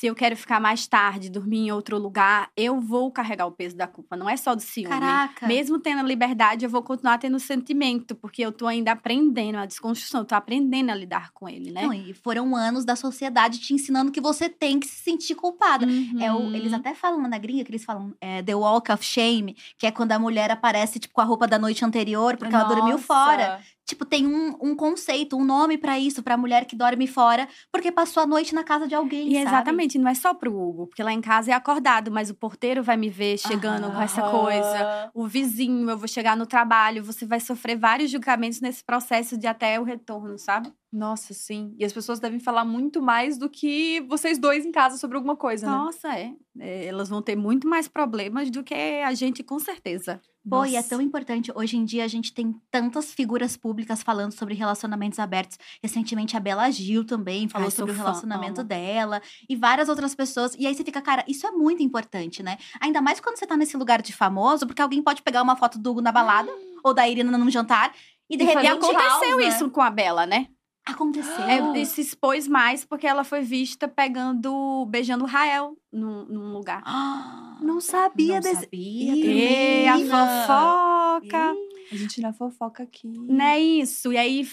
se 0.00 0.08
eu 0.08 0.14
quero 0.14 0.36
ficar 0.36 0.58
mais 0.60 0.88
tarde, 0.88 1.30
dormir 1.30 1.58
em 1.58 1.70
outro 1.70 1.96
lugar, 1.98 2.50
eu 2.56 2.80
vou 2.80 3.12
carregar 3.12 3.46
o 3.46 3.52
peso 3.52 3.76
da 3.76 3.86
culpa. 3.86 4.16
Não 4.16 4.28
é 4.28 4.36
só 4.36 4.52
do 4.52 4.60
ciúme. 4.60 4.88
Caraca. 4.88 5.46
Mesmo 5.46 5.78
tendo 5.78 6.04
liberdade, 6.04 6.64
eu 6.64 6.70
vou 6.70 6.82
continuar 6.82 7.16
tendo 7.18 7.38
sentimento, 7.38 8.12
porque 8.16 8.42
eu 8.42 8.50
tô 8.50 8.66
ainda 8.66 8.90
aprendendo 8.90 9.56
a 9.56 9.66
desconstrução, 9.66 10.22
eu 10.22 10.24
tô 10.24 10.34
aprendendo 10.34 10.90
a 10.90 10.96
lidar 10.96 11.30
com 11.32 11.48
ele, 11.48 11.70
né? 11.70 11.82
Não, 11.82 11.92
e 11.92 12.12
foram 12.12 12.56
anos 12.56 12.84
da 12.84 12.96
sociedade 12.96 13.60
te 13.60 13.72
ensinando 13.72 14.10
que 14.10 14.20
você 14.20 14.48
tem 14.48 14.80
que 14.80 14.88
se 14.88 14.96
sentir 14.96 15.36
culpada. 15.36 15.86
É 16.20 16.32
o, 16.32 16.52
eles 16.52 16.72
Uhum. 16.72 16.78
até 16.78 16.92
falam 16.92 17.28
na 17.28 17.38
gringa 17.38 17.62
que 17.62 17.70
eles 17.70 17.84
falam 17.84 18.12
é, 18.20 18.42
The 18.42 18.54
Walk 18.56 18.90
of 18.90 19.04
Shame, 19.04 19.54
que 19.78 19.86
é 19.86 19.92
quando 19.92 20.10
a 20.10 20.18
mulher 20.18 20.50
aparece, 20.50 20.98
tipo, 20.98 21.14
com 21.14 21.20
a 21.20 21.24
roupa 21.24 21.46
da 21.46 21.56
noite 21.58 21.84
anterior, 21.84 22.36
porque 22.36 22.52
ela 22.52 22.64
dormiu 22.64 22.96
Nossa. 22.96 23.04
fora. 23.06 23.60
Tipo, 23.86 24.04
tem 24.04 24.26
um, 24.26 24.56
um 24.62 24.74
conceito, 24.74 25.36
um 25.36 25.44
nome 25.44 25.76
pra 25.76 25.98
isso, 25.98 26.22
pra 26.22 26.36
mulher 26.36 26.64
que 26.64 26.74
dorme 26.74 27.06
fora, 27.06 27.46
porque 27.70 27.92
passou 27.92 28.22
a 28.22 28.26
noite 28.26 28.54
na 28.54 28.64
casa 28.64 28.88
de 28.88 28.94
alguém. 28.94 29.28
E 29.28 29.34
sabe? 29.34 29.46
exatamente, 29.46 29.98
não 29.98 30.08
é 30.08 30.14
só 30.14 30.32
pro 30.32 30.56
Hugo, 30.56 30.86
porque 30.86 31.02
lá 31.02 31.12
em 31.12 31.20
casa 31.20 31.50
é 31.50 31.54
acordado, 31.54 32.10
mas 32.10 32.30
o 32.30 32.34
porteiro 32.34 32.82
vai 32.82 32.96
me 32.96 33.10
ver 33.10 33.38
chegando 33.38 33.92
com 33.92 34.00
essa 34.00 34.22
coisa. 34.22 35.10
O 35.14 35.26
vizinho, 35.26 35.88
eu 35.90 35.98
vou 35.98 36.08
chegar 36.08 36.36
no 36.36 36.46
trabalho, 36.46 37.04
você 37.04 37.26
vai 37.26 37.40
sofrer 37.40 37.76
vários 37.76 38.10
julgamentos 38.10 38.60
nesse 38.60 38.82
processo 38.82 39.36
de 39.36 39.46
até 39.46 39.78
o 39.78 39.84
retorno, 39.84 40.38
sabe? 40.38 40.72
Nossa, 40.94 41.34
sim. 41.34 41.74
E 41.76 41.84
as 41.84 41.92
pessoas 41.92 42.20
devem 42.20 42.38
falar 42.38 42.64
muito 42.64 43.02
mais 43.02 43.36
do 43.36 43.50
que 43.50 44.00
vocês 44.02 44.38
dois 44.38 44.64
em 44.64 44.70
casa 44.70 44.96
sobre 44.96 45.16
alguma 45.16 45.34
coisa, 45.34 45.66
né? 45.66 45.72
Nossa, 45.72 46.16
é. 46.16 46.32
É, 46.56 46.86
Elas 46.86 47.08
vão 47.08 47.20
ter 47.20 47.34
muito 47.34 47.66
mais 47.66 47.88
problemas 47.88 48.48
do 48.48 48.62
que 48.62 48.74
a 48.74 49.12
gente, 49.12 49.42
com 49.42 49.58
certeza. 49.58 50.20
Pô, 50.48 50.64
e 50.64 50.74
é 50.74 50.76
Nossa. 50.76 50.90
tão 50.90 51.00
importante. 51.00 51.50
Hoje 51.52 51.76
em 51.76 51.84
dia 51.84 52.04
a 52.04 52.08
gente 52.08 52.32
tem 52.32 52.54
tantas 52.70 53.12
figuras 53.12 53.56
públicas 53.56 54.04
falando 54.04 54.30
sobre 54.30 54.54
relacionamentos 54.54 55.18
abertos. 55.18 55.58
Recentemente 55.82 56.36
a 56.36 56.40
Bela 56.40 56.70
Gil 56.70 57.04
também 57.04 57.48
falou 57.48 57.66
Ai, 57.66 57.72
sobre 57.72 57.90
o 57.90 57.96
fã, 57.96 58.02
relacionamento 58.02 58.60
amo. 58.60 58.68
dela 58.68 59.20
e 59.48 59.56
várias 59.56 59.88
outras 59.88 60.14
pessoas. 60.14 60.54
E 60.56 60.64
aí 60.64 60.74
você 60.76 60.84
fica, 60.84 61.02
cara, 61.02 61.24
isso 61.26 61.44
é 61.44 61.50
muito 61.50 61.82
importante, 61.82 62.40
né? 62.40 62.56
Ainda 62.80 63.02
mais 63.02 63.18
quando 63.18 63.36
você 63.36 63.48
tá 63.48 63.56
nesse 63.56 63.76
lugar 63.76 64.00
de 64.00 64.12
famoso, 64.12 64.64
porque 64.64 64.80
alguém 64.80 65.02
pode 65.02 65.22
pegar 65.22 65.42
uma 65.42 65.56
foto 65.56 65.76
do 65.76 65.90
Hugo 65.90 66.02
na 66.02 66.12
balada 66.12 66.52
ou 66.84 66.94
da 66.94 67.08
Irina 67.08 67.36
num 67.36 67.50
jantar 67.50 67.92
e 68.30 68.36
de 68.36 68.44
repente 68.44 68.68
caos, 68.68 68.84
aconteceu 68.84 69.38
né? 69.38 69.48
isso 69.48 69.70
com 69.70 69.80
a 69.80 69.90
Bela, 69.90 70.24
né? 70.24 70.46
Aconteceu. 70.86 71.44
É, 71.48 71.78
e 71.80 71.86
se 71.86 72.00
expôs 72.00 72.46
mais 72.48 72.84
porque 72.84 73.06
ela 73.06 73.24
foi 73.24 73.42
vista 73.42 73.88
pegando, 73.88 74.86
beijando 74.86 75.24
o 75.24 75.26
Rael 75.26 75.76
num, 75.92 76.24
num 76.26 76.52
lugar. 76.52 76.82
Ah, 76.84 77.58
Não 77.62 77.80
sabia 77.80 78.34
não 78.34 78.40
desse. 78.40 78.60
sabia 78.62 79.14
E 79.14 79.86
a 79.88 79.96
Menina! 79.96 80.26
fofoca. 80.46 81.54
A 81.92 81.96
gente 81.96 82.20
na 82.20 82.32
fofoca 82.32 82.82
aqui. 82.82 83.08
Não 83.08 83.44
é 83.44 83.58
isso. 83.58 84.12
E 84.12 84.18
aí, 84.18 84.46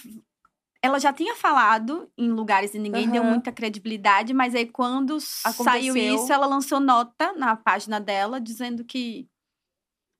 ela 0.81 0.99
já 0.99 1.11
tinha 1.13 1.35
falado 1.35 2.09
em 2.17 2.29
lugares 2.31 2.73
e 2.73 2.79
ninguém 2.79 3.09
deu 3.09 3.21
Aham. 3.21 3.31
muita 3.31 3.51
credibilidade, 3.51 4.33
mas 4.33 4.55
aí 4.55 4.65
quando 4.65 5.19
saiu 5.19 5.93
Aconteceu. 5.95 6.15
isso, 6.15 6.31
ela 6.33 6.45
lançou 6.45 6.79
nota 6.79 7.33
na 7.33 7.55
página 7.55 7.99
dela 7.99 8.39
dizendo 8.41 8.83
que 8.83 9.27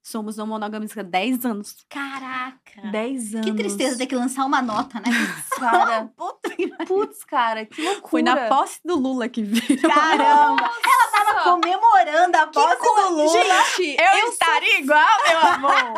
somos 0.03 0.37
não 0.37 0.47
monogâmicos 0.47 0.97
há 0.97 1.03
10 1.03 1.45
anos. 1.45 1.75
Caraca. 1.89 2.89
10 2.91 3.35
anos. 3.35 3.45
Que 3.45 3.53
tristeza 3.55 3.97
ter 3.97 4.07
que 4.07 4.15
lançar 4.15 4.45
uma 4.45 4.61
nota, 4.61 4.99
né? 4.99 5.11
Cara. 5.59 6.09
Puta 6.17 6.51
Putz, 6.87 7.23
cara, 7.23 7.65
que 7.65 7.81
loucura. 7.81 8.07
Foi 8.09 8.21
na 8.21 8.47
posse 8.47 8.79
do 8.83 8.95
Lula 8.97 9.29
que 9.29 9.43
viram. 9.43 9.89
Caramba! 9.89 10.63
Ela 10.83 11.11
tava 11.11 11.43
comemorando 11.43 12.37
a 12.37 12.47
posse 12.47 12.77
do 12.81 13.09
Lula. 13.15 13.29
Gente, 13.29 13.97
Eu, 14.01 14.29
estaria 14.29 14.79
igual, 14.79 15.07
meu 15.27 15.39
amor. 15.39 15.93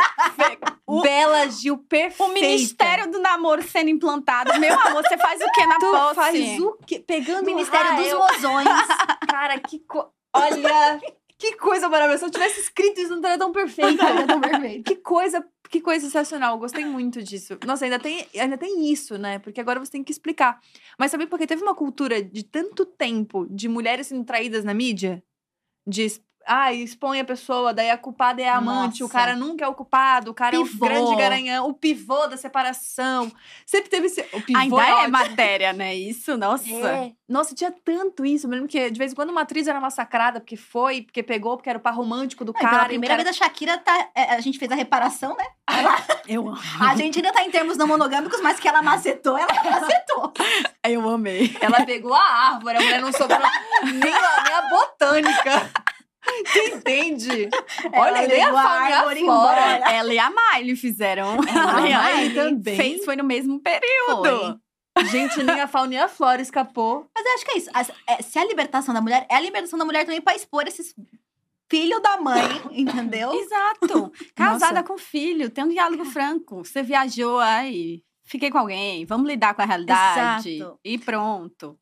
O- 0.86 1.02
Bela 1.02 1.50
Gil 1.50 1.78
perfeita. 1.78 2.24
O 2.24 2.34
Ministério 2.34 3.10
do 3.12 3.20
Namoro 3.20 3.64
sendo 3.64 3.90
implantado. 3.90 4.60
Meu 4.60 4.80
amor, 4.80 5.04
você 5.04 5.18
faz 5.18 5.42
o 5.42 5.52
que 5.52 5.66
na 5.66 5.76
Tu 5.80 5.92
posse? 5.92 6.16
faz 6.16 6.60
o 6.60 6.78
quê? 6.86 7.00
Pegando 7.06 7.46
Ministério 7.46 7.92
Ah, 7.92 7.96
dos 7.96 8.08
eu- 8.08 8.20
Mozões. 8.20 8.68
Cara, 9.30 9.60
que 9.60 9.80
co... 9.80 10.12
Olha, 10.36 11.00
que 11.44 11.58
coisa 11.58 11.90
maravilhosa. 11.90 12.20
Se 12.20 12.26
eu 12.26 12.32
tivesse 12.32 12.62
escrito 12.62 13.02
isso, 13.02 13.10
não 13.10 13.18
estaria 13.18 13.38
tão 13.38 13.52
perfeita. 13.52 14.02
que 14.86 14.96
coisa, 14.96 15.46
que 15.70 15.82
coisa 15.82 16.06
sensacional. 16.06 16.58
Gostei 16.58 16.86
muito 16.86 17.22
disso. 17.22 17.58
Nossa, 17.66 17.84
ainda 17.84 18.00
tem, 18.00 18.26
ainda 18.40 18.58
tem 18.58 18.90
isso, 18.90 19.18
né? 19.18 19.40
Porque 19.40 19.60
agora 19.60 19.80
você 19.80 19.92
tem 19.92 20.04
que 20.04 20.12
explicar. 20.12 20.62
Mas 20.98 21.12
sabe 21.12 21.28
porque 21.28 21.46
teve 21.46 21.62
uma 21.62 21.76
cultura 21.76 22.24
de 22.24 22.44
tanto 22.44 22.86
tempo 22.86 23.46
de 23.50 23.68
mulheres 23.68 24.08
sendo 24.08 24.24
traídas 24.24 24.64
na 24.64 24.74
mídia? 24.74 25.22
De 25.86 26.08
ah, 26.46 26.74
expõe 26.74 27.20
a 27.20 27.26
pessoa, 27.26 27.74
daí 27.74 27.90
a 27.90 27.98
culpada 27.98 28.42
é 28.42 28.50
a 28.50 28.58
amante, 28.58 29.04
o 29.04 29.08
Nossa. 29.08 29.18
cara 29.18 29.36
nunca 29.36 29.66
é 29.66 29.68
o 29.68 29.74
culpado, 29.74 30.32
o 30.32 30.34
cara 30.34 30.56
é 30.56 30.60
Pivô. 30.60 30.86
o 30.86 30.90
grande 30.90 31.16
garanhão, 31.16 31.68
o 31.68 31.74
pivô 31.74 32.28
da 32.28 32.38
separação. 32.38 33.32
Sempre 33.66 33.90
teve 33.90 34.08
esse. 34.08 34.22
O 34.34 34.42
pivô 34.42 34.60
Ainda 34.60 35.02
é 35.02 35.04
é 35.04 35.08
matéria, 35.08 35.74
né? 35.74 35.96
Isso, 35.96 36.38
nossa. 36.38 36.70
É. 36.70 37.12
Nossa, 37.28 37.56
tinha 37.56 37.72
tanto 37.72 38.26
isso. 38.26 38.46
Eu 38.46 38.50
me 38.50 38.56
lembro 38.56 38.70
que 38.70 38.92
de 38.92 38.98
vez 38.98 39.12
em 39.12 39.16
quando 39.16 39.30
uma 39.30 39.42
atriz 39.42 39.68
era 39.68 39.80
massacrada 39.80 40.40
porque 40.40 40.56
foi, 40.56 41.02
porque 41.02 41.24
pegou, 41.24 41.58
porque 41.58 41.70
era 41.70 41.80
o 41.80 41.82
par 41.82 41.96
romântico 41.96 42.46
do 42.46 42.54
Não, 42.54 42.60
e 42.60 42.64
cara. 42.64 42.76
pela 42.76 42.84
o 42.84 42.88
primeira 42.90 43.16
cara... 43.16 43.24
vez 43.24 43.36
a 43.36 43.44
Shakira 43.44 43.78
tá. 43.78 44.10
é, 44.16 44.36
A 44.36 44.40
gente 44.40 44.60
fez 44.60 44.72
a 44.72 44.76
reparação, 44.76 45.36
né? 45.36 45.46
Eu 46.28 46.48
amo. 46.48 46.58
A 46.80 46.96
gente 46.96 47.18
ainda 47.18 47.32
tá 47.32 47.44
em 47.44 47.52
termos 47.52 47.78
não 47.78 47.88
monogâmicos, 47.88 48.40
mas 48.42 48.60
que 48.60 48.68
ela 48.68 48.82
macetou, 48.82 49.38
ela 49.38 49.54
macetou. 49.54 50.34
Eu 50.84 51.10
amei. 51.10 51.56
Ela 51.60 51.86
pegou 51.86 52.14
a 52.14 52.22
árvore, 52.22 52.78
a 52.78 52.82
mulher 52.82 53.02
não 53.02 53.12
sobrou 53.12 53.40
nem 53.84 54.14
a, 54.14 54.44
nem 54.44 54.54
a 54.54 54.62
botânica. 54.70 55.72
Tu 56.52 56.76
entende? 56.76 57.50
Olha, 57.94 58.28
nem 58.28 58.42
fauna 58.44 58.90
e 58.90 58.94
a 58.94 59.20
embora. 59.20 59.92
Ela 59.92 60.14
e 60.14 60.20
a 60.20 60.30
Miley 60.32 60.76
fizeram. 60.76 61.36
Ela 61.36 61.80
Ela 61.80 61.90
e 61.90 61.94
a 61.94 62.04
Miley 62.04 62.34
também. 62.34 62.76
Fez, 62.76 63.06
foi 63.06 63.16
no 63.16 63.24
mesmo 63.24 63.60
período. 63.60 64.60
Foi. 64.96 65.06
Gente, 65.06 65.44
nem 65.44 65.60
a 65.60 65.68
fauna 65.68 65.96
e 65.96 65.98
a 65.98 66.08
flora 66.08 66.42
escapou. 66.42 67.08
Mas 67.16 67.26
eu 67.26 67.34
acho 67.34 67.46
que 67.46 67.52
é 67.52 67.58
isso. 67.58 67.70
É, 68.08 68.22
se 68.22 68.38
a 68.38 68.46
libertação 68.46 68.94
da 68.94 69.02
mulher, 69.02 69.26
é 69.30 69.36
a 69.36 69.40
libertação 69.40 69.78
da 69.78 69.86
mulher 69.86 70.06
também 70.06 70.22
pra 70.22 70.36
expor 70.36 70.68
esses 70.68 70.94
filho 71.70 72.00
da 72.00 72.18
mãe, 72.18 72.62
entendeu? 72.72 73.34
Exato. 73.34 74.12
Casada 74.36 74.82
Nossa. 74.82 74.84
com 74.84 74.98
filho, 74.98 75.50
tem 75.50 75.64
um 75.64 75.70
diálogo 75.70 76.06
franco. 76.06 76.64
Você 76.64 76.84
viajou, 76.84 77.40
aí, 77.40 78.04
fiquei 78.24 78.52
com 78.52 78.60
alguém, 78.60 79.06
vamos 79.06 79.28
lidar 79.28 79.56
com 79.56 79.64
a 79.64 79.66
realidade. 79.66 80.58
Exato. 80.58 80.80
E 80.84 81.00
pronto. 81.00 81.80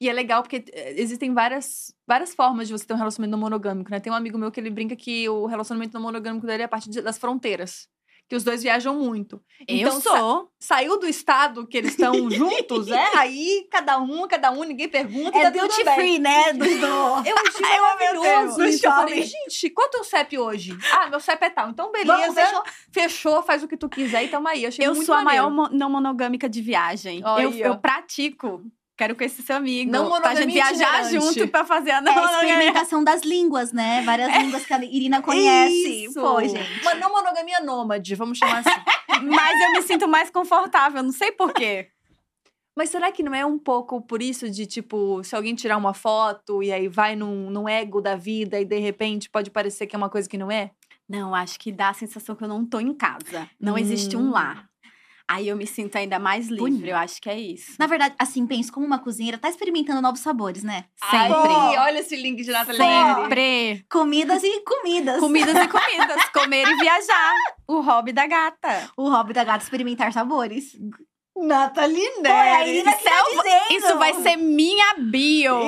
E 0.00 0.08
é 0.08 0.12
legal 0.12 0.42
porque 0.42 0.64
eh, 0.72 0.94
existem 1.00 1.32
várias, 1.32 1.94
várias 2.06 2.34
formas 2.34 2.66
de 2.68 2.72
você 2.72 2.84
ter 2.86 2.94
um 2.94 2.98
relacionamento 2.98 3.32
não 3.32 3.38
monogâmico, 3.38 3.90
né? 3.90 4.00
Tem 4.00 4.12
um 4.12 4.16
amigo 4.16 4.38
meu 4.38 4.50
que 4.50 4.60
ele 4.60 4.70
brinca 4.70 4.94
que 4.96 5.28
o 5.28 5.46
relacionamento 5.46 5.94
não 5.94 6.00
monogâmico 6.02 6.46
dele 6.46 6.62
é 6.62 6.66
a 6.66 6.68
partir 6.68 6.90
das 7.02 7.18
fronteiras. 7.18 7.88
que 8.26 8.34
os 8.34 8.42
dois 8.42 8.62
viajam 8.62 8.94
muito. 8.98 9.38
Eu 9.68 9.76
Então, 9.76 10.00
sa- 10.00 10.18
sou. 10.18 10.48
Saiu 10.58 10.98
do 10.98 11.06
estado 11.06 11.66
que 11.66 11.76
eles 11.76 11.90
estão 11.90 12.14
juntos, 12.30 12.88
é? 12.90 13.10
Aí 13.18 13.68
cada 13.70 13.98
um, 14.00 14.26
cada 14.26 14.50
um, 14.50 14.64
ninguém 14.64 14.88
pergunta. 14.88 15.36
É 15.36 15.50
tá 15.50 15.50
duty 15.50 15.84
free, 15.94 16.18
né? 16.18 16.54
Dos 16.54 16.66
do... 16.80 16.86
Eu 16.86 17.36
achei 17.46 17.60
meu 17.70 17.82
maravilhoso. 17.82 18.62
Eu 18.62 18.78
falei, 18.92 19.22
gente, 19.24 19.68
qual 19.68 19.90
é 19.94 19.98
o 19.98 20.04
CEP 20.04 20.38
hoje? 20.38 20.74
Ah, 20.94 21.10
meu 21.10 21.20
CEP 21.20 21.44
é 21.44 21.50
tal. 21.50 21.68
Então, 21.68 21.92
beleza. 21.92 22.16
Vamos, 22.16 22.34
fechou? 22.34 22.62
Fechou, 22.90 23.42
faz 23.42 23.62
o 23.62 23.68
que 23.68 23.76
tu 23.76 23.90
quiser 23.90 24.24
e 24.24 24.28
tamo 24.28 24.48
aí. 24.48 24.64
Achei 24.64 24.86
Eu 24.86 24.94
muito 24.94 25.04
sou 25.04 25.14
a 25.14 25.22
maneiro. 25.22 25.50
maior 25.50 25.68
mo- 25.70 25.76
não 25.76 25.90
monogâmica 25.90 26.48
de 26.48 26.62
viagem. 26.62 27.20
Eu, 27.42 27.50
eu 27.52 27.76
pratico. 27.78 28.62
Quero 28.96 29.16
conhecer 29.16 29.42
seu 29.42 29.56
amigo. 29.56 29.90
Não 29.90 30.08
pra 30.08 30.34
gente 30.36 30.46
monogamia 30.46 30.64
viajar 30.76 31.02
itinerante. 31.04 31.34
junto 31.38 31.48
pra 31.48 31.64
fazer 31.64 31.90
a 31.90 32.00
não 32.00 32.12
É 32.12 32.16
a 32.16 32.20
monogamia. 32.20 32.50
experimentação 32.52 33.02
das 33.02 33.22
línguas, 33.22 33.72
né? 33.72 34.02
Várias 34.02 34.36
línguas 34.38 34.64
que 34.64 34.72
a 34.72 34.84
Irina 34.84 35.20
conhece. 35.20 36.04
Isso. 36.04 36.20
Pô, 36.20 36.40
gente. 36.40 36.80
Uma 36.82 36.94
não 36.94 37.10
monogamia 37.10 37.60
nômade, 37.60 38.14
vamos 38.14 38.38
chamar 38.38 38.58
assim. 38.58 38.70
Mas 39.28 39.60
eu 39.62 39.72
me 39.72 39.82
sinto 39.82 40.06
mais 40.06 40.30
confortável, 40.30 41.02
não 41.02 41.10
sei 41.12 41.32
porquê. 41.32 41.88
Mas 42.76 42.90
será 42.90 43.10
que 43.12 43.22
não 43.22 43.34
é 43.34 43.44
um 43.46 43.58
pouco 43.58 44.00
por 44.00 44.20
isso 44.22 44.50
de, 44.50 44.66
tipo, 44.66 45.22
se 45.24 45.34
alguém 45.36 45.54
tirar 45.54 45.76
uma 45.76 45.94
foto 45.94 46.62
e 46.62 46.72
aí 46.72 46.88
vai 46.88 47.14
num, 47.14 47.48
num 47.50 47.68
ego 47.68 48.00
da 48.00 48.16
vida 48.16 48.60
e 48.60 48.64
de 48.64 48.78
repente 48.78 49.30
pode 49.30 49.50
parecer 49.50 49.86
que 49.86 49.94
é 49.94 49.98
uma 49.98 50.08
coisa 50.10 50.28
que 50.28 50.36
não 50.38 50.50
é? 50.50 50.70
Não, 51.08 51.34
acho 51.34 51.58
que 51.58 51.70
dá 51.70 51.90
a 51.90 51.94
sensação 51.94 52.34
que 52.34 52.42
eu 52.42 52.48
não 52.48 52.64
tô 52.64 52.80
em 52.80 52.92
casa. 52.94 53.48
Não 53.60 53.76
existe 53.78 54.16
Hum. 54.16 54.28
um 54.28 54.30
lar. 54.30 54.68
Aí 55.26 55.48
eu 55.48 55.56
me 55.56 55.66
sinto 55.66 55.96
ainda 55.96 56.18
mais 56.18 56.48
livre, 56.48 56.70
Bonito. 56.70 56.86
eu 56.86 56.96
acho 56.96 57.20
que 57.20 57.30
é 57.30 57.38
isso. 57.38 57.76
Na 57.78 57.86
verdade, 57.86 58.14
assim, 58.18 58.46
penso 58.46 58.70
como 58.70 58.84
uma 58.86 58.98
cozinheira, 58.98 59.38
tá 59.38 59.48
experimentando 59.48 60.02
novos 60.02 60.20
sabores, 60.20 60.62
né? 60.62 60.84
Sempre. 60.96 61.50
Ai, 61.50 61.78
olha 61.78 62.00
esse 62.00 62.14
link 62.14 62.42
de 62.42 62.50
Nathalie 62.50 62.78
Neri. 62.78 63.22
Sempre. 63.22 63.86
Comidas 63.90 64.42
e 64.42 64.60
comidas. 64.60 65.20
Comidas 65.20 65.56
e 65.56 65.68
comidas. 65.68 66.24
Comer 66.30 66.66
e 66.68 66.76
viajar. 66.76 67.34
O 67.66 67.80
hobby 67.80 68.12
da 68.12 68.26
gata. 68.26 68.90
O 68.94 69.08
hobby 69.08 69.32
da 69.32 69.42
gata 69.42 69.64
experimentar 69.64 70.12
sabores. 70.12 70.76
Nathalie 71.36 72.10
Pô, 72.22 72.26
é 72.26 72.54
a 72.56 72.66
Irina 72.66 72.92
que 72.92 72.98
Isso, 72.98 73.04
tá 73.04 73.10
é 73.10 73.22
dizendo. 73.68 73.84
isso 73.86 73.98
vai 73.98 74.14
ser 74.14 74.36
minha 74.36 74.94
bio. 74.98 75.54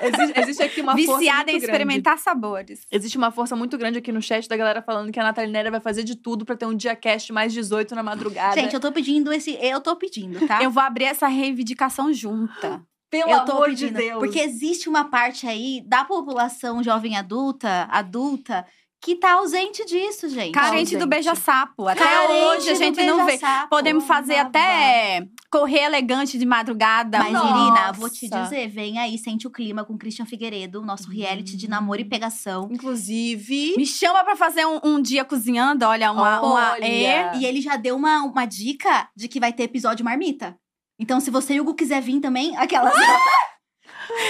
Existe, 0.00 0.40
existe 0.40 0.62
aqui 0.62 0.80
uma 0.80 0.92
força 0.96 1.18
Viciada 1.18 1.36
muito 1.38 1.48
em 1.48 1.52
grande. 1.58 1.64
experimentar 1.64 2.18
sabores. 2.18 2.86
Existe 2.90 3.18
uma 3.18 3.32
força 3.32 3.56
muito 3.56 3.76
grande 3.76 3.98
aqui 3.98 4.12
no 4.12 4.22
chat 4.22 4.48
da 4.48 4.56
galera 4.56 4.80
falando 4.80 5.10
que 5.10 5.18
a 5.18 5.24
Nathalie 5.24 5.50
Neri 5.50 5.70
vai 5.70 5.80
fazer 5.80 6.04
de 6.04 6.14
tudo 6.14 6.44
pra 6.44 6.56
ter 6.56 6.66
um 6.66 6.74
dia 6.76 6.94
cast 6.94 7.32
mais 7.32 7.52
18 7.52 7.96
na 7.96 8.02
madrugada. 8.02 8.54
Gente, 8.54 8.74
eu 8.74 8.78
tô 8.80 8.92
pedindo 8.92 9.32
esse. 9.32 9.58
Eu 9.60 9.80
tô 9.80 9.96
pedindo, 9.96 10.46
tá? 10.46 10.62
Eu 10.62 10.70
vou 10.70 10.82
abrir 10.82 11.06
essa 11.06 11.26
reivindicação 11.26 12.12
junta. 12.12 12.80
pelo 13.10 13.28
Eu 13.30 13.44
tô 13.44 13.52
amor 13.52 13.70
pedindo. 13.70 13.88
de 13.88 13.94
Deus. 13.94 14.18
Porque 14.20 14.38
existe 14.38 14.88
uma 14.88 15.04
parte 15.06 15.48
aí 15.48 15.82
da 15.84 16.04
população 16.04 16.80
jovem 16.82 17.16
adulta, 17.16 17.88
adulta, 17.90 18.64
que 19.00 19.14
tá 19.14 19.34
ausente 19.34 19.84
disso, 19.84 20.28
gente. 20.28 20.52
Carente 20.52 20.96
do 20.96 21.00
gente. 21.00 21.08
beija-sapo. 21.08 21.86
Até 21.86 22.02
Carente 22.04 22.32
hoje 22.32 22.70
a 22.70 22.72
do 22.72 22.78
gente 22.78 23.04
não 23.04 23.24
vê. 23.24 23.38
Podemos 23.70 24.04
fazer 24.04 24.36
Babá. 24.36 24.48
até 24.48 25.28
correr 25.50 25.84
elegante 25.84 26.36
de 26.36 26.44
madrugada. 26.44 27.18
Mas, 27.18 27.32
Nossa. 27.32 27.46
Irina, 27.48 27.92
vou 27.92 28.10
te 28.10 28.28
dizer, 28.28 28.68
vem 28.68 28.98
aí, 28.98 29.16
sente 29.16 29.46
o 29.46 29.50
clima 29.50 29.84
com 29.84 29.96
Christian 29.96 30.26
Figueiredo, 30.26 30.82
nosso 30.82 31.10
reality 31.10 31.56
de 31.56 31.68
namoro 31.68 32.00
e 32.00 32.04
pegação. 32.04 32.68
Inclusive. 32.70 33.74
Me 33.76 33.86
chama 33.86 34.24
pra 34.24 34.36
fazer 34.36 34.66
um, 34.66 34.80
um 34.82 35.00
dia 35.00 35.24
cozinhando, 35.24 35.84
olha, 35.84 36.10
uma. 36.10 36.40
uma 36.40 36.72
Olha. 36.72 36.84
é. 36.84 37.36
E 37.36 37.44
ele 37.44 37.60
já 37.60 37.76
deu 37.76 37.96
uma, 37.96 38.22
uma 38.24 38.44
dica 38.46 39.08
de 39.16 39.28
que 39.28 39.40
vai 39.40 39.52
ter 39.52 39.64
episódio 39.64 40.04
marmita. 40.04 40.56
Então, 41.00 41.20
se 41.20 41.30
você 41.30 41.54
e 41.54 41.60
o 41.60 41.62
Hugo 41.62 41.74
quiser 41.74 42.02
vir 42.02 42.20
também, 42.20 42.56
aquelas. 42.56 42.94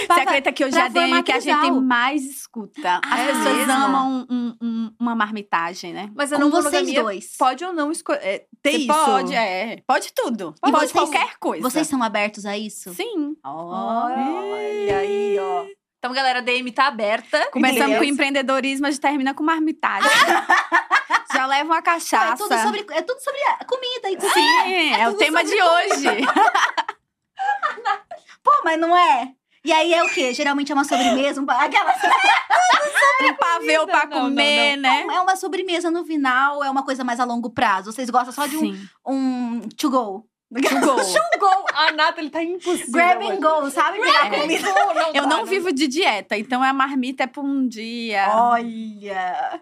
Você 0.07 0.21
acredita 0.21 0.51
que 0.51 0.65
hoje 0.65 0.77
é 0.77 0.89
DM 0.89 1.23
que 1.23 1.31
a 1.31 1.39
gente 1.39 1.71
mais 1.71 2.23
escuta? 2.23 2.99
As 3.05 3.19
Ah, 3.19 3.25
pessoas 3.27 3.57
mesmo? 3.57 3.71
amam 3.71 4.27
um- 4.29 4.55
um- 4.61 4.95
uma 4.99 5.15
marmitagem, 5.15 5.93
né? 5.93 6.09
Mas 6.15 6.31
Com 6.31 6.37
não 6.39 6.49
vocês 6.51 6.65
monogamia 6.73 7.01
dois. 7.01 7.35
pode 7.37 7.63
ou 7.65 7.73
não 7.73 7.91
escolher. 7.91 8.19
É, 8.23 8.45
ter 8.61 8.71
isso. 8.71 8.87
Pode, 8.87 9.33
é. 9.33 9.81
Pode 9.87 10.13
tudo. 10.13 10.53
E 10.57 10.61
pode 10.71 10.75
vocês- 10.77 10.91
qualquer 10.91 11.37
coisa. 11.39 11.63
Vocês 11.63 11.87
são 11.87 12.01
abertos 12.03 12.45
a 12.45 12.57
isso? 12.57 12.93
Sim. 12.93 13.35
Olha 13.43 14.97
aí, 14.99 15.37
ó. 15.39 15.65
Então, 15.97 16.13
galera, 16.13 16.39
a 16.39 16.41
DM 16.41 16.71
tá 16.71 16.87
aberta. 16.87 17.49
Começamos 17.51 17.87
Deus. 17.89 17.97
com 17.99 18.03
empreendedorismo, 18.05 18.87
a 18.87 18.91
gente 18.91 19.01
termina 19.01 19.33
com 19.33 19.43
marmitagem. 19.43 20.09
Já 21.33 21.45
leva 21.45 21.73
uma 21.73 21.81
cachaça. 21.81 22.33
é, 22.33 22.47
tudo 22.47 22.61
sobre, 22.61 22.85
é 22.91 23.01
tudo 23.01 23.19
sobre 23.21 23.39
comida 23.67 24.09
e 24.09 24.15
cozinha. 24.15 24.63
Sim, 24.63 24.93
é, 24.93 25.07
o 25.07 25.11
tudo 25.11 25.19
tema 25.19 25.43
de 25.43 25.53
hoje. 25.61 26.25
Pô, 28.43 28.51
mas 28.63 28.79
não 28.79 28.95
é? 28.95 29.33
E 29.63 29.71
aí 29.71 29.93
é 29.93 30.03
o 30.03 30.09
quê? 30.09 30.33
Geralmente 30.33 30.71
é 30.71 30.75
uma 30.75 30.83
sobremesa, 30.85 31.41
um... 31.41 31.45
pa- 31.45 31.63
aquela... 31.63 31.91
um 33.23 33.33
pavê 33.35 33.85
pra 33.85 34.05
Não, 34.05 34.09
não, 34.09 34.21
comer, 34.29 34.77
né? 34.77 35.05
é 35.11 35.19
uma 35.19 35.35
sobremesa 35.35 35.91
no 35.91 36.05
final, 36.05 36.63
é 36.63 36.69
uma 36.69 36.83
coisa 36.83 37.03
mais 37.03 37.19
a 37.19 37.25
longo 37.25 37.49
prazo. 37.49 37.91
Vocês 37.91 38.09
gostam 38.09 38.31
só 38.33 38.45
de 38.47 38.55
um, 38.57 38.59
Sim. 38.61 38.87
um 39.05 39.61
to 39.77 39.89
go. 39.89 40.25
To 40.51 40.79
go. 40.79 40.95
Gol! 41.39 41.65
A 41.73 41.91
Nathalie 41.91 42.29
tá 42.31 42.43
impossível. 42.43 42.91
Grab 42.91 43.23
and 43.23 43.39
go, 43.39 43.69
sabe? 43.69 43.99
Pegar 43.99 44.33
É. 44.33 44.39
comida. 44.41 44.67
Não 44.73 45.13
Eu 45.13 45.27
não 45.27 45.45
vivo 45.45 45.71
de 45.71 45.87
dieta, 45.87 46.37
então 46.37 46.61
a 46.63 46.73
marmita 46.73 47.23
é 47.23 47.27
por 47.27 47.43
um 47.45 47.67
dia. 47.67 48.27
Olha! 48.33 49.61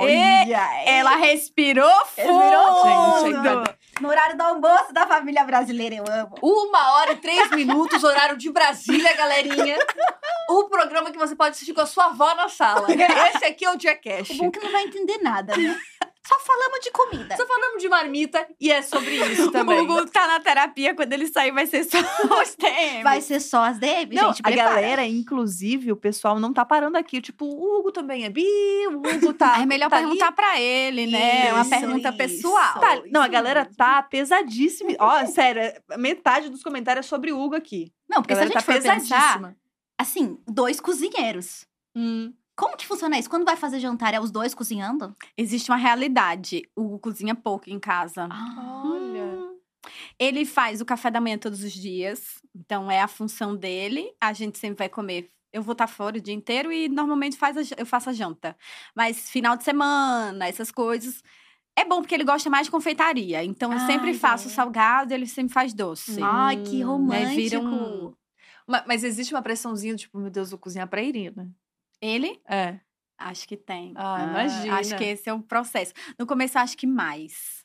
E 0.00 0.52
Ela 0.86 1.16
respirou 1.16 1.90
fundo. 2.06 3.24
Gente, 3.24 3.42
gente, 3.42 3.76
No 4.00 4.08
horário 4.08 4.36
do 4.36 4.42
almoço 4.42 4.92
da 4.92 5.06
família 5.06 5.44
brasileira, 5.44 5.96
eu 5.96 6.04
amo. 6.08 6.34
Uma 6.42 6.94
hora 6.96 7.12
e 7.12 7.16
três 7.16 7.50
minutos, 7.50 8.04
horário 8.04 8.36
de 8.36 8.50
Brasília, 8.50 9.14
galerinha. 9.16 9.78
O 10.50 10.64
programa 10.64 11.10
que 11.10 11.18
você 11.18 11.34
pode 11.34 11.50
assistir 11.56 11.72
com 11.72 11.80
a 11.80 11.86
sua 11.86 12.06
avó 12.06 12.34
na 12.34 12.48
sala. 12.48 12.86
Esse 13.34 13.44
aqui 13.44 13.64
é 13.64 13.70
o 13.70 13.74
O 13.74 13.76
Diacast. 13.76 14.34
bom 14.36 14.46
é 14.46 14.50
que 14.50 14.60
não 14.60 14.70
vai 14.72 14.84
entender 14.84 15.18
nada, 15.18 15.56
né? 15.56 15.76
Só 16.26 16.38
falamos 16.40 16.80
de 16.80 16.90
comida. 16.90 17.36
Só 17.36 17.46
falamos 17.46 17.80
de 17.82 17.88
marmita 17.88 18.46
e 18.60 18.70
é 18.72 18.82
sobre 18.82 19.14
isso 19.32 19.48
O 19.48 19.50
também. 19.52 19.80
Hugo 19.80 20.06
tá 20.10 20.26
na 20.26 20.40
terapia, 20.40 20.94
quando 20.94 21.12
ele 21.12 21.26
sair 21.26 21.52
vai 21.52 21.66
ser 21.66 21.84
só 21.84 21.98
os 22.42 22.54
TM. 22.56 23.02
Vai 23.02 23.20
ser 23.20 23.40
só 23.40 23.64
as 23.64 23.78
DM, 23.78 24.14
Não, 24.14 24.28
gente. 24.28 24.40
a 24.40 24.48
prepara. 24.50 24.74
galera, 24.74 25.04
inclusive, 25.06 25.92
o 25.92 25.96
pessoal 25.96 26.38
não 26.40 26.52
tá 26.52 26.64
parando 26.64 26.96
aqui. 26.98 27.20
Tipo, 27.20 27.46
o 27.46 27.78
Hugo 27.78 27.92
também 27.92 28.24
é 28.24 28.30
bi, 28.30 28.44
o 28.88 28.98
Hugo 28.98 29.32
tá. 29.32 29.60
É 29.62 29.66
melhor 29.66 29.88
tá 29.88 29.96
ali. 29.96 30.06
perguntar 30.06 30.32
pra 30.32 30.60
ele, 30.60 31.06
né? 31.06 31.48
É 31.48 31.52
uma 31.52 31.64
pergunta 31.64 32.08
isso. 32.08 32.18
pessoal. 32.18 32.80
Tá, 32.80 33.02
não, 33.10 33.22
a 33.22 33.28
galera 33.28 33.60
mesmo. 33.62 33.76
tá 33.76 34.02
pesadíssima. 34.02 34.90
Ó, 34.98 35.26
sério, 35.26 35.62
é- 35.62 35.80
metade 35.96 36.48
dos 36.48 36.62
comentários 36.62 37.06
é 37.06 37.08
sobre 37.08 37.32
o 37.32 37.40
Hugo 37.40 37.54
aqui. 37.54 37.92
Não, 38.08 38.22
porque 38.22 38.34
a 38.34 38.36
se 38.36 38.42
a 38.42 38.46
gente 38.46 38.54
tá 38.54 38.60
for 38.62 38.74
pensar, 38.74 38.94
pesadíssima. 38.96 39.56
assim, 39.98 40.38
dois 40.46 40.80
cozinheiros. 40.80 41.66
Hum. 41.94 42.32
Como 42.56 42.76
que 42.76 42.86
funciona 42.86 43.18
isso? 43.18 43.28
Quando 43.28 43.44
vai 43.44 43.54
fazer 43.56 43.78
jantar, 43.80 44.14
é 44.14 44.20
os 44.20 44.30
dois 44.30 44.54
cozinhando? 44.54 45.14
Existe 45.36 45.70
uma 45.70 45.76
realidade. 45.76 46.62
O 46.74 46.82
Hugo 46.82 46.98
cozinha 47.00 47.34
pouco 47.34 47.68
em 47.68 47.78
casa. 47.78 48.28
Olha. 48.32 49.22
Hum. 49.24 49.56
Ele 50.18 50.44
faz 50.46 50.80
o 50.80 50.84
café 50.84 51.10
da 51.10 51.20
manhã 51.20 51.36
todos 51.38 51.62
os 51.62 51.72
dias. 51.72 52.40
Então, 52.54 52.90
é 52.90 53.00
a 53.02 53.06
função 53.08 53.54
dele. 53.54 54.10
A 54.20 54.32
gente 54.32 54.56
sempre 54.58 54.78
vai 54.78 54.88
comer. 54.88 55.30
Eu 55.52 55.62
vou 55.62 55.72
estar 55.72 55.86
fora 55.86 56.16
o 56.16 56.20
dia 56.20 56.34
inteiro 56.34 56.72
e 56.72 56.88
normalmente 56.88 57.36
faz 57.36 57.56
a 57.56 57.74
eu 57.78 57.86
faço 57.86 58.10
a 58.10 58.12
janta. 58.12 58.56
Mas 58.94 59.28
final 59.30 59.56
de 59.56 59.62
semana, 59.64 60.46
essas 60.48 60.70
coisas. 60.70 61.22
É 61.78 61.84
bom 61.84 62.00
porque 62.00 62.14
ele 62.14 62.24
gosta 62.24 62.48
mais 62.48 62.66
de 62.66 62.70
confeitaria. 62.70 63.44
Então, 63.44 63.70
eu 63.72 63.78
Ai, 63.78 63.86
sempre 63.86 64.14
faço 64.14 64.48
é. 64.48 64.50
salgado 64.50 65.12
ele 65.12 65.26
sempre 65.26 65.52
faz 65.52 65.74
doce. 65.74 66.22
Ai, 66.22 66.56
que 66.62 66.82
Hum, 66.82 66.86
romântico. 66.88 67.34
Vira 67.36 67.60
um- 67.60 68.14
Ma- 68.66 68.82
Mas, 68.86 69.04
existe 69.04 69.32
uma 69.34 69.42
pressãozinha, 69.42 69.94
tipo, 69.94 70.18
meu 70.18 70.30
Deus, 70.30 70.50
vou 70.50 70.58
cozinhar 70.58 70.88
pra 70.88 71.02
Irina. 71.02 71.48
Ele? 72.00 72.40
É. 72.48 72.78
Acho 73.18 73.48
que 73.48 73.56
tem. 73.56 73.94
Ah, 73.96 74.26
imagina. 74.28 74.78
Acho 74.78 74.96
que 74.96 75.04
esse 75.04 75.28
é 75.28 75.32
o 75.32 75.40
processo. 75.40 75.92
No 76.18 76.26
começo, 76.26 76.58
eu 76.58 76.62
acho 76.62 76.76
que 76.76 76.86
mais. 76.86 77.64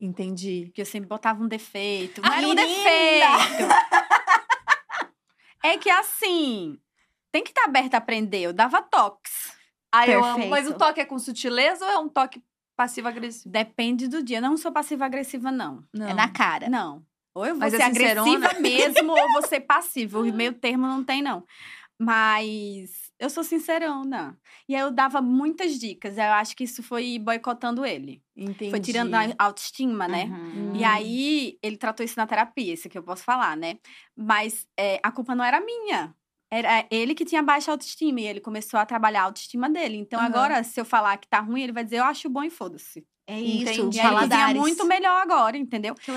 Entendi. 0.00 0.64
Porque 0.66 0.82
eu 0.82 0.86
sempre 0.86 1.08
botava 1.08 1.42
um 1.42 1.48
defeito. 1.48 2.20
Não 2.20 2.30
Ah, 2.30 2.38
era 2.38 2.48
um 2.48 2.54
defeito. 2.54 3.68
é 5.64 5.78
que 5.78 5.88
assim, 5.88 6.78
tem 7.30 7.42
que 7.42 7.50
estar 7.50 7.64
aberta 7.64 7.96
a 7.96 7.98
aprender. 7.98 8.40
Eu 8.42 8.52
dava 8.52 8.82
toques. 8.82 9.52
Ah, 9.92 10.06
eu 10.06 10.24
amo. 10.24 10.48
Mas 10.48 10.66
o 10.68 10.74
toque 10.74 11.00
é 11.00 11.04
com 11.04 11.18
sutileza 11.18 11.84
ou 11.84 11.90
é 11.90 11.98
um 11.98 12.08
toque 12.08 12.42
passivo-agressivo? 12.76 13.50
Depende 13.50 14.08
do 14.08 14.22
dia. 14.22 14.40
Não 14.40 14.56
sou 14.56 14.72
passiva-agressiva, 14.72 15.50
não. 15.50 15.84
Não. 15.92 16.08
É 16.08 16.14
na 16.14 16.28
cara. 16.28 16.68
Não. 16.68 17.04
Ou 17.34 17.46
eu 17.46 17.54
vou 17.54 17.60
Mas 17.60 17.72
é 17.74 17.78
ser 17.78 17.82
agressiva 17.84 18.24
sincerona? 18.48 18.60
mesmo, 18.60 19.12
ou 19.12 19.32
vou 19.32 19.42
ser 19.46 19.60
passiva. 19.66 20.18
O 20.18 20.32
meio 20.32 20.52
termo 20.52 20.86
não 20.86 21.02
tem, 21.04 21.22
não. 21.22 21.44
Mas 22.00 23.12
eu 23.18 23.30
sou 23.30 23.44
sincerona. 23.44 24.38
E 24.68 24.74
aí 24.74 24.80
eu 24.82 24.90
dava 24.90 25.22
muitas 25.22 25.78
dicas. 25.78 26.18
Eu 26.18 26.24
acho 26.32 26.56
que 26.56 26.64
isso 26.64 26.82
foi 26.82 27.18
boicotando 27.18 27.84
ele. 27.84 28.22
Entendi. 28.36 28.70
Foi 28.70 28.80
tirando 28.80 29.14
a 29.14 29.34
autoestima, 29.38 30.08
né? 30.08 30.24
Uhum. 30.26 30.74
E 30.74 30.84
aí, 30.84 31.58
ele 31.62 31.76
tratou 31.76 32.04
isso 32.04 32.18
na 32.18 32.26
terapia, 32.26 32.72
isso 32.74 32.88
que 32.88 32.98
eu 32.98 33.02
posso 33.02 33.22
falar, 33.22 33.56
né? 33.56 33.78
Mas 34.16 34.66
é, 34.78 34.98
a 35.02 35.12
culpa 35.12 35.34
não 35.34 35.44
era 35.44 35.60
minha. 35.60 36.14
Era 36.50 36.86
ele 36.90 37.14
que 37.14 37.24
tinha 37.24 37.42
baixa 37.42 37.70
autoestima 37.70 38.20
e 38.20 38.26
ele 38.26 38.40
começou 38.40 38.78
a 38.78 38.84
trabalhar 38.86 39.22
a 39.22 39.24
autoestima 39.24 39.70
dele. 39.70 39.96
Então, 39.96 40.20
Aham. 40.20 40.28
agora, 40.28 40.62
se 40.64 40.80
eu 40.80 40.84
falar 40.84 41.16
que 41.18 41.28
tá 41.28 41.40
ruim, 41.40 41.62
ele 41.62 41.72
vai 41.72 41.84
dizer, 41.84 41.98
eu 41.98 42.04
acho 42.04 42.28
bom 42.28 42.42
e 42.42 42.50
foda-se. 42.50 43.06
É 43.32 43.40
isso, 43.40 43.72
Entendi. 43.72 43.96
E 43.96 44.00
aí 44.00 44.06
ele 44.06 44.14
cozinha 44.16 44.28
paladares. 44.28 44.60
muito 44.60 44.84
melhor 44.86 45.22
agora, 45.22 45.56
entendeu? 45.56 45.94
Que 45.94 46.10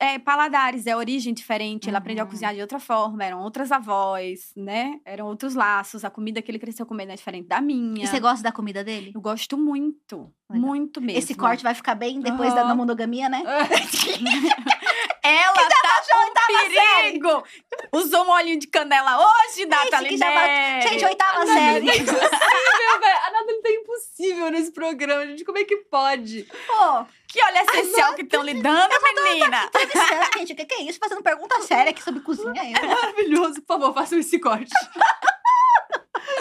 É, 0.00 0.14
é 0.14 0.18
paladares, 0.18 0.86
é 0.86 0.96
origem 0.96 1.32
diferente. 1.32 1.88
Ele 1.88 1.96
aprendeu 1.96 2.22
a 2.22 2.26
Uhum. 2.26 2.30
cozinhar 2.32 2.54
de 2.54 2.60
outra 2.60 2.80
forma, 2.80 3.24
eram 3.24 3.40
outras 3.42 3.70
avós, 3.70 4.52
né? 4.56 4.98
Eram 5.04 5.26
outros 5.26 5.54
laços. 5.54 6.04
A 6.04 6.10
comida 6.10 6.42
que 6.42 6.50
ele 6.50 6.58
cresceu 6.58 6.84
comendo 6.84 7.12
é 7.12 7.14
diferente 7.16 7.46
da 7.46 7.60
minha. 7.60 8.02
E 8.04 8.06
você 8.06 8.18
gosta 8.18 8.42
da 8.42 8.50
comida 8.52 8.82
dele? 8.82 9.12
Eu 9.14 9.20
gosto 9.20 9.56
muito, 9.56 10.32
Legal. 10.50 10.66
muito 10.68 11.00
mesmo. 11.00 11.18
Esse 11.18 11.34
corte 11.34 11.62
vai 11.62 11.74
ficar 11.74 11.94
bem 11.94 12.20
depois 12.20 12.52
da, 12.54 12.60
Aham. 12.62 12.68
da 12.70 12.74
monogamia, 12.74 13.28
né? 13.28 13.42
Ela 15.22 15.52
tá 15.54 16.02
com 16.10 16.32
perigo! 16.46 17.44
Usou 17.92 18.24
um 18.24 18.30
olhinho 18.30 18.58
de 18.58 18.66
canela 18.66 19.18
hoje, 19.18 19.66
Nathalie 19.66 20.16
já 20.16 20.28
Neri. 20.28 20.88
Gente, 20.88 21.04
oitava 21.04 21.46
série. 21.46 21.86
Impossível, 21.86 22.20
velho. 23.00 23.18
A 23.26 23.30
Nathalie 23.32 23.62
tá 23.62 23.70
impossível 23.70 24.50
nesse 24.50 24.72
programa, 24.72 25.26
gente. 25.26 25.44
Como 25.44 25.58
é 25.58 25.64
que 25.64 25.76
pode? 25.90 26.44
Pô, 26.66 27.04
Que 27.28 27.42
óleo 27.42 27.58
essencial 27.58 28.14
que 28.14 28.22
estão 28.22 28.42
lhe 28.42 28.54
dando, 28.62 28.94
menina! 29.02 29.64
entrevistando, 29.64 30.38
gente, 30.38 30.52
o 30.52 30.56
que, 30.56 30.64
que 30.64 30.74
é 30.74 30.82
isso? 30.82 30.98
Fazendo 30.98 31.22
pergunta 31.22 31.60
séria 31.62 31.90
aqui 31.90 32.02
sobre 32.02 32.20
cozinha. 32.20 32.62
Eu. 32.80 32.88
Maravilhoso. 32.88 33.60
Por 33.62 33.66
favor, 33.66 33.94
façam 33.94 34.18
esse 34.18 34.38
corte. 34.38 34.70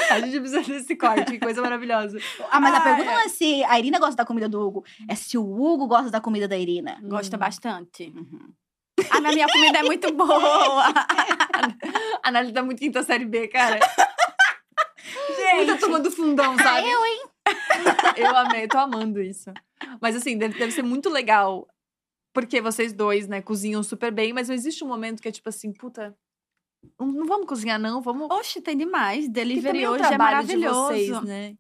A 0.10 0.20
gente 0.22 0.40
precisa 0.40 0.62
desse 0.62 0.96
corte, 0.96 1.26
que 1.32 1.40
coisa 1.40 1.62
maravilhosa. 1.62 2.18
Ah, 2.50 2.60
mas 2.62 2.74
a 2.74 2.78
Ai, 2.78 2.84
pergunta 2.84 3.12
não 3.12 3.20
é 3.20 3.28
se 3.30 3.64
a 3.66 3.78
Irina 3.78 4.00
gosta 4.00 4.16
da 4.16 4.26
comida 4.26 4.48
do 4.48 4.60
Hugo, 4.66 4.86
é 5.10 5.16
se 5.16 5.38
o 5.38 5.42
Hugo 5.44 5.86
gosta 5.88 6.10
da 6.10 6.22
comida 6.22 6.48
da 6.48 6.58
Irina. 6.58 6.98
Gosta 7.04 7.36
Hum. 7.36 7.40
bastante. 7.40 8.14
Uhum. 8.16 8.54
Ah, 9.12 9.22
mas 9.22 9.36
minha 9.36 9.48
comida 9.48 9.80
é 9.80 9.84
muito 9.84 10.12
boa. 10.14 10.84
A 12.24 12.32
Nathalie 12.32 12.54
tá 12.54 12.64
muito 12.64 12.80
quinta 12.80 13.04
série 13.04 13.26
B, 13.26 13.48
cara. 13.48 13.80
Gente, 15.36 15.56
Muita 15.56 15.78
turma 15.78 16.00
do 16.00 16.12
fundão, 16.12 16.58
sabe? 16.58 16.90
eu, 16.90 17.06
hein? 17.06 17.24
Eu 18.18 18.36
amei, 18.36 18.68
tô 18.68 18.78
amando 18.78 19.22
isso. 19.22 19.52
Mas 20.02 20.16
assim, 20.16 20.38
deve, 20.38 20.58
deve 20.58 20.72
ser 20.72 20.82
muito 20.82 21.10
legal. 21.10 21.68
Porque 22.34 22.60
vocês 22.60 22.92
dois, 22.92 23.28
né, 23.28 23.42
cozinham 23.42 23.82
super 23.82 24.12
bem, 24.12 24.34
mas 24.34 24.48
não 24.50 24.56
existe 24.56 24.84
um 24.84 24.88
momento 24.88 25.22
que 25.22 25.28
é 25.28 25.32
tipo 25.32 25.48
assim, 25.50 25.72
puta. 25.72 26.16
Não, 27.00 27.08
não 27.08 27.26
vamos 27.26 27.48
cozinhar, 27.48 27.80
não. 27.80 28.02
Vamos. 28.02 28.28
Oxe, 28.30 28.62
tem 28.62 28.78
demais. 28.78 29.30
Delivery 29.30 29.84
é 29.84 29.90
hoje 29.90 30.04
é 30.04 30.08
trabalho 30.10 30.46
de 30.46 30.58
maravilhoso. 30.58 30.88
vocês, 30.88 31.22
né? 31.24 31.56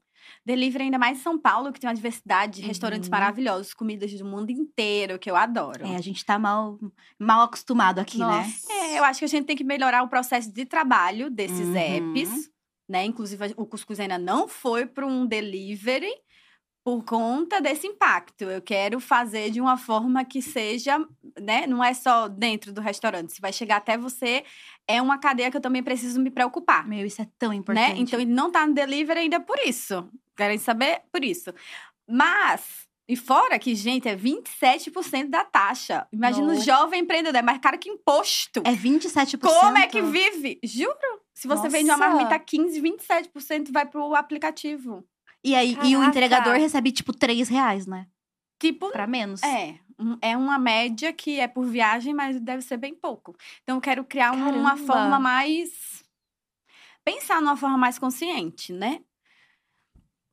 Delivery 0.47 0.85
ainda 0.85 0.97
mais 0.97 1.19
em 1.19 1.21
São 1.21 1.37
Paulo, 1.37 1.73
que 1.73 1.79
tem 1.79 1.89
uma 1.89 1.93
diversidade 1.95 2.61
de 2.61 2.65
restaurantes 2.67 3.09
Uhum. 3.09 3.11
maravilhosos, 3.11 3.73
comidas 3.73 4.13
do 4.13 4.23
mundo 4.23 4.49
inteiro, 4.49 5.19
que 5.19 5.29
eu 5.29 5.35
adoro. 5.35 5.85
É, 5.85 5.97
a 5.97 6.01
gente 6.01 6.23
tá 6.23 6.39
mal, 6.39 6.79
mal 7.19 7.41
acostumado 7.43 7.99
aqui, 7.99 8.17
né? 8.17 8.25
Nossa. 8.25 8.71
É, 8.71 8.97
eu 8.97 9.03
acho 9.03 9.19
que 9.19 9.25
a 9.25 9.27
gente 9.27 9.45
tem 9.45 9.57
que 9.57 9.63
melhorar 9.65 10.03
o 10.03 10.07
processo 10.07 10.49
de 10.51 10.63
trabalho 10.65 11.29
desses 11.29 11.67
Uhum. 11.67 11.75
apps, 11.75 12.49
né? 12.87 13.03
Inclusive, 13.03 13.53
o 13.57 13.65
Cuscuz 13.65 13.99
ainda 13.99 14.17
não 14.17 14.47
foi 14.47 14.85
para 14.85 15.05
um 15.05 15.25
delivery 15.25 16.13
por 16.87 17.03
conta 17.03 17.59
desse 17.59 17.85
impacto. 17.85 18.45
Eu 18.45 18.61
quero 18.61 18.97
fazer 19.01 19.49
de 19.51 19.59
uma 19.59 19.75
forma 19.75 20.23
que 20.23 20.41
seja, 20.41 20.97
né? 21.37 21.67
Não 21.67 21.83
é 21.83 21.93
só 21.93 22.29
dentro 22.29 22.71
do 22.71 22.79
restaurante. 22.79 23.33
Se 23.33 23.41
vai 23.41 23.51
chegar 23.51 23.75
até 23.75 23.97
você, 23.97 24.45
é 24.87 25.01
uma 25.01 25.17
cadeia 25.17 25.51
que 25.51 25.57
eu 25.57 25.61
também 25.61 25.83
preciso 25.83 26.17
me 26.21 26.29
preocupar. 26.31 26.87
Meu, 26.87 27.05
isso 27.05 27.21
é 27.21 27.27
tão 27.37 27.49
Né? 27.49 27.55
importante. 27.57 27.99
Então 28.01 28.17
ele 28.21 28.31
não 28.31 28.49
tá 28.49 28.65
no 28.65 28.73
delivery 28.73 29.19
ainda 29.19 29.37
por 29.37 29.59
isso. 29.59 30.09
Querem 30.37 30.57
saber 30.57 31.01
por 31.11 31.25
isso. 31.25 31.53
Mas, 32.09 32.87
e 33.05 33.17
fora 33.17 33.59
que, 33.59 33.75
gente, 33.75 34.07
é 34.07 34.15
27% 34.15 35.29
da 35.29 35.43
taxa. 35.43 36.07
Imagina 36.13 36.45
o 36.45 36.53
Nossa. 36.53 36.61
jovem 36.65 37.01
empreendedor, 37.01 37.37
é 37.37 37.41
mais 37.41 37.57
caro 37.59 37.77
que 37.77 37.89
imposto. 37.89 38.61
É 38.63 38.71
27%. 38.71 39.39
Como 39.41 39.77
é 39.77 39.87
que 39.87 40.01
vive? 40.01 40.57
Juro. 40.63 40.95
Se 41.33 41.49
você 41.49 41.67
vende 41.67 41.89
uma 41.89 41.97
Nossa. 41.97 42.13
marmita 42.15 42.39
15, 42.39 42.81
27% 42.81 43.73
vai 43.73 43.85
pro 43.85 44.15
aplicativo. 44.15 45.05
E 45.43 45.55
aí, 45.55 45.71
e 45.71 45.95
o 45.95 45.99
Caraca. 45.99 46.05
entregador 46.07 46.53
recebe, 46.55 46.91
tipo, 46.91 47.13
3 47.13 47.47
reais, 47.47 47.85
né? 47.87 48.07
Tipo, 48.59 48.89
Pra 48.91 49.05
menos. 49.07 49.41
é. 49.43 49.79
É 50.21 50.37
uma 50.37 50.59
média 50.59 51.11
que 51.11 51.39
é 51.39 51.47
por 51.47 51.65
viagem, 51.65 52.13
mas 52.13 52.39
deve 52.39 52.61
ser 52.61 52.77
bem 52.77 52.93
pouco. 52.93 53.35
Então, 53.63 53.77
eu 53.77 53.81
quero 53.81 54.03
criar 54.05 54.31
um- 54.31 54.37
uma 54.59 54.71
Caramba. 54.75 54.77
forma 54.93 55.19
mais. 55.19 56.03
Pensar 57.03 57.41
numa 57.41 57.57
forma 57.57 57.77
mais 57.77 57.97
consciente, 57.97 58.71
né? 58.73 59.01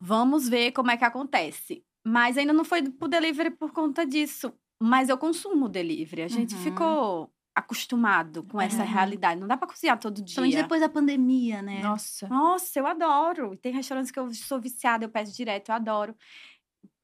Vamos 0.01 0.49
ver 0.49 0.73
como 0.73 0.91
é 0.91 0.97
que 0.97 1.05
acontece. 1.05 1.83
Mas 2.07 2.37
ainda 2.37 2.53
não 2.53 2.65
foi 2.65 2.83
pro 2.91 3.09
delivery 3.09 3.51
por 3.51 3.73
conta 3.73 4.05
disso. 4.05 4.53
Mas 4.83 5.09
eu 5.09 5.17
consumo 5.17 5.69
delivery. 5.69 6.23
A 6.23 6.29
gente 6.29 6.55
Uhum. 6.55 6.61
ficou 6.61 7.31
acostumado 7.55 8.43
com 8.43 8.61
essa 8.61 8.83
É. 8.83 8.87
realidade. 8.87 9.41
Não 9.41 9.47
dá 9.47 9.57
pra 9.57 9.69
cozinhar 9.69 9.99
todo 9.99 10.15
dia. 10.17 10.25
Principalmente 10.25 10.57
depois 10.57 10.81
da 10.81 10.89
pandemia, 10.89 11.63
né? 11.63 11.81
Nossa. 11.83 12.29
Nossa, 12.29 12.79
eu 12.79 12.87
adoro. 12.87 13.55
E 13.55 13.57
Tem 13.57 13.73
restaurantes 13.73 14.11
que 14.11 14.19
eu 14.19 14.33
sou 14.35 14.61
viciada, 14.61 15.05
eu 15.05 15.09
peço 15.09 15.35
direto, 15.37 15.69
eu 15.69 15.75
adoro. 15.75 16.17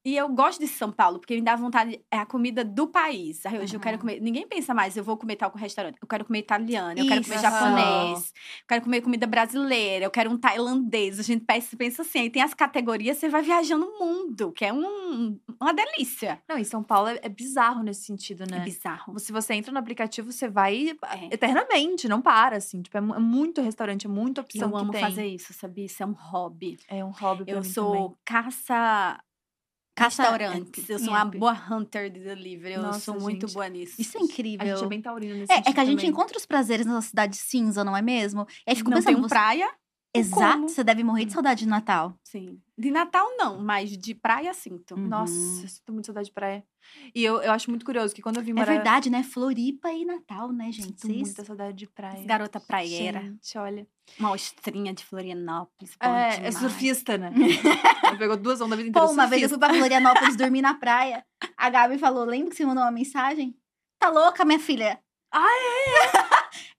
E 0.03 0.17
eu 0.17 0.31
gosto 0.31 0.61
de 0.61 0.67
São 0.67 0.91
Paulo, 0.91 1.19
porque 1.21 1.35
me 1.35 1.43
dá 1.43 1.55
vontade, 1.55 2.03
é 2.11 2.17
a 2.17 2.25
comida 2.25 2.65
do 2.65 2.87
país. 2.87 3.45
Aí 3.45 3.59
hoje 3.59 3.77
eu 3.77 3.81
quero 3.81 3.97
Uhum. 3.97 4.01
comer. 4.01 4.19
Ninguém 4.21 4.49
pensa 4.49 4.73
mais, 4.73 4.97
eu 4.97 5.05
vou 5.05 5.15
comer 5.17 5.37
tal 5.37 5.53
restaurante. 5.55 5.99
Eu 6.01 6.09
quero 6.09 6.25
comer 6.25 6.39
italiano, 6.39 6.99
eu 6.99 7.05
quero 7.07 7.23
comer 7.23 7.35
Isso. 7.35 7.43
japonês, 7.43 8.33
eu 8.63 8.67
quero 8.67 8.83
comer 8.83 9.03
comida 9.03 9.27
brasileira, 9.27 10.07
eu 10.07 10.11
quero 10.11 10.31
um 10.31 10.39
tailandês. 10.39 11.21
A 11.21 11.23
gente 11.23 11.45
pensa, 11.45 11.77
pensa 11.77 12.01
assim, 12.01 12.21
aí 12.21 12.31
tem 12.31 12.41
as 12.43 12.55
categorias, 12.55 13.19
você 13.19 13.29
vai 13.29 13.43
viajando 13.43 13.85
o 13.87 13.99
mundo, 13.99 14.53
que 14.53 14.65
é 14.65 14.73
um, 14.73 15.39
uma 15.61 15.75
delícia. 15.75 16.41
Não, 16.49 16.57
em 16.57 16.65
São 16.65 16.83
Paulo 16.83 17.09
é, 17.09 17.19
é 17.23 17.29
bizarro 17.29 17.83
nesse 17.83 18.05
sentido, 18.05 18.45
É 18.45 18.47
né? 18.47 18.61
bizarro. 18.61 19.19
Se 19.19 19.31
você 19.33 19.53
entra 19.53 19.71
no 19.71 19.79
aplicativo, 19.79 20.33
você 20.33 20.49
vai 20.49 20.97
É. 21.13 21.35
eternamente, 21.35 22.09
não 22.09 22.23
para, 22.23 22.57
assim. 22.57 22.81
Tipo, 22.81 22.97
é, 22.97 23.01
é 23.01 23.19
muito 23.19 23.61
restaurante, 23.61 24.07
é 24.07 24.09
muita 24.09 24.41
opção 24.41 24.71
Eu 24.71 24.77
amo 24.79 24.95
fazer 24.95 25.27
isso, 25.27 25.53
sabia? 25.53 25.85
Isso 25.85 26.03
é 26.03 26.07
um 26.07 26.13
hobby. 26.13 26.79
É 26.89 27.05
um 27.05 27.11
hobby 27.11 27.45
pra 27.45 27.53
Eu 27.55 27.61
mim 27.61 27.69
sou 27.69 27.93
também. 27.93 28.17
caça 28.25 29.21
Caça- 30.05 30.23
restaurantes. 30.23 30.89
Eu 30.91 30.97
em 30.97 30.99
sou 30.99 31.09
uma 31.09 31.21
app. 31.23 31.39
boa 31.39 31.53
hunter 31.71 32.11
de 32.11 32.21
delivery. 32.21 32.75
Eu 32.75 32.83
Nossa, 32.83 33.01
sou 33.01 33.21
muito 33.21 33.47
gente. 33.47 33.55
boa 33.55 33.69
nisso. 33.69 33.95
Isso 34.01 34.17
é 34.17 34.21
A 34.21 34.25
incrível. 34.25 34.67
gente 34.77 34.85
é 34.85 34.89
bem 34.89 35.03
taurino 35.03 35.35
nesse 35.35 35.53
É, 35.53 35.57
é 35.59 35.73
que 35.73 35.81
a 35.81 35.85
gente 35.85 35.97
também. 35.99 36.11
encontra 36.11 36.37
os 36.37 36.47
prazeres 36.47 36.87
na 36.87 37.01
cidade 37.03 37.37
cinza, 37.37 37.85
não 37.85 37.97
é 37.97 38.03
mesmo? 38.03 38.47
E 38.67 38.71
aí 38.71 38.77
fico 38.77 38.91
não 38.91 38.97
pensando, 38.99 39.15
tem 39.15 39.23
você... 39.23 39.29
praia? 39.29 39.71
Exato, 40.13 40.53
como. 40.55 40.69
você 40.69 40.83
deve 40.83 41.05
morrer 41.05 41.25
de 41.25 41.33
saudade 41.33 41.61
de 41.61 41.69
Natal. 41.69 42.15
Sim. 42.25 42.61
De 42.77 42.91
Natal, 42.91 43.29
não, 43.37 43.61
mas 43.63 43.91
de 43.97 44.13
praia, 44.15 44.53
sinto. 44.53 44.95
Hum. 44.97 45.07
Nossa, 45.07 45.33
Uhum. 45.33 45.61
eu 45.63 45.69
sinto 45.69 45.93
muito 45.93 46.07
saudade 46.07 46.27
de 46.27 46.33
praia. 46.33 46.65
E 47.15 47.23
eu, 47.23 47.41
eu 47.41 47.53
acho 47.53 47.71
muito 47.71 47.87
curioso 47.87 48.13
que 48.13 48.21
quando 48.21 48.39
eu 48.39 48.43
vim 48.43 48.51
É 48.51 48.55
morar... 48.55 48.73
verdade, 48.73 49.09
né? 49.09 49.23
Floripa 49.23 49.93
e 49.93 50.05
Natal, 50.05 50.51
né, 50.53 50.73
gente? 50.73 50.87
Sinto 50.87 51.01
Vocês- 51.07 51.21
muita 51.23 51.45
saudade 51.45 51.77
de 51.77 51.87
praia. 51.87 52.25
Garota 52.25 52.59
praieira. 52.59 53.21
Gente, 53.21 53.57
olha. 53.59 53.87
Uma 54.19 54.33
ostrinha 54.33 54.93
de 54.93 55.05
Florianópolis. 55.05 55.97
É, 56.01 56.47
é 56.49 56.51
surfista, 56.51 57.17
né? 57.17 57.31
Pegou 58.19 58.37
duas 58.37 58.61
ondas 58.61 58.73
a 58.73 58.77
vida 58.77 58.89
inteira. 58.89 59.07
Pô, 59.07 59.13
uma 59.13 59.27
vez 59.29 59.43
eu 59.45 59.49
fui 59.49 59.59
pra 59.59 59.73
Florianópolis 59.73 60.35
dormir 60.35 60.63
na 60.63 60.75
praia. 60.75 61.25
A 61.57 61.71
Gabi 61.71 61.99
falou: 61.99 62.25
lembra 62.25 62.51
que 62.51 62.57
você 62.57 62.67
mandou 62.67 62.83
uma 62.83 62.91
mensagem? 62.91 63.57
Tá 64.01 64.09
louca, 64.09 64.45
minha 64.45 64.59
filha? 64.59 64.99
Ah, 65.33 65.47
é? 65.47 66.30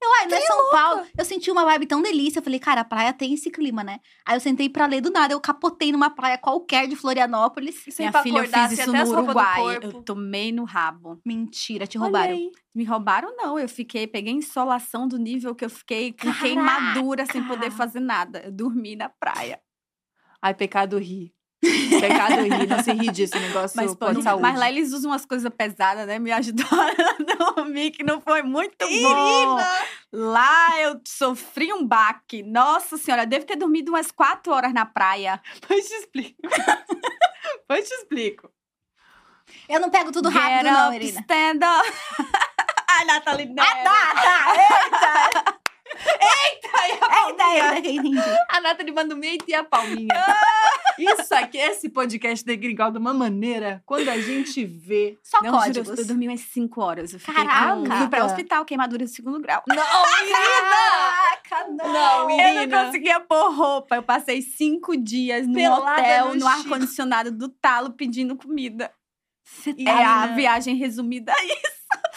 Eu, 0.01 0.13
ai, 0.15 0.27
não 0.27 0.37
é 0.37 0.41
São 0.41 0.69
Paulo. 0.71 1.05
Eu 1.15 1.23
senti 1.23 1.51
uma 1.51 1.63
vibe 1.63 1.85
tão 1.85 2.01
delícia. 2.01 2.39
Eu 2.39 2.43
falei, 2.43 2.59
cara, 2.59 2.81
a 2.81 2.85
praia 2.85 3.13
tem 3.13 3.33
esse 3.33 3.51
clima, 3.51 3.83
né? 3.83 3.99
Aí 4.25 4.35
eu 4.35 4.39
sentei 4.39 4.67
pra 4.67 4.87
ler 4.87 4.99
do 4.99 5.11
nada. 5.11 5.33
Eu 5.33 5.39
capotei 5.39 5.91
numa 5.91 6.09
praia 6.09 6.39
qualquer 6.39 6.87
de 6.87 6.95
Florianópolis. 6.95 7.83
Sem 7.89 8.09
Minha 8.09 8.23
filha, 8.23 8.39
eu 8.39 8.41
acordar, 8.41 8.69
fiz 8.69 8.79
assim, 8.79 8.97
isso 8.97 9.13
no 9.13 9.21
Uruguai. 9.21 9.79
Eu 9.79 10.01
tomei 10.01 10.51
no 10.51 10.63
rabo. 10.63 11.21
Mentira, 11.23 11.85
te 11.85 11.99
roubaram. 11.99 12.33
aí. 12.33 12.51
Me 12.73 12.83
roubaram, 12.83 13.35
não. 13.37 13.59
Eu 13.59 13.69
fiquei, 13.69 14.07
peguei 14.07 14.33
insolação 14.33 15.07
do 15.07 15.19
nível 15.19 15.53
que 15.53 15.65
eu 15.65 15.69
fiquei 15.69 16.13
com 16.13 16.33
queimadura 16.33 17.25
sem 17.27 17.43
poder 17.43 17.69
fazer 17.69 17.99
nada. 17.99 18.39
Eu 18.39 18.51
dormi 18.51 18.95
na 18.95 19.07
praia. 19.07 19.61
Ai, 20.41 20.55
pecado 20.55 20.97
ri. 20.97 21.31
Pecado 21.61 22.41
ri. 22.41 22.49
Não 22.67 22.83
se 22.83 22.91
ri 22.91 23.11
disso, 23.11 23.37
negócio 23.39 23.75
Mas, 23.77 23.93
pode 23.95 24.13
pode, 24.13 24.23
saúde. 24.23 24.41
mas 24.41 24.57
lá 24.57 24.69
eles 24.69 24.91
usam 24.93 25.11
umas 25.11 25.25
coisas 25.25 25.51
pesadas, 25.55 26.07
né? 26.07 26.17
Me 26.17 26.31
ajudaram 26.31 26.71
a 27.53 27.53
dormir, 27.53 27.91
que 27.91 28.03
não 28.03 28.19
foi 28.19 28.41
muito 28.41 28.75
bom. 28.79 28.87
Irina! 28.87 29.69
Lá 30.11 30.79
eu 30.81 30.99
sofri 31.07 31.71
um 31.71 31.85
baque. 31.85 32.41
Nossa 32.41 32.97
senhora, 32.97 33.23
eu 33.23 33.27
devo 33.27 33.45
ter 33.45 33.55
dormido 33.57 33.91
umas 33.91 34.11
quatro 34.11 34.51
horas 34.51 34.73
na 34.73 34.85
praia. 34.85 35.39
Depois 35.61 35.87
te 35.87 35.93
explico. 35.93 36.41
Depois 37.61 37.87
te 37.87 37.93
explico. 37.93 38.49
Eu 39.69 39.79
não 39.79 39.89
pego 39.89 40.11
tudo 40.11 40.29
rápido, 40.29 40.63
Get 40.63 40.73
não, 40.73 40.87
up, 40.87 40.95
Irina. 40.95 41.19
stand 41.21 41.59
up. 41.63 41.93
Ai, 42.89 43.05
Nathalie 43.05 43.45
Neri. 43.45 43.67
Ah, 43.69 43.75
tá, 43.83 44.21
tá. 44.21 44.53
Ai, 44.53 44.59
a 44.59 45.61
Eita, 45.93 46.69
eita, 46.87 47.43
eita, 47.43 47.79
entendi. 47.79 48.17
A 48.49 48.61
Nathalie 48.61 48.93
manda 48.93 49.13
o 49.13 49.17
meio 49.17 49.37
e 49.47 49.53
a 49.53 49.63
palminha. 49.63 50.13
Isso 50.97 51.33
aqui, 51.35 51.57
esse 51.57 51.89
podcast 51.89 52.45
degringol 52.45 52.91
de 52.91 52.97
uma 52.97 53.13
maneira, 53.13 53.81
quando 53.85 54.09
a 54.09 54.17
gente 54.19 54.65
vê... 54.65 55.17
Só 55.23 55.39
Não, 55.41 55.51
juro, 55.51 55.63
códigos. 55.63 55.99
eu 55.99 56.05
dormi 56.07 56.27
umas 56.27 56.41
5 56.41 56.81
horas. 56.81 57.13
Eu 57.13 57.19
fiquei 57.19 57.33
Caraca! 57.33 57.75
com... 57.89 57.97
Fui 57.97 58.07
pra 58.09 58.25
hospital, 58.25 58.65
queimadura 58.65 59.05
de 59.05 59.11
segundo 59.11 59.39
grau. 59.39 59.63
Não! 59.67 59.75
Caraca, 59.77 61.67
Não, 61.71 62.29
Eu 62.29 62.39
Irina. 62.39 62.65
não 62.77 62.85
conseguia 62.85 63.19
pôr 63.19 63.51
roupa. 63.53 63.95
Eu 63.95 64.03
passei 64.03 64.41
cinco 64.41 64.95
dias 64.95 65.47
no 65.47 65.53
Pelada 65.53 65.91
hotel, 66.01 66.35
no 66.35 66.47
ar-condicionado 66.47 67.31
do 67.31 67.49
talo, 67.49 67.91
pedindo 67.93 68.35
comida. 68.35 68.91
Você 69.43 69.73
tá- 69.73 69.91
é 69.91 70.03
a 70.03 70.27
viagem 70.27 70.75
resumida 70.75 71.33
aí. 71.33 71.49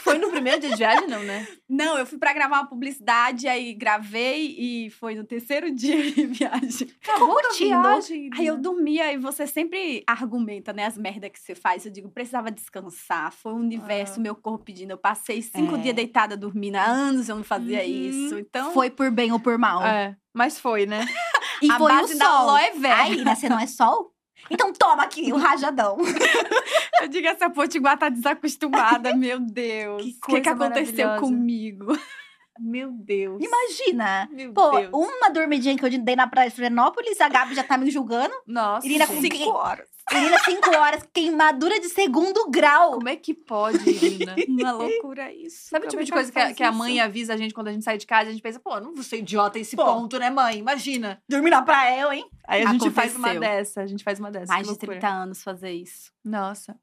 Foi 0.04 0.18
no 0.18 0.30
primeiro 0.30 0.60
dia 0.60 0.70
de 0.70 0.76
viagem, 0.76 1.08
não, 1.08 1.22
né? 1.22 1.48
Não, 1.68 1.98
eu 1.98 2.04
fui 2.06 2.18
pra 2.18 2.32
gravar 2.34 2.58
uma 2.60 2.68
publicidade, 2.68 3.48
aí 3.48 3.72
gravei 3.72 4.54
e 4.58 4.90
foi 4.90 5.14
no 5.14 5.24
terceiro 5.24 5.70
dia 5.74 5.96
de 6.12 6.26
viagem. 6.26 6.88
Acabou 7.02 7.34
da 7.36 7.48
curtindo. 7.48 7.70
viagem. 7.70 8.30
Aí 8.36 8.46
eu 8.46 8.58
dormia 8.58 9.12
e 9.12 9.16
você 9.16 9.46
sempre 9.46 10.04
argumenta, 10.06 10.72
né, 10.72 10.84
as 10.84 10.96
merdas 10.98 11.30
que 11.30 11.40
você 11.40 11.54
faz. 11.54 11.86
Eu 11.86 11.90
digo, 11.92 12.10
precisava 12.10 12.50
descansar. 12.50 13.32
Foi 13.32 13.52
o 13.52 13.56
universo, 13.56 14.20
Ah. 14.20 14.22
meu 14.22 14.34
corpo 14.34 14.64
pedindo. 14.64 14.90
Eu 14.90 14.98
passei 14.98 15.40
cinco 15.42 15.76
É. 15.76 15.78
dias 15.78 15.94
deitada 15.96 16.36
dormindo. 16.36 16.76
Há 16.76 16.84
anos 16.84 17.28
eu 17.28 17.36
não 17.36 17.44
fazia 17.44 17.80
Uhum. 17.80 17.84
isso. 17.86 18.38
Então, 18.38 18.72
Foi 18.72 18.90
por 18.90 19.10
bem 19.10 19.32
ou 19.32 19.40
por 19.40 19.56
mal. 19.58 19.82
É, 19.84 20.14
mas 20.34 20.58
foi, 20.60 20.86
né? 20.86 21.00
E 21.62 21.70
a 21.70 21.78
foi 21.78 21.92
base 21.92 22.14
o 22.14 22.18
da 22.18 22.26
sol. 22.26 22.46
ló 22.46 22.58
é 22.58 22.70
velha. 22.72 22.94
Aí, 22.96 23.24
né? 23.24 23.34
Você 23.34 23.48
não 23.48 23.58
é 23.58 23.66
sol? 23.66 24.12
Então 24.50 24.72
toma 24.72 25.02
aqui 25.02 25.32
o 25.32 25.36
rajadão. 25.36 25.96
Eu 27.00 27.08
digo, 27.08 27.26
essa 27.26 27.50
potiguar 27.50 27.98
tá 27.98 28.08
desacostumada, 28.08 29.14
meu 29.16 29.40
Deus. 29.40 30.02
Que 30.02 30.08
O 30.08 30.12
que, 30.12 30.20
coisa 30.20 30.40
que 30.40 30.48
aconteceu 30.48 31.16
comigo? 31.16 31.98
Meu 32.58 32.90
Deus. 32.92 33.42
Imagina. 33.42 34.28
Meu 34.30 34.52
Pô, 34.52 34.70
Deus. 34.70 34.90
uma 34.92 35.28
dormidinha 35.30 35.76
que 35.76 35.84
eu 35.84 35.90
dei 36.02 36.16
na 36.16 36.26
praia 36.26 36.48
de 36.48 36.54
Florianópolis, 36.54 37.20
a 37.20 37.28
Gabi 37.28 37.54
já 37.54 37.64
tá 37.64 37.76
me 37.76 37.90
julgando. 37.90 38.34
Nossa. 38.46 38.86
Irina, 38.86 39.06
com 39.06 39.20
cinco 39.20 39.50
horas. 39.50 39.88
Menina, 40.12 40.38
cinco 40.40 40.76
horas, 40.76 41.08
queimadura 41.14 41.80
de 41.80 41.88
segundo 41.88 42.50
grau. 42.50 42.92
Como 42.92 43.08
é 43.08 43.16
que 43.16 43.32
pode, 43.32 43.88
Irina? 43.88 44.36
Uma 44.48 44.72
loucura 44.72 45.32
isso. 45.32 45.68
Sabe 45.70 45.86
o 45.86 45.88
tipo 45.88 46.02
é 46.02 46.04
de 46.04 46.12
coisa 46.12 46.30
que 46.30 46.54
que 46.54 46.62
a 46.62 46.70
mãe 46.70 47.00
avisa 47.00 47.32
a 47.34 47.36
gente 47.36 47.54
quando 47.54 47.68
a 47.68 47.72
gente 47.72 47.84
sai 47.84 47.96
de 47.96 48.06
casa? 48.06 48.28
A 48.28 48.32
gente 48.32 48.42
pensa, 48.42 48.60
pô, 48.60 48.78
não 48.80 48.94
vou 48.94 49.02
ser 49.02 49.18
idiota 49.18 49.56
a 49.58 49.60
esse 49.60 49.74
Pô. 49.74 49.84
ponto, 49.84 50.18
né, 50.18 50.28
mãe? 50.30 50.58
Imagina. 50.58 51.22
Dormir 51.28 51.50
na 51.50 51.62
praia, 51.62 52.02
eu, 52.02 52.12
hein? 52.12 52.26
Aí 52.46 52.62
a 52.62 52.70
gente 52.72 52.90
faz 52.90 53.16
uma 53.16 53.30
Aconteceu. 53.30 53.56
dessa, 53.56 53.80
a 53.80 53.86
gente 53.86 54.04
faz 54.04 54.20
uma 54.20 54.30
dessa. 54.30 54.52
Mais 54.52 54.64
de 54.64 54.70
loucura. 54.70 54.92
30 54.92 55.08
anos 55.08 55.42
fazer 55.42 55.72
isso. 55.72 56.12
Nossa. 56.22 56.76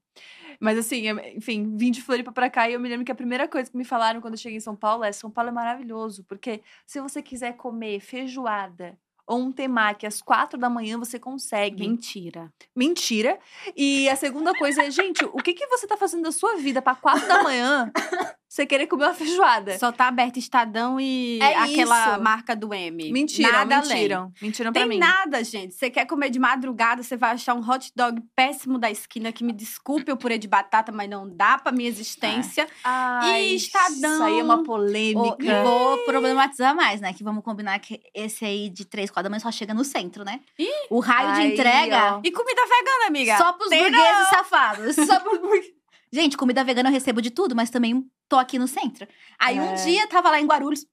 Mas 0.60 0.78
assim, 0.78 1.03
enfim, 1.36 1.76
vim 1.76 1.91
de 1.91 2.02
Floripa 2.02 2.32
pra 2.32 2.49
cá 2.49 2.69
e 2.69 2.73
eu 2.73 2.80
me 2.80 2.90
lembro 2.90 3.06
que 3.06 3.11
a 3.11 3.15
primeira 3.15 3.48
coisa 3.48 3.69
que 3.69 3.78
me 3.78 3.86
falaram 3.86 4.22
quando 4.22 4.34
eu 4.34 4.40
cheguei 4.40 4.57
em 4.57 4.61
São 4.61 4.76
Paulo 4.76 5.03
é: 5.03 5.11
São 5.11 5.30
Paulo 5.30 5.49
é 5.49 5.53
maravilhoso, 5.53 6.23
porque 6.26 6.61
se 6.86 6.99
você 6.99 7.22
quiser 7.22 7.53
comer 7.53 7.99
feijoada 7.99 8.98
ou 9.26 9.40
um 9.40 9.52
temaki 9.52 10.06
às 10.06 10.22
quatro 10.22 10.60
da 10.60 10.69
manhã, 10.69 10.98
você 10.98 11.18
consegue. 11.18 11.88
Mentira. 11.88 12.52
Mentira. 12.76 13.40
E 13.76 14.10
a 14.10 14.15
segunda 14.15 14.53
coisa 14.53 14.84
é: 14.84 14.91
gente, 14.91 15.23
o 15.23 15.38
que, 15.38 15.53
que 15.53 15.68
você 15.68 15.88
tá 15.88 15.95
fazendo 15.95 16.23
da 16.23 16.32
sua 16.32 16.57
vida 16.57 16.82
pra 16.82 16.95
quatro 16.95 17.28
da 17.28 17.44
manhã 17.44 17.91
você 18.53 18.65
querer 18.65 18.86
comer 18.88 19.06
uma 19.06 19.14
feijoada? 19.15 19.78
Só 19.80 19.91
tá 19.91 20.07
aberto 20.10 20.38
Estadão 20.38 20.99
e 20.99 21.40
É 21.41 21.56
aquela 21.56 22.11
isso. 22.15 22.22
marca 22.22 22.56
do 22.56 22.73
M. 22.73 23.11
Mentiram, 23.11 23.52
Nada 23.52 23.78
além. 23.78 23.90
mentiram. 23.90 24.32
Mentiram 24.41 24.73
pra 24.73 24.82
Tem 24.82 24.90
mim. 24.90 24.98
nada, 24.98 25.41
gente. 25.44 25.73
Você 25.73 25.90
quer 25.90 26.06
comer 26.06 26.30
de 26.30 26.38
madrugada, 26.40 27.02
você 27.02 27.15
vai 27.15 27.32
achar 27.32 27.53
um 27.56 27.68
hot 27.68 27.91
dog 27.95 28.22
péssimo 28.36 28.78
da 28.78 28.91
esquina 28.91 29.32
que 29.32 29.44
me 29.44 29.53
desculpe 29.53 30.11
o 30.11 30.18
purê 30.18 30.38
de 30.38 30.48
batata, 30.48 30.91
mas 30.91 31.10
não 31.10 31.30
dá 31.34 31.57
pra 31.57 31.72
minha 31.72 31.88
existência. 31.88 32.68
Ai, 32.84 33.41
E 33.52 33.56
Estadão. 33.56 34.14
Isso 34.14 34.23
aí 34.23 34.40
é 34.40 34.44
uma 34.44 34.64
polêmica. 34.64 35.38
e 35.40 35.64
vou 35.64 35.98
problematizar 35.99 36.76
mais, 36.76 36.99
né? 36.99 37.14
Que 37.14 37.23
vamos 37.23 37.44
combinar 37.44 37.80
que 37.80 38.02
esse 38.14 38.44
aí 38.44 38.69
de 38.69 38.84
três, 38.84 39.10
da 39.10 39.30
manhã 39.30 39.40
só 39.40 39.52
chega 39.52 39.73
no 39.73 39.86
centro, 39.86 40.26
né? 40.26 40.41
Ih! 40.60 40.68
o 40.90 40.99
raio 40.99 41.36
de 41.36 41.53
entrega 41.53 42.15
ó. 42.18 42.22
E 42.23 42.32
comida 42.32 42.61
vegana, 42.64 43.07
amiga? 43.07 43.38
só 43.38 43.53
pros 43.53 43.69
Tem 43.69 43.84
burgueses 43.84 44.28
safados. 44.30 44.95
Só 45.07 45.19
pros 45.22 45.40
burgueses. 45.40 45.81
Gente, 46.12 46.36
comida 46.38 46.64
vegana 46.64 46.90
eu 46.90 46.94
recebo 46.94 47.22
de 47.22 47.32
tudo, 47.32 47.56
mas 47.56 47.70
também 47.70 48.06
tô 48.28 48.36
aqui 48.38 48.60
no 48.60 48.68
centro. 48.68 49.08
Aí 49.40 49.60
um 49.60 49.64
É. 49.72 49.74
dia 49.76 50.08
tava 50.08 50.30
lá 50.30 50.40
em 50.40 50.46
Guarulhos. 50.46 50.86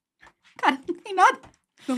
Cara, 0.57 0.81
não 0.89 0.95
tem 0.97 1.15
nada. 1.15 1.40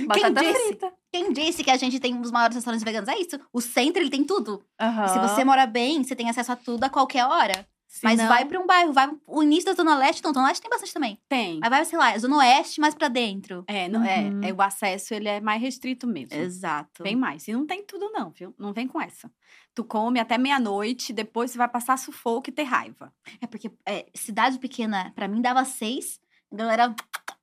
Batata 0.06 0.40
disse? 0.40 0.66
frita. 0.68 0.92
Quem 1.12 1.32
disse 1.32 1.64
que 1.64 1.70
a 1.70 1.76
gente 1.76 1.98
tem 1.98 2.14
um 2.14 2.20
dos 2.20 2.30
maiores 2.30 2.54
restaurantes 2.54 2.84
veganos? 2.84 3.08
É 3.08 3.18
isso. 3.18 3.38
O 3.52 3.60
centro, 3.60 4.00
ele 4.02 4.10
tem 4.10 4.22
tudo. 4.24 4.64
E 4.80 5.08
se 5.08 5.18
você 5.18 5.44
mora 5.44 5.66
bem, 5.66 6.02
você 6.04 6.14
tem 6.14 6.30
acesso 6.30 6.52
a 6.52 6.56
tudo 6.56 6.84
a 6.84 6.88
qualquer 6.90 7.24
hora. 7.26 7.66
Se 7.92 8.04
Mas 8.04 8.18
não, 8.20 8.28
vai 8.28 8.44
pra 8.44 8.60
um 8.60 8.66
bairro, 8.68 8.92
vai 8.92 9.10
o 9.26 9.42
início 9.42 9.64
da 9.64 9.72
Zona 9.74 9.98
Leste, 9.98 10.22
não, 10.22 10.32
Zona 10.32 10.46
Leste 10.46 10.62
tem 10.62 10.70
bastante 10.70 10.94
também. 10.94 11.18
Tem. 11.28 11.58
Mas 11.58 11.70
vai, 11.70 11.84
sei 11.84 11.98
lá, 11.98 12.16
Zona 12.16 12.36
Oeste 12.36 12.80
mais 12.80 12.94
pra 12.94 13.08
dentro. 13.08 13.64
É, 13.66 13.88
não, 13.88 13.98
Uhum. 14.00 14.06
é, 14.44 14.48
é, 14.50 14.52
o 14.52 14.62
acesso 14.62 15.12
ele 15.12 15.28
é 15.28 15.40
mais 15.40 15.60
restrito 15.60 16.06
mesmo. 16.06 16.32
Exato. 16.38 17.02
Bem 17.02 17.16
mais. 17.16 17.48
E 17.48 17.52
não 17.52 17.66
tem 17.66 17.82
tudo, 17.84 18.08
não, 18.12 18.30
viu? 18.30 18.54
Não 18.56 18.72
vem 18.72 18.86
com 18.86 19.00
essa. 19.00 19.28
Tu 19.74 19.82
come 19.82 20.20
até 20.20 20.38
meia-noite, 20.38 21.12
depois 21.12 21.50
você 21.50 21.58
vai 21.58 21.68
passar 21.68 21.98
sufoco 21.98 22.48
e 22.48 22.52
ter 22.52 22.62
raiva. 22.62 23.12
É 23.40 23.46
porque 23.48 23.68
é, 23.84 24.06
cidade 24.14 24.60
pequena, 24.60 25.10
pra 25.16 25.26
mim, 25.26 25.42
dava 25.42 25.64
seis. 25.64 26.20
Galera, 26.52 26.94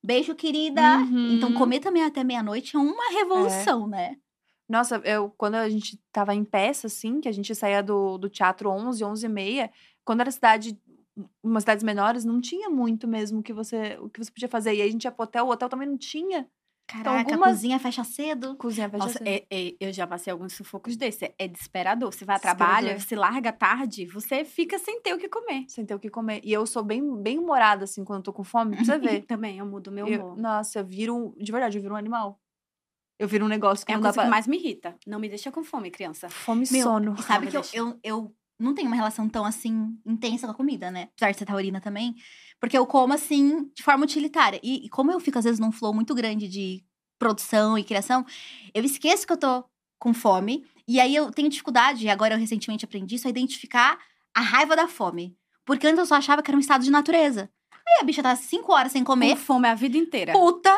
beijo, 0.02 0.34
querida. 0.34 1.00
Uhum. 1.00 1.34
Então, 1.36 1.54
comer 1.56 1.82
também 1.82 2.04
até 2.06 2.24
meia-noite 2.24 2.74
é 2.78 2.80
uma 2.80 3.10
revolução, 3.12 3.86
né? 3.86 4.16
Nossa, 4.70 4.98
eu, 5.06 5.30
quando 5.38 5.56
a 5.56 5.70
gente 5.70 5.98
tava 6.12 6.36
em 6.36 6.44
peça, 6.44 6.88
assim, 6.88 7.22
que 7.22 7.30
a 7.30 7.32
gente 7.32 7.54
saía 7.56 7.82
do, 7.82 8.18
do 8.18 8.30
teatro 8.30 8.70
11, 8.70 9.04
11 9.04 9.26
e 9.26 9.30
meia, 9.30 9.72
quando 10.04 10.22
era 10.22 10.32
cidade, 10.32 10.78
umas 11.42 11.64
cidades 11.64 11.84
menores, 11.84 12.26
não 12.26 12.42
tinha 12.42 12.70
muito 12.70 13.08
mesmo 13.08 13.40
o 13.40 13.44
que 13.44 13.54
você, 13.54 13.98
o 14.02 14.10
que 14.10 14.24
você 14.24 14.32
podia 14.32 14.50
fazer. 14.50 14.74
E 14.76 14.82
aí 14.82 14.90
a 14.90 14.92
gente 14.92 15.06
ia 15.06 15.12
pro 15.12 15.24
hotel, 15.24 15.46
o 15.48 15.52
hotel 15.52 15.70
também 15.70 15.88
não 15.88 15.98
tinha 15.98 16.48
Caraca, 16.90 17.18
algumas- 17.32 17.50
a 17.50 17.54
cozinha 17.54 17.80
fecha 17.80 18.04
cedo. 18.04 18.56
cozinha 18.56 18.90
fecha 18.90 19.04
Nossa, 19.06 19.18
cedo. 19.18 19.28
é- 19.28 19.46
é- 19.52 19.76
eu 19.80 19.92
já 19.92 20.08
passei 20.08 20.32
alguns 20.32 20.54
sufocos 20.54 20.96
desses. 20.96 21.30
É, 21.38 21.48
desesperador. 21.48 22.14
Você 22.14 22.24
vai 22.24 22.38
a 22.38 22.40
trabalho, 22.40 22.98
você 23.00 23.14
larga 23.16 23.52
tarde, 23.52 24.06
você 24.06 24.46
fica 24.46 24.78
sem 24.80 25.02
ter 25.02 25.14
o 25.14 25.18
que 25.18 25.28
comer. 25.28 25.66
Sem 25.68 25.86
ter 25.86 25.96
o 25.96 26.00
que 26.00 26.10
comer. 26.10 26.40
E 26.46 26.52
eu 26.54 26.66
sou 26.66 26.84
bem, 26.84 27.02
bem 27.22 27.40
humorada, 27.40 27.84
assim, 27.84 28.06
quando 28.06 28.20
eu 28.20 28.24
tô 28.24 28.32
com 28.34 28.44
fome, 28.44 28.76
pra 28.78 28.86
você 28.86 28.98
ver. 29.22 29.26
Também, 29.26 29.58
eu 29.60 29.66
mudo 29.66 29.92
meu 29.92 30.08
Eu- 30.08 30.22
humor. 30.28 30.38
nossa, 30.38 30.80
eu 30.80 30.86
viro, 30.86 31.34
de 31.38 31.52
verdade, 31.52 31.78
eu 31.78 31.82
viro 31.82 31.94
um 31.94 31.98
animal. 31.98 32.40
Eu 33.20 33.28
viro 33.28 33.46
um 33.46 33.48
negócio 33.48 33.86
que 33.86 33.92
É 33.92 33.96
não 33.96 34.02
dá 34.02 34.10
coisa 34.10 34.20
que 34.20 34.26
pra... 34.26 34.30
mais 34.30 34.48
me 34.48 34.58
irrita. 34.58 34.96
Não 35.06 35.20
me 35.20 35.28
deixa 35.28 35.52
com 35.52 35.64
fome, 35.64 35.90
criança. 35.90 36.30
Fome 36.30 36.66
e 36.70 36.74
Meu, 36.74 36.84
sono. 36.84 37.16
E 37.18 37.24
sabe 37.24 37.46
me 37.46 37.52
que 37.52 37.58
eu, 37.58 37.64
eu, 37.74 38.00
eu 38.04 38.36
não 38.60 38.74
tenho 38.74 38.88
uma 38.88 38.96
relação 38.96 39.28
tão 39.28 39.46
assim 39.46 39.98
intensa 40.06 40.46
com 40.46 40.52
a 40.52 40.56
comida, 40.56 40.92
né? 40.92 41.10
Apesar 41.16 41.32
de 41.32 41.38
ser 41.38 41.46
taurina 41.46 41.82
também. 41.82 42.16
Porque 42.60 42.78
eu 42.78 42.86
como 42.86 43.14
assim, 43.14 43.72
de 43.76 43.84
forma 43.84 44.04
utilitária. 44.04 44.60
E, 44.64 44.86
e 44.86 44.90
como 44.90 45.12
eu 45.12 45.20
fico, 45.20 45.38
às 45.38 45.46
vezes, 45.46 45.60
num 45.60 45.72
flow 45.72 45.94
muito 45.94 46.14
grande 46.14 46.48
de 46.48 46.84
produção 47.20 47.78
e 47.78 47.84
criação, 47.84 48.26
eu 48.74 48.84
esqueço 48.84 49.26
que 49.26 49.34
eu 49.34 49.38
tô 49.38 49.64
com 50.00 50.14
fome. 50.14 50.64
E 50.88 51.00
aí 51.00 51.16
eu 51.16 51.32
tenho 51.32 51.50
dificuldade, 51.50 52.06
e 52.06 52.10
agora 52.10 52.36
eu 52.36 52.40
recentemente 52.40 52.86
aprendi 52.86 53.16
isso, 53.16 53.28
a 53.28 53.30
identificar 53.30 53.98
a 54.34 54.42
raiva 54.42 54.76
da 54.76 54.88
fome. 54.88 55.36
Porque 55.66 55.86
antes 55.86 56.00
eu 56.00 56.06
só 56.06 56.16
achava 56.16 56.42
que 56.42 56.50
era 56.50 56.56
um 56.56 56.62
estado 56.62 56.84
de 56.84 56.92
natureza. 56.92 57.50
Aí 57.72 58.02
a 58.02 58.04
bicha 58.04 58.24
tá 58.24 58.36
cinco 58.36 58.72
horas 58.74 58.92
sem 58.92 59.04
Com 59.04 59.14
comer, 59.14 59.36
fome 59.36 59.68
a 59.68 59.76
vida 59.76 59.98
inteira. 59.98 60.32
puta, 60.34 60.70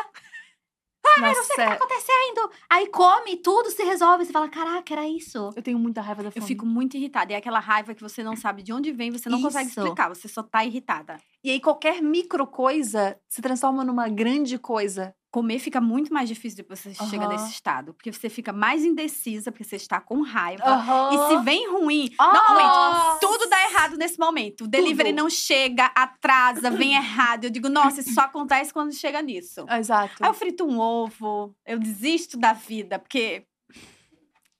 Nossa, 1.20 1.40
o 1.40 1.46
que 1.46 1.56
tá 1.56 1.72
acontecendo? 1.72 2.50
Aí 2.68 2.86
come, 2.88 3.36
tudo 3.36 3.70
se 3.70 3.82
resolve. 3.82 4.24
Você 4.24 4.32
fala, 4.32 4.48
caraca, 4.48 4.92
era 4.92 5.06
isso. 5.06 5.50
eu 5.56 5.62
tenho 5.62 5.78
muita 5.78 6.00
raiva 6.00 6.22
da 6.22 6.28
Eu 6.28 6.32
fome. 6.32 6.46
fico 6.46 6.64
muito 6.66 6.96
irritada. 6.96 7.32
E 7.32 7.34
é 7.34 7.38
aquela 7.38 7.58
raiva 7.58 7.94
que 7.94 8.02
você 8.02 8.22
não 8.22 8.36
sabe 8.36 8.62
de 8.62 8.72
onde 8.72 8.92
vem, 8.92 9.10
você 9.10 9.28
não 9.28 9.40
consegue 9.40 9.68
Isso. 9.68 9.80
explicar. 9.80 10.08
Você 10.08 10.28
só 10.28 10.42
tá 10.42 10.64
irritada. 10.64 11.18
E 11.42 11.50
aí 11.50 11.60
qualquer 11.60 12.00
micro 12.02 12.46
coisa 12.46 13.18
se 13.28 13.40
transforma 13.42 13.84
numa 13.84 14.08
grande 14.08 14.58
coisa. 14.58 15.14
Comer 15.30 15.58
fica 15.60 15.80
muito 15.80 16.12
mais 16.12 16.28
difícil 16.28 16.56
depois 16.56 16.80
que 16.80 16.92
você 16.92 17.04
chega 17.08 17.24
Aham. 17.24 17.32
nesse 17.32 17.52
estado. 17.52 17.94
Porque 17.94 18.12
você 18.12 18.28
fica 18.28 18.52
mais 18.52 18.84
indecisa, 18.84 19.52
porque 19.52 19.62
você 19.64 19.76
está 19.76 20.00
com 20.00 20.22
raiva. 20.22 20.64
Aham. 20.64 21.10
E 21.12 21.28
se 21.28 21.44
vem 21.44 21.70
ruim, 21.70 22.10
Ah, 22.18 22.32
normalmente 22.32 23.20
tudo 23.20 23.48
dá 23.48 23.62
errado 23.70 23.96
nesse 23.96 24.18
momento. 24.18 24.64
O 24.64 24.68
delivery 24.68 25.10
Tudo. 25.10 25.22
não 25.22 25.30
chega, 25.30 25.86
atrasa, 25.94 26.70
vem 26.70 26.94
errado. 26.94 27.44
Eu 27.44 27.50
digo, 27.50 27.68
nossa, 27.68 28.00
isso 28.00 28.12
só 28.12 28.22
acontece 28.22 28.72
quando 28.72 28.92
chega 28.92 29.22
nisso. 29.22 29.64
Exato. 29.70 30.14
Aí 30.20 30.28
eu 30.28 30.34
frito 30.34 30.64
um 30.64 30.78
ovo, 30.80 31.54
eu 31.64 31.78
desisto 31.78 32.36
da 32.36 32.52
vida, 32.52 32.98
porque 32.98 33.44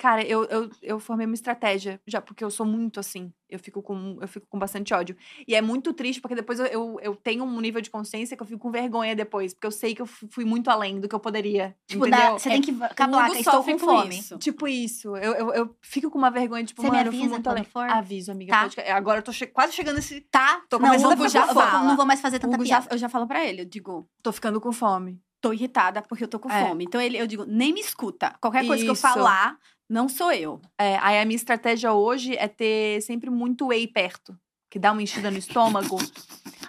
Cara, 0.01 0.23
eu, 0.25 0.45
eu, 0.45 0.71
eu 0.83 0.99
formei 0.99 1.27
uma 1.27 1.35
estratégia, 1.35 2.01
já 2.07 2.23
porque 2.23 2.43
eu 2.43 2.51
sou 2.51 2.65
muito 2.65 2.99
assim. 2.99 3.31
Eu 3.51 3.59
fico 3.59 3.83
com, 3.83 4.17
eu 4.19 4.27
fico 4.27 4.47
com 4.49 4.59
bastante 4.59 4.95
ódio. 4.95 5.15
E 5.47 5.55
é 5.55 5.61
muito 5.61 5.93
triste, 5.93 6.23
porque 6.23 6.35
depois 6.35 6.59
eu, 6.59 6.65
eu, 6.67 6.99
eu 7.03 7.15
tenho 7.17 7.45
um 7.45 7.61
nível 7.61 7.83
de 7.83 7.91
consciência 7.91 8.35
que 8.35 8.43
eu 8.43 8.47
fico 8.47 8.59
com 8.61 8.71
vergonha 8.71 9.15
depois. 9.15 9.53
Porque 9.53 9.67
eu 9.67 9.71
sei 9.71 9.95
que 9.95 10.01
eu 10.01 10.07
fu- 10.07 10.27
fui 10.31 10.47
muito 10.47 10.71
além 10.71 10.99
do 11.01 11.07
que 11.07 11.15
eu 11.15 11.21
poderia. 11.21 11.77
Tipo, 11.87 12.09
dá- 12.09 12.31
você 12.33 12.49
tem 12.49 12.63
que 12.63 12.73
com 12.73 12.83
a 12.85 12.87
o 12.87 12.93
placa, 12.95 13.29
Hugo 13.31 13.37
estou 13.37 13.63
com 13.65 13.79
fome. 13.79 14.19
isso. 14.19 14.39
Tipo 14.39 14.67
isso. 14.67 15.15
Eu, 15.19 15.35
eu, 15.35 15.53
eu 15.53 15.77
fico 15.83 16.09
com 16.11 16.17
uma 16.17 16.31
vergonha, 16.31 16.65
tipo, 16.65 16.81
Você 16.81 16.89
me 16.91 16.97
mano, 16.97 17.09
eu 17.09 17.13
fui 17.13 17.21
avisa 17.21 17.35
muito 17.35 17.51
além. 17.51 17.65
for? 17.65 17.91
Aviso, 17.91 18.33
amiga. 18.33 18.53
Tá. 18.53 18.63
pode- 18.63 18.81
Agora 18.89 19.19
eu 19.19 19.23
tô 19.23 19.33
che- 19.33 19.49
quase 19.49 19.75
chegando 19.75 19.97
nesse. 19.97 20.23
Tá? 20.23 20.63
Tô 20.71 20.79
não, 20.79 20.87
começando 20.87 21.11
o 21.11 21.13
a 21.13 21.15
Hugo 21.17 21.29
já, 21.29 21.47
com 21.47 21.53
fome. 21.55 21.71
vou- 21.73 21.81
não 21.85 21.97
vou 21.97 22.07
mais 22.07 22.21
fazer 22.23 22.39
tanta 22.39 22.55
Hugo 22.55 22.65
já, 22.65 22.81
piada. 22.81 22.95
eu 22.95 22.99
já 22.99 23.09
falo 23.11 23.27
pra 23.27 23.45
ele, 23.45 23.61
eu 23.63 23.67
digo, 23.67 24.09
Tô 24.23 24.33
ficando 24.33 24.61
com 24.63 24.73
fome. 24.73 25.21
tô 25.43 25.53
irritada 25.53 26.01
porque 26.03 26.23
eu 26.25 26.29
tô 26.29 26.39
com 26.39 26.51
É. 26.51 26.67
fome. 26.69 26.85
Então 26.85 27.01
ele, 27.01 27.19
eu 27.19 27.27
digo, 27.27 27.45
nem 27.47 27.73
me 27.73 27.81
escuta. 27.81 28.35
Qualquer 28.41 28.65
coisa 28.67 28.83
que 28.85 28.89
eu 28.89 28.93
Isso. 28.95 29.03
falar, 29.03 29.59
não 29.91 30.09
sou 30.09 30.33
eu. 30.33 30.61
É, 30.79 30.97
aí 31.03 31.19
a 31.21 31.25
minha 31.25 31.37
estratégia 31.37 31.93
hoje 31.93 32.35
é 32.37 32.47
ter 32.49 33.03
sempre 33.03 33.29
muito 33.29 33.67
whey 33.67 33.87
perto. 33.87 34.35
Que 34.71 34.79
dá 34.79 34.93
uma 34.93 35.03
enchida 35.03 35.33
no 35.33 35.37
estômago. 35.39 35.99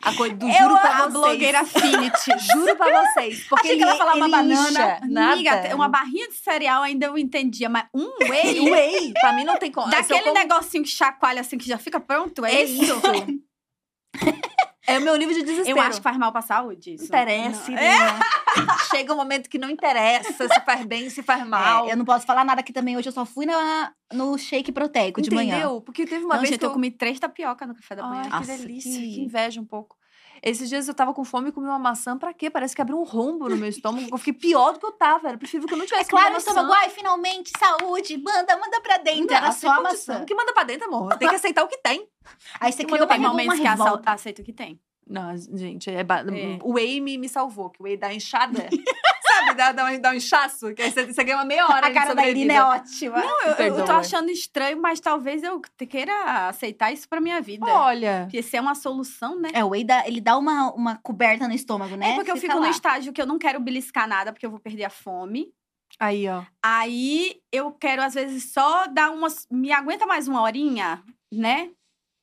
A 0.02 0.12
coisa 0.16 0.34
do 0.36 0.52
juro 0.52 0.74
pra 0.80 0.90
a 0.90 0.98
vocês. 1.02 1.14
blogueira 1.14 1.60
Affinity. 1.60 2.32
Juro 2.52 2.76
pra 2.76 3.06
vocês. 3.14 3.46
Porque 3.48 3.68
Achei 3.68 3.78
que 3.78 3.84
ela 3.84 3.92
ele- 3.92 3.98
falar 4.00 4.14
uma 4.16 4.26
ele 4.26 4.32
banana. 4.32 5.00
nada. 5.08 5.34
Amiga, 5.34 5.76
uma 5.76 5.88
barrinha 5.88 6.28
de 6.30 6.34
cereal 6.34 6.82
ainda 6.82 7.06
eu 7.06 7.16
entendia, 7.16 7.70
mas 7.70 7.86
um 7.94 8.10
whey, 8.28 8.60
Whey, 8.72 9.14
pra 9.14 9.34
mim 9.34 9.44
não 9.44 9.56
tem 9.60 9.72
como. 9.72 9.86
Eu 9.88 9.92
daquele 9.92 10.22
como- 10.24 10.34
negocinho 10.34 10.84
que 10.84 10.90
chacoalha 10.90 11.42
assim 11.42 11.60
que 11.60 11.68
já 11.68 11.78
fica 11.78 12.00
pronto, 12.00 12.44
é, 12.44 12.56
É 12.56 12.64
isso. 12.64 12.82
isso. 12.82 13.02
É 14.88 14.98
o 14.98 15.02
meu 15.02 15.16
nível 15.16 15.34
de 15.36 15.44
desespero. 15.44 15.78
Eu 15.78 15.82
acho 15.84 15.98
que 15.98 16.04
faz 16.04 16.18
mal 16.18 16.32
pra 16.32 16.42
saúde 16.42 16.94
isso. 16.96 17.06
interessa, 17.06 17.72
é. 17.74 17.98
Chega 18.92 19.14
um 19.14 19.16
momento 19.18 19.50
que 19.50 19.58
não 19.58 19.70
interessa 19.70 20.48
se 20.48 20.60
faz 20.62 20.86
bem, 20.86 21.10
se 21.10 21.24
faz 21.24 21.46
mal. 21.48 21.88
É, 21.88 21.94
eu 21.94 21.98
não 21.98 22.06
posso 22.06 22.26
falar 22.26 22.44
nada 22.44 22.62
aqui 22.62 22.74
também. 22.74 22.98
Hoje 22.98 23.08
eu 23.10 23.14
só 23.14 23.26
fui 23.26 23.46
na, 23.46 23.94
no 24.12 24.38
shake 24.38 24.72
proteico 24.72 25.22
de 25.22 25.32
manhã. 25.32 25.56
Entendeu? 25.58 25.82
Porque 25.82 26.06
teve 26.06 26.26
uma 26.26 26.34
Não, 26.36 26.42
vez 26.42 26.50
gente, 26.50 26.60
que 26.60 26.66
eu 26.66 26.72
comi 26.72 26.92
três 26.92 27.20
tapioca 27.20 27.66
no 27.66 27.76
café 27.76 27.96
da 27.96 28.04
manhã. 28.04 28.30
Ai, 28.32 28.42
que 28.42 28.48
delícia, 28.48 28.92
que- 29.00 29.16
que 29.16 29.22
inveja 29.22 29.62
um 29.62 29.66
pouco. 29.66 29.96
Esses 30.44 30.70
dias 30.70 30.88
eu 30.88 30.94
tava 30.96 31.14
com 31.14 31.24
fome 31.24 31.50
e 31.50 31.52
comi 31.52 31.68
uma 31.68 31.78
maçã, 31.78 32.18
pra 32.18 32.34
quê? 32.34 32.50
Parece 32.50 32.76
que 32.76 32.82
abriu 32.82 32.98
um 33.00 33.04
rombo 33.04 33.48
no 33.48 33.56
meu 33.56 33.70
estômago. 33.70 34.08
Eu 34.12 34.18
fiquei 34.18 34.34
pior 34.34 34.74
do 34.74 34.80
que 34.80 34.86
eu 34.88 34.92
tava. 34.92 35.28
Era 35.30 35.38
preferível 35.38 35.68
que 35.68 35.74
eu 35.74 35.78
não 35.78 35.86
É 35.86 35.88
tivesse 35.88 36.10
claro, 36.10 36.34
o 36.34 36.38
estômago, 36.38 36.72
ai, 36.74 36.90
finalmente, 36.90 37.52
saúde, 37.60 38.18
manda, 38.18 38.58
manda 38.58 38.82
pra 38.82 38.98
dentro. 38.98 39.34
Era 39.36 39.46
Não, 39.48 39.54
só 39.54 39.70
a 39.70 39.82
maçã. 39.82 40.22
O 40.22 40.26
que 40.26 40.34
manda 40.34 40.52
pra 40.52 40.64
dentro, 40.64 40.88
amor? 40.88 41.16
Tem 41.18 41.30
que 41.30 41.36
aceitar 41.36 41.64
o 41.64 41.68
que 41.68 41.78
tem. 41.78 42.08
Aí 42.60 42.72
você 42.72 42.84
criou 42.84 43.08
pegou 43.08 43.32
uma 43.32 43.42
que 43.44 43.50
ace- 43.50 43.62
revolta. 43.62 44.12
aceito 44.12 44.42
que 44.44 44.52
tem. 44.52 44.80
Não, 45.08 45.36
gente, 45.38 45.90
é 45.92 46.04
ba- 46.04 46.22
É. 46.22 46.58
o 46.64 46.74
whey 46.74 47.02
me, 47.02 47.18
me 47.18 47.28
salvou, 47.28 47.70
que 47.70 47.82
o 47.82 47.84
whey 47.84 47.98
dá 47.98 48.14
inchada. 48.14 48.68
Sabe, 49.46 49.58
dá, 49.58 49.72
dá, 49.72 49.86
um, 49.86 50.00
dá 50.00 50.10
um 50.12 50.14
inchaço, 50.14 50.74
que 50.74 50.82
aí 50.82 50.92
você, 50.92 51.06
você 51.06 51.24
ganha 51.24 51.38
uma 51.38 51.46
meia 51.46 51.66
hora 51.66 51.88
A 51.88 51.90
de 51.90 51.96
cara 51.96 52.14
da 52.14 52.28
Irina 52.28 52.54
é 52.54 52.64
ótima. 52.64 53.18
Não, 53.18 53.42
eu, 53.44 53.76
eu 53.78 53.86
tô 53.86 53.92
achando 53.92 54.30
estranho, 54.30 54.82
mas 54.82 55.00
talvez 55.00 55.44
eu 55.44 55.60
queira 55.90 56.48
aceitar 56.48 56.92
isso 56.92 57.08
pra 57.10 57.20
minha 57.20 57.42
vida. 57.42 57.66
Olha, 57.66 58.24
Porque 58.26 58.42
se 58.44 58.56
é 58.58 58.62
uma 58.62 58.76
solução, 58.76 59.40
né? 59.40 59.50
É, 59.54 59.64
o 59.64 59.70
whey 59.70 59.84
dá, 59.84 60.08
ele 60.08 60.22
dá 60.22 60.38
uma, 60.38 60.72
uma 60.74 60.98
coberta 60.98 61.48
no 61.48 61.54
estômago, 61.54 61.96
né? 61.96 62.12
É 62.12 62.16
porque 62.16 62.32
eu 62.32 62.38
fico 62.38 62.60
no 62.60 62.68
estágio 62.68 63.12
que 63.14 63.22
eu 63.22 63.26
não 63.26 63.40
quero 63.40 63.60
beliscar 63.60 64.08
nada, 64.08 64.32
porque 64.32 64.46
eu 64.46 64.52
vou 64.52 64.60
perder 64.60 64.86
a 64.86 64.90
fome. 64.90 65.52
aí, 66.00 66.28
ó. 66.28 66.44
Aí 66.64 67.42
eu 67.52 67.72
quero, 67.72 68.02
às 68.02 68.14
vezes, 68.14 68.52
só 68.52 68.88
dar 68.88 69.12
umas. 69.12 69.48
Me 69.52 69.72
aguenta 69.72 70.06
mais 70.06 70.28
uma 70.28 70.42
horinha, 70.42 71.04
né? 71.34 71.72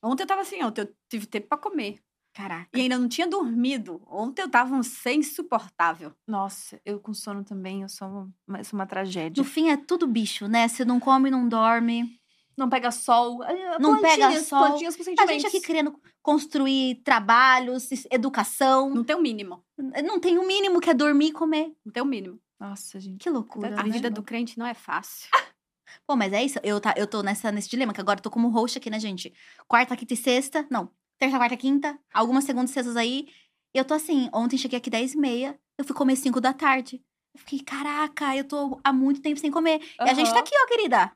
Ontem 0.03 0.23
eu 0.23 0.27
tava 0.27 0.41
assim, 0.41 0.63
ontem 0.63 0.81
eu 0.81 0.89
tive 1.09 1.25
tempo 1.25 1.47
pra 1.49 1.57
comer. 1.57 1.99
Caraca. 2.39 2.69
E 2.73 2.79
ainda 2.79 2.97
não 2.97 3.09
tinha 3.09 3.27
dormido. 3.27 4.01
Ontem 4.07 4.41
eu 4.41 4.49
tava 4.49 4.73
um 4.73 4.81
ser 4.81 5.11
insuportável. 5.11 6.13
Nossa, 6.25 6.79
eu 6.85 6.97
com 6.97 7.13
sono 7.13 7.43
também, 7.43 7.81
eu 7.81 7.89
sou 7.89 8.31
uma, 8.47 8.63
sou 8.63 8.79
uma 8.79 8.85
tragédia. 8.85 9.43
No 9.43 9.47
fim 9.47 9.69
é 9.69 9.75
tudo 9.75 10.07
bicho, 10.07 10.47
né? 10.47 10.65
Você 10.65 10.85
não 10.85 11.01
come, 11.01 11.29
não 11.29 11.49
dorme. 11.49 12.17
Não 12.55 12.69
pega 12.69 12.91
sol. 12.91 13.43
Ah, 13.43 13.77
Não 13.77 13.99
pega 13.99 14.39
sol. 14.41 14.67
Plantinhas 14.67 14.95
com 14.95 15.01
A 15.01 15.05
sentimentos. 15.05 15.33
gente 15.33 15.47
aqui 15.47 15.59
querendo 15.59 15.99
construir 16.21 17.01
trabalhos, 17.03 17.89
educação. 18.09 18.89
Não 18.89 19.03
tem 19.03 19.17
o 19.17 19.21
mínimo. 19.21 19.61
Não 19.77 20.17
tem 20.17 20.37
o 20.37 20.47
mínimo 20.47 20.79
que 20.79 20.89
é 20.89 20.93
dormir 20.93 21.27
e 21.27 21.31
comer. 21.33 21.75
Não 21.85 21.91
tem 21.91 22.01
o 22.01 22.05
mínimo. 22.05 22.39
Nossa, 22.57 23.01
gente. 23.01 23.21
Que 23.21 23.29
loucura, 23.29 23.79
a 23.79 23.83
né? 23.83 23.91
vida 23.91 24.09
do 24.09 24.23
crente 24.23 24.57
não 24.57 24.65
é 24.65 24.73
fácil. 24.73 25.29
Pô, 26.07 26.15
mas 26.15 26.31
é 26.31 26.43
isso. 26.43 26.59
Eu, 26.63 26.79
tá, 26.79 26.93
eu 26.95 27.07
tô 27.07 27.21
nessa, 27.21 27.51
nesse 27.51 27.69
dilema, 27.69 27.93
que 27.93 27.99
agora 27.99 28.19
eu 28.19 28.23
tô 28.23 28.29
como 28.29 28.49
host 28.49 28.77
aqui, 28.77 28.89
né, 28.89 28.99
gente? 28.99 29.33
Quarta, 29.67 29.95
quinta 29.95 30.13
e 30.13 30.17
sexta. 30.17 30.65
Não. 30.69 30.89
Terça, 31.19 31.37
quarta, 31.37 31.57
quinta. 31.57 31.99
Algumas 32.13 32.43
segundas 32.45 32.71
sextas 32.71 32.95
aí. 32.95 33.27
Eu 33.73 33.83
tô 33.85 33.93
assim, 33.93 34.29
ontem 34.33 34.57
cheguei 34.57 34.77
aqui 34.77 34.89
10 34.89 35.13
e 35.13 35.17
meia. 35.17 35.59
Eu 35.77 35.85
fui 35.85 35.95
comer 35.95 36.15
5 36.15 36.39
da 36.41 36.53
tarde. 36.53 37.01
Eu 37.33 37.39
fiquei, 37.41 37.59
caraca, 37.59 38.35
eu 38.35 38.43
tô 38.45 38.79
há 38.83 38.91
muito 38.91 39.21
tempo 39.21 39.39
sem 39.39 39.51
comer. 39.51 39.79
E 39.99 40.09
a 40.09 40.13
gente 40.13 40.31
tá 40.33 40.39
aqui, 40.39 40.51
ó, 40.63 40.67
querida. 40.67 41.11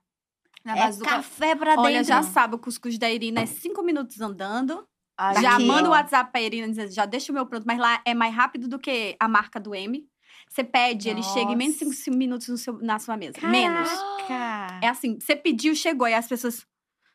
Na 0.64 0.78
É 0.78 0.98
café 0.98 1.56
pra 1.56 1.72
dentro. 1.72 1.84
Olha, 1.86 2.04
já 2.04 2.22
sabe, 2.22 2.56
o 2.56 2.60
cuscuz 2.60 2.98
da 2.98 3.10
Irina 3.10 3.42
é 3.42 3.46
cinco 3.46 3.82
minutos 3.82 4.20
andando. 4.22 4.86
Ai, 5.18 5.42
Já 5.42 5.60
manda 5.60 5.88
o 5.90 5.92
WhatsApp 5.92 6.32
pra 6.32 6.42
Irina 6.42 6.68
dizendo, 6.68 6.92
já 6.92 7.06
deixa 7.06 7.32
o 7.32 7.36
meu 7.36 7.46
pronto. 7.46 7.66
Mas 7.66 7.80
lá 7.80 8.02
é 8.06 8.14
mais 8.14 8.34
rápido 8.34 8.68
do 8.68 8.80
que 8.80 9.16
a 9.20 9.28
marca 9.28 9.60
do 9.60 9.74
M. 9.76 10.08
Você 10.50 10.64
pede, 10.64 11.10
ele 11.10 11.24
chega 11.24 11.52
em 11.52 11.56
menos 11.56 11.78
de 11.78 11.86
Nossa. 11.86 11.98
5 12.04 12.18
minutos 12.18 12.48
no 12.48 12.58
seu- 12.58 12.78
na 12.80 13.00
sua 13.00 13.18
mesa. 13.18 13.34
Menos. 13.48 13.90
Caraca. 14.28 14.80
É 14.86 14.88
assim, 14.90 15.20
você 15.20 15.36
pediu, 15.36 15.76
chegou. 15.76 16.08
E 16.08 16.14
as 16.14 16.28
pessoas... 16.28 16.66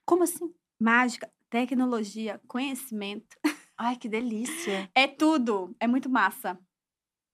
Como 0.04 0.22
assim? 0.24 0.52
Mágica, 0.80 1.30
tecnologia, 1.50 2.40
conhecimento. 2.46 3.36
Ai, 3.76 3.96
que 3.96 4.08
delícia. 4.08 4.90
É 4.94 5.06
tudo. 5.06 5.74
É 5.80 5.86
muito 5.86 6.08
massa. 6.10 6.58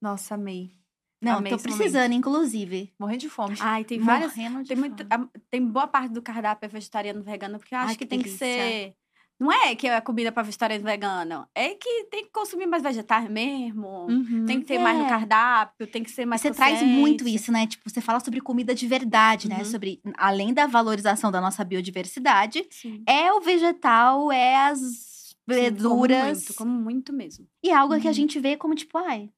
Nossa, 0.00 0.34
amei. 0.34 0.72
Não, 1.22 1.38
Amei 1.38 1.50
tô 1.50 1.56
esse 1.56 1.66
momento. 1.66 1.78
precisando, 1.78 2.12
inclusive. 2.12 2.92
Morrendo 2.98 3.20
de 3.20 3.28
fome. 3.30 3.56
Ai, 3.60 3.82
tem 3.84 3.98
várias... 3.98 4.34
Tem, 4.34 4.76
muito, 4.76 5.06
a- 5.08 5.28
tem 5.50 5.66
boa 5.66 5.86
parte 5.86 6.12
do 6.12 6.20
cardápio 6.20 6.66
é 6.66 6.68
vegetariano 6.68 7.22
vegano, 7.22 7.58
porque 7.58 7.74
eu 7.74 7.78
acho 7.78 7.88
Ai, 7.90 7.94
que, 7.96 8.04
que 8.04 8.06
tem 8.06 8.18
que 8.18 8.24
delícia. 8.24 8.46
ser. 8.46 8.96
Não 9.38 9.50
é 9.50 9.74
que 9.74 9.86
é 9.88 10.00
comida 10.00 10.30
para 10.30 10.42
vegetariano 10.44 10.84
vegano. 10.84 11.46
É 11.54 11.70
que 11.74 12.04
tem 12.10 12.24
que 12.24 12.30
consumir 12.30 12.66
mais 12.66 12.82
vegetais 12.82 13.28
mesmo. 13.28 14.06
Uhum. 14.08 14.44
Tem 14.46 14.60
que 14.60 14.66
ter 14.66 14.78
mais 14.78 14.96
no 14.98 15.04
É. 15.04 15.08
cardápio, 15.08 15.86
tem 15.86 16.02
que 16.04 16.10
ser 16.10 16.24
mais 16.24 16.40
Você 16.40 16.52
traz 16.52 16.80
muito 16.82 17.26
isso, 17.26 17.50
né? 17.50 17.66
Tipo, 17.66 17.88
você 17.90 18.00
fala 18.00 18.20
sobre 18.20 18.40
comida 18.40 18.74
de 18.74 18.86
verdade, 18.86 19.48
né? 19.48 19.58
Uhum. 19.58 19.64
Sobre, 19.64 20.00
além 20.16 20.54
da 20.54 20.66
valorização 20.66 21.30
da 21.32 21.40
nossa 21.40 21.64
biodiversidade, 21.64 22.64
Sim. 22.70 23.02
é 23.08 23.32
o 23.32 23.40
vegetal, 23.40 24.30
é 24.30 24.56
as 24.68 24.78
Sim, 24.78 25.34
como 25.46 25.60
verduras. 25.60 26.38
muito, 26.38 26.54
como 26.54 26.70
muito 26.80 27.12
mesmo. 27.12 27.46
E 27.62 27.70
é 27.70 27.74
algo 27.74 27.98
que 28.00 28.06
a 28.06 28.10
Uhum. 28.10 28.14
gente 28.14 28.38
vê 28.38 28.56
como, 28.56 28.74
tipo, 28.74 28.96
ai. 28.98 29.30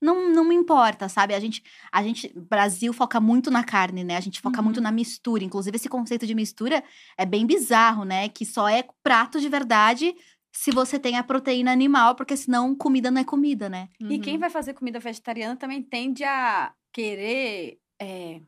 Não, 0.00 0.28
não 0.30 0.44
me 0.44 0.54
importa, 0.54 1.08
sabe? 1.08 1.34
A 1.34 1.40
gente, 1.40 1.62
a 1.90 2.02
gente, 2.02 2.32
Brasil 2.38 2.92
foca 2.92 3.18
muito 3.20 3.50
na 3.50 3.64
carne, 3.64 4.04
né? 4.04 4.16
A 4.16 4.20
gente 4.20 4.40
foca 4.40 4.60
muito 4.62 4.76
Uhum. 4.78 4.82
na 4.82 4.92
mistura. 4.92 5.42
Inclusive, 5.44 5.76
esse 5.76 5.88
conceito 5.88 6.26
de 6.26 6.34
mistura 6.34 6.82
é 7.16 7.24
bem 7.24 7.46
bizarro, 7.46 8.04
né? 8.04 8.28
Que 8.28 8.44
só 8.44 8.68
é 8.68 8.84
prato 9.02 9.40
de 9.40 9.48
verdade 9.48 10.14
se 10.52 10.70
você 10.70 10.98
tem 10.98 11.16
a 11.18 11.22
proteína 11.24 11.70
animal, 11.72 12.14
porque 12.14 12.36
senão 12.36 12.74
comida 12.74 13.10
não 13.10 13.20
é 13.20 13.24
comida, 13.24 13.68
né? 13.68 13.88
E 14.00 14.18
quem 14.18 14.34
Uhum. 14.34 14.40
vai 14.40 14.50
fazer 14.50 14.74
comida 14.74 14.98
vegetariana 14.98 15.56
também 15.56 15.82
tende 15.82 16.24
a 16.24 16.72
querer. 16.92 17.78
é, 18.00 18.40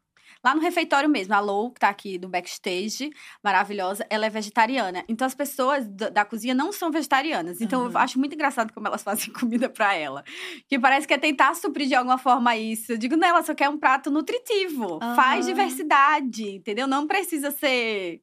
Lá 0.45 0.55
no 0.55 0.61
refeitório 0.61 1.09
mesmo, 1.09 1.35
a 1.35 1.41
Lou, 1.41 1.71
que 1.73 1.81
tá 1.81 1.89
aqui 1.89 2.17
do 2.19 2.29
backstage, 2.29 3.11
maravilhosa, 3.43 4.07
ela 4.09 4.27
é 4.27 4.31
vegetariana. 4.31 5.05
Então 5.09 5.27
as 5.27 5.35
pessoas 5.35 5.89
da, 5.89 6.09
da 6.09 6.25
cozinha 6.25 6.55
não 6.55 6.73
são 6.73 6.91
vegetarianas. 6.91 7.61
Então 7.61 7.83
eu 7.85 7.89
Uhum. 7.91 7.97
acho 7.99 8.19
muito 8.19 8.35
engraçado 8.35 8.73
como 8.73 8.87
elas 8.87 9.03
fazem 9.05 9.33
comida 9.33 9.69
pra 9.69 9.95
ela. 9.95 10.23
Que 10.69 10.79
parece 10.79 11.07
que 11.07 11.15
é 11.15 11.19
tentar 11.19 11.55
suprir 11.55 11.89
de 11.89 11.95
alguma 11.95 12.19
forma 12.19 12.57
isso. 12.57 12.93
Eu 12.93 12.99
digo, 12.99 13.17
não, 13.17 13.29
ela 13.29 13.43
só 13.43 13.55
quer 13.55 13.69
um 13.69 13.79
prato 13.79 14.11
nutritivo. 14.11 14.99
Faz 15.15 15.45
Aham. 15.45 15.55
diversidade, 15.55 16.49
entendeu? 16.51 16.87
Não 16.87 17.07
precisa 17.07 17.51
ser 17.51 18.21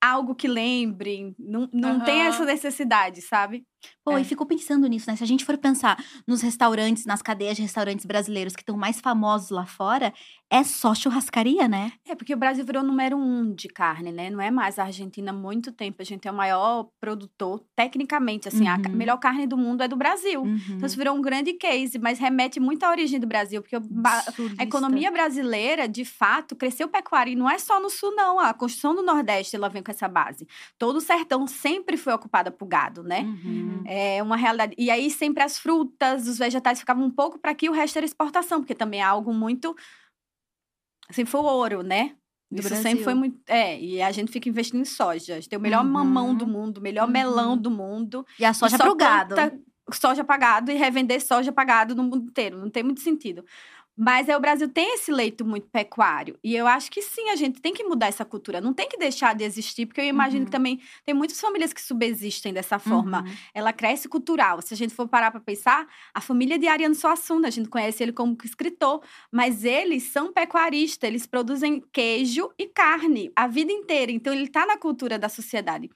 algo 0.00 0.34
que 0.34 0.48
lembre. 0.48 1.34
Não, 1.38 1.68
não 1.72 2.00
tem 2.00 2.20
Aham. 2.20 2.28
essa 2.28 2.44
necessidade, 2.44 3.22
sabe? 3.22 3.64
Pô, 4.04 4.16
É. 4.16 4.20
e 4.20 4.24
fico 4.24 4.46
pensando 4.46 4.86
nisso, 4.86 5.10
né? 5.10 5.16
Se 5.16 5.24
a 5.24 5.26
gente 5.26 5.44
for 5.44 5.56
pensar 5.58 6.02
nos 6.26 6.40
restaurantes, 6.42 7.04
nas 7.06 7.22
cadeias 7.22 7.56
de 7.56 7.62
restaurantes 7.62 8.04
brasileiros 8.06 8.54
que 8.54 8.62
estão 8.62 8.76
mais 8.76 9.00
famosos 9.00 9.50
lá 9.50 9.66
fora, 9.66 10.12
é 10.50 10.62
só 10.62 10.94
churrascaria, 10.94 11.66
né? 11.66 11.92
É, 12.06 12.14
porque 12.14 12.32
o 12.32 12.36
Brasil 12.36 12.64
virou 12.64 12.82
número 12.82 13.16
um 13.16 13.52
de 13.52 13.68
carne, 13.68 14.12
né? 14.12 14.30
Não 14.30 14.40
é 14.40 14.50
mais 14.50 14.78
a 14.78 14.84
Argentina 14.84 15.30
há 15.32 15.34
muito 15.34 15.72
tempo. 15.72 15.96
A 16.00 16.04
gente 16.04 16.28
é 16.28 16.30
o 16.30 16.34
maior 16.34 16.88
produtor, 17.00 17.62
tecnicamente, 17.74 18.46
assim. 18.48 18.68
A 18.68 18.76
Uhum. 18.76 18.94
melhor 18.94 19.16
carne 19.18 19.46
do 19.46 19.56
mundo 19.56 19.82
é 19.82 19.88
do 19.88 19.96
Brasil. 19.96 20.42
Uhum. 20.42 20.56
Então, 20.70 20.86
isso 20.86 20.96
virou 20.96 21.16
um 21.16 21.20
grande 21.22 21.52
case, 21.54 21.98
mas 21.98 22.18
remete 22.18 22.60
muito 22.60 22.84
à 22.84 22.90
origem 22.90 23.18
do 23.18 23.26
Brasil. 23.26 23.60
Porque 23.62 23.76
Sulista. 24.34 24.62
a 24.62 24.62
economia 24.64 25.10
brasileira, 25.10 25.88
de 25.88 26.04
fato, 26.04 26.54
cresceu 26.54 26.88
pecuária. 26.88 27.30
E 27.32 27.36
não 27.36 27.50
é 27.50 27.58
só 27.58 27.80
no 27.80 27.90
sul, 27.90 28.14
não. 28.14 28.38
A 28.38 28.54
construção 28.54 28.94
do 28.94 29.02
Nordeste, 29.02 29.56
ela 29.56 29.68
vem 29.68 29.82
com 29.82 29.90
essa 29.90 30.06
base. 30.08 30.46
Todo 30.78 30.96
o 30.96 31.00
sertão 31.00 31.46
sempre 31.46 31.96
foi 31.96 32.12
ocupado 32.12 32.52
por 32.52 32.66
gado, 32.66 33.02
né? 33.02 33.22
Uhum. 33.22 33.75
É 33.86 34.22
uma 34.22 34.36
realidade. 34.36 34.74
E 34.78 34.90
aí, 34.90 35.10
sempre 35.10 35.42
as 35.42 35.58
frutas, 35.58 36.26
os 36.28 36.38
vegetais 36.38 36.78
ficavam 36.78 37.04
um 37.04 37.10
pouco 37.10 37.38
para 37.38 37.50
aqui, 37.50 37.68
o 37.68 37.72
resto 37.72 37.96
era 37.96 38.06
exportação, 38.06 38.60
porque 38.60 38.74
também 38.74 39.00
é 39.00 39.04
algo 39.04 39.32
muito. 39.34 39.74
Sempre 41.10 41.30
foi 41.30 41.40
o 41.40 41.44
ouro, 41.44 41.82
né? 41.82 42.16
Do 42.50 42.60
Isso 42.60 42.68
Brasil. 42.68 42.82
sempre 42.90 43.04
foi 43.04 43.14
muito. 43.14 43.38
É, 43.48 43.78
e 43.80 44.00
a 44.00 44.10
gente 44.12 44.30
fica 44.30 44.48
investindo 44.48 44.80
em 44.80 44.84
soja. 44.84 45.34
A 45.34 45.36
gente 45.36 45.48
tem 45.48 45.58
o 45.58 45.62
melhor 45.62 45.84
Uhum. 45.84 45.90
mamão 45.90 46.34
do 46.34 46.46
mundo, 46.46 46.78
o 46.78 46.80
melhor 46.80 47.08
melão 47.08 47.50
Uhum. 47.52 47.56
do 47.58 47.70
mundo. 47.70 48.26
E 48.38 48.44
a 48.44 48.50
e 48.50 48.54
soja 48.54 48.76
só 48.76 48.84
pro 48.84 48.94
gado. 48.96 49.34
Soja 49.92 50.24
pagado 50.24 50.70
e 50.72 50.74
revender 50.74 51.24
soja 51.24 51.52
pagado 51.52 51.94
no 51.94 52.02
mundo 52.02 52.24
inteiro. 52.28 52.58
Não 52.58 52.68
tem 52.68 52.82
muito 52.82 53.00
sentido. 53.00 53.44
Mas 53.98 54.28
é, 54.28 54.36
o 54.36 54.40
Brasil 54.40 54.68
tem 54.68 54.94
esse 54.94 55.10
leito 55.10 55.42
muito 55.44 55.68
pecuário. 55.70 56.38
E 56.44 56.54
eu 56.54 56.66
acho 56.66 56.90
que 56.90 57.00
sim, 57.00 57.30
a 57.30 57.36
gente 57.36 57.60
tem 57.62 57.72
que 57.72 57.82
mudar 57.82 58.08
essa 58.08 58.26
cultura. 58.26 58.60
Não 58.60 58.74
tem 58.74 58.86
que 58.88 58.98
deixar 58.98 59.34
de 59.34 59.42
existir, 59.42 59.86
porque 59.86 60.00
eu 60.02 60.04
imagino 60.04 60.40
Uhum. 60.40 60.44
que 60.44 60.50
também 60.50 60.80
tem 61.04 61.14
muitas 61.14 61.40
famílias 61.40 61.72
que 61.72 61.80
subsistem 61.80 62.52
dessa 62.52 62.78
forma 62.78 63.22
Uhum. 63.22 63.34
ela 63.54 63.72
cresce 63.72 64.06
cultural. 64.08 64.60
Se 64.60 64.74
a 64.74 64.76
gente 64.76 64.94
for 64.94 65.08
parar 65.08 65.30
para 65.30 65.40
pensar, 65.40 65.88
a 66.12 66.20
família 66.20 66.58
de 66.58 66.66
Ariano 66.68 66.94
Suassuna, 66.94 67.48
a 67.48 67.50
gente 67.50 67.70
conhece 67.70 68.02
ele 68.02 68.12
como 68.12 68.36
escritor, 68.44 69.02
mas 69.32 69.64
eles 69.64 70.02
são 70.04 70.30
pecuaristas, 70.32 71.08
eles 71.08 71.26
produzem 71.26 71.82
queijo 71.92 72.50
e 72.58 72.66
carne 72.66 73.32
a 73.34 73.46
vida 73.46 73.72
inteira. 73.72 74.12
Então 74.12 74.32
ele 74.32 74.44
está 74.44 74.66
na 74.66 74.76
cultura 74.76 75.18
da 75.18 75.28
sociedade. 75.30 75.88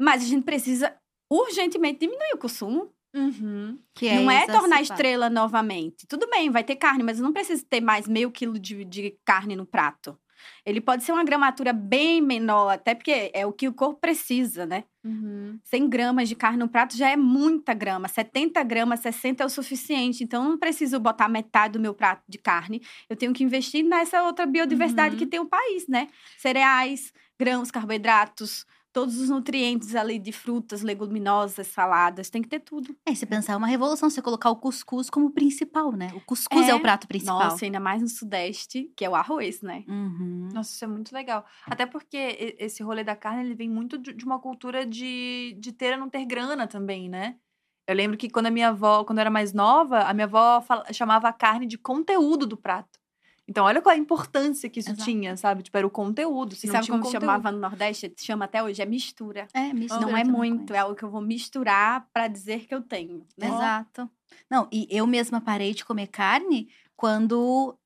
Mas 0.00 0.22
a 0.22 0.26
gente 0.26 0.44
precisa 0.44 0.94
urgentemente 1.30 2.00
diminuir 2.00 2.34
o 2.34 2.38
consumo. 2.38 2.92
Uhum. 3.16 3.78
Que 3.94 4.12
não 4.12 4.30
é 4.30 4.46
tornar 4.46 4.80
exacerbar. 4.80 4.82
estrela 4.82 5.30
novamente. 5.30 6.06
Tudo 6.06 6.28
bem, 6.28 6.50
vai 6.50 6.62
ter 6.62 6.76
carne, 6.76 7.02
mas 7.02 7.18
não 7.18 7.32
preciso 7.32 7.64
ter 7.64 7.80
mais 7.80 8.06
meio 8.06 8.30
quilo 8.30 8.58
de, 8.58 8.84
de 8.84 9.16
carne 9.24 9.56
no 9.56 9.64
prato. 9.64 10.18
Ele 10.64 10.80
pode 10.80 11.02
ser 11.02 11.12
uma 11.12 11.24
gramatura 11.24 11.72
bem 11.72 12.20
menor, 12.20 12.68
até 12.74 12.94
porque 12.94 13.30
é 13.32 13.46
o 13.46 13.52
que 13.52 13.66
o 13.66 13.72
corpo 13.72 13.98
precisa, 14.00 14.66
né? 14.66 14.84
Uhum. 15.04 15.58
100 15.64 15.88
gramas 15.88 16.28
de 16.28 16.34
carne 16.36 16.58
no 16.58 16.68
prato 16.68 16.96
já 16.96 17.08
é 17.08 17.16
muita 17.16 17.72
grama. 17.72 18.06
70 18.06 18.62
gramas, 18.62 19.00
60 19.00 19.42
é 19.42 19.46
o 19.46 19.48
suficiente. 19.50 20.22
Então, 20.22 20.44
eu 20.44 20.50
não 20.50 20.58
preciso 20.58 21.00
botar 21.00 21.28
metade 21.28 21.72
do 21.72 21.80
meu 21.80 21.94
prato 21.94 22.22
de 22.28 22.38
carne. 22.38 22.80
Eu 23.08 23.16
tenho 23.16 23.32
que 23.32 23.42
investir 23.42 23.82
nessa 23.84 24.22
outra 24.24 24.44
biodiversidade 24.46 25.14
Uhum. 25.14 25.18
que 25.18 25.26
tem 25.26 25.40
o 25.40 25.46
país, 25.46 25.88
né? 25.88 26.08
Cereais, 26.38 27.12
grãos, 27.40 27.70
carboidratos, 27.70 28.66
todos 28.96 29.20
os 29.20 29.28
nutrientes 29.28 29.94
ali 29.94 30.18
de 30.18 30.32
frutas, 30.32 30.80
leguminosas, 30.80 31.66
saladas. 31.66 32.30
Tem 32.30 32.40
que 32.40 32.48
ter 32.48 32.60
tudo. 32.60 32.96
É, 33.04 33.14
se 33.14 33.26
pensar, 33.26 33.52
é 33.52 33.56
uma 33.58 33.66
revolução 33.66 34.08
você 34.08 34.22
colocar 34.22 34.48
o 34.48 34.56
cuscuz 34.56 35.10
como 35.10 35.30
principal, 35.30 35.92
né? 35.92 36.10
O 36.14 36.20
cuscuz 36.22 36.66
é, 36.66 36.70
É. 36.70 36.74
o 36.74 36.80
prato 36.80 37.06
principal. 37.06 37.38
Nossa, 37.38 37.66
ainda 37.66 37.78
mais 37.78 38.00
no 38.00 38.08
Sudeste, 38.08 38.90
que 38.96 39.04
é 39.04 39.10
o 39.10 39.14
arroz, 39.14 39.60
né? 39.60 39.84
Uhum. 39.86 40.48
Nossa, 40.50 40.70
isso 40.72 40.82
é 40.82 40.88
muito 40.88 41.12
legal. 41.12 41.44
Até 41.66 41.84
porque 41.84 42.56
esse 42.58 42.82
rolê 42.82 43.04
da 43.04 43.14
carne, 43.14 43.44
ele 43.44 43.54
vem 43.54 43.68
muito 43.68 43.98
de 43.98 44.24
uma 44.24 44.38
cultura 44.38 44.86
de, 44.86 45.54
de 45.60 45.72
ter 45.72 45.92
ou 45.92 45.98
não 45.98 46.08
ter 46.08 46.24
grana 46.24 46.66
também, 46.66 47.06
né? 47.06 47.36
Eu 47.86 47.94
lembro 47.94 48.16
que 48.16 48.30
quando 48.30 48.46
a 48.46 48.50
minha 48.50 48.70
avó, 48.70 49.04
quando 49.04 49.18
eu 49.18 49.20
era 49.20 49.30
mais 49.30 49.52
nova, 49.52 50.04
a 50.04 50.14
minha 50.14 50.24
avó 50.24 50.64
chamava 50.90 51.28
a 51.28 51.34
carne 51.34 51.66
de 51.66 51.76
conteúdo 51.76 52.46
do 52.46 52.56
prato. 52.56 52.98
Então, 53.48 53.64
olha 53.64 53.80
qual 53.80 53.94
a 53.94 53.98
importância 53.98 54.68
que 54.68 54.80
isso 54.80 54.90
Exato. 54.90 55.04
tinha, 55.04 55.36
sabe? 55.36 55.62
Tipo, 55.62 55.78
era 55.78 55.86
o 55.86 55.90
conteúdo. 55.90 56.54
Se 56.56 56.66
E 56.66 56.70
sabe 56.70 56.88
como 56.88 57.02
conteúdo. 57.02 57.20
chamava 57.22 57.52
no 57.52 57.58
Nordeste? 57.58 58.12
Chama 58.18 58.44
até 58.46 58.62
hoje, 58.62 58.82
é 58.82 58.86
mistura. 58.86 59.46
É, 59.54 59.72
mistura. 59.72 60.00
não 60.00 60.16
é 60.16 60.24
muito, 60.24 60.74
é 60.74 60.78
algo 60.78 60.96
que 60.96 61.04
eu 61.04 61.10
vou 61.10 61.20
misturar 61.20 62.08
pra 62.12 62.26
dizer 62.26 62.66
que 62.66 62.74
eu 62.74 62.82
tenho. 62.82 63.24
Né? 63.38 63.46
Exato. 63.46 64.10
Não, 64.50 64.68
e 64.72 64.86
eu 64.90 65.06
mesma 65.06 65.40
parei 65.40 65.72
de 65.74 65.84
comer 65.84 66.08
carne 66.08 66.68
quando 66.96 67.76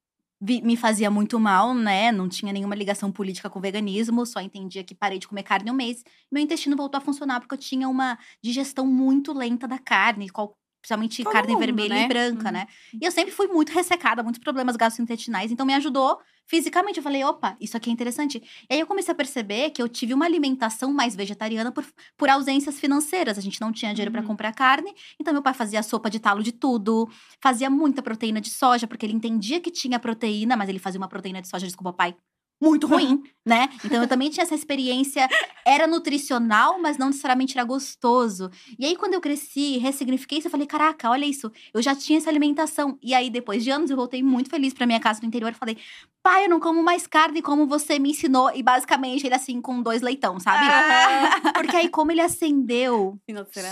me 0.42 0.74
fazia 0.74 1.10
muito 1.10 1.38
mal, 1.38 1.74
né? 1.74 2.10
Não 2.10 2.26
tinha 2.26 2.50
nenhuma 2.50 2.74
ligação 2.74 3.12
política 3.12 3.50
com 3.50 3.58
o 3.58 3.62
veganismo, 3.62 4.24
só 4.24 4.40
entendia 4.40 4.82
que 4.82 4.94
parei 4.94 5.18
de 5.18 5.28
comer 5.28 5.42
carne 5.42 5.70
um 5.70 5.74
mês. 5.74 6.02
Meu 6.32 6.42
intestino 6.42 6.74
voltou 6.74 6.96
a 6.96 7.02
funcionar 7.02 7.40
porque 7.40 7.54
eu 7.54 7.58
tinha 7.58 7.86
uma 7.86 8.18
digestão 8.42 8.86
muito 8.86 9.34
lenta 9.34 9.68
da 9.68 9.78
carne, 9.78 10.30
qual- 10.30 10.56
principalmente 10.80 11.22
Todo 11.22 11.32
carne 11.32 11.52
mundo, 11.52 11.60
vermelha 11.60 11.94
né? 11.94 12.04
e 12.04 12.08
branca, 12.08 12.46
Uhum. 12.46 12.52
né? 12.52 12.66
E 13.00 13.04
eu 13.04 13.10
sempre 13.12 13.30
fui 13.32 13.46
muito 13.48 13.70
ressecada, 13.72 14.22
muitos 14.22 14.40
problemas 14.40 14.76
gastrointestinais, 14.76 15.50
então 15.52 15.64
me 15.66 15.74
ajudou 15.74 16.18
fisicamente. 16.46 16.96
Eu 16.96 17.02
falei, 17.02 17.22
opa, 17.22 17.56
isso 17.60 17.76
aqui 17.76 17.90
é 17.90 17.92
interessante. 17.92 18.42
E 18.68 18.74
aí 18.74 18.80
eu 18.80 18.86
comecei 18.86 19.12
a 19.12 19.14
perceber 19.14 19.70
que 19.70 19.80
eu 19.80 19.88
tive 19.88 20.12
uma 20.14 20.24
alimentação 20.24 20.92
mais 20.92 21.14
vegetariana 21.14 21.70
por, 21.70 21.84
por 22.16 22.28
ausências 22.28 22.80
financeiras. 22.80 23.38
A 23.38 23.40
gente 23.40 23.60
não 23.60 23.70
tinha 23.72 23.92
dinheiro 23.94 24.10
Uhum. 24.18 24.26
comprar 24.26 24.52
carne, 24.52 24.92
então 25.20 25.32
meu 25.32 25.42
pai 25.42 25.54
fazia 25.54 25.82
sopa 25.82 26.10
de 26.10 26.18
talo 26.18 26.42
de 26.42 26.52
tudo, 26.52 27.08
fazia 27.40 27.70
muita 27.70 28.02
proteína 28.02 28.40
de 28.40 28.50
soja, 28.50 28.86
porque 28.86 29.06
ele 29.06 29.12
entendia 29.14 29.60
que 29.60 29.70
tinha 29.70 29.98
proteína, 29.98 30.56
mas 30.56 30.68
ele 30.68 30.78
fazia 30.78 30.98
uma 31.00 31.08
proteína 31.08 31.40
de 31.40 31.48
soja, 31.48 31.66
desculpa, 31.66 31.92
pai. 31.92 32.16
Muito 32.62 32.86
ruim, 32.86 33.22
né? 33.44 33.70
Então 33.82 34.02
eu 34.02 34.08
também 34.08 34.28
tinha 34.28 34.44
essa 34.44 34.54
experiência, 34.54 35.26
era 35.66 35.86
nutricional, 35.86 36.78
mas 36.78 36.98
não 36.98 37.06
necessariamente 37.06 37.56
era 37.56 37.64
gostoso. 37.64 38.50
E 38.78 38.84
aí, 38.84 38.94
quando 38.96 39.14
eu 39.14 39.20
cresci, 39.20 39.78
ressignifiquei 39.78 40.38
isso, 40.38 40.46
eu 40.46 40.50
falei: 40.50 40.66
caraca, 40.66 41.08
olha 41.08 41.24
isso, 41.24 41.50
eu 41.72 41.80
já 41.80 41.94
tinha 41.94 42.18
essa 42.18 42.28
alimentação. 42.28 42.98
E 43.02 43.14
aí, 43.14 43.30
depois 43.30 43.64
de 43.64 43.70
anos, 43.70 43.90
eu 43.90 43.96
voltei 43.96 44.22
muito 44.22 44.50
feliz 44.50 44.74
pra 44.74 44.86
minha 44.86 45.00
casa 45.00 45.20
no 45.22 45.28
interior 45.28 45.50
e 45.50 45.54
falei: 45.54 45.78
pai, 46.22 46.44
eu 46.44 46.50
não 46.50 46.60
como 46.60 46.82
mais 46.82 47.06
carne 47.06 47.40
como 47.40 47.66
você 47.66 47.98
me 47.98 48.10
ensinou. 48.10 48.50
E 48.54 48.62
basicamente, 48.62 49.26
ele 49.26 49.34
assim, 49.34 49.60
com 49.62 49.82
dois 49.82 50.02
leitão, 50.02 50.38
sabe? 50.38 50.66
Porque 51.54 51.76
aí, 51.76 51.88
como 51.88 52.12
ele 52.12 52.20
acendeu 52.20 53.18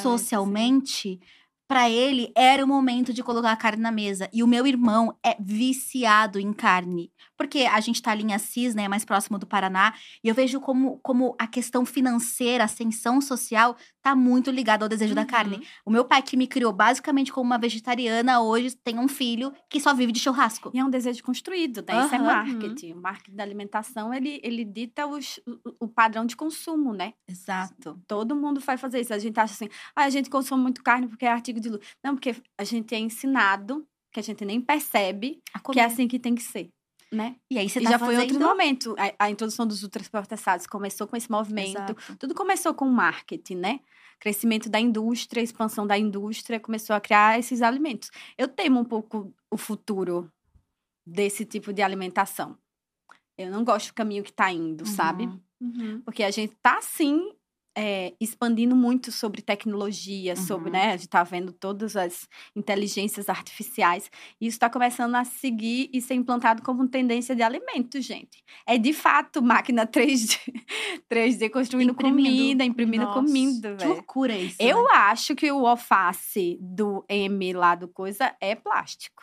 socialmente, 0.02 1.20
pra 1.68 1.90
ele 1.90 2.32
era 2.34 2.64
o 2.64 2.68
momento 2.68 3.12
de 3.12 3.22
colocar 3.22 3.52
a 3.52 3.56
carne 3.56 3.82
na 3.82 3.92
mesa. 3.92 4.30
E 4.32 4.42
o 4.42 4.46
meu 4.46 4.66
irmão 4.66 5.14
é 5.22 5.36
viciado 5.38 6.40
em 6.40 6.52
carne. 6.52 7.12
Porque 7.38 7.60
a 7.60 7.78
gente 7.78 8.02
tá 8.02 8.10
ali 8.10 8.24
em 8.24 8.34
Assis, 8.34 8.74
né, 8.74 8.88
mais 8.88 9.04
próximo 9.04 9.38
do 9.38 9.46
Paraná, 9.46 9.94
e 10.22 10.28
eu 10.28 10.34
vejo 10.34 10.60
como, 10.60 10.98
como 10.98 11.36
a 11.38 11.46
questão 11.46 11.86
financeira, 11.86 12.64
a 12.64 12.66
ascensão 12.66 13.20
social, 13.20 13.76
tá 14.02 14.16
muito 14.16 14.50
ligada 14.50 14.84
ao 14.84 14.88
desejo 14.88 15.14
da 15.14 15.24
carne. 15.24 15.56
Uhum. 15.56 15.62
O 15.86 15.90
meu 15.90 16.04
pai, 16.04 16.20
que 16.20 16.36
me 16.36 16.48
criou 16.48 16.72
basicamente 16.72 17.32
como 17.32 17.46
uma 17.46 17.56
vegetariana, 17.56 18.40
hoje 18.40 18.76
tem 18.76 18.98
um 18.98 19.06
filho 19.06 19.52
que 19.70 19.80
só 19.80 19.94
vive 19.94 20.10
de 20.10 20.18
churrasco. 20.18 20.70
E 20.74 20.80
é 20.80 20.84
um 20.84 20.90
desejo 20.90 21.22
construído, 21.22 21.84
né? 21.86 22.04
Isso 22.04 22.14
é 22.14 22.18
marketing. 22.18 22.92
O 22.94 23.00
marketing 23.00 23.36
da 23.36 23.44
alimentação, 23.44 24.12
ele, 24.12 24.40
ele 24.42 24.64
dita 24.64 25.06
os, 25.06 25.38
o, 25.78 25.86
padrão 25.86 26.26
de 26.26 26.34
consumo, 26.34 26.92
né? 26.92 27.14
Exato. 27.28 28.00
Todo 28.08 28.34
mundo 28.34 28.60
vai 28.60 28.76
fazer 28.76 29.00
isso. 29.00 29.14
A 29.14 29.18
gente 29.18 29.38
acha 29.38 29.54
assim, 29.54 29.68
ah, 29.94 30.04
a 30.04 30.10
gente 30.10 30.28
consome 30.28 30.62
muito 30.62 30.82
carne 30.82 31.06
porque 31.06 31.24
é 31.24 31.30
artigo 31.30 31.60
de 31.60 31.68
luxo. 31.68 31.88
Não, 32.02 32.14
porque 32.14 32.34
a 32.58 32.64
gente 32.64 32.94
é 32.94 32.98
ensinado, 32.98 33.86
que 34.12 34.20
a 34.20 34.22
gente 34.22 34.44
nem 34.44 34.60
percebe, 34.60 35.40
que 35.72 35.78
é 35.78 35.84
assim 35.84 36.08
que 36.08 36.18
tem 36.18 36.34
que 36.34 36.42
ser, 36.42 36.70
né? 37.12 37.36
E 37.50 37.58
aí 37.58 37.68
você 37.68 37.80
e 37.80 37.84
tá 37.84 37.90
já 37.90 37.98
foi 37.98 38.16
outro 38.16 38.34
fazendo... 38.34 38.46
momento. 38.46 38.94
A, 38.98 39.26
a 39.26 39.30
introdução 39.30 39.66
dos 39.66 39.82
ultraprocessados 39.82 40.66
começou 40.66 41.06
com 41.06 41.16
esse 41.16 41.30
movimento. 41.30 41.70
Exato. 41.70 42.16
Tudo 42.18 42.34
começou 42.34 42.74
com 42.74 42.86
o 42.86 42.92
marketing, 42.92 43.56
né? 43.56 43.80
Crescimento 44.20 44.68
da 44.68 44.80
indústria, 44.80 45.40
expansão 45.40 45.86
da 45.86 45.96
indústria, 45.96 46.58
começou 46.58 46.94
a 46.94 47.00
criar 47.00 47.38
esses 47.38 47.62
alimentos. 47.62 48.10
Eu 48.36 48.48
temo 48.48 48.80
um 48.80 48.84
pouco 48.84 49.32
o 49.50 49.56
futuro 49.56 50.30
desse 51.06 51.44
tipo 51.44 51.72
de 51.72 51.82
alimentação. 51.82 52.58
Eu 53.36 53.50
não 53.50 53.64
gosto 53.64 53.88
do 53.88 53.94
caminho 53.94 54.24
que 54.24 54.30
está 54.30 54.52
indo, 54.52 54.84
sabe? 54.86 55.24
Uhum. 55.24 55.40
Uhum. 55.60 56.00
Porque 56.02 56.22
a 56.22 56.30
gente 56.30 56.54
tá, 56.60 56.80
sim, 56.82 57.32
é, 57.80 58.12
expandindo 58.20 58.74
muito 58.74 59.12
sobre 59.12 59.40
tecnologia, 59.40 60.34
sobre, 60.34 60.66
Uhum. 60.70 60.72
né? 60.72 60.92
A 60.92 60.96
gente 60.96 61.08
tá 61.08 61.22
vendo 61.22 61.52
todas 61.52 61.94
as 61.96 62.28
inteligências 62.56 63.28
artificiais. 63.28 64.10
E 64.40 64.48
isso 64.48 64.56
está 64.56 64.68
começando 64.68 65.14
a 65.14 65.22
seguir 65.24 65.88
e 65.92 66.00
ser 66.00 66.14
implantado 66.14 66.60
como 66.62 66.88
tendência 66.88 67.36
de 67.36 67.42
alimentos, 67.42 68.04
gente. 68.04 68.42
É 68.66 68.76
de 68.76 68.92
fato 68.92 69.40
máquina 69.40 69.86
3D, 69.86 70.36
3D 71.08 71.50
construindo 71.50 71.92
Imprimindo. 71.92 72.28
comida, 72.28 72.64
imprimindo 72.64 73.04
Nossa, 73.04 73.20
comida, 73.20 73.76
Que 73.76 73.86
loucura 73.86 74.36
isso. 74.36 74.56
né? 74.60 74.68
Eu 74.72 74.90
acho 74.90 75.36
que 75.36 75.52
o 75.52 75.64
alface 75.64 76.58
do 76.60 77.04
M 77.08 77.52
lá 77.52 77.76
do 77.76 77.86
coisa 77.86 78.34
é 78.40 78.56
plástico. 78.56 79.22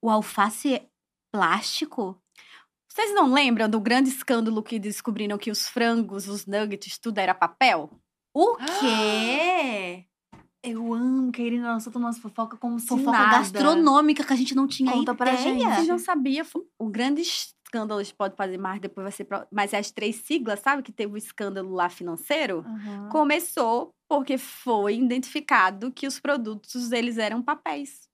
O 0.00 0.08
alface 0.08 0.74
é 0.74 0.86
plástico? 1.32 2.16
Vocês 2.94 3.12
não 3.12 3.32
lembram 3.32 3.68
do 3.68 3.80
grande 3.80 4.08
escândalo 4.08 4.62
que 4.62 4.78
descobriram 4.78 5.36
que 5.36 5.50
os 5.50 5.66
frangos, 5.66 6.28
os 6.28 6.46
nuggets, 6.46 6.96
tudo 6.96 7.18
era 7.18 7.34
papel? 7.34 7.90
O 8.32 8.56
quê? 8.56 10.04
Eu 10.62 10.94
amo 10.94 11.30
que 11.30 11.42
a 11.42 11.44
Irina 11.44 11.72
lançou 11.72 11.92
umas 11.96 12.18
fofoca 12.18 12.56
como 12.56 12.78
se 12.78 12.86
Fofoca 12.86 13.10
nada. 13.10 13.36
gastronômica 13.38 14.24
que 14.24 14.32
a 14.32 14.36
gente 14.36 14.54
não 14.54 14.66
tinha 14.66 14.90
Conta 14.92 15.14
pra 15.14 15.34
ideia. 15.34 15.42
gente. 15.58 15.74
Vocês 15.74 15.88
não 15.88 15.98
sabiam? 15.98 16.42
Fo- 16.44 16.64
O 16.78 16.88
grande 16.88 17.20
escândalo, 17.20 18.00
a 18.00 18.02
gente 18.02 18.14
pode 18.14 18.34
fazer 18.34 18.56
mais, 18.56 18.80
depois 18.80 19.02
vai 19.04 19.12
ser. 19.12 19.24
pro- 19.24 19.46
Mas 19.52 19.74
é 19.74 19.78
as 19.78 19.90
três 19.90 20.16
siglas, 20.24 20.60
sabe? 20.60 20.82
Que 20.82 20.90
teve 20.90 21.12
o 21.12 21.18
escândalo 21.18 21.70
lá 21.74 21.90
financeiro. 21.90 22.64
Uhum. 22.66 23.08
Começou 23.10 23.90
porque 24.08 24.38
foi 24.38 24.96
identificado 24.96 25.92
que 25.92 26.06
os 26.06 26.18
produtos 26.18 26.92
eles 26.92 27.18
eram 27.18 27.42
papéis. 27.42 28.08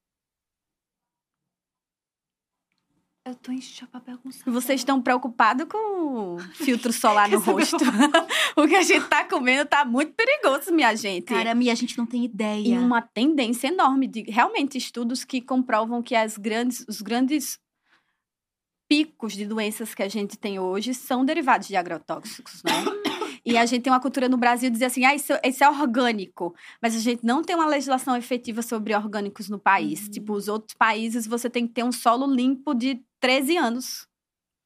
Eu 3.26 3.34
tô 3.34 3.52
papel 3.86 4.18
com 4.18 4.30
E 4.30 4.50
vocês 4.50 4.80
estão 4.80 5.00
preocupados 5.00 5.66
com 5.66 6.36
o 6.36 6.38
filtro 6.54 6.90
solar 6.90 7.28
no 7.28 7.38
saber 7.44 7.60
rosto. 7.60 7.76
o 8.56 8.66
que 8.66 8.74
a 8.74 8.82
gente 8.82 9.06
tá 9.08 9.24
comendo 9.24 9.68
tá 9.68 9.84
muito 9.84 10.14
perigoso, 10.14 10.72
minha 10.72 10.94
gente. 10.96 11.26
Cara, 11.26 11.54
Mia, 11.54 11.72
a 11.72 11.76
gente 11.76 11.98
não 11.98 12.06
tem 12.06 12.24
ideia. 12.24 12.68
E 12.68 12.78
uma 12.78 13.02
tendência 13.02 13.68
enorme 13.68 14.06
de 14.06 14.22
realmente 14.22 14.78
estudos 14.78 15.22
que 15.22 15.40
comprovam 15.40 16.02
que 16.02 16.14
as 16.14 16.38
grandes, 16.38 16.84
os 16.88 17.02
grandes 17.02 17.58
picos 18.88 19.34
de 19.34 19.46
doenças 19.46 19.94
que 19.94 20.02
a 20.02 20.08
gente 20.08 20.38
tem 20.38 20.58
hoje 20.58 20.94
são 20.94 21.24
derivados 21.24 21.68
de 21.68 21.76
agrotóxicos, 21.76 22.62
né? 22.64 22.99
E 23.44 23.56
a 23.56 23.66
gente 23.66 23.82
tem 23.82 23.92
uma 23.92 24.00
cultura 24.00 24.28
no 24.28 24.36
Brasil 24.36 24.68
de 24.68 24.74
dizer 24.74 24.86
assim, 24.86 25.04
ah, 25.04 25.14
isso, 25.14 25.32
isso 25.44 25.64
é 25.64 25.68
orgânico. 25.68 26.54
Mas 26.80 26.96
a 26.96 26.98
gente 26.98 27.24
não 27.24 27.42
tem 27.42 27.56
uma 27.56 27.66
legislação 27.66 28.16
efetiva 28.16 28.62
sobre 28.62 28.94
orgânicos 28.94 29.48
no 29.48 29.58
país. 29.58 30.04
Uhum. 30.04 30.10
Tipo, 30.10 30.32
os 30.34 30.48
outros 30.48 30.74
países, 30.74 31.26
você 31.26 31.48
tem 31.48 31.66
que 31.66 31.74
ter 31.74 31.84
um 31.84 31.92
solo 31.92 32.26
limpo 32.26 32.74
de 32.74 33.02
13 33.20 33.56
anos. 33.56 34.08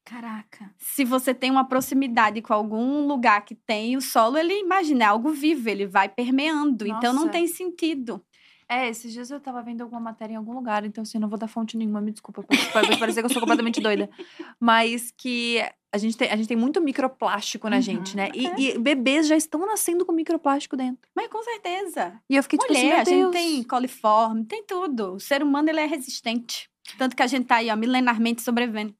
Caraca. 0.05 0.71
Se 0.77 1.03
você 1.03 1.33
tem 1.33 1.49
uma 1.49 1.67
proximidade 1.67 2.41
com 2.41 2.53
algum 2.53 3.07
lugar 3.07 3.43
que 3.43 3.55
tem 3.55 3.97
o 3.97 4.01
solo, 4.01 4.37
ele, 4.37 4.53
imagina, 4.59 5.05
é 5.05 5.07
algo 5.07 5.31
vivo, 5.31 5.67
ele 5.67 5.87
vai 5.87 6.07
permeando. 6.07 6.85
Então, 6.85 7.11
não 7.11 7.23
Nossa. 7.23 7.29
tem 7.29 7.47
sentido. 7.47 8.23
É, 8.67 8.89
esses 8.89 9.13
dias 9.13 9.29
eu 9.29 9.39
tava 9.39 9.61
vendo 9.61 9.81
alguma 9.81 10.01
matéria 10.01 10.33
em 10.33 10.37
algum 10.37 10.53
lugar, 10.53 10.83
então 10.85 11.03
assim, 11.03 11.17
eu 11.17 11.21
não 11.21 11.29
vou 11.29 11.37
dar 11.37 11.47
fonte 11.47 11.77
nenhuma, 11.77 12.01
me 12.01 12.11
desculpa. 12.11 12.43
Pode 12.73 12.97
parecer 12.97 13.21
que 13.21 13.25
eu 13.25 13.29
sou 13.29 13.39
completamente 13.39 13.79
doida. 13.79 14.09
Mas 14.59 15.11
que 15.15 15.61
a 15.95 15.97
gente 15.97 16.17
tem, 16.17 16.29
a 16.29 16.35
gente 16.35 16.47
tem 16.47 16.57
muito 16.57 16.81
microplástico 16.81 17.69
na 17.69 17.77
Uhum. 17.77 17.81
gente, 17.81 18.15
né? 18.15 18.29
E, 18.33 18.71
e 18.73 18.77
bebês 18.77 19.27
já 19.27 19.35
estão 19.35 19.65
nascendo 19.65 20.05
com 20.05 20.11
microplástico 20.11 20.75
dentro. 20.75 21.09
Mas 21.15 21.27
com 21.27 21.41
certeza. 21.43 22.19
E 22.29 22.35
eu 22.35 22.43
fiquei 22.43 22.59
tipo 22.59 22.71
Mulher, 22.71 22.99
a 22.99 23.01
assim, 23.01 23.15
meu 23.15 23.31
gente 23.31 23.41
tem 23.41 23.63
coliforme, 23.63 24.45
tem 24.45 24.63
tudo. 24.63 25.13
O 25.13 25.19
ser 25.19 25.41
humano, 25.41 25.69
ele 25.69 25.79
é 25.79 25.85
resistente. 25.85 26.69
Tanto 26.97 27.15
que 27.15 27.23
a 27.23 27.27
gente 27.27 27.45
tá 27.47 27.55
aí, 27.55 27.69
ó, 27.71 27.75
milenarmente 27.75 28.41
sobrevivendo. 28.41 28.93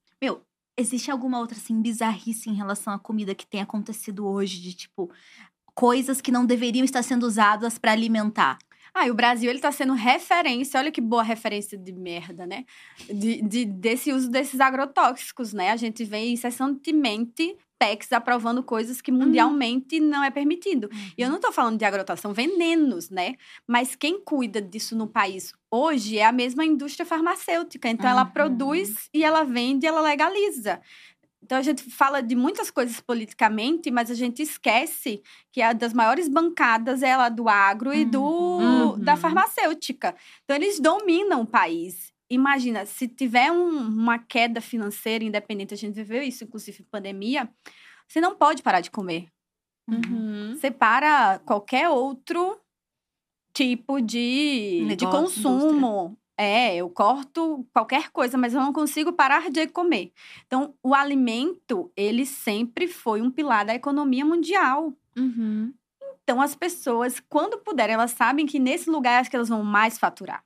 Existe 0.77 1.09
alguma 1.09 1.39
outra, 1.39 1.55
assim, 1.57 1.81
bizarrice 1.81 2.49
em 2.49 2.53
relação 2.53 2.91
à 2.93 2.99
comida 2.99 3.33
que 3.33 3.47
tem 3.47 3.61
acontecido 3.61 4.27
hoje? 4.27 4.59
De, 4.59 4.73
tipo, 4.73 5.09
coisas 5.73 6.19
que 6.19 6.31
não 6.31 6.45
deveriam 6.45 6.83
estar 6.83 7.01
sendo 7.01 7.25
usadas 7.25 7.77
pra 7.77 7.93
alimentar? 7.93 8.57
Ah, 8.97 9.07
e 9.07 9.11
o 9.11 9.13
Brasil, 9.13 9.49
ele 9.49 9.59
tá 9.59 9.73
sendo 9.73 9.91
referência, 9.93 10.79
olha 10.79 10.89
que 10.89 11.01
boa 11.01 11.21
referência 11.21 11.77
de 11.77 11.91
merda, 11.91 12.45
né? 12.47 12.63
De, 13.09 13.41
de- 13.41 13.65
desse 13.65 14.13
uso 14.13 14.29
desses 14.31 14.61
agrotóxicos, 14.61 15.51
né? 15.51 15.71
A 15.71 15.75
gente 15.75 16.05
vê 16.05 16.19
incessantemente 16.29 17.57
PECs 17.77 18.13
aprovando 18.13 18.63
coisas 18.63 19.01
que 19.01 19.11
mundialmente 19.11 19.99
não 19.99 20.23
é 20.23 20.31
permitido. 20.31 20.89
E 21.17 21.21
eu 21.21 21.29
não 21.29 21.41
tô 21.41 21.51
falando 21.51 21.77
de 21.77 21.83
agrotóxicos, 21.83 22.21
são 22.21 22.33
venenos, 22.33 23.09
né? 23.09 23.35
Mas 23.67 23.95
quem 23.95 24.23
cuida 24.23 24.61
disso 24.61 24.95
no 24.95 25.07
país 25.07 25.51
hoje 25.69 26.17
é 26.17 26.25
a 26.25 26.31
mesma 26.31 26.63
indústria 26.63 27.05
farmacêutica. 27.05 27.89
Então, 27.89 28.09
ela 28.09 28.23
Uhum. 28.23 28.31
produz 28.31 29.09
e 29.13 29.25
ela 29.25 29.43
vende 29.43 29.85
e 29.85 29.89
ela 29.89 29.99
legaliza. 29.99 30.79
Então, 31.45 31.59
a 31.59 31.61
gente 31.61 31.83
fala 31.91 32.21
de 32.23 32.35
muitas 32.35 32.71
coisas 32.71 32.99
politicamente, 32.99 33.91
mas 33.91 34.09
a 34.09 34.15
gente 34.15 34.41
esquece 34.41 35.21
que 35.51 35.61
a 35.61 35.73
das 35.73 35.93
maiores 35.93 36.27
bancadas 36.27 37.03
é 37.03 37.13
a 37.13 37.29
do 37.29 37.47
agro 37.47 37.93
e 37.93 38.03
do, 38.03 38.19
Uhum. 38.23 38.99
da 38.99 39.15
farmacêutica. 39.15 40.15
Então, 40.43 40.55
eles 40.55 40.79
dominam 40.79 41.41
o 41.41 41.45
país. 41.45 42.11
Imagina, 42.27 42.83
se 42.87 43.07
tiver 43.07 43.51
um- 43.51 43.77
uma 43.87 44.17
queda 44.17 44.59
financeira 44.59 45.23
independente, 45.23 45.71
a 45.75 45.77
gente 45.77 45.93
viveu 45.93 46.23
isso, 46.23 46.43
inclusive 46.43 46.81
em 46.81 46.85
pandemia, 46.89 47.47
você 48.07 48.19
não 48.19 48.35
pode 48.35 48.63
parar 48.63 48.81
de 48.81 48.89
comer. 48.89 49.27
Uhum. 49.87 50.55
Você 50.55 50.71
para 50.71 51.37
qualquer 51.45 51.89
outro 51.89 52.59
tipo 53.53 54.01
de, 54.01 54.79
de 54.79 55.05
Negócio, 55.05 55.43
consumo. 55.43 56.17
É, 56.37 56.75
eu 56.75 56.89
corto 56.89 57.65
qualquer 57.73 58.11
coisa, 58.11 58.37
mas 58.37 58.53
eu 58.53 58.59
não 58.59 58.73
consigo 58.73 59.13
parar 59.13 59.49
de 59.49 59.67
comer. 59.67 60.11
Então, 60.45 60.73
o 60.83 60.93
alimento, 60.93 61.91
ele 61.95 62.25
sempre 62.25 62.87
foi 62.87 63.21
um 63.21 63.31
pilar 63.31 63.65
da 63.65 63.73
economia 63.73 64.25
mundial. 64.25 64.93
Uhum. 65.17 65.73
Então, 66.23 66.41
as 66.41 66.55
pessoas, 66.55 67.21
quando 67.29 67.59
puderem, 67.59 67.93
elas 67.93 68.11
sabem 68.11 68.45
que 68.45 68.59
nesse 68.59 68.89
lugar 68.89 69.23
é 69.23 69.29
que 69.29 69.35
elas 69.35 69.49
vão 69.49 69.63
mais 69.63 69.97
faturar. 69.97 70.43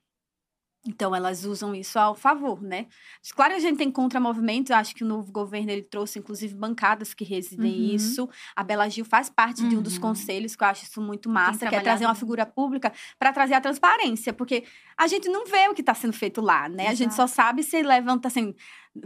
Então, 0.89 1.15
elas 1.15 1.45
usam 1.45 1.75
isso 1.75 1.99
ao 1.99 2.15
favor, 2.15 2.63
né? 2.63 2.87
Claro, 3.35 3.53
a 3.53 3.59
gente 3.59 3.77
tem 3.77 3.91
contramovimentos. 3.91 4.71
Acho 4.71 4.95
que 4.95 5.03
o 5.03 5.07
novo 5.07 5.31
governo 5.31 5.69
ele 5.69 5.83
trouxe, 5.83 6.17
inclusive, 6.17 6.55
bancadas 6.55 7.13
que 7.13 7.23
residem 7.23 7.71
Uhum. 7.89 7.95
isso. 7.95 8.29
A 8.55 8.63
Bela 8.63 8.89
Gil 8.89 9.05
faz 9.05 9.29
parte 9.29 9.67
de 9.67 9.77
um 9.77 9.81
dos 9.83 9.95
Uhum. 9.95 10.01
conselhos, 10.01 10.55
que 10.55 10.63
eu 10.63 10.67
acho 10.67 10.85
isso 10.85 10.99
muito 10.99 11.29
massa, 11.29 11.67
que 11.67 11.75
é 11.75 11.79
trazer 11.81 12.05
uma 12.05 12.15
figura 12.15 12.43
pública 12.45 12.91
para 13.19 13.31
trazer 13.31 13.53
a 13.53 13.61
transparência. 13.61 14.33
Porque 14.33 14.63
a 14.97 15.05
gente 15.05 15.29
não 15.29 15.45
vê 15.45 15.67
o 15.67 15.75
que 15.75 15.81
está 15.81 15.93
sendo 15.93 16.13
feito 16.13 16.41
lá, 16.41 16.67
né? 16.67 16.87
A 16.87 16.93
gente 16.95 17.13
só 17.13 17.27
sabe 17.27 17.61
se 17.61 17.81
levanta 17.83 18.27
assim. 18.27 18.55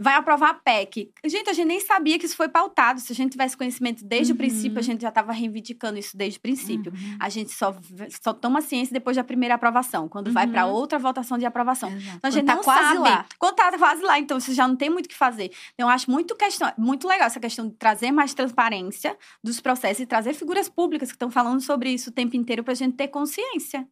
Vai 0.00 0.14
aprovar 0.14 0.50
a 0.50 0.54
PEC. 0.54 1.10
Gente, 1.26 1.50
a 1.50 1.52
gente 1.52 1.66
nem 1.66 1.78
sabia 1.78 2.18
que 2.18 2.24
isso 2.24 2.34
foi 2.36 2.48
pautado. 2.48 3.00
Se 3.00 3.12
a 3.12 3.14
gente 3.14 3.32
tivesse 3.32 3.54
conhecimento 3.56 4.02
desde 4.04 4.32
o 4.32 4.36
princípio, 4.36 4.78
a 4.78 4.80
Uhum. 4.80 4.82
gente 4.82 5.02
já 5.02 5.10
estava 5.10 5.30
reivindicando 5.30 5.98
isso 5.98 6.16
desde 6.16 6.38
o 6.38 6.40
princípio. 6.42 6.90
Uhum. 6.90 7.16
A 7.20 7.28
gente 7.28 7.52
só, 7.52 7.76
só 8.22 8.32
toma 8.32 8.62
ciência 8.62 8.92
depois 8.94 9.14
da 9.16 9.22
primeira 9.22 9.54
aprovação, 9.56 10.08
quando 10.08 10.32
vai 10.32 10.46
para 10.46 10.66
Uhum. 10.66 10.72
outra 10.72 10.98
votação 10.98 11.36
de 11.36 11.44
aprovação. 11.44 11.90
Exato. 11.90 12.16
Então, 12.16 12.28
a 12.28 12.30
gente 12.30 12.44
Quando 12.44 12.46
tá 12.48 12.54
não 12.56 12.62
quase 12.62 12.88
sabe. 12.96 12.98
lá. 12.98 13.26
Quando 13.38 13.54
tá 13.56 13.78
quase 13.78 14.02
lá, 14.02 14.18
então 14.18 14.40
você 14.40 14.54
já 14.54 14.66
não 14.66 14.74
tem 14.74 14.88
muito 14.88 15.04
o 15.06 15.08
que 15.10 15.14
fazer. 15.14 15.52
Então, 15.74 15.86
eu 15.86 15.88
acho 15.94 16.10
muito, 16.10 16.34
questão, 16.34 16.72
muito 16.78 17.06
legal 17.06 17.26
essa 17.26 17.38
questão 17.38 17.68
de 17.68 17.74
trazer 17.76 18.10
mais 18.10 18.32
transparência 18.32 19.16
dos 19.44 19.60
processos 19.60 20.00
e 20.00 20.06
trazer 20.06 20.32
figuras 20.32 20.68
públicas 20.68 21.10
que 21.10 21.14
estão 21.16 21.30
falando 21.30 21.60
sobre 21.60 21.90
isso 21.90 22.08
o 22.08 22.12
tempo 22.12 22.34
inteiro 22.36 22.64
pra 22.64 22.72
gente 22.74 22.96
ter 22.96 23.08
consciência. 23.08 23.86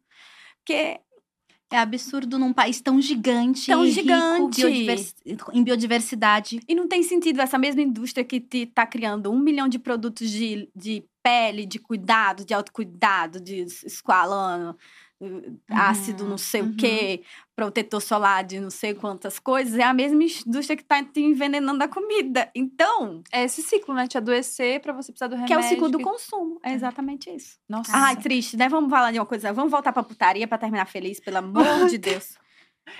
Porque 0.65 0.99
É 1.73 1.79
absurdo 1.79 2.37
num 2.37 2.53
país 2.53 2.79
tão 2.79 3.01
gigante. 3.01 3.65
Tão 3.65 3.83
e 3.83 3.89
rico 3.89 4.01
gigante. 4.01 4.61
biodivers- 4.61 5.15
em 5.51 5.63
biodiversidade. 5.63 6.59
E 6.67 6.75
não 6.75 6.87
tem 6.87 7.01
sentido 7.01 7.41
essa 7.41 7.57
mesma 7.57 7.81
indústria 7.81 8.23
que 8.23 8.39
te, 8.39 8.67
tá 8.67 8.85
criando 8.85 9.31
um 9.31 9.39
milhão 9.39 9.67
de 9.67 9.79
produtos 9.79 10.29
de, 10.29 10.69
de 10.75 11.03
pele, 11.23 11.65
de 11.65 11.79
cuidado, 11.79 12.45
de 12.45 12.53
autocuidado, 12.53 13.39
de 13.41 13.61
esqualano, 13.85 14.77
ácido 15.69 16.23
não 16.25 16.37
sei 16.37 16.61
uhum. 16.61 16.69
o 16.69 16.75
quê, 16.75 17.23
protetor 17.55 18.01
solar 18.01 18.43
de 18.43 18.59
não 18.59 18.69
sei 18.69 18.93
quantas 18.93 19.39
coisas, 19.39 19.77
é 19.77 19.83
a 19.83 19.93
mesma 19.93 20.23
indústria 20.23 20.75
que 20.77 20.83
tá 20.83 21.03
te 21.03 21.21
envenenando 21.21 21.83
a 21.83 21.87
comida. 21.87 22.49
Então, 22.55 23.21
É 23.31 23.43
esse 23.43 23.61
ciclo, 23.61 23.93
né? 23.93 24.07
Te 24.07 24.17
adoecer 24.17 24.79
pra 24.81 24.93
você 24.93 25.11
precisar 25.11 25.27
do 25.27 25.35
remédio. 25.35 25.47
que 25.47 25.53
é 25.63 25.65
o 25.65 25.69
ciclo 25.69 25.89
do 25.89 25.97
que- 25.97 26.03
consumo. 26.03 26.59
É 26.63 26.73
exatamente 26.73 27.29
isso. 27.29 27.57
Nossa. 27.69 27.91
Ai, 27.95 28.15
triste, 28.17 28.57
né? 28.57 28.67
Vamos 28.69 28.89
falar 28.89 29.11
de 29.11 29.19
uma 29.19 29.25
coisa. 29.25 29.51
Vamos 29.53 29.71
voltar 29.71 29.91
pra 29.93 30.03
putaria 30.03 30.47
pra 30.47 30.57
terminar 30.57 30.85
feliz, 30.85 31.19
pelo 31.19 31.37
amor 31.37 31.87
de 31.89 31.97
Deus. 31.97 32.37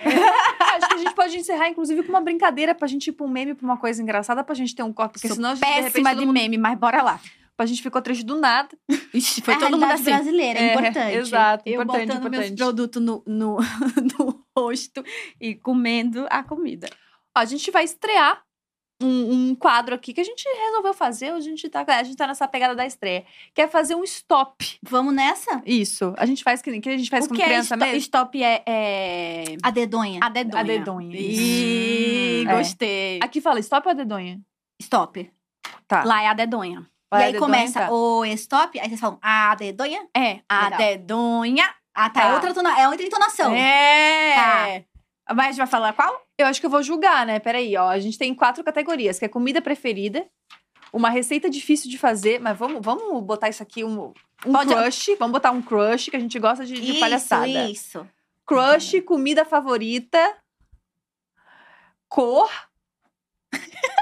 Acho 0.00 0.88
que 0.88 0.94
a 0.94 0.98
gente 0.98 1.14
pode 1.14 1.36
encerrar, 1.36 1.68
inclusive, 1.68 2.02
com 2.02 2.08
uma 2.10 2.20
brincadeira 2.20 2.74
pra 2.74 2.88
gente 2.88 3.08
ir 3.08 3.12
pra 3.12 3.26
um 3.26 3.28
meme, 3.28 3.54
pra 3.54 3.64
uma 3.64 3.76
coisa 3.76 4.02
engraçada, 4.02 4.42
pra 4.42 4.54
gente 4.54 4.74
ter 4.74 4.82
um 4.82 4.92
corpo. 4.92 5.12
Porque 5.14 5.28
Sou 5.28 5.36
senão 5.36 5.50
a 5.50 5.54
gente, 5.54 5.64
de 5.64 5.70
repente, 5.72 5.84
Péssima 5.92 6.14
de 6.14 6.20
mundo- 6.24 6.32
meme, 6.32 6.56
mas 6.58 6.78
bora 6.78 7.02
lá. 7.02 7.20
A 7.62 7.66
gente 7.66 7.82
ficou 7.82 8.02
triste 8.02 8.24
do 8.24 8.38
nada. 8.38 8.76
Ixi, 9.12 9.40
foi 9.42 9.54
é 9.54 9.58
todo 9.58 9.72
mundo 9.72 9.84
assim. 9.84 10.04
brasileira, 10.04 10.58
é, 10.58 10.72
importante. 10.72 11.16
Exato, 11.16 11.62
Eu 11.66 11.82
importante, 11.82 12.06
botando 12.06 12.30
meus 12.30 12.46
importante. 12.46 12.58
produtos 12.58 13.02
no, 13.02 13.22
no, 13.26 13.58
no 14.18 14.44
rosto 14.56 15.04
e 15.40 15.54
comendo 15.54 16.26
a 16.30 16.42
comida. 16.42 16.88
Ó, 17.36 17.40
a 17.40 17.44
gente 17.44 17.70
vai 17.70 17.84
estrear 17.84 18.42
um, 19.02 19.50
um 19.50 19.54
quadro 19.54 19.94
aqui 19.94 20.12
que 20.12 20.20
a 20.20 20.24
gente 20.24 20.44
resolveu 20.66 20.94
fazer. 20.94 21.30
A 21.30 21.40
gente, 21.40 21.68
tá, 21.68 21.84
a 21.86 22.02
gente 22.02 22.16
tá 22.16 22.26
nessa 22.26 22.48
pegada 22.48 22.74
da 22.74 22.86
estreia. 22.86 23.24
Que 23.54 23.62
é 23.62 23.68
fazer 23.68 23.94
um 23.94 24.04
stop. 24.04 24.78
Vamos 24.82 25.14
nessa? 25.14 25.62
Isso. 25.66 26.14
A 26.16 26.26
gente 26.26 26.42
faz 26.42 26.62
que, 26.62 26.80
que 26.80 26.88
a 26.88 26.96
gente 26.96 27.10
faz 27.10 27.26
o 27.26 27.28
com 27.28 27.34
que 27.34 27.42
criança 27.42 27.74
é 27.74 27.76
stop, 27.76 27.84
mesmo. 27.84 27.98
stop 27.98 28.42
é, 28.42 28.62
é... 28.66 29.44
A 29.62 29.70
dedonha. 29.70 30.20
a 30.22 30.28
dedonha. 30.28 30.60
A 30.60 30.62
dedonha, 30.64 31.16
Ih. 31.16 32.46
É. 32.46 32.56
gostei. 32.56 33.20
Aqui 33.22 33.40
fala 33.40 33.60
stop 33.60 33.86
ou 33.86 33.92
a 33.92 33.94
dedonha? 33.94 34.40
Stop. 34.80 35.30
Tá. 35.86 36.04
Lá 36.04 36.22
é 36.22 36.26
a 36.28 36.34
dedonha. 36.34 36.88
E 37.12 37.16
aí 37.16 37.38
começa 37.38 37.86
tá. 37.86 37.92
o 37.92 38.24
stop, 38.26 38.78
aí 38.78 38.88
vocês 38.88 39.00
falam, 39.00 39.18
a 39.22 39.54
dedonha. 39.54 40.06
É, 40.16 40.40
a 40.48 40.64
Legal. 40.64 40.78
dedonha. 40.78 41.74
Ah, 41.94 42.10
tá. 42.10 42.22
Tá. 42.22 42.28
É, 42.28 42.34
outra 42.34 42.54
tona... 42.54 42.80
é 42.80 42.88
outra 42.88 43.06
entonação. 43.06 43.54
É. 43.54 44.84
Mas 45.28 45.38
a 45.38 45.48
gente 45.50 45.58
vai 45.58 45.66
falar 45.66 45.92
qual? 45.92 46.22
Eu 46.36 46.46
acho 46.46 46.60
que 46.60 46.66
eu 46.66 46.70
vou 46.70 46.82
julgar, 46.82 47.24
né? 47.24 47.38
Peraí, 47.38 47.76
ó. 47.76 47.88
A 47.88 47.98
gente 47.98 48.18
tem 48.18 48.34
quatro 48.34 48.64
categorias, 48.64 49.18
que 49.18 49.24
é 49.24 49.28
comida 49.28 49.62
preferida, 49.62 50.26
uma 50.92 51.08
receita 51.08 51.48
difícil 51.48 51.90
de 51.90 51.96
fazer, 51.96 52.40
mas 52.40 52.58
vamos, 52.58 52.80
vamos 52.82 53.22
botar 53.22 53.48
isso 53.48 53.62
aqui, 53.62 53.84
um, 53.84 54.12
um 54.44 54.52
Pode- 54.52 54.74
crush. 54.74 55.16
Vamos 55.18 55.32
botar 55.32 55.52
um 55.52 55.62
crush, 55.62 56.10
que 56.10 56.16
a 56.16 56.20
gente 56.20 56.38
gosta 56.38 56.66
de, 56.66 56.74
de 56.74 56.90
isso, 56.92 57.00
palhaçada. 57.00 57.46
isso. 57.46 58.06
Crush, 58.46 59.00
comida 59.02 59.44
favorita, 59.44 60.36
cor. 62.08 62.50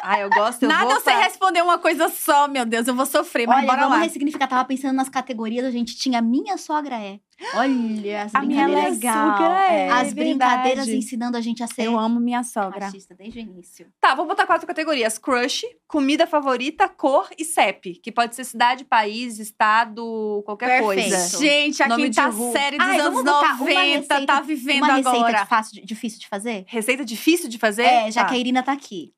Ah, 0.05 0.19
eu 0.19 0.29
gosto, 0.31 0.65
eu 0.65 0.69
Nada 0.69 0.85
vou 0.85 0.95
eu 0.95 1.01
sei 1.01 1.13
pra- 1.13 1.23
responder 1.23 1.63
uma 1.63 1.79
coisa 1.79 2.09
só, 2.09 2.49
meu 2.49 2.67
Deus. 2.67 2.89
Eu 2.89 2.95
vou 2.95 3.07
sofrer, 3.07 3.47
mas 3.47 3.59
Olha, 3.59 3.67
bora 3.69 3.81
vamos 3.83 3.99
lá. 3.99 4.03
ressignificar. 4.03 4.49
Tava 4.49 4.65
pensando 4.65 4.97
nas 4.97 5.09
categorias, 5.09 5.65
a 5.65 5.71
gente 5.71 5.95
tinha 5.97 6.21
minha 6.21 6.57
sogra 6.59 6.97
é. 7.01 7.21
Olha, 7.55 8.23
as 8.25 8.35
A 8.35 8.43
minha 8.43 8.65
brincadeiras. 8.65 8.99
legal. 8.99 9.37
sogra 9.37 9.73
é, 9.73 9.87
é 9.87 9.91
as 9.91 10.13
verdade. 10.13 10.15
brincadeiras 10.15 10.89
ensinando 10.89 11.37
a 11.37 11.41
gente 11.41 11.63
a 11.63 11.67
ser 11.67 11.83
Eu 11.85 11.99
amo 11.99 12.19
minha 12.21 12.43
sogra. 12.45 12.87
machista 12.87 13.15
desde 13.15 13.39
o 13.39 13.43
início. 13.43 13.87
Tá, 14.01 14.15
vou 14.15 14.27
botar 14.27 14.47
quatro 14.47 14.67
categorias: 14.67 15.19
crush, 15.19 15.63
comida 15.87 16.27
favorita, 16.27 16.89
cor 16.89 17.29
e 17.39 17.45
CEP. 17.45 17.95
Que 18.03 18.11
pode 18.13 18.35
ser 18.35 18.45
cidade, 18.45 18.85
país, 18.85 19.39
estado, 19.39 20.43
qualquer 20.45 20.81
Perfeito. 20.81 21.11
coisa. 21.11 21.39
Gente, 21.39 21.83
a 21.83 21.89
Nome 21.89 22.09
de 22.11 22.17
quinta 22.21 22.27
rua. 22.29 22.53
série 22.53 22.79
dos 22.79 22.87
Ai, 22.87 22.99
anos 23.01 23.15
vamos 23.15 23.25
botar 23.25 23.47
uma 23.55 23.57
90 23.59 24.15
receita- 24.15 24.27
tá 24.27 24.41
vivendo 24.41 24.79
Uma 24.85 24.95
receita 24.95 25.11
agora. 25.19 25.43
de 25.43 25.47
fácil, 25.49 25.75
de- 25.81 25.87
difícil 25.87 26.19
de 26.21 26.29
fazer? 26.29 26.65
Receita 26.67 27.05
difícil 27.05 27.49
de 27.49 27.59
fazer? 27.59 27.85
É, 27.85 28.11
já 28.11 28.23
Tá. 28.23 28.29
que 28.31 28.35
a 28.35 28.39
Irina 28.39 28.63
tá 28.65 28.73
aqui. 28.73 29.13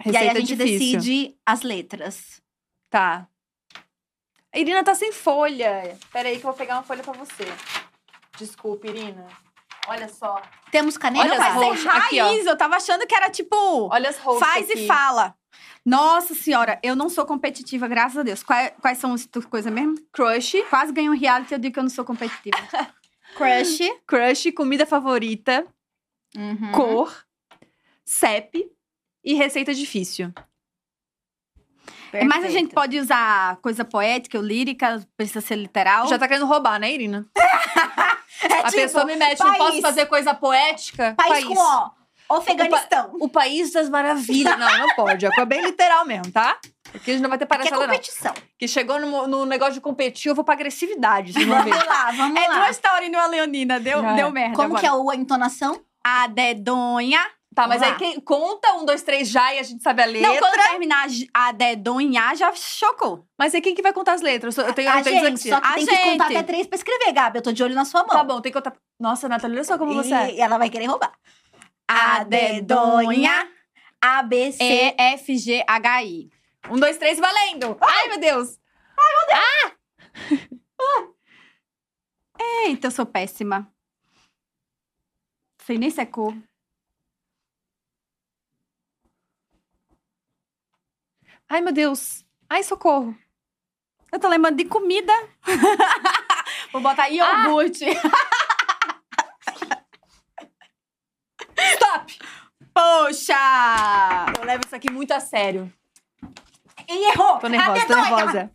Receita 0.00 0.18
e 0.24 0.28
aí 0.28 0.28
a 0.30 0.40
gente 0.40 0.56
difícil. 0.56 0.78
decide 0.98 1.36
as 1.44 1.62
letras. 1.62 2.40
Tá. 2.88 3.28
A 4.52 4.58
Irina 4.58 4.82
tá 4.82 4.94
sem 4.94 5.12
folha. 5.12 5.96
Pera 6.12 6.28
aí 6.28 6.34
que 6.38 6.44
eu 6.46 6.50
vou 6.50 6.54
pegar 6.54 6.74
uma 6.74 6.82
folha 6.82 7.02
pra 7.02 7.12
você. 7.12 7.44
Desculpa, 8.38 8.86
Irina. 8.88 9.26
Olha 9.86 10.08
só. 10.08 10.40
Temos 10.70 10.96
caneta? 10.96 11.24
Olha 11.26 11.38
Não, 11.38 11.46
as 11.46 11.54
roxas. 11.54 11.86
é 11.86 11.88
Aqui, 11.98 12.20
ó. 12.20 12.24
raiz. 12.26 12.46
Eu 12.46 12.56
tava 12.56 12.76
achando 12.76 13.06
que 13.06 13.14
era 13.14 13.30
tipo. 13.30 13.56
Olha 13.92 14.08
as 14.08 14.18
roxas 14.18 14.48
Faz 14.48 14.70
aqui. 14.70 14.80
e 14.84 14.86
fala. 14.86 15.34
Nossa 15.84 16.34
senhora, 16.34 16.78
eu 16.82 16.94
não 16.94 17.08
sou 17.08 17.24
competitiva, 17.24 17.88
graças 17.88 18.18
a 18.18 18.22
Deus. 18.22 18.42
Quais, 18.42 18.72
quais 18.80 18.98
são 18.98 19.14
as 19.14 19.24
tuas 19.26 19.46
coisas 19.46 19.72
mesmo? 19.72 19.94
Crush, 20.12 20.62
Quase 20.68 20.92
ganho 20.92 21.12
um 21.12 21.16
reality, 21.18 21.52
eu 21.54 21.58
digo 21.58 21.72
que 21.74 21.78
eu 21.78 21.82
não 21.82 21.90
sou 21.90 22.04
competitiva. 22.04 22.56
Crush. 23.36 23.78
crush, 24.06 24.52
comida 24.52 24.84
favorita, 24.84 25.66
Uhum. 26.36 26.70
cor, 26.72 27.24
CEP 28.04 28.70
e 29.24 29.34
receita 29.34 29.72
difícil. 29.74 30.32
Mas 32.12 32.22
a 32.22 32.28
Perfeito. 32.28 32.52
gente 32.52 32.74
pode 32.74 32.98
usar 32.98 33.56
coisa 33.62 33.84
poética 33.84 34.36
ou 34.36 34.42
lírica, 34.44 35.00
precisa 35.16 35.40
ser 35.40 35.54
literal. 35.56 36.08
Já 36.08 36.18
tá 36.18 36.26
querendo 36.26 36.46
roubar, 36.46 36.78
né, 36.80 36.92
Irina? 36.92 37.26
É 38.42 38.54
A 38.60 38.64
tipo, 38.70 38.76
pessoa 38.82 39.04
me 39.04 39.16
mete, 39.16 39.38
não 39.40 39.52
posso 39.54 39.70
país. 39.72 39.82
fazer 39.82 40.06
coisa 40.06 40.32
poética? 40.32 41.14
País, 41.14 41.44
com 41.44 41.52
O. 42.30 42.36
Afeganistão. 42.38 43.10
O 43.20 43.28
país 43.28 43.70
das 43.70 43.90
maravilhas. 43.90 44.58
Não, 44.58 44.78
não 44.78 44.94
pode. 44.96 45.26
É 45.26 45.44
bem 45.44 45.60
literal 45.60 46.06
mesmo, 46.06 46.32
tá? 46.32 46.56
Porque 46.90 47.10
a 47.10 47.14
gente 47.14 47.22
não 47.22 47.28
vai 47.28 47.36
ter 47.38 47.44
Que 47.46 47.52
é 47.52 47.56
palhaçada, 47.58 47.82
não. 47.82 47.86
competição. 47.92 48.32
Que 48.58 48.66
chegou 48.66 48.98
no, 48.98 49.26
no 49.26 49.44
negócio 49.44 49.74
de 49.74 49.80
competir, 49.82 50.30
eu 50.30 50.34
vou 50.34 50.42
pra 50.42 50.54
agressividade, 50.54 51.34
vocês 51.34 51.44
vão 51.46 51.62
ver. 51.62 51.70
Vamos 51.70 51.86
lá, 51.86 52.10
vamos 52.12 52.40
É 52.40 52.48
lá. 52.48 52.54
duas 52.64 52.78
taurinas 52.78 53.12
e 53.20 53.22
uma 53.24 53.26
leonina, 53.30 53.78
deu, 53.78 54.00
Já 54.00 54.12
é. 54.12 54.16
deu 54.16 54.30
merda. 54.30 54.54
Como 54.56 54.68
agora. 54.68 54.80
que 54.80 54.86
é 54.86 54.92
o- 54.92 55.10
a 55.10 55.16
entonação? 55.16 55.78
A 56.02 56.26
dedonha. 56.28 57.20
Tá, 57.52 57.66
mas 57.66 57.82
aí 57.82 57.96
quem 57.96 58.20
conta 58.20 58.74
um, 58.74 58.84
dois, 58.84 59.02
três 59.02 59.28
já 59.28 59.52
e 59.52 59.58
a 59.58 59.62
gente 59.64 59.82
sabe 59.82 60.02
a 60.02 60.04
letra. 60.04 60.28
Não, 60.28 60.38
quando 60.38 60.62
terminar 60.68 61.06
a 61.34 61.50
dedonha, 61.50 62.32
já 62.36 62.54
chocou. 62.54 63.26
Mas 63.36 63.52
aí 63.54 63.60
quem 63.60 63.74
que 63.74 63.82
vai 63.82 63.92
contar 63.92 64.12
as 64.12 64.20
letras? 64.22 64.56
Eu 64.56 64.72
tenho, 64.72 64.88
a 64.88 64.98
eu 64.98 65.02
tenho 65.04 65.20
gente, 65.24 65.34
dislexia. 65.34 65.54
só 65.56 65.60
que 65.60 65.66
A 65.66 65.74
tem 65.74 65.86
que 65.86 65.96
contar 65.96 66.28
gente. 66.28 66.36
até 66.36 66.42
três 66.44 66.66
pra 66.68 66.76
escrever, 66.76 67.12
Gabi. 67.12 67.38
Eu 67.38 67.42
tô 67.42 67.50
de 67.52 67.62
olho 67.64 67.74
na 67.74 67.84
sua 67.84 68.02
mão. 68.02 68.16
Tá 68.16 68.22
bom, 68.22 68.40
tem 68.40 68.52
que 68.52 68.58
contar. 68.58 68.76
Nossa, 69.00 69.28
Natália, 69.28 69.56
olha 69.56 69.64
só 69.64 69.76
como 69.76 69.94
você 69.94 70.14
é. 70.14 70.34
E 70.34 70.40
ela 70.40 70.58
vai 70.58 70.70
querer 70.70 70.86
roubar. 70.86 71.12
A 71.88 72.22
dedonha. 72.22 73.50
A, 74.00 74.22
B, 74.22 74.52
C. 74.52 74.62
E, 74.62 74.94
F, 74.96 75.36
G, 75.36 75.64
H, 75.66 76.04
I. 76.04 76.30
Um, 76.70 76.78
dois, 76.78 76.96
três, 76.98 77.18
valendo! 77.18 77.76
Ai, 77.80 78.08
meu 78.08 78.20
Deus! 78.20 78.58
Eita, 82.64 82.86
eu 82.86 82.90
sou 82.90 83.04
péssima. 83.04 83.70
Sei 85.64 85.76
nem 85.78 85.90
se 85.90 86.00
é 86.00 86.06
cor. 86.06 86.34
Ai, 91.52 91.60
meu 91.60 91.72
Deus! 91.72 92.24
Ai, 92.48 92.62
socorro! 92.62 93.12
Eu 94.12 94.20
tô 94.20 94.28
lembrando 94.28 94.56
de 94.56 94.66
comida. 94.66 95.12
Vou 96.72 96.80
botar 96.80 97.08
iogurte. 97.08 97.86
Stop! 101.74 102.18
Poxa! 102.72 103.34
Eu 104.38 104.44
levo 104.44 104.62
isso 104.64 104.76
aqui 104.76 104.88
muito 104.92 105.10
a 105.12 105.18
sério. 105.18 105.72
E 106.88 107.10
errou. 107.10 107.38
Tô 107.38 107.48
nervosa, 107.48 107.84
tô 107.84 107.96
nervosa. 107.96 108.50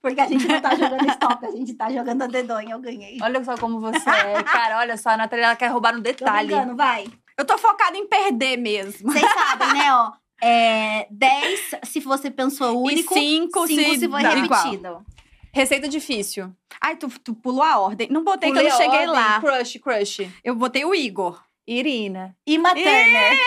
Porque 0.00 0.20
a 0.20 0.26
gente 0.26 0.48
não 0.48 0.60
tá 0.60 0.74
jogando 0.74 1.08
stop, 1.10 1.46
a 1.46 1.50
gente 1.52 1.74
tá 1.74 1.88
jogando 1.92 2.22
a 2.22 2.26
dedonha, 2.26 2.74
eu 2.74 2.80
ganhei. 2.80 3.18
Olha 3.22 3.44
só 3.44 3.56
como 3.56 3.78
você 3.78 4.10
é. 4.10 4.42
Cara, 4.42 4.78
olha 4.78 4.96
só, 4.96 5.10
a 5.10 5.16
Natália 5.16 5.44
ela 5.44 5.54
quer 5.54 5.68
roubar 5.68 5.92
no 5.92 5.98
Tô 5.98 6.02
detalhe. 6.10 6.48
brincando, 6.48 6.74
vai. 6.74 7.06
Eu 7.38 7.44
tô 7.44 7.56
focada 7.56 7.96
em 7.96 8.08
perder 8.08 8.56
mesmo. 8.56 9.12
Vocês 9.12 9.32
sabem, 9.32 9.74
né, 9.74 9.94
ó. 9.94 10.12
É 10.42 11.06
10 11.10 11.70
se 11.84 12.00
você 12.00 12.30
pensou 12.30 12.82
único, 12.82 13.16
e 13.16 13.20
cinco, 13.20 13.66
5 13.66 13.82
se 13.92 13.98
se 14.00 14.04
igual. 14.06 14.20
repetido. 14.22 15.06
Receita 15.54 15.86
difícil. 15.88 16.52
Ai, 16.80 16.96
tu, 16.96 17.08
tu 17.22 17.34
pulou 17.34 17.62
a 17.62 17.78
ordem. 17.78 18.08
Não 18.10 18.24
botei 18.24 18.48
Pulei 18.50 18.64
que 18.66 18.72
eu 18.72 18.76
não 18.76 18.80
a 18.80 18.82
cheguei 18.82 19.06
ordem. 19.06 19.14
lá. 19.14 19.40
Crush, 19.40 19.78
crush. 19.78 20.30
Eu 20.42 20.54
botei 20.56 20.84
o 20.84 20.94
Igor. 20.94 21.40
Irina. 21.66 22.34
Ima 22.46 22.70
Turner. 22.74 23.38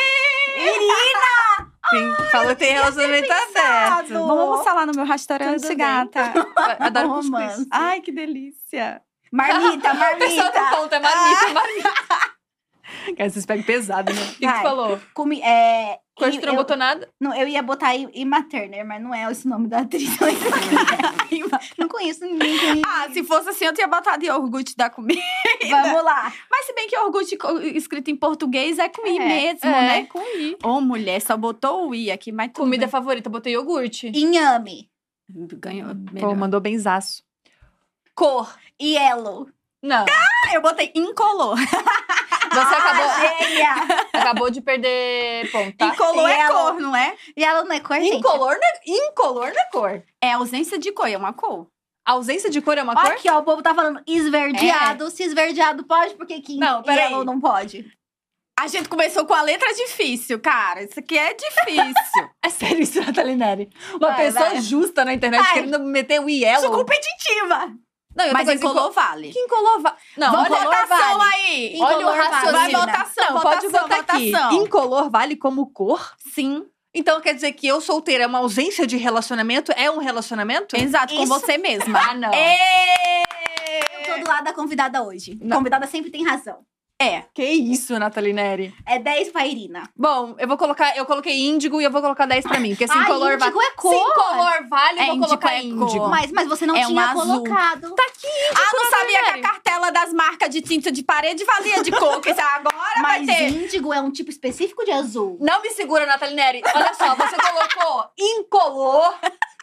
Sim, 1.90 2.14
falou 2.32 2.48
que 2.50 2.56
tem 2.56 2.74
relacionamento 2.74 3.32
aberto. 3.32 4.14
Vamos 4.14 4.40
almoçar 4.40 4.74
lá 4.74 4.86
no 4.86 4.94
meu 4.96 5.06
restaurante, 5.06 5.62
Tudo 5.62 5.76
gata. 5.76 6.34
Adoro 6.80 7.10
Romance. 7.10 7.68
Ai, 7.72 8.02
que 8.02 8.12
delícia. 8.12 9.02
Marmita, 9.32 9.92
O 9.94 10.18
pessoal 10.18 10.52
marmita. 10.54 10.62
não 10.62 10.78
conta, 10.78 10.96
é 10.96 11.00
marmita, 11.00 11.46
é 11.50 11.54
marmita. 11.54 12.35
Cara, 13.18 13.30
vocês 13.30 13.46
pegam 13.46 13.64
pesado, 13.64 14.14
né? 14.14 14.22
O 14.22 14.26
que, 14.28 14.36
que 14.40 14.46
Vai. 14.46 14.60
tu 14.60 14.64
falou? 14.64 15.00
Comi, 15.14 15.42
é, 15.42 15.94
e- 15.94 16.40
tu 16.40 16.46
não 16.46 16.54
eu, 16.54 16.56
botou 16.56 16.76
nada? 16.78 17.10
não, 17.20 17.36
eu 17.36 17.48
ia 17.48 17.62
botar 17.62 17.96
I- 17.96 18.10
Ima 18.14 18.44
Turner, 18.44 18.86
mas 18.86 19.02
não 19.02 19.14
é 19.14 19.30
esse 19.32 19.48
nome 19.48 19.68
da 19.68 19.80
atriz. 19.80 20.10
não 21.78 21.88
conheço 21.90 22.26
ninguém 22.26 22.56
I- 22.78 22.82
Ah, 22.86 23.08
se 23.12 23.24
fosse 23.24 23.50
assim, 23.50 23.66
eu 23.66 23.74
tinha 23.74 23.88
botado 23.88 24.24
iogurte 24.26 24.76
da 24.76 24.90
comida. 24.90 25.22
Vamos 25.70 26.04
lá. 26.04 26.32
Mas 26.50 26.66
se 26.66 26.74
bem 26.74 26.88
que 26.88 26.96
iogurte 26.96 27.38
escrito 27.76 28.10
em 28.10 28.16
português 28.16 28.80
é 28.80 28.90
com 28.90 29.06
I 29.08 29.18
É, 29.18 29.26
mesmo, 29.26 29.70
é, 29.70 29.82
né? 30.02 30.06
com 30.06 30.20
I. 30.20 30.58
Ô, 30.64 30.80
mulher, 30.82 31.22
só 31.22 31.36
botou 31.38 31.90
o 31.90 31.96
I 31.96 32.12
aqui, 32.12 32.32
mas 32.32 32.52
Comida 32.54 32.86
bem. 32.86 32.92
favorita, 32.92 33.30
botei 33.30 33.54
iogurte. 33.54 34.08
Inhame. 34.14 34.90
Ganhou 35.30 35.90
Pô, 35.90 36.12
melhor. 36.14 36.36
mandou 36.36 36.60
benzaço. 36.62 37.24
Cor. 38.14 38.54
Yellow. 38.82 39.50
Não. 39.82 40.06
Ah, 40.10 40.54
eu 40.54 40.62
botei 40.62 40.92
incolor. 40.96 41.58
Você 42.56 42.74
Ah, 42.76 42.78
acabou, 42.78 43.40
gênia. 43.48 43.74
acabou 44.14 44.50
de 44.50 44.62
perder 44.62 45.52
ponto, 45.52 45.78
tá? 45.78 45.88
Incolor 45.88 46.30
é 46.30 46.38
Yellow. 46.40 46.58
cor, 46.72 46.82
não 46.82 46.96
é? 46.96 47.16
Yellow 47.38 47.66
não 47.66 47.76
é 47.76 47.80
cor, 47.80 47.98
gente? 48.00 48.16
Incolor 48.18 48.56
não 48.56 48.68
é, 48.68 48.80
incolor 48.86 49.52
não 49.54 49.62
é 49.62 49.66
cor. 49.72 50.04
É 50.24 50.32
ausência 50.34 50.78
de 50.80 50.92
cor, 50.92 51.08
é 51.10 51.18
uma 51.18 51.34
cor. 51.34 51.68
A 52.08 52.12
ausência 52.14 52.50
de 52.50 52.62
cor 52.62 52.78
é 52.78 52.84
uma 52.84 52.94
Olha 52.94 53.02
cor? 53.02 53.12
aqui, 53.14 53.30
ó, 53.30 53.40
o 53.40 53.44
povo 53.44 53.62
tá 53.64 53.74
falando 53.74 54.02
esverdeado. 54.08 55.10
Se 55.10 55.24
esverdeado 55.24 55.84
pode, 55.86 56.14
por 56.16 56.26
que 56.28 56.42
Não, 56.58 56.84
peraí. 56.84 57.06
yellow 57.12 57.24
não 57.24 57.40
pode? 57.40 57.86
A 58.58 58.68
gente 58.68 58.88
começou 58.88 59.26
com 59.26 59.34
a 59.34 59.42
letra 59.42 59.74
difícil, 59.74 60.40
cara. 60.40 60.84
Isso 60.84 60.98
aqui 61.00 61.18
é 61.18 61.34
difícil. 61.34 61.94
É 62.46 62.50
sério 62.50 62.80
isso, 62.84 63.02
Nathalie 63.04 63.36
Neri? 63.36 63.70
Uma 63.96 64.10
Vai, 64.12 64.18
pessoa 64.28 64.50
vai. 64.52 64.62
justa 64.62 65.04
na 65.04 65.14
internet 65.16 65.42
Vai. 65.44 65.54
querendo 65.56 65.80
meter 65.80 66.22
o 66.22 66.30
yellow. 66.30 66.62
Sou 66.62 66.72
competitiva. 66.72 67.74
Não, 68.16 68.26
eu 68.26 68.34
Mas 68.34 68.46
com 68.48 68.52
incolor 68.54 68.92
vale. 68.92 69.30
Que 69.32 69.40
incolor 69.40 69.82
va- 69.82 69.96
Não, 70.18 70.32
Vamos 70.32 70.50
olha, 70.52 70.64
votação 70.64 71.18
vale. 71.18 71.34
aí. 71.34 71.78
Olha 71.82 71.98
o 72.08 72.10
vale. 72.10 72.22
raciocínio. 72.22 72.52
Vai 72.54 72.72
votação, 72.72 73.34
Não, 73.34 73.42
pode 73.42 73.68
votação, 73.68 73.90
botar 73.90 74.14
aqui. 74.16 74.32
votação. 74.32 74.52
Incolor 74.54 75.10
vale 75.10 75.36
como 75.36 75.68
cor? 75.72 76.14
Sim, 76.34 76.66
Então 76.98 77.20
quer 77.20 77.34
dizer 77.36 77.52
que 77.52 77.68
eu 77.68 77.82
solteira 77.82 78.24
é 78.24 78.28
uma 78.28 78.40
ausência 78.40 78.88
de 78.88 78.96
relacionamento? 78.96 79.74
É 79.76 79.92
um 79.92 79.98
relacionamento? 79.98 80.78
exato, 80.78 81.14
com 81.14 81.24
Isso- 81.24 81.28
você 81.34 81.58
mesma. 81.58 82.00
Ah, 82.00 82.14
não. 82.14 82.32
Eu 82.34 84.16
tô 84.16 84.24
do 84.24 84.30
lado 84.30 84.44
da 84.46 84.54
convidada 84.54 85.04
hoje. 85.04 85.38
Não. 85.42 85.58
Convidada 85.58 85.86
sempre 85.88 86.10
tem 86.10 86.24
razão. 86.24 86.60
É. 86.98 87.24
Que 87.34 87.44
isso, 87.44 88.00
Nathalie 88.00 88.32
Neri? 88.32 88.74
É 88.86 88.98
10 88.98 89.30
pra 89.32 89.46
Irina. 89.46 89.84
Bom, 89.98 90.34
eu 90.40 90.48
vou 90.48 90.58
colocar, 90.58 90.96
eu 90.96 91.06
coloquei 91.06 91.46
índigo 91.46 91.82
e 91.82 91.84
eu 91.84 91.92
vou 91.92 92.02
colocar 92.02 92.26
10 92.26 92.46
pra 92.48 92.58
mim, 92.58 92.70
porque 92.70 92.88
se 92.88 92.94
Ah, 92.98 93.04
vale. 93.04 93.36
índigo 93.36 93.62
é 93.62 93.72
cor. 93.72 93.92
Se 93.94 94.00
incolor 94.00 94.70
vale, 94.70 95.00
eu 95.00 95.04
É, 95.04 95.06
vou 95.08 95.16
índigo 95.16 95.28
colocar 95.28 95.54
é 95.56 95.62
índigo. 95.62 96.08
Mas, 96.08 96.32
mas 96.32 96.48
você 96.48 96.66
não 96.66 96.74
É 96.76 96.86
um 96.86 96.88
tinha 96.88 97.06
azul. 97.12 97.22
colocado. 97.44 97.94
Tá 97.96 98.04
aqui, 98.04 98.28
índigo. 98.28 98.56
Ah, 98.66 98.78
não 98.78 98.90
sabia 98.90 99.20
que 99.24 99.30
a 99.30 99.32
Neri. 99.34 99.42
cartela 99.42 99.92
das 99.92 100.14
marcas 100.14 100.50
de 100.50 100.62
tinta 100.62 100.90
de 100.90 101.04
parede 101.04 101.44
valia 101.44 101.84
de 101.84 101.92
cor. 101.92 102.22
Que 102.22 102.30
agora 102.32 103.02
Mas 103.02 103.26
vai 103.26 103.36
ter. 103.36 103.50
índigo 103.50 103.92
é 103.94 104.00
um 104.00 104.10
tipo 104.10 104.30
específico 104.30 104.86
de 104.86 104.92
azul. 104.92 105.38
Não 105.42 105.62
me 105.62 105.72
segura, 105.72 106.06
Nathalie 106.06 106.36
Neri. 106.36 106.62
Olha 106.74 106.94
só, 106.94 107.14
você 107.14 107.36
colocou 107.36 108.10
incolor 108.18 109.14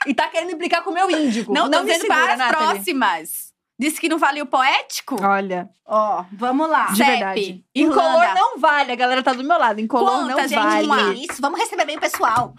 e 0.06 0.12
tá 0.12 0.28
querendo 0.28 0.52
implicar 0.52 0.82
com 0.82 0.90
o 0.90 0.94
meu 0.94 1.10
índigo. 1.10 1.52
Não, 1.54 1.66
não 1.66 1.78
tô 1.78 1.84
me 1.84 1.94
segura, 1.94 2.14
para 2.14 2.32
as 2.34 2.38
Nathalie. 2.38 2.68
próximas. 2.74 3.51
Disse 3.82 4.00
que 4.00 4.08
não 4.08 4.16
valia 4.18 4.44
o 4.44 4.46
poético? 4.46 5.16
Olha, 5.20 5.68
Ó, 5.84 6.24
vamos 6.32 6.70
lá. 6.70 6.86
de 6.86 6.98
CEP, 6.98 7.10
verdade. 7.10 7.64
Incolor 7.74 8.34
não 8.34 8.58
vale, 8.58 8.92
a 8.92 8.94
galera 8.94 9.22
tá 9.24 9.32
do 9.32 9.42
meu 9.42 9.58
lado. 9.58 9.80
Incolor 9.80 10.08
Conta, 10.20 10.36
não 10.36 10.38
gente, 10.48 10.54
vale. 10.54 10.86
uma. 10.86 11.14
Que 11.14 11.24
isso, 11.32 11.42
vamos 11.42 11.58
receber 11.58 11.84
bem 11.84 11.96
o 11.96 12.00
pessoal. 12.00 12.54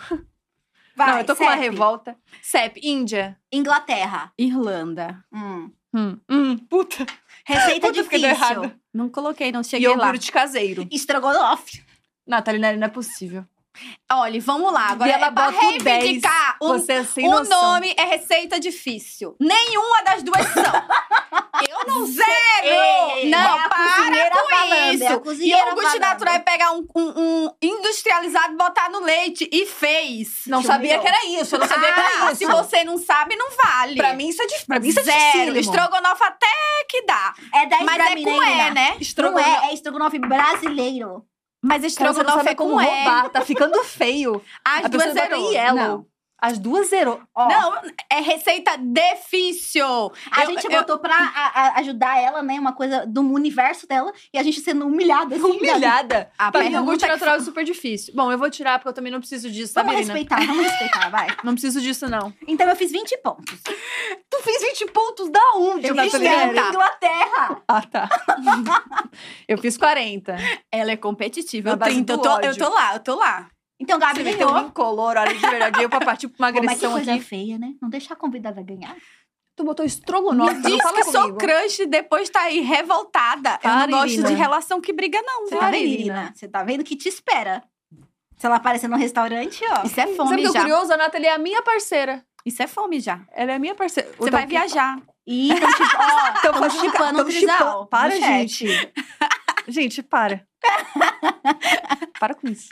Vai, 0.96 1.08
não, 1.14 1.18
eu 1.20 1.26
tô 1.26 1.34
com 1.36 1.44
uma 1.46 1.54
CEP. 1.54 1.64
revolta. 1.64 2.18
CEP, 2.42 2.82
Índia. 2.84 3.38
Inglaterra. 3.52 4.34
Irlanda. 4.38 5.24
Hum. 5.32 5.72
Hum, 5.96 6.20
hum, 6.30 6.58
puta. 6.58 7.06
Receita 7.46 7.88
Puta, 7.88 8.04
difícil. 8.04 8.72
Não 8.94 9.08
coloquei, 9.10 9.52
não 9.52 9.64
cheguei 9.64 9.88
lá. 9.96 10.06
Iogurte 10.08 10.30
caseiro. 10.32 10.86
Estrogonofe. 10.92 11.84
Nathalie 12.28 12.60
Neri, 12.60 12.78
não 12.78 12.88
é 12.88 12.90
possível. 12.90 13.46
Olha, 14.12 14.40
vamos 14.42 14.72
lá. 14.72 14.90
Agora 14.90 15.10
E 15.10 15.14
ela 15.14 15.28
é 15.28 15.32
pra 15.32 15.50
o 15.50 15.52
10. 15.52 15.84
reivindicar 15.84 16.58
um, 16.62 16.68
Você 16.70 16.92
é 16.94 17.04
sem 17.04 17.28
o 17.28 17.32
noção. 17.32 17.62
nome 17.74 17.94
é 17.98 18.04
receita 18.06 18.60
difícil. 18.60 19.36
Nenhuma 19.40 20.04
das 20.04 20.22
duas 20.24 20.46
são. 20.48 20.64
Eu 21.70 21.88
não 21.88 22.06
zero! 22.06 22.28
Ei, 22.64 23.30
não, 23.30 23.40
é 23.40 23.64
a 23.66 23.70
para 23.70 24.30
com 24.32 24.50
falando, 24.50 24.74
é 24.74 24.80
a 24.90 24.94
isso. 24.94 25.20
cozinheira 25.22 25.68
Iogurte 25.70 25.88
falando. 25.88 26.02
natural 26.02 26.34
é 26.36 26.40
pegar 26.40 26.72
um, 26.72 26.86
um- 26.96 27.14
um 27.18 27.50
industrializado, 27.62 28.58
botar 28.58 28.90
no 28.90 29.00
leite 29.00 29.50
e 29.52 29.66
fez. 29.66 30.42
Não 30.48 30.62
Te 30.62 30.68
sabia 30.68 31.00
que 31.00 31.08
era 31.08 31.26
isso. 31.26 31.56
Eu 31.56 31.60
não 31.60 31.68
sabia 31.68 31.94
que 31.94 32.00
Ah, 32.00 32.04
era 32.04 32.26
isso. 32.32 32.36
se 32.38 32.46
você 32.46 32.84
não 32.84 32.98
sabe, 32.98 33.36
não 33.38 33.50
vale. 33.52 33.96
Pra 33.96 34.14
mim, 34.14 34.28
isso 34.28 34.42
é 34.42 34.46
difícil. 34.46 34.68
Pra 34.68 34.80
mim, 34.80 34.88
isso 34.90 35.00
é 35.00 35.04
Zero. 35.04 35.58
Estrogonofe 35.58 36.24
até 36.24 36.48
que 36.90 37.02
dá. 37.06 37.34
É 37.54 37.66
10 37.66 37.84
Mas 37.86 38.12
é 38.12 38.16
mim, 38.16 38.24
com 38.24 38.32
né, 38.32 38.46
E, 38.46 38.50
Irina? 38.50 38.70
né? 38.72 38.90
Não 38.92 39.02
Estrogonofe. 39.02 39.50
é, 39.50 39.70
é 39.70 39.74
estrogonofe 39.74 40.20
brasileiro. 40.20 41.26
Mas 41.64 41.82
estrogonofe 41.86 42.50
é 42.50 42.56
como 42.56 42.72
com 42.72 42.84
roubar. 42.84 43.30
Tá 43.30 43.40
ficando 43.40 43.82
feio. 43.86 44.42
As 44.66 44.84
A 44.84 44.88
duas 44.90 45.14
zerou. 45.14 45.54
yellow. 45.54 45.76
Não. 45.76 46.13
As 46.46 46.60
duas 46.60 46.90
zerou. 46.90 47.22
Ó, 47.34 47.48
Não, 47.48 47.74
é 48.12 48.20
receita 48.20 48.72
difícil. 48.78 49.86
A 50.30 50.42
Eu- 50.44 50.48
gente 50.48 50.66
eu- 50.66 50.72
botou 50.72 51.00
pra 51.00 51.16
a- 51.16 51.52
a- 51.56 51.80
ajudar 51.80 52.20
ela, 52.20 52.42
né? 52.44 52.60
Uma 52.60 52.74
coisa 52.74 53.06
do 53.08 53.22
universo 53.22 53.88
dela. 53.88 54.12
E 54.34 54.38
a 54.38 54.44
gente 54.44 54.60
sendo 54.60 54.86
humilhada. 54.86 55.36
Assim, 55.36 55.44
humilhada. 55.46 56.30
A 56.38 56.52
Pra 56.52 56.64
mim, 56.66 56.72
iogurte 56.72 57.08
natural 57.08 57.36
é 57.36 57.40
super 57.40 57.64
difícil. 57.64 58.14
Bom, 58.14 58.30
eu 58.30 58.38
vou 58.38 58.50
tirar, 58.50 58.78
porque 58.78 58.90
eu 58.90 58.94
também 58.94 59.10
não 59.12 59.20
preciso 59.20 59.50
disso, 59.50 59.74
tá, 59.74 59.84
Vamos 59.84 60.00
Irina? 60.00 60.14
respeitar, 60.16 60.46
vamos 60.46 60.64
respeitar, 60.66 61.10
vai. 61.10 61.28
Não 61.46 61.54
preciso 61.54 61.80
disso, 61.82 62.10
não. 62.10 62.34
Então 62.48 62.68
eu 62.70 62.76
fiz 62.76 62.92
20 62.92 63.18
pontos. 63.20 63.62
Tu 64.30 64.38
fiz 64.44 64.62
20 64.62 64.86
pontos 64.92 65.30
da 65.30 65.40
onde, 65.56 65.88
Eu 65.88 65.96
Fiz 65.96 66.12
Nathalie 66.14 66.30
da 66.30 66.46
Neri? 66.54 66.68
Inglaterra. 66.70 67.62
Ah, 67.68 67.82
tá. 67.82 68.10
eu 69.48 69.58
fiz 69.58 69.78
40. 69.78 70.36
Ela 70.72 70.92
é 70.92 70.98
competitiva. 70.98 71.70
Na 71.70 71.74
Eu, 71.76 71.78
base 71.78 71.92
30, 71.94 72.14
eu, 72.14 72.18
tô, 72.18 72.30
ódio. 72.30 72.50
eu 72.52 72.58
tô 72.58 72.70
lá, 72.70 72.94
eu 72.96 73.00
tô 73.00 73.16
lá. 73.16 73.48
Então, 73.84 74.00
Gabi 74.00 74.16
Você 74.16 74.24
meteu 74.24 74.48
um 74.48 74.54
ganhou. 74.54 74.68
incolor, 74.68 75.18
olha, 75.18 75.34
de 75.34 75.40
verdade. 75.40 75.82
Eu 75.84 75.90
pra 75.90 76.00
partir 76.02 76.28
pra 76.28 76.48
uma 76.48 76.52
Pô, 76.54 76.60
mas 76.64 76.80
que 76.80 76.86
agressão 76.86 76.92
coisa 76.94 77.14
aqui. 77.14 77.22
feia, 77.24 77.58
né? 77.58 77.74
Não 77.82 77.90
deixar 77.90 78.14
a 78.14 78.18
convidada 78.18 78.62
ganhar. 78.62 78.96
Tu 79.56 79.64
botou 79.64 79.86
estrogonofe, 79.86 80.62
diz 80.62 80.78
fala 80.82 80.94
que 80.98 81.04
sou 81.04 81.22
comigo. 81.22 81.38
crush 81.38 81.80
e 81.82 81.86
depois 81.86 82.28
tá 82.30 82.42
aí 82.42 82.60
revoltada. 82.62 83.60
Eu 83.64 83.70
não 83.72 83.88
gosto 84.00 84.24
de 84.24 84.34
relação 84.34 84.82
que 84.82 84.92
briga, 84.92 85.22
não. 85.22 85.46
Você 85.46 85.56
tá 85.58 85.70
vendo? 85.70 86.32
Você 86.36 86.48
tá 86.48 86.64
vendo 86.64 86.82
o 86.82 86.84
que 86.84 86.96
te 86.96 87.08
espera. 87.08 87.62
Se 88.38 88.48
ela 88.48 88.56
aparecer 88.56 88.88
no 88.90 88.98
restaurante, 88.98 89.64
ó. 89.70 89.84
Isso 89.86 90.00
é 90.00 90.08
Sabe 90.08 90.12
o 90.14 90.16
fome 90.16 90.44
é 90.44 90.52
já. 90.52 90.60
curioso? 90.62 90.92
A 90.92 90.98
Nathalie 90.98 91.28
é 91.28 91.34
a 91.34 91.38
minha 91.38 91.62
parceira. 91.62 92.26
Isso 92.44 92.64
é 92.64 92.68
fome 92.68 93.00
já. 93.00 93.22
Ela 93.32 93.52
é 93.52 93.56
a 93.56 93.60
minha 93.60 93.76
parceira. 93.76 94.10
Você 94.18 94.32
vai 94.32 94.46
viajar. 94.48 95.00
E 95.26 95.52
então, 95.52 95.70
tipo, 95.72 95.98
ó, 95.98 96.30
Então, 96.40 96.54
fazendo- 96.56 96.82
chipando 96.82 97.22
o 97.22 97.26
trisal. 97.26 97.58
chipando. 97.58 97.86
Para, 97.88 98.10
gente. 98.20 98.92
gente, 99.68 100.04
para. 100.04 100.46
para 102.20 102.34
com 102.34 102.48
isso. 102.48 102.70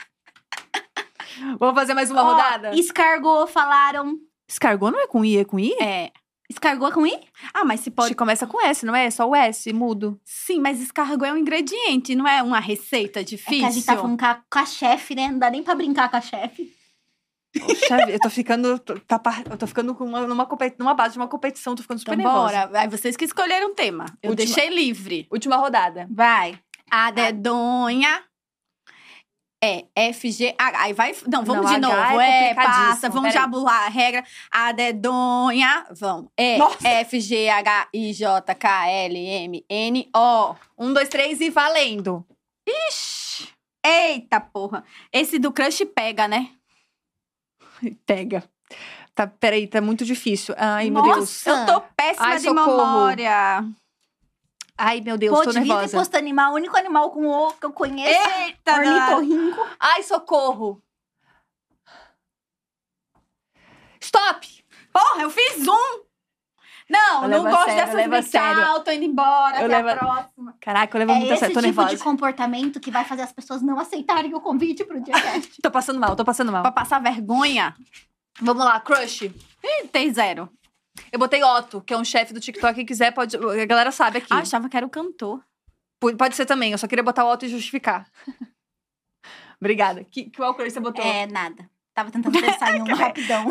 Vamos 1.58 1.74
fazer 1.74 1.94
mais 1.94 2.10
uma 2.10 2.22
Ó, 2.22 2.30
rodada? 2.32 2.74
Escargot, 2.74 3.50
falaram. 3.50 4.16
Escargot 4.48 4.90
não 4.92 5.00
é 5.00 5.06
com 5.06 5.24
I, 5.24 5.38
é 5.38 5.44
com 5.44 5.58
I? 5.58 5.72
É. 5.80 6.10
Escargot 6.50 6.90
é 6.90 6.94
com 6.94 7.06
I? 7.06 7.18
Ah, 7.54 7.64
mas 7.64 7.80
se 7.80 7.90
Pode. 7.90 8.08
pode. 8.08 8.14
começa 8.16 8.46
com 8.46 8.60
S, 8.60 8.84
não 8.84 8.94
é? 8.94 9.06
É 9.06 9.10
Só 9.10 9.26
o 9.28 9.34
S, 9.34 9.72
mudo. 9.72 10.20
Sim, 10.24 10.60
mas 10.60 10.80
escargot 10.80 11.24
é 11.26 11.32
um 11.32 11.36
ingrediente, 11.38 12.14
não 12.14 12.28
é 12.28 12.42
uma 12.42 12.60
receita 12.60 13.20
É 13.20 13.24
difícil. 13.24 13.60
que 13.60 13.64
a 13.64 13.70
gente 13.70 13.86
tá 13.86 13.96
falando 13.96 14.18
com 14.18 14.26
a, 14.26 14.34
com 14.50 14.58
a 14.58 14.66
chefe, 14.66 15.14
né? 15.14 15.28
Não 15.28 15.38
dá 15.38 15.48
nem 15.50 15.62
pra 15.62 15.74
brincar 15.74 16.10
com 16.10 16.16
a 16.16 16.20
chefe. 16.20 16.70
Poxa, 17.58 17.96
eu 18.10 18.18
tô 18.18 18.28
ficando. 18.30 18.78
tá 18.78 19.20
eu 19.50 19.56
tô 19.56 19.66
ficando 19.66 19.94
com 19.94 20.04
uma, 20.04 20.26
numa, 20.26 20.46
numa 20.78 20.94
base 20.94 21.12
de 21.14 21.18
uma 21.18 21.28
competição, 21.28 21.74
tô 21.74 21.82
ficando 21.82 21.98
super 21.98 22.18
Então, 22.18 22.24
nervosa. 22.32 22.66
bora. 22.66 22.80
Aí 22.80 22.88
vocês 22.88 23.16
que 23.16 23.24
escolheram 23.24 23.70
o 23.70 23.74
tema. 23.74 24.04
Eu 24.22 24.30
Última- 24.30 24.46
deixei 24.54 24.68
livre. 24.68 25.26
Última 25.30 25.56
rodada. 25.56 26.06
Vai. 26.10 26.58
A 26.90 27.10
dedonha. 27.10 28.22
É, 29.64 29.84
F, 29.94 30.30
G, 30.32 30.54
H. 30.58 30.78
Aí 30.82 30.92
vai. 30.92 31.14
Não, 31.26 31.44
vamos 31.44 31.70
Não, 31.70 31.80
de 31.80 31.86
H 31.86 32.08
novo. 32.10 32.20
é 32.20 32.50
É, 32.50 32.54
passa. 32.54 33.08
Vamos 33.08 33.30
peraí. 33.30 33.42
já 33.42 33.46
bular 33.46 33.84
a 33.84 33.88
regra. 33.88 34.24
A 34.50 34.72
dedonha. 34.72 35.86
Vão. 35.92 36.28
É, 36.36 36.58
Nossa. 36.58 36.88
F, 36.88 37.20
G, 37.20 37.48
H, 37.48 37.88
I, 37.94 38.12
J, 38.12 38.54
K, 38.56 38.88
L, 38.90 39.16
M, 39.16 39.64
N, 39.70 40.10
O. 40.16 40.54
Um, 40.76 40.92
dois, 40.92 41.08
três 41.08 41.40
e 41.40 41.48
valendo. 41.48 42.26
Ixi. 42.68 43.48
Eita 43.84 44.40
porra. 44.40 44.84
Esse 45.12 45.38
do 45.38 45.52
crush 45.52 45.84
pega, 45.94 46.26
né? 46.26 46.50
Pega. 48.06 48.42
Tá, 49.14 49.26
peraí, 49.26 49.66
tá 49.66 49.80
muito 49.80 50.04
difícil. 50.04 50.54
Ai, 50.58 50.88
meu 50.90 51.02
Deus. 51.02 51.16
Nossa. 51.44 51.50
Eu 51.50 51.66
tô 51.66 51.80
péssima 51.96 52.26
Ai, 52.26 52.36
de 52.38 52.42
socorro. 52.44 52.76
memória. 52.76 53.64
Ai, 54.78 55.00
meu 55.00 55.16
Deus, 55.18 55.36
Pô, 55.36 55.44
tô 55.44 55.50
devia 55.52 55.62
ter 55.62 55.68
nervosa. 55.68 55.98
posto 55.98 56.16
animal, 56.16 56.52
o 56.52 56.56
único 56.56 56.76
animal 56.76 57.10
com 57.10 57.26
o 57.26 57.52
que 57.52 57.66
eu 57.66 57.72
conheço. 57.72 58.28
Eita, 58.38 58.72
danada. 58.72 59.16
Ornitorrinco. 59.16 59.66
Ai, 59.78 60.02
socorro. 60.02 60.82
Stop! 64.00 64.64
Porra, 64.92 65.22
eu 65.22 65.30
fiz 65.30 65.66
um! 65.66 66.02
Não, 66.90 67.22
Eu 67.22 67.28
não 67.28 67.42
gosto 67.44 67.70
sério, 67.70 67.76
dessas 67.94 68.26
sério. 68.28 68.56
mental, 68.56 68.80
tô 68.80 68.90
indo 68.90 69.04
embora, 69.04 69.60
Eu 69.60 69.66
até 69.66 69.82
levo 69.82 69.88
a- 69.88 69.96
próxima. 69.96 70.56
Caraca, 70.60 70.96
eu 70.96 70.98
levo 70.98 71.12
É 71.12 71.14
muito 71.14 71.30
a 71.30 71.34
esse 71.34 71.40
sério, 71.40 71.54
tô 71.54 71.60
tipo 71.60 71.76
nervosa. 71.80 71.96
de 71.96 72.02
comportamento 72.02 72.80
que 72.80 72.90
vai 72.90 73.04
fazer 73.04 73.22
as 73.22 73.32
pessoas 73.32 73.62
não 73.62 73.78
aceitarem 73.78 74.34
o 74.34 74.40
convite 74.40 74.84
pro 74.84 75.00
Diacast. 75.00 75.56
Tô 75.62 75.70
passando 75.70 75.98
mal, 76.00 76.14
tô 76.16 76.24
passando 76.24 76.52
mal. 76.52 76.62
Pra 76.62 76.72
passar 76.72 77.00
vergonha, 77.00 77.74
Vamos 78.40 78.64
lá, 78.64 78.80
crush. 78.80 79.22
Ih, 79.62 79.88
tem 79.88 80.12
zero. 80.12 80.50
Eu 81.10 81.18
botei 81.18 81.42
Otto, 81.42 81.80
que 81.80 81.92
é 81.94 81.96
um 81.96 82.04
chefe 82.04 82.32
do 82.34 82.40
TikTok. 82.40 82.74
Quem 82.74 82.86
quiser, 82.86 83.12
pode. 83.12 83.36
A 83.36 83.64
galera 83.66 83.90
sabe 83.90 84.18
aqui. 84.18 84.28
Ah, 84.30 84.38
achava 84.38 84.68
que 84.68 84.76
era 84.76 84.84
o 84.86 84.90
cantor. 84.90 85.42
P- 86.00 86.16
Pode 86.16 86.34
ser 86.36 86.46
também, 86.46 86.72
eu 86.72 86.78
só 86.78 86.86
queria 86.86 87.02
botar 87.02 87.24
o 87.24 87.30
Otto 87.32 87.44
e 87.44 87.48
justificar. 87.48 88.10
Obrigada. 89.60 90.04
Que, 90.04 90.30
qual 90.30 90.54
crush 90.54 90.72
você 90.72 90.80
botou? 90.80 91.04
É, 91.04 91.26
nada. 91.26 91.70
Tava 91.94 92.10
tentando 92.10 92.40
pensar 92.40 92.74
em 92.74 92.80
um 92.82 92.94
rapidão. 92.94 93.44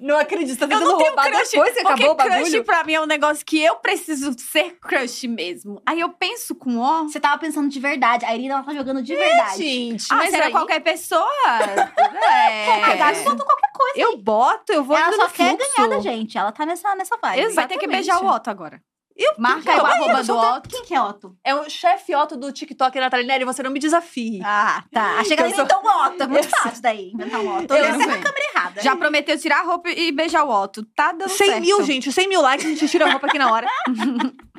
Não 0.00 0.18
acredito, 0.18 0.58
tá 0.58 0.64
Eu 0.64 0.68
tentando 0.68 0.84
não 0.84 0.98
tenho 0.98 1.08
roubar 1.10 1.30
crush, 1.30 1.50
depois 1.52 1.72
que 1.74 1.80
acabou 1.80 2.10
o 2.10 2.16
crush 2.16 2.28
bagulho. 2.28 2.64
pra 2.64 2.82
mim 2.84 2.94
é 2.94 3.00
um 3.00 3.06
negócio 3.06 3.46
que 3.46 3.62
eu 3.62 3.76
preciso 3.76 4.34
ser 4.36 4.76
crush 4.80 5.28
mesmo. 5.28 5.80
Aí 5.86 6.00
eu 6.00 6.08
penso 6.10 6.56
com 6.56 6.78
ó. 6.80 7.04
Você 7.04 7.20
tava 7.20 7.38
pensando 7.38 7.68
de 7.68 7.78
verdade. 7.78 8.24
A 8.24 8.34
Irina, 8.34 8.54
ela 8.54 8.64
tá 8.64 8.74
jogando 8.74 9.00
de 9.00 9.14
verdade. 9.14 9.58
Gente, 9.58 10.06
Ah, 10.10 10.16
mas 10.16 10.30
será 10.30 10.46
aí, 10.46 10.50
qualquer 10.52 10.80
pessoa? 10.80 11.24
é. 11.62 12.64
Qualquer 12.66 12.96
gato 12.98 13.22
bota 13.22 13.44
qualquer 13.44 13.70
coisa. 13.72 13.94
eu 14.00 14.16
boto, 14.18 14.72
eu 14.72 14.82
vou 14.82 14.96
ela 14.96 15.12
só 15.12 15.28
quer 15.28 15.56
ganhar 15.56 15.88
da 15.88 16.00
gente. 16.00 16.36
Ela 16.36 16.50
tá 16.50 16.66
nessa, 16.66 16.94
nessa 16.96 17.16
vibe. 17.16 17.40
Exato. 17.42 17.54
Vai 17.54 17.68
ter 17.68 17.78
que 17.78 17.86
beijar 17.86 18.20
o 18.22 18.26
Otto 18.26 18.50
agora. 18.50 18.80
Eu, 19.16 19.32
Marca 19.38 19.70
aí 19.70 19.78
o 19.78 19.80
Calma 19.82 19.94
aí, 19.94 20.02
arroba 20.02 20.18
eu 20.18 20.24
sou 20.24 20.40
do 20.40 20.46
Otto. 20.56 20.68
Quem 20.68 20.84
que 20.84 20.94
é 20.94 21.00
Otto? 21.00 21.36
É 21.44 21.54
o 21.54 21.70
chefe 21.70 22.14
Otto 22.16 22.36
do 22.36 22.50
TikTok, 22.50 22.98
Natália 22.98 23.24
Neri, 23.26 23.44
você 23.44 23.62
não 23.62 23.70
me 23.70 23.78
desafie. 23.78 24.40
Ah, 24.44 24.82
tá. 24.92 25.18
Achei 25.20 25.36
que 25.36 25.42
Eu 25.42 25.46
ela 25.46 25.54
sou- 25.54 25.64
inventou 25.64 25.82
um 25.88 26.04
Otto. 26.06 26.22
É 26.22 26.26
muito 26.26 26.48
fácil 26.48 26.82
daí, 26.82 27.12
inventar 27.12 27.40
um 27.40 27.58
Otto. 27.58 27.72
Eu 27.74 27.84
Eu 27.84 27.92
não 27.92 27.98
sei 28.00 28.10
sei. 28.10 28.14
a 28.20 28.22
câmera 28.24 28.44
errada. 28.52 28.82
Já 28.82 28.96
prometeu 28.96 29.38
tirar 29.38 29.60
a 29.60 29.62
roupa 29.62 29.88
e 29.88 30.10
beijar 30.10 30.42
o 30.44 30.50
Otto. 30.50 30.84
Tá 30.96 31.12
dando 31.12 31.28
100 31.28 31.46
certo. 31.46 31.60
mil, 31.60 31.82
gente. 31.84 32.10
100 32.12 32.28
mil 32.28 32.40
likes, 32.42 32.66
a 32.66 32.68
gente 32.70 32.88
tira 32.88 33.06
a 33.06 33.10
roupa 33.12 33.28
aqui 33.28 33.38
na 33.38 33.52
hora. 33.52 33.68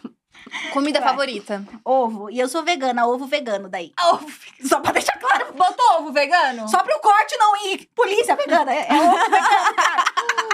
Comida 0.71 0.99
Vai. 0.99 1.09
favorita. 1.09 1.65
Ovo. 1.83 2.29
E 2.29 2.39
eu 2.39 2.47
sou 2.47 2.63
vegana, 2.63 3.07
ovo 3.07 3.25
vegano 3.25 3.67
daí. 3.69 3.91
Ovo. 4.11 4.27
Só 4.63 4.79
pra 4.79 4.91
deixar 4.91 5.17
claro. 5.19 5.53
Botou 5.53 5.99
ovo 5.99 6.11
vegano? 6.11 6.67
Só 6.69 6.81
pro 6.83 6.99
corte 6.99 7.35
não 7.37 7.55
ir. 7.67 7.87
Polícia 7.95 8.35
vegana. 8.35 8.73
É, 8.73 8.87
é 8.89 8.93
ovo 8.93 9.17
vegano, 9.17 9.75
cara. 9.75 10.03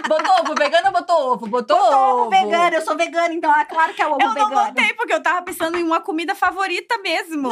Botou 0.08 0.34
ovo 0.42 0.56
vegano 0.56 0.88
ou 0.88 0.94
botou 0.94 1.32
ovo? 1.34 1.48
Botou, 1.48 1.78
Botou 1.78 1.94
ovo 2.00 2.22
ovo 2.22 2.30
vegano. 2.30 2.76
Eu 2.76 2.82
sou 2.82 2.98
vegana, 2.98 3.34
então 3.34 3.56
é 3.58 3.66
claro 3.66 3.94
que 3.94 4.02
é 4.02 4.08
ovo 4.08 4.18
Eu 4.22 4.28
não 4.28 4.34
vegano. 4.34 4.68
botei, 4.68 4.94
porque 4.94 5.14
eu 5.14 5.22
tava 5.22 5.42
pensando 5.44 5.78
em 5.78 5.84
uma 5.84 6.02
comida 6.02 6.34
favorita 6.36 6.98
mesmo. 7.00 7.50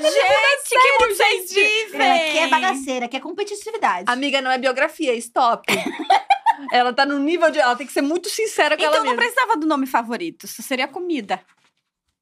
Gente, 0.00 0.68
que 0.70 0.92
mundo 1.00 1.14
vocês 1.16 1.52
vivem! 1.52 2.28
Aqui 2.28 2.38
é 2.38 2.48
bagaceira, 2.48 3.06
aqui 3.06 3.16
é 3.16 3.20
competitividade. 3.20 4.04
Amiga, 4.10 4.40
não 4.40 4.50
é 4.50 4.58
biografia, 4.58 5.14
stop. 5.14 5.64
ela 6.72 6.92
tá 6.92 7.06
no 7.06 7.18
nível 7.18 7.50
de. 7.50 7.58
Ela 7.58 7.76
tem 7.76 7.86
que 7.86 7.92
ser 7.92 8.02
muito 8.02 8.28
sincera 8.28 8.76
com 8.76 8.82
Então 8.82 8.94
ela 8.94 9.04
não 9.04 9.12
mesma. 9.14 9.22
precisava 9.22 9.56
do 9.56 9.66
nome 9.66 9.86
favorito, 9.86 10.46
só 10.46 10.62
seria 10.62 10.88
comida. 10.88 11.40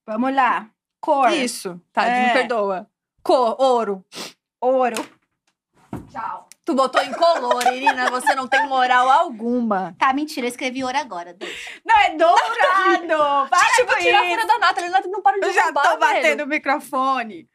Vamos 0.06 0.34
lá. 0.34 0.68
Cor. 1.00 1.32
Isso, 1.32 1.80
tá, 1.92 2.04
É. 2.06 2.26
me 2.28 2.32
perdoa. 2.32 2.88
Cor, 3.22 3.56
ouro. 3.60 4.04
Ouro. 4.60 4.96
Tchau. 6.10 6.48
Tu 6.64 6.74
botou 6.74 7.00
em 7.00 7.12
color, 7.12 7.64
Irina, 7.72 8.10
você 8.10 8.34
não 8.34 8.48
tem 8.48 8.66
moral 8.66 9.08
alguma. 9.08 9.94
Tá, 9.98 10.12
mentira, 10.12 10.46
eu 10.46 10.50
escrevi 10.50 10.82
ouro 10.82 10.96
agora. 10.98 11.32
deixa. 11.32 11.70
Não, 11.84 11.96
é 11.96 12.10
dourado! 12.16 13.46
Para 13.48 13.58
Gente, 13.68 13.78
eu 13.80 13.86
vou 13.86 13.94
com 13.94 14.00
tirar 14.02 14.18
a 14.20 14.24
isso. 14.26 14.34
fora 14.34 14.46
da 14.46 14.58
Nathalie. 14.58 14.88
A 14.88 14.90
Nathalie 14.92 15.12
não 15.12 15.22
para 15.22 15.38
de 15.40 15.46
Eu 15.46 15.52
já 15.52 15.62
roubar, 15.64 15.82
tô 15.82 15.88
velho. 15.90 16.00
batendo 16.00 16.42
o 16.44 16.46
microfone. 16.48 17.48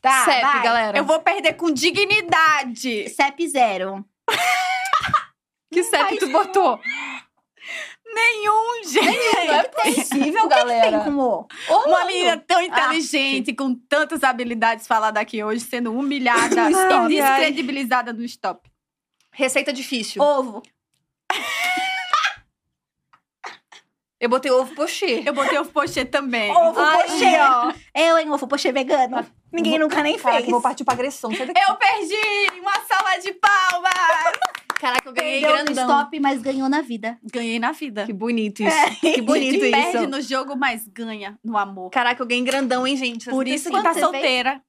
Tá, 0.00 0.24
CEP, 0.24 0.40
vai. 0.42 0.62
galera. 0.62 0.98
Eu 0.98 1.04
vou 1.04 1.20
perder 1.20 1.54
com 1.54 1.70
dignidade. 1.72 3.08
CEP 3.10 3.48
zero. 3.48 4.04
Que 5.72 5.82
CEP 5.82 6.18
tu 6.18 6.28
botou? 6.28 6.78
Nenhum, 8.14 8.84
gente. 8.84 9.46
Não 9.46 9.54
é 9.54 9.62
possível, 9.68 10.40
Tem 10.40 10.48
galera. 10.48 11.00
com 11.00 11.10
o. 11.16 11.46
Ô, 11.68 11.74
Uma 11.88 12.04
menina 12.04 12.36
tão 12.46 12.60
inteligente, 12.62 13.52
com 13.54 13.74
tantas 13.88 14.22
habilidades 14.22 14.86
falada 14.86 15.18
aqui 15.20 15.42
hoje, 15.42 15.60
sendo 15.64 15.92
humilhada 15.92 16.70
e 16.70 17.08
descredibilizada 17.08 18.12
no 18.12 18.22
stop. 18.24 18.70
Receita 19.32 19.72
difícil. 19.72 20.22
Ovo. 20.22 20.62
Eu 24.20 24.28
botei 24.28 24.50
ovo 24.50 24.74
pochê. 24.74 25.22
Eu 25.26 25.34
botei 25.34 25.58
o 25.58 25.66
pochê 25.66 26.02
também. 26.04 26.50
Ovo 26.50 26.80
Ai, 26.80 27.02
pochê, 27.02 27.36
ó. 27.40 27.72
Eu, 27.94 28.16
hein, 28.18 28.30
ovo 28.30 28.46
pochê 28.46 28.72
vegano. 28.72 29.26
Ninguém 29.52 29.72
Vou- 29.72 29.80
nunca 29.80 30.02
nem 30.02 30.16
Caraca, 30.16 30.38
fez. 30.40 30.50
vou 30.50 30.62
partir 30.62 30.82
pra 30.84 30.94
agressão. 30.94 31.30
Eu 31.30 31.76
perdi! 31.76 32.58
Uma 32.60 32.72
salva 32.88 33.18
de 33.20 33.32
palmas! 33.34 33.92
Caraca, 34.84 35.08
eu 35.08 35.14
ganhei 35.14 35.40
Perdeu 35.40 35.58
no 35.60 35.64
grandão. 35.64 35.88
stop, 35.88 36.20
mas 36.20 36.42
ganhou 36.42 36.68
na 36.68 36.82
vida. 36.82 37.18
Ganhei 37.32 37.58
na 37.58 37.72
vida. 37.72 38.04
Que 38.04 38.12
bonito 38.12 38.62
isso. 38.62 39.00
Que 39.00 39.22
bonito 39.24 39.52
Gente, 39.54 39.62
isso. 39.62 39.92
perde 39.92 40.06
no 40.06 40.20
jogo, 40.20 40.54
mas 40.54 40.86
ganha 40.88 41.38
no 41.42 41.56
amor. 41.56 41.88
Caraca, 41.88 42.22
eu 42.22 42.26
ganhei 42.26 42.44
grandão, 42.44 42.86
hein, 42.86 42.94
gente? 42.94 43.30
Por 43.30 43.48
isso 43.48 43.70
que 43.70 43.82
tá 43.82 43.94
fez? 43.94 44.04
solteira. 44.04 44.62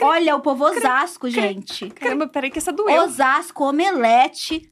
Olha, 0.00 0.34
o 0.34 0.40
povo 0.40 0.64
Osasco, 0.64 1.30
gente. 1.30 1.90
Caramba, 1.90 2.26
peraí 2.26 2.50
que 2.50 2.58
essa 2.58 2.72
doeu. 2.72 3.04
Osasco, 3.04 3.68
omelete. 3.68 4.68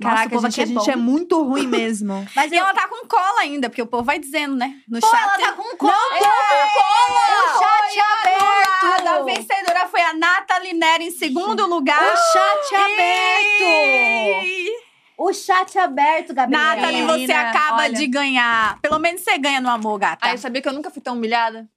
Nossa, 0.00 0.14
Caraca, 0.16 0.26
o 0.28 0.30
povo 0.40 0.50
gente, 0.50 0.60
aqui 0.60 0.70
a 0.76 0.80
gente 0.80 0.90
é 0.90 0.96
muito 0.96 1.42
ruim 1.42 1.66
mesmo. 1.66 2.26
Mas 2.34 2.50
E 2.52 2.56
eu... 2.56 2.60
ela 2.64 2.72
tá 2.72 2.86
com 2.88 3.06
cola 3.06 3.40
ainda, 3.40 3.68
porque 3.68 3.82
o 3.82 3.86
povo 3.86 4.04
vai 4.04 4.18
dizendo, 4.18 4.54
né? 4.56 4.74
No 4.88 5.00
Pô, 5.00 5.06
chat. 5.08 5.20
ela 5.22 5.38
tá 5.38 5.52
com 5.52 5.76
cola! 5.76 5.92
O 5.92 7.58
chat 7.58 8.00
aberto! 8.00 9.08
A 9.08 9.22
vencedora 9.22 9.88
foi 9.88 10.00
a 10.02 10.12
Nathalie 10.14 10.74
Neri 10.74 11.04
em 11.06 11.10
segundo 11.10 11.66
lugar. 11.66 12.00
O 12.00 12.16
chat 12.32 12.74
aberto! 12.74 14.44
E... 14.44 14.88
O 15.16 15.32
chat 15.32 15.76
aberto, 15.78 16.32
Gabriela. 16.32 16.76
Nathalie, 16.76 17.02
você 17.02 17.12
Menina, 17.18 17.50
acaba 17.50 17.82
olha. 17.82 17.92
de 17.92 18.06
ganhar. 18.06 18.78
Pelo 18.80 19.00
menos 19.00 19.22
você 19.22 19.36
ganha 19.36 19.60
no 19.60 19.68
amor, 19.68 19.98
gata. 19.98 20.28
Ah, 20.28 20.32
eu 20.32 20.38
sabia 20.38 20.62
que 20.62 20.68
eu 20.68 20.72
nunca 20.72 20.90
fui 20.90 21.02
tão 21.02 21.14
humilhada. 21.16 21.68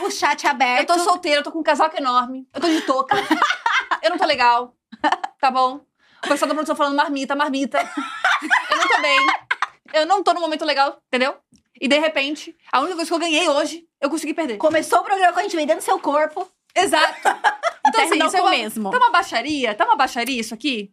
O 0.00 0.10
chat 0.10 0.42
Eu 0.44 0.50
aberto. 0.50 0.88
tô 0.88 0.98
solteira, 0.98 1.38
eu 1.40 1.44
tô 1.44 1.52
com 1.52 1.60
um 1.60 1.62
casaco 1.62 1.96
enorme. 1.96 2.44
Eu 2.52 2.60
tô 2.60 2.66
de 2.68 2.80
touca. 2.80 3.14
eu 4.02 4.10
não 4.10 4.18
tô 4.18 4.24
legal. 4.26 4.74
Tá 5.40 5.48
bom? 5.50 5.80
O 6.24 6.28
pessoal 6.28 6.48
da 6.48 6.54
produção 6.54 6.76
falando 6.76 6.96
marmita, 6.96 7.34
marmita. 7.34 7.78
Eu 8.70 8.76
não 8.76 8.88
tô 8.88 9.00
bem. 9.00 9.26
Eu 9.92 10.06
não 10.06 10.22
tô 10.22 10.32
no 10.32 10.40
momento 10.40 10.64
legal, 10.64 10.98
entendeu? 11.08 11.36
E 11.80 11.88
de 11.88 11.98
repente, 11.98 12.56
a 12.72 12.80
única 12.80 12.96
coisa 12.96 13.10
que 13.10 13.14
eu 13.14 13.18
ganhei 13.18 13.48
hoje, 13.48 13.84
eu 14.00 14.08
consegui 14.08 14.32
perder. 14.32 14.56
Começou 14.56 15.00
o 15.00 15.04
programa 15.04 15.32
com 15.32 15.40
a 15.40 15.42
gente 15.42 15.56
vendendo 15.56 15.80
seu 15.80 15.98
corpo. 15.98 16.48
Exato. 16.74 17.28
Então, 17.84 18.04
assim, 18.04 18.24
isso 18.24 18.36
é 18.36 18.40
uma, 18.40 18.50
mesmo. 18.50 18.90
tá 18.90 18.96
uma 18.96 19.10
baixaria? 19.10 19.74
Tá 19.74 19.84
uma 19.84 19.96
baixaria 19.96 20.40
isso 20.40 20.54
aqui? 20.54 20.92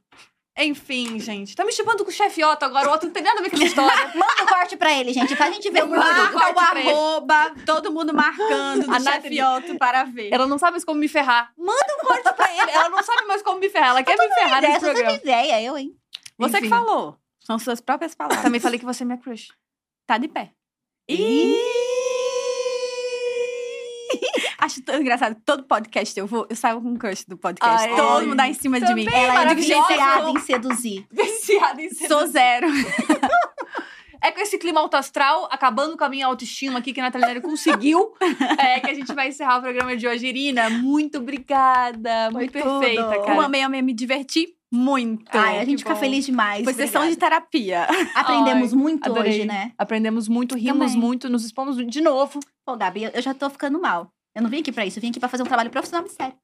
Enfim, 0.58 1.20
gente. 1.20 1.56
Tá 1.56 1.64
me 1.64 1.72
chipando 1.72 2.04
com 2.04 2.10
o 2.10 2.14
chefe 2.14 2.44
Otto 2.44 2.64
agora. 2.66 2.90
O 2.90 2.94
Otto 2.94 3.06
não 3.06 3.14
tem 3.14 3.24
nada 3.24 3.40
a 3.40 3.44
ver 3.44 3.50
com 3.50 3.56
essa 3.56 3.66
história. 3.66 4.12
Manda 4.14 4.44
o 4.44 4.48
corte 4.48 4.76
pra 4.76 4.94
ele, 4.94 5.14
gente, 5.14 5.36
pra 5.36 5.50
gente 5.50 5.70
ver 5.70 5.84
o 5.86 5.88
Manda 5.88 6.04
burburinho. 6.04 6.30
o 6.30 6.34
corte 6.34 6.56
Marca 6.56 6.80
o 6.80 6.90
arroba, 6.90 7.56
todo 7.66 7.92
mundo 7.92 8.14
marcando 8.14 8.86
A 8.92 8.98
do 8.98 9.58
Otto 9.58 9.78
para 9.78 10.04
ver. 10.04 10.30
Ela 10.34 10.46
não 10.48 10.58
sabe 10.58 10.72
mais 10.72 10.84
como 10.84 11.00
me 11.00 11.08
ferrar. 11.08 11.54
Manda 11.58 11.96
um 12.02 12.06
corte 12.06 12.34
pra 12.34 12.52
ele. 12.52 12.72
Ela 12.72 12.90
não 12.90 13.02
sabe 13.02 13.26
mais 13.26 13.42
como 13.42 13.60
me 13.60 13.70
ferrar. 13.70 13.90
Ela 13.92 14.04
quer 14.04 14.18
me 14.18 14.34
ferrar 14.36 14.62
nesse 14.62 14.76
Essa 14.78 14.88
é 14.88 14.90
a 14.90 14.94
programa. 14.94 15.18
ideia, 15.18 15.62
eu, 15.62 15.78
hein? 15.78 15.96
Você 16.38 16.54
que 16.60 16.68
Enfim. 16.68 16.70
falou. 16.70 17.18
São 17.40 17.58
suas 17.58 17.80
próprias 17.82 18.14
palavras. 18.14 18.42
Também 18.44 18.60
falei 18.60 18.78
que 18.78 18.86
você 18.86 19.04
é 19.04 19.06
minha 19.06 19.18
crush. 19.18 19.50
Tá 20.06 20.18
de 20.18 20.28
pé. 20.28 20.52
Acho 24.70 24.82
tão 24.84 25.02
engraçado. 25.02 25.36
Todo 25.44 25.64
podcast 25.64 26.20
eu 26.20 26.28
vou, 26.28 26.46
eu 26.50 26.56
saio 26.56 26.80
com 26.80 26.90
um 26.90 26.96
crush 26.96 27.26
do 27.28 27.36
podcast. 27.38 27.88
Ai, 27.90 27.96
Todo 27.96 28.22
mundo 28.28 28.36
dá 28.36 28.48
em 28.48 28.54
cima 28.54 28.80
de 28.80 28.94
mim. 28.94 29.06
também, 29.06 29.26
Ela 29.26 29.52
é 29.52 29.56
viciada 29.56 30.30
em 30.30 30.40
seduzir. 30.40 31.08
Viciada 31.12 31.82
em 31.82 31.90
ser 31.90 32.08
Sou 32.08 32.28
zero. 32.28 32.68
É 34.22 34.32
com 34.32 34.42
esse 34.42 34.58
clima 34.58 34.82
alto 34.82 34.98
astral, 34.98 35.48
acabando 35.50 35.96
com 35.98 36.04
a 36.04 36.10
minha 36.10 36.26
autoestima 36.28 36.80
aqui 36.80 36.92
que 36.92 37.00
a 37.00 37.04
Natália 37.04 37.26
Neri 37.30 37.40
conseguiu, 37.42 38.12
é, 38.58 38.82
que 38.82 38.90
a 38.90 38.94
gente 38.94 39.14
vai 39.14 39.30
encerrar 39.30 39.60
o 39.60 39.62
programa 39.62 39.96
de 39.96 40.06
hoje. 40.06 40.28
Irina, 40.28 40.70
muito 40.70 41.20
obrigada. 41.20 42.30
Muito 42.30 42.52
Foi 42.52 42.62
tudo. 42.62 42.80
perfeita, 42.82 43.16
Eu 43.16 43.22
cara. 43.24 43.46
amei, 43.46 43.62
amei, 43.62 43.82
me 43.82 43.94
diverti 43.94 44.54
muito. 44.70 45.24
Ai, 45.38 45.60
a 45.60 45.64
gente 45.66 45.80
fica 45.80 45.94
bom. 45.94 46.00
feliz 46.02 46.26
demais. 46.26 46.66
Foi 46.66 46.74
sessão 46.74 47.08
de 47.08 47.16
terapia. 47.16 47.88
Aprendemos 48.14 48.74
Ai, 48.74 48.78
muito 48.78 49.10
Adorei. 49.10 49.32
hoje, 49.32 49.46
né? 49.46 49.72
Aprendemos 49.78 50.28
muito, 50.28 50.54
rimos 50.58 50.88
Também. 50.92 50.98
muito, 51.08 51.30
nos 51.30 51.46
expomos 51.46 51.78
de 51.78 52.02
novo. 52.02 52.42
Pô, 52.66 52.76
Gabi, 52.76 53.06
eu- 53.06 53.12
eu 53.14 53.22
já 53.22 53.34
tô 53.34 53.50
ficando 53.50 53.80
mal. 53.80 54.12
Eu 54.36 54.42
não 54.42 54.50
vim 54.50 54.60
aqui 54.62 54.72
pra 54.72 54.86
isso, 54.86 54.98
eu 55.00 55.02
vim 55.02 55.10
aqui 55.10 55.20
pra 55.20 55.30
fazer 55.30 55.44
um 55.44 55.46
trabalho 55.46 55.70
profissional 55.70 56.08
sério. 56.08 56.38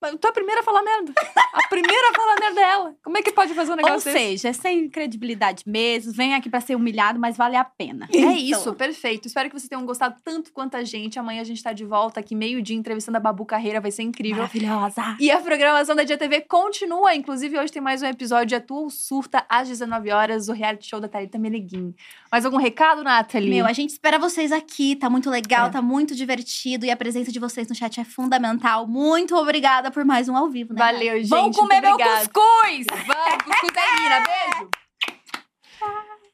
Mas 0.00 0.14
tu 0.20 0.26
é 0.26 0.30
a 0.30 0.32
primeira 0.32 0.60
a 0.60 0.64
falar 0.64 0.82
merda. 0.82 1.12
A 1.54 1.68
primeira 1.68 2.12
faladeira 2.14 2.54
dela. 2.54 2.94
Como 3.02 3.16
é 3.16 3.22
que 3.22 3.32
pode 3.32 3.54
fazer 3.54 3.72
um 3.72 3.76
negócio 3.76 3.94
Ou 4.08 4.14
desse? 4.14 4.18
seja, 4.26 4.48
é 4.48 4.52
sem 4.52 4.88
credibilidade 4.90 5.62
mesmo, 5.66 6.12
vem 6.12 6.34
aqui 6.34 6.50
pra 6.50 6.60
ser 6.60 6.74
humilhado, 6.76 7.18
mas 7.18 7.36
vale 7.36 7.56
a 7.56 7.64
pena. 7.64 8.06
É 8.12 8.16
Então. 8.18 8.32
isso, 8.36 8.74
perfeito. 8.74 9.26
Espero 9.26 9.48
que 9.48 9.58
vocês 9.58 9.68
tenham 9.68 9.84
gostado 9.86 10.16
tanto 10.22 10.52
quanto 10.52 10.76
a 10.76 10.84
gente. 10.84 11.18
Amanhã 11.18 11.40
a 11.40 11.44
gente 11.44 11.62
tá 11.62 11.72
de 11.72 11.84
volta 11.84 12.20
aqui, 12.20 12.34
meio-dia, 12.34 12.76
entrevistando 12.76 13.16
a 13.16 13.20
Babu 13.20 13.44
Carreira. 13.46 13.80
Vai 13.80 13.90
ser 13.90 14.02
incrível. 14.02 14.38
Maravilhosa. 14.38 15.16
E 15.18 15.30
a 15.30 15.40
programação 15.40 15.96
da 15.96 16.04
Dia 16.04 16.18
TV 16.18 16.42
continua. 16.42 17.14
Inclusive, 17.14 17.58
hoje 17.58 17.72
tem 17.72 17.80
mais 17.82 18.02
um 18.02 18.06
episódio 18.06 18.46
de 18.46 18.54
Atua 18.54 18.80
ou 18.82 18.90
Surta, 18.90 19.44
às 19.48 19.66
19 19.68 20.10
horas, 20.10 20.48
o 20.48 20.52
reality 20.52 20.88
show 20.88 21.00
da 21.00 21.08
Thalita 21.08 21.38
Meneguin. 21.38 21.94
Mais 22.30 22.44
algum 22.44 22.58
recado, 22.58 23.02
Nathalie? 23.02 23.48
Meu, 23.50 23.64
a 23.66 23.72
gente 23.72 23.90
espera 23.90 24.18
vocês 24.18 24.52
aqui, 24.52 24.94
tá 24.94 25.08
muito 25.08 25.30
legal, 25.30 25.68
É. 25.68 25.70
tá 25.70 25.80
muito 25.80 26.14
divertido 26.14 26.84
e 26.84 26.90
a 26.90 26.96
presença 26.96 27.32
de 27.32 27.38
vocês 27.38 27.66
no 27.68 27.74
chat 27.74 27.98
é 28.00 28.04
fundamental. 28.04 28.86
Muito 28.86 29.34
obrigada 29.36 29.85
obrigada 29.86 29.90
por 29.90 30.04
mais 30.04 30.28
um 30.28 30.36
ao 30.36 30.48
vivo, 30.48 30.74
né? 30.74 30.78
Valeu, 30.78 31.16
gente. 31.18 31.28
Vamos 31.28 31.56
comer 31.56 31.80
meu 31.80 31.96
cuscuz! 31.96 32.86
Vamos, 33.06 33.44
cuscuz 33.44 33.72
da 33.72 33.92
Irina. 33.94 34.20
Beijo! 34.20 34.70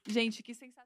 Gente, 0.09 0.43
que 0.43 0.55
sensação. 0.55 0.83